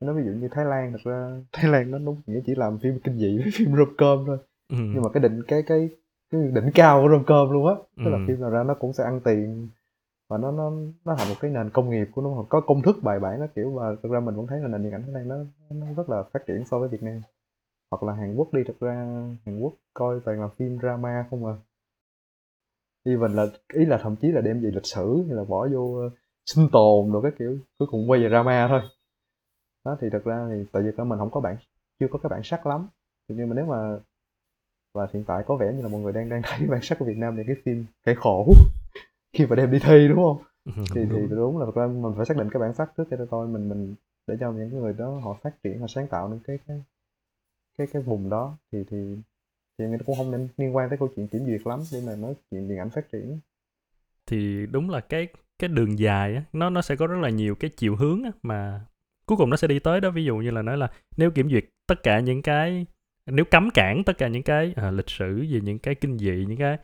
Nó 0.00 0.12
ví 0.12 0.22
dụ 0.24 0.30
như 0.30 0.48
Thái 0.50 0.64
Lan 0.64 0.92
thật 0.92 1.10
ra 1.10 1.40
Thái 1.52 1.70
Lan 1.70 1.90
nó 1.90 1.98
đúng 1.98 2.22
nghĩa 2.26 2.40
chỉ 2.46 2.54
làm 2.54 2.78
phim 2.78 3.00
kinh 3.04 3.18
dị 3.18 3.38
với 3.38 3.52
phim 3.54 3.76
rom 3.76 3.96
com 3.96 4.24
thôi. 4.26 4.38
Ừ. 4.68 4.76
nhưng 4.78 5.02
mà 5.02 5.08
cái 5.14 5.22
định 5.22 5.42
cái 5.48 5.62
cái 5.66 5.88
cái 6.30 6.40
đỉnh 6.54 6.70
cao 6.74 7.02
của 7.02 7.08
rom 7.08 7.24
com 7.24 7.50
luôn 7.50 7.66
á. 7.66 7.74
Tức 7.96 8.10
là 8.10 8.18
ừ. 8.18 8.24
phim 8.28 8.40
nào 8.40 8.50
ra 8.50 8.62
nó 8.62 8.74
cũng 8.74 8.92
sẽ 8.92 9.04
ăn 9.04 9.20
tiền 9.24 9.68
và 10.28 10.38
nó 10.38 10.50
nó 10.50 10.70
nó 11.04 11.14
thành 11.14 11.28
một 11.28 11.34
cái 11.40 11.50
nền 11.50 11.70
công 11.70 11.90
nghiệp 11.90 12.08
của 12.14 12.22
nó. 12.22 12.44
Có 12.48 12.60
công 12.60 12.82
thức 12.82 12.96
bài 13.02 13.20
bản 13.20 13.40
nó 13.40 13.46
kiểu 13.54 13.70
và 13.70 13.96
thực 14.02 14.12
ra 14.12 14.20
mình 14.20 14.34
vẫn 14.34 14.46
thấy 14.46 14.60
là 14.60 14.68
nền 14.68 14.82
điện 14.82 14.92
ảnh 14.92 15.02
Thái 15.02 15.12
Lan 15.12 15.28
nó 15.28 15.36
nó 15.70 15.86
rất 15.96 16.10
là 16.10 16.22
phát 16.32 16.46
triển 16.46 16.64
so 16.64 16.78
với 16.78 16.88
Việt 16.88 17.02
Nam. 17.02 17.20
Hoặc 17.90 18.02
là 18.02 18.12
Hàn 18.12 18.34
Quốc 18.36 18.52
đi 18.52 18.60
thực 18.66 18.80
ra 18.80 18.94
Hàn 19.46 19.58
Quốc 19.60 19.72
coi 19.94 20.20
toàn 20.24 20.40
là 20.40 20.48
phim 20.48 20.78
drama 20.78 21.26
không 21.30 21.46
à. 21.46 21.54
Even 23.04 23.32
là 23.32 23.46
ý 23.72 23.84
là 23.84 23.98
thậm 24.02 24.16
chí 24.16 24.28
là 24.28 24.40
đem 24.40 24.60
về 24.60 24.70
lịch 24.70 24.86
sử 24.86 25.24
hay 25.26 25.36
là 25.36 25.44
bỏ 25.44 25.68
vô 25.72 26.06
uh, 26.06 26.12
sinh 26.46 26.68
tồn 26.72 27.12
rồi 27.12 27.22
cái 27.22 27.32
kiểu 27.38 27.58
cuối 27.78 27.88
cùng 27.90 28.10
quay 28.10 28.20
về 28.20 28.28
drama 28.28 28.68
thôi. 28.68 28.80
Đó 29.84 29.96
thì 30.00 30.08
thật 30.12 30.24
ra 30.24 30.48
thì 30.50 30.64
tại 30.72 30.82
vì 30.82 30.90
mình 31.04 31.18
không 31.18 31.30
có 31.30 31.40
bản 31.40 31.56
chưa 32.00 32.06
có 32.10 32.18
cái 32.18 32.28
bản 32.30 32.40
sắc 32.44 32.66
lắm. 32.66 32.88
Nhưng 33.28 33.48
mà 33.48 33.54
nếu 33.54 33.66
mà 33.66 33.98
và 34.94 35.06
hiện 35.12 35.24
tại 35.24 35.42
có 35.46 35.56
vẻ 35.56 35.72
như 35.72 35.82
là 35.82 35.88
mọi 35.88 36.00
người 36.00 36.12
đang 36.12 36.28
đang 36.28 36.42
thấy 36.44 36.66
bản 36.70 36.82
sắc 36.82 36.98
của 36.98 37.04
Việt 37.04 37.16
Nam 37.16 37.36
thì 37.36 37.42
cái 37.46 37.56
phim 37.64 37.84
kẻ 38.04 38.14
khổ 38.14 38.52
khi 39.32 39.46
mà 39.46 39.56
đem 39.56 39.70
đi 39.70 39.78
thi 39.78 40.08
đúng 40.08 40.18
không? 40.18 40.38
Thì 40.94 41.04
đúng. 41.10 41.28
thì 41.28 41.36
đúng 41.36 41.58
là 41.58 41.66
thật 41.66 41.74
ra 41.74 41.86
mình 41.86 42.12
phải 42.16 42.26
xác 42.26 42.36
định 42.36 42.50
cái 42.50 42.60
bản 42.60 42.74
sắc 42.74 42.90
trước 42.96 43.04
cho 43.10 43.26
coi 43.30 43.46
mình 43.46 43.68
mình 43.68 43.94
để 44.26 44.36
cho 44.40 44.52
những 44.52 44.78
người 44.78 44.92
đó 44.92 45.20
họ 45.24 45.36
phát 45.42 45.62
triển 45.62 45.80
họ 45.80 45.86
sáng 45.86 46.06
tạo 46.06 46.28
nên 46.28 46.40
cái 46.46 46.58
cái 46.66 46.82
cái 47.78 47.86
cái 47.92 48.02
vùng 48.02 48.30
đó. 48.30 48.56
Thì 48.72 48.84
thì 48.90 49.16
thì 49.78 49.84
nó 49.84 49.98
cũng 50.06 50.16
không 50.16 50.30
nên 50.30 50.48
liên 50.56 50.76
quan 50.76 50.88
tới 50.88 50.98
câu 50.98 51.08
chuyện 51.16 51.28
kiểm 51.28 51.46
duyệt 51.46 51.66
lắm 51.66 51.80
để 51.92 52.02
mà 52.06 52.16
nói 52.16 52.34
chuyện 52.50 52.68
điện 52.68 52.78
ảnh 52.78 52.90
phát 52.90 53.12
triển. 53.12 53.40
Thì 54.26 54.66
đúng 54.66 54.90
là 54.90 55.00
cái 55.00 55.28
cái 55.58 55.68
đường 55.68 55.98
dài 55.98 56.34
á 56.34 56.44
nó 56.52 56.70
nó 56.70 56.82
sẽ 56.82 56.96
có 56.96 57.06
rất 57.06 57.20
là 57.20 57.28
nhiều 57.28 57.54
cái 57.54 57.70
chiều 57.76 57.96
hướng 57.96 58.22
á, 58.24 58.30
mà 58.42 58.86
cuối 59.26 59.38
cùng 59.38 59.50
nó 59.50 59.56
sẽ 59.56 59.68
đi 59.68 59.78
tới 59.78 60.00
đó. 60.00 60.10
Ví 60.10 60.24
dụ 60.24 60.36
như 60.36 60.50
là 60.50 60.62
nói 60.62 60.76
là 60.76 60.90
nếu 61.16 61.30
kiểm 61.30 61.50
duyệt 61.50 61.64
tất 61.86 62.02
cả 62.02 62.20
những 62.20 62.42
cái 62.42 62.86
nếu 63.26 63.44
cấm 63.44 63.70
cản 63.70 64.04
tất 64.04 64.18
cả 64.18 64.28
những 64.28 64.42
cái 64.42 64.72
à, 64.76 64.90
lịch 64.90 65.10
sử 65.10 65.46
về 65.50 65.60
những 65.62 65.78
cái 65.78 65.94
kinh 65.94 66.18
dị 66.18 66.44
những 66.48 66.58
cái 66.58 66.76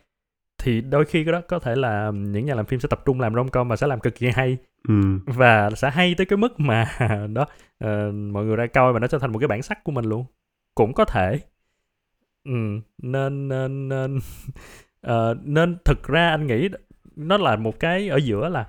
thì 0.63 0.81
đôi 0.81 1.05
khi 1.05 1.23
cái 1.23 1.31
đó 1.31 1.41
có 1.47 1.59
thể 1.59 1.75
là 1.75 2.11
những 2.15 2.45
nhà 2.45 2.55
làm 2.55 2.65
phim 2.65 2.79
sẽ 2.79 2.87
tập 2.87 3.01
trung 3.05 3.19
làm 3.19 3.35
rom 3.35 3.47
com 3.47 3.67
và 3.67 3.75
sẽ 3.75 3.87
làm 3.87 3.99
cực 3.99 4.15
kỳ 4.15 4.27
hay. 4.29 4.57
Ừ. 4.87 4.93
và 5.25 5.69
sẽ 5.69 5.89
hay 5.89 6.15
tới 6.17 6.25
cái 6.25 6.37
mức 6.37 6.59
mà 6.59 6.85
đó 7.33 7.45
uh, 7.83 8.13
mọi 8.13 8.45
người 8.45 8.55
ra 8.55 8.67
coi 8.67 8.93
và 8.93 8.99
nó 8.99 9.07
trở 9.07 9.19
thành 9.19 9.31
một 9.31 9.39
cái 9.39 9.47
bản 9.47 9.61
sắc 9.61 9.83
của 9.83 9.91
mình 9.91 10.05
luôn. 10.05 10.25
Cũng 10.75 10.93
có 10.93 11.05
thể. 11.05 11.39
Ừ, 12.45 12.51
nên 12.97 13.47
nên 13.47 13.89
nên 13.89 14.17
uh, 15.07 15.37
nên 15.43 15.77
thực 15.85 16.03
ra 16.03 16.29
anh 16.29 16.47
nghĩ 16.47 16.69
nó 17.15 17.37
là 17.37 17.55
một 17.55 17.79
cái 17.79 18.09
ở 18.09 18.17
giữa 18.17 18.49
là 18.49 18.67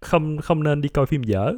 không 0.00 0.38
không 0.38 0.62
nên 0.62 0.80
đi 0.80 0.88
coi 0.88 1.06
phim 1.06 1.22
dở. 1.22 1.52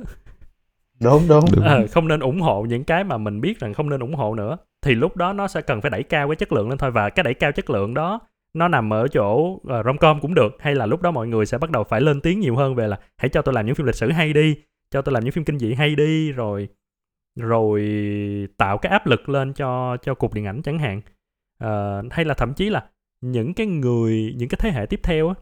Đúng 1.01 1.29
đúng, 1.29 1.45
đúng. 1.53 1.65
À, 1.65 1.81
không 1.93 2.09
nên 2.09 2.21
ủng 2.21 2.41
hộ 2.41 2.63
những 2.63 2.85
cái 2.85 3.05
mà 3.05 3.19
mình 3.19 3.41
biết 3.41 3.61
rằng 3.61 3.75
không 3.75 3.91
nên 3.91 4.01
ủng 4.01 4.15
hộ 4.15 4.35
nữa 4.35 4.57
thì 4.85 4.95
lúc 4.95 5.17
đó 5.17 5.33
nó 5.33 5.49
sẽ 5.49 5.61
cần 5.61 5.81
phải 5.81 5.91
đẩy 5.91 6.03
cao 6.03 6.29
cái 6.29 6.37
chất 6.37 6.53
lượng 6.53 6.69
lên 6.69 6.79
thôi. 6.79 6.91
Và 6.91 7.11
cái 7.11 7.23
đẩy 7.25 7.35
cao 7.35 7.53
chất 7.53 7.71
lượng 7.71 7.95
đó 7.95 8.21
nó 8.55 8.69
nằm 8.69 8.93
ở 8.93 9.09
chỗ 9.09 9.35
uh, 9.37 9.63
romcom 9.85 10.21
cũng 10.21 10.35
được. 10.35 10.57
Hay 10.61 10.75
là 10.75 10.87
lúc 10.87 11.03
đó 11.03 11.11
mọi 11.11 11.29
người 11.29 11.47
sẽ 11.47 11.59
bắt 11.59 11.71
đầu 11.71 11.85
phải 11.85 12.01
lên 12.01 12.21
tiếng 12.21 12.41
nhiều 12.41 12.57
hơn 12.57 12.75
về 12.75 12.89
là 12.89 12.99
hãy 13.17 13.29
cho 13.29 13.43
tôi 13.43 13.55
làm 13.55 13.67
những 13.67 13.75
phim 13.75 13.87
lịch 13.87 13.95
sử 13.95 14.11
hay 14.11 14.33
đi 14.33 14.57
cho 14.91 15.03
tôi 15.03 15.13
làm 15.13 15.25
những 15.25 15.33
phim 15.33 15.45
kinh 15.45 15.59
dị 15.59 15.75
hay 15.75 15.95
đi 15.95 16.33
rồi 16.33 16.69
rồi 17.37 17.81
tạo 18.57 18.79
cái 18.79 18.93
áp 18.93 19.07
lực 19.07 19.29
lên 19.29 19.53
cho 19.53 19.97
cho 20.03 20.15
cục 20.15 20.35
điện 20.35 20.45
ảnh 20.45 20.63
chẳng 20.63 20.79
hạn. 20.79 21.01
Uh, 21.65 22.13
hay 22.13 22.25
là 22.25 22.35
thậm 22.35 22.55
chí 22.55 22.71
là 22.71 22.85
những 23.21 23.55
cái 23.55 23.67
người 23.67 24.35
những 24.37 24.49
cái 24.49 24.59
thế 24.63 24.71
hệ 24.71 24.87
tiếp 24.87 25.01
theo 25.03 25.29
á 25.29 25.35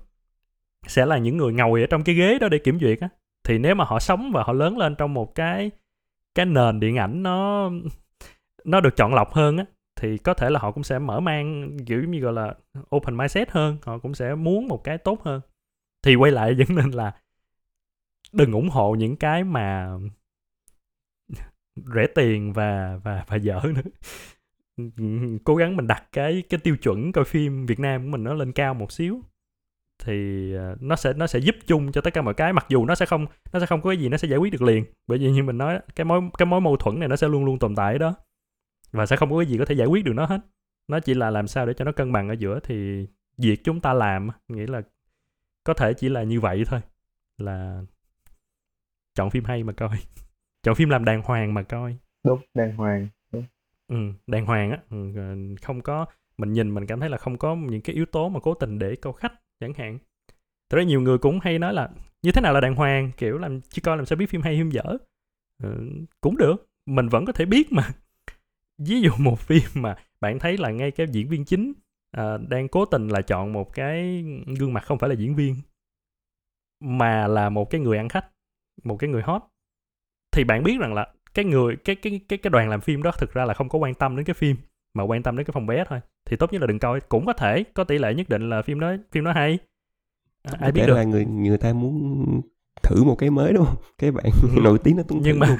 sẽ 0.86 1.06
là 1.06 1.18
những 1.18 1.36
người 1.36 1.52
ngồi 1.52 1.80
ở 1.80 1.86
trong 1.86 2.04
cái 2.04 2.14
ghế 2.14 2.38
đó 2.38 2.48
để 2.48 2.58
kiểm 2.58 2.78
duyệt 2.80 3.00
á. 3.00 3.08
Thì 3.44 3.58
nếu 3.58 3.74
mà 3.74 3.84
họ 3.84 3.98
sống 3.98 4.30
và 4.34 4.42
họ 4.42 4.52
lớn 4.52 4.78
lên 4.78 4.94
trong 4.94 5.14
một 5.14 5.34
cái 5.34 5.70
cái 6.34 6.46
nền 6.46 6.80
điện 6.80 6.96
ảnh 6.96 7.22
nó 7.22 7.70
nó 8.64 8.80
được 8.80 8.96
chọn 8.96 9.14
lọc 9.14 9.34
hơn 9.34 9.56
á, 9.56 9.64
thì 10.00 10.18
có 10.18 10.34
thể 10.34 10.50
là 10.50 10.60
họ 10.60 10.72
cũng 10.72 10.84
sẽ 10.84 10.98
mở 10.98 11.20
mang 11.20 11.76
kiểu 11.86 12.04
như 12.04 12.20
gọi 12.20 12.32
là 12.32 12.54
open 12.96 13.16
mindset 13.16 13.50
hơn, 13.50 13.78
họ 13.82 13.98
cũng 13.98 14.14
sẽ 14.14 14.34
muốn 14.34 14.68
một 14.68 14.84
cái 14.84 14.98
tốt 14.98 15.22
hơn. 15.22 15.40
Thì 16.02 16.14
quay 16.14 16.32
lại 16.32 16.54
vẫn 16.58 16.76
nên 16.76 16.90
là 16.90 17.12
đừng 18.32 18.52
ủng 18.52 18.68
hộ 18.68 18.94
những 18.94 19.16
cái 19.16 19.44
mà 19.44 19.98
rẻ 21.76 22.06
tiền 22.14 22.52
và 22.52 23.00
và 23.04 23.24
và 23.28 23.36
dở 23.36 23.60
nữa. 23.74 23.82
Cố 25.44 25.56
gắng 25.56 25.76
mình 25.76 25.86
đặt 25.86 26.04
cái 26.12 26.42
cái 26.50 26.60
tiêu 26.64 26.76
chuẩn 26.76 27.12
coi 27.12 27.24
phim 27.24 27.66
Việt 27.66 27.80
Nam 27.80 28.02
của 28.02 28.08
mình 28.08 28.24
nó 28.24 28.34
lên 28.34 28.52
cao 28.52 28.74
một 28.74 28.92
xíu, 28.92 29.22
thì 30.04 30.52
ờ, 30.54 30.76
nó 30.80 30.96
sẽ 30.96 31.12
nó 31.12 31.26
sẽ 31.26 31.38
giúp 31.38 31.54
chung 31.66 31.92
cho 31.92 32.00
tất 32.00 32.14
cả 32.14 32.22
mọi 32.22 32.34
cái, 32.34 32.52
mặc 32.52 32.66
dù 32.68 32.86
nó 32.86 32.94
sẽ 32.94 33.06
không, 33.06 33.26
nó 33.52 33.60
sẽ 33.60 33.66
không 33.66 33.82
có 33.82 33.90
cái 33.90 33.96
gì 33.96 34.08
nó 34.08 34.16
sẽ 34.16 34.28
giải 34.28 34.38
quyết 34.38 34.52
được 34.52 34.62
liền. 34.62 34.84
Bởi 35.06 35.18
vì 35.18 35.30
như 35.30 35.42
mình 35.42 35.58
nói 35.58 35.80
cái 35.96 36.04
mối 36.04 36.20
cái 36.38 36.46
mối 36.46 36.60
mâu 36.60 36.76
thuẫn 36.76 37.00
này 37.00 37.08
nó 37.08 37.16
sẽ 37.16 37.28
luôn 37.28 37.44
luôn 37.44 37.58
tồn 37.58 37.74
tại 37.76 37.98
đó 37.98 38.14
và 38.92 39.06
sẽ 39.06 39.16
không 39.16 39.30
có 39.30 39.38
cái 39.38 39.46
gì 39.46 39.58
có 39.58 39.64
thể 39.64 39.74
giải 39.74 39.86
quyết 39.86 40.04
được 40.04 40.12
nó 40.12 40.26
hết. 40.26 40.40
Nó 40.88 41.00
chỉ 41.00 41.14
là 41.14 41.30
làm 41.30 41.46
sao 41.46 41.66
để 41.66 41.74
cho 41.74 41.84
nó 41.84 41.92
cân 41.92 42.12
bằng 42.12 42.28
ở 42.28 42.32
giữa 42.32 42.60
thì 42.62 43.06
việc 43.38 43.64
chúng 43.64 43.80
ta 43.80 43.92
làm 43.92 44.28
nghĩa 44.48 44.66
là 44.66 44.82
có 45.64 45.74
thể 45.74 45.94
chỉ 45.94 46.08
là 46.08 46.22
như 46.22 46.40
vậy 46.40 46.64
thôi. 46.66 46.80
Là 47.38 47.82
chọn 49.14 49.30
phim 49.30 49.44
hay 49.44 49.64
mà 49.64 49.72
coi. 49.72 49.98
Chọn 50.62 50.74
phim 50.74 50.88
làm 50.88 51.04
đàng 51.04 51.22
hoàng 51.22 51.54
mà 51.54 51.62
coi. 51.62 51.96
Đúng 52.24 52.40
đàng 52.54 52.76
hoàng. 52.76 53.08
Đúng. 53.32 53.44
Ừ, 53.88 53.96
đàng 54.26 54.46
hoàng 54.46 54.70
á. 54.70 54.78
Ừ, 54.90 54.96
không 55.62 55.80
có 55.80 56.06
mình 56.38 56.52
nhìn 56.52 56.74
mình 56.74 56.86
cảm 56.86 57.00
thấy 57.00 57.08
là 57.08 57.16
không 57.16 57.38
có 57.38 57.56
những 57.56 57.80
cái 57.80 57.94
yếu 57.94 58.06
tố 58.06 58.28
mà 58.28 58.40
cố 58.40 58.54
tình 58.54 58.78
để 58.78 58.96
câu 58.96 59.12
khách 59.12 59.32
chẳng 59.60 59.74
hạn. 59.74 59.98
Thật 60.70 60.76
ra 60.78 60.82
nhiều 60.82 61.00
người 61.00 61.18
cũng 61.18 61.40
hay 61.42 61.58
nói 61.58 61.74
là 61.74 61.88
như 62.22 62.32
thế 62.32 62.40
nào 62.40 62.52
là 62.52 62.60
đàng 62.60 62.74
hoàng 62.74 63.10
kiểu 63.16 63.38
làm 63.38 63.60
chứ 63.60 63.82
coi 63.84 63.96
làm 63.96 64.06
sao 64.06 64.16
biết 64.16 64.30
phim 64.30 64.42
hay 64.42 64.56
phim 64.56 64.70
dở. 64.70 64.82
Ừ, 65.62 65.88
cũng 66.20 66.36
được. 66.36 66.66
Mình 66.86 67.08
vẫn 67.08 67.24
có 67.26 67.32
thể 67.32 67.44
biết 67.44 67.72
mà 67.72 67.88
ví 68.86 69.00
dụ 69.00 69.10
một 69.18 69.38
phim 69.38 69.62
mà 69.74 69.96
bạn 70.20 70.38
thấy 70.38 70.56
là 70.56 70.70
ngay 70.70 70.90
cái 70.90 71.06
diễn 71.10 71.28
viên 71.28 71.44
chính 71.44 71.72
à, 72.10 72.36
đang 72.48 72.68
cố 72.68 72.84
tình 72.84 73.08
là 73.08 73.22
chọn 73.22 73.52
một 73.52 73.74
cái 73.74 74.24
gương 74.58 74.72
mặt 74.72 74.84
không 74.86 74.98
phải 74.98 75.10
là 75.10 75.14
diễn 75.14 75.34
viên 75.34 75.56
mà 76.80 77.26
là 77.26 77.48
một 77.48 77.70
cái 77.70 77.80
người 77.80 77.96
ăn 77.96 78.08
khách 78.08 78.26
một 78.84 78.96
cái 78.96 79.10
người 79.10 79.22
hot 79.22 79.42
thì 80.32 80.44
bạn 80.44 80.62
biết 80.62 80.76
rằng 80.80 80.94
là 80.94 81.12
cái 81.34 81.44
người 81.44 81.76
cái 81.76 81.96
cái 81.96 82.20
cái 82.28 82.38
cái 82.38 82.50
đoàn 82.50 82.68
làm 82.68 82.80
phim 82.80 83.02
đó 83.02 83.12
thực 83.18 83.34
ra 83.34 83.44
là 83.44 83.54
không 83.54 83.68
có 83.68 83.78
quan 83.78 83.94
tâm 83.94 84.16
đến 84.16 84.24
cái 84.24 84.34
phim 84.34 84.56
mà 84.94 85.04
quan 85.04 85.22
tâm 85.22 85.36
đến 85.36 85.46
cái 85.46 85.52
phòng 85.52 85.66
vé 85.66 85.84
thôi. 85.88 86.00
Thì 86.24 86.36
tốt 86.36 86.52
nhất 86.52 86.60
là 86.60 86.66
đừng 86.66 86.78
coi 86.78 87.00
cũng 87.00 87.26
có 87.26 87.32
thể 87.32 87.64
có 87.74 87.84
tỷ 87.84 87.98
lệ 87.98 88.14
nhất 88.14 88.28
định 88.28 88.50
là 88.50 88.62
phim 88.62 88.80
đó 88.80 88.92
phim 89.12 89.24
đó 89.24 89.32
hay. 89.32 89.58
À, 90.42 90.52
ai 90.60 90.72
biết 90.72 90.82
được. 90.86 90.94
là 90.94 91.04
người 91.04 91.24
người 91.24 91.58
ta 91.58 91.72
muốn 91.72 92.24
thử 92.82 93.04
một 93.04 93.14
cái 93.18 93.30
mới 93.30 93.52
đúng 93.52 93.64
không? 93.64 93.76
Cái 93.98 94.12
bạn 94.12 94.24
ừ. 94.42 94.48
nổi 94.62 94.78
tiếng 94.84 94.96
nó 94.96 95.02
tung 95.02 95.20
nhưng 95.22 95.38
mà 95.38 95.58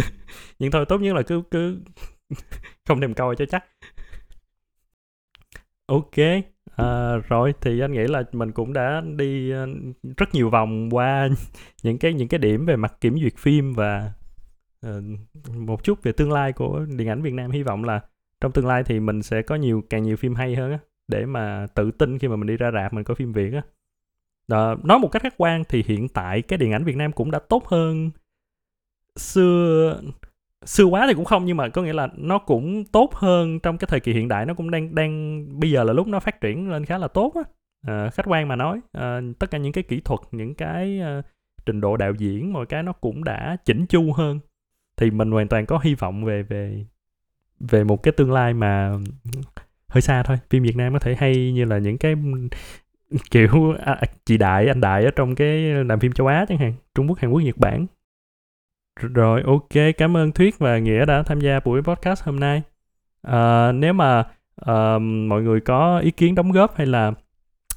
nhưng 0.58 0.70
thôi 0.70 0.84
tốt 0.88 0.98
nhất 0.98 1.14
là 1.14 1.22
cứ 1.22 1.42
cứ 1.50 1.80
không 2.86 3.00
thèm 3.00 3.14
coi 3.14 3.36
cho 3.36 3.46
chắc. 3.46 3.64
Ok 5.86 6.44
à, 6.76 7.16
rồi 7.16 7.54
thì 7.60 7.80
anh 7.80 7.92
nghĩ 7.92 8.06
là 8.06 8.22
mình 8.32 8.52
cũng 8.52 8.72
đã 8.72 9.02
đi 9.16 9.52
à, 9.52 9.66
rất 10.16 10.34
nhiều 10.34 10.50
vòng 10.50 10.88
qua 10.90 11.28
những 11.82 11.98
cái 11.98 12.12
những 12.12 12.28
cái 12.28 12.38
điểm 12.38 12.66
về 12.66 12.76
mặt 12.76 12.96
kiểm 13.00 13.18
duyệt 13.20 13.36
phim 13.36 13.72
và 13.72 14.12
uh, 14.86 15.02
một 15.54 15.84
chút 15.84 16.02
về 16.02 16.12
tương 16.12 16.32
lai 16.32 16.52
của 16.52 16.86
điện 16.96 17.08
ảnh 17.08 17.22
Việt 17.22 17.32
Nam. 17.32 17.50
Hy 17.50 17.62
vọng 17.62 17.84
là 17.84 18.00
trong 18.40 18.52
tương 18.52 18.66
lai 18.66 18.84
thì 18.84 19.00
mình 19.00 19.22
sẽ 19.22 19.42
có 19.42 19.54
nhiều 19.54 19.82
càng 19.90 20.02
nhiều 20.02 20.16
phim 20.16 20.34
hay 20.34 20.54
hơn 20.54 20.72
á 20.72 20.78
để 21.08 21.26
mà 21.26 21.66
tự 21.74 21.90
tin 21.90 22.18
khi 22.18 22.28
mà 22.28 22.36
mình 22.36 22.46
đi 22.46 22.56
ra 22.56 22.70
rạp 22.70 22.92
mình 22.92 23.04
có 23.04 23.14
phim 23.14 23.32
Việt 23.32 23.52
á. 23.52 23.62
Đó, 24.48 24.76
nói 24.82 24.98
một 24.98 25.08
cách 25.12 25.22
khách 25.22 25.34
quan 25.36 25.62
thì 25.68 25.84
hiện 25.86 26.08
tại 26.08 26.42
cái 26.42 26.58
điện 26.58 26.72
ảnh 26.72 26.84
Việt 26.84 26.96
Nam 26.96 27.12
cũng 27.12 27.30
đã 27.30 27.38
tốt 27.38 27.66
hơn 27.66 28.10
xưa 29.16 30.00
xưa 30.66 30.84
quá 30.84 31.06
thì 31.08 31.14
cũng 31.14 31.24
không 31.24 31.44
nhưng 31.44 31.56
mà 31.56 31.68
có 31.68 31.82
nghĩa 31.82 31.92
là 31.92 32.08
nó 32.16 32.38
cũng 32.38 32.84
tốt 32.84 33.14
hơn 33.14 33.60
trong 33.60 33.78
cái 33.78 33.88
thời 33.90 34.00
kỳ 34.00 34.12
hiện 34.12 34.28
đại 34.28 34.46
nó 34.46 34.54
cũng 34.54 34.70
đang 34.70 34.94
đang 34.94 35.44
bây 35.60 35.70
giờ 35.70 35.84
là 35.84 35.92
lúc 35.92 36.06
nó 36.06 36.20
phát 36.20 36.40
triển 36.40 36.70
lên 36.70 36.84
khá 36.84 36.98
là 36.98 37.08
tốt 37.08 37.32
á. 37.34 37.42
À, 37.86 38.10
khách 38.10 38.26
quan 38.26 38.48
mà 38.48 38.56
nói 38.56 38.80
à, 38.92 39.20
tất 39.38 39.50
cả 39.50 39.58
những 39.58 39.72
cái 39.72 39.84
kỹ 39.84 40.00
thuật 40.00 40.20
những 40.32 40.54
cái 40.54 41.00
à, 41.00 41.22
trình 41.66 41.80
độ 41.80 41.96
đạo 41.96 42.12
diễn 42.18 42.52
mọi 42.52 42.66
cái 42.66 42.82
nó 42.82 42.92
cũng 42.92 43.24
đã 43.24 43.56
chỉnh 43.64 43.86
chu 43.86 44.12
hơn. 44.12 44.40
Thì 44.96 45.10
mình 45.10 45.30
hoàn 45.30 45.48
toàn 45.48 45.66
có 45.66 45.78
hy 45.82 45.94
vọng 45.94 46.24
về 46.24 46.42
về 46.42 46.84
về 47.60 47.84
một 47.84 48.02
cái 48.02 48.12
tương 48.12 48.32
lai 48.32 48.54
mà 48.54 48.92
hơi 49.88 50.02
xa 50.02 50.22
thôi. 50.22 50.36
Phim 50.50 50.62
Việt 50.62 50.76
Nam 50.76 50.92
có 50.92 50.98
thể 50.98 51.14
hay 51.14 51.52
như 51.52 51.64
là 51.64 51.78
những 51.78 51.98
cái 51.98 52.14
kiểu 53.30 53.74
à, 53.84 53.92
à 53.92 54.06
chị 54.24 54.38
đại 54.38 54.66
anh 54.66 54.80
đại 54.80 55.04
ở 55.04 55.10
trong 55.16 55.34
cái 55.34 55.48
làm 55.60 56.00
phim 56.00 56.12
châu 56.12 56.26
á 56.26 56.44
chẳng 56.48 56.58
hạn 56.58 56.72
trung 56.94 57.08
quốc 57.08 57.18
hàn 57.18 57.30
quốc 57.30 57.40
nhật 57.40 57.56
bản 57.58 57.86
rồi 59.00 59.42
ok 59.46 59.94
cảm 59.98 60.16
ơn 60.16 60.32
thuyết 60.32 60.58
và 60.58 60.78
nghĩa 60.78 61.04
đã 61.04 61.22
tham 61.22 61.40
gia 61.40 61.60
buổi 61.60 61.82
podcast 61.82 62.22
hôm 62.22 62.40
nay. 62.40 62.62
À, 63.22 63.72
nếu 63.72 63.92
mà 63.92 64.20
uh, 64.70 65.02
mọi 65.02 65.42
người 65.42 65.60
có 65.60 65.98
ý 65.98 66.10
kiến 66.10 66.34
đóng 66.34 66.52
góp 66.52 66.76
hay 66.76 66.86
là 66.86 67.12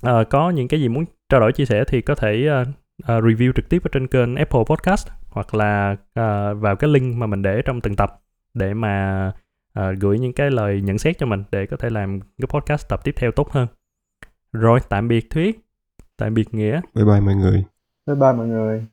uh, 0.10 0.30
có 0.30 0.50
những 0.50 0.68
cái 0.68 0.82
gì 0.82 0.88
muốn 0.88 1.06
trao 1.30 1.40
đổi 1.40 1.54
chia 1.54 1.66
sẻ 1.66 1.84
thì 1.88 2.02
có 2.02 2.16
thể 2.16 2.50
uh, 2.62 2.68
uh, 2.68 3.24
review 3.24 3.52
trực 3.56 3.70
tiếp 3.70 3.84
ở 3.84 3.90
trên 3.92 4.08
kênh 4.08 4.36
Apple 4.36 4.64
Podcast 4.66 5.08
hoặc 5.28 5.54
là 5.54 5.92
uh, 5.92 6.62
vào 6.62 6.76
cái 6.76 6.90
link 6.90 7.18
mà 7.18 7.28
mình 7.28 7.42
để 7.42 7.62
trong 7.66 7.82
từng 7.82 7.96
tập 7.96 8.22
để 8.54 8.74
mà 8.74 9.28
uh, 9.80 10.00
gửi 10.00 10.20
những 10.20 10.34
cái 10.34 10.52
lời 10.52 10.82
nhận 10.82 10.98
xét 10.98 11.18
cho 11.18 11.26
mình 11.26 11.44
để 11.52 11.66
có 11.66 11.78
thể 11.78 11.90
làm 11.90 12.20
cái 12.22 12.48
podcast 12.50 12.90
tập 12.90 13.00
tiếp 13.04 13.14
theo 13.16 13.32
tốt 13.32 13.52
hơn. 13.52 13.68
Rồi 14.54 14.80
tạm 14.90 15.08
biệt 15.08 15.30
thuyết 15.30 15.60
tạm 16.18 16.34
biệt 16.34 16.54
nghĩa. 16.54 16.82
Bye 16.96 17.06
bye 17.06 17.20
mọi 17.20 17.36
người. 17.36 17.64
Bye 18.08 18.16
bye 18.16 18.34
mọi 18.34 18.48
người 18.48 18.86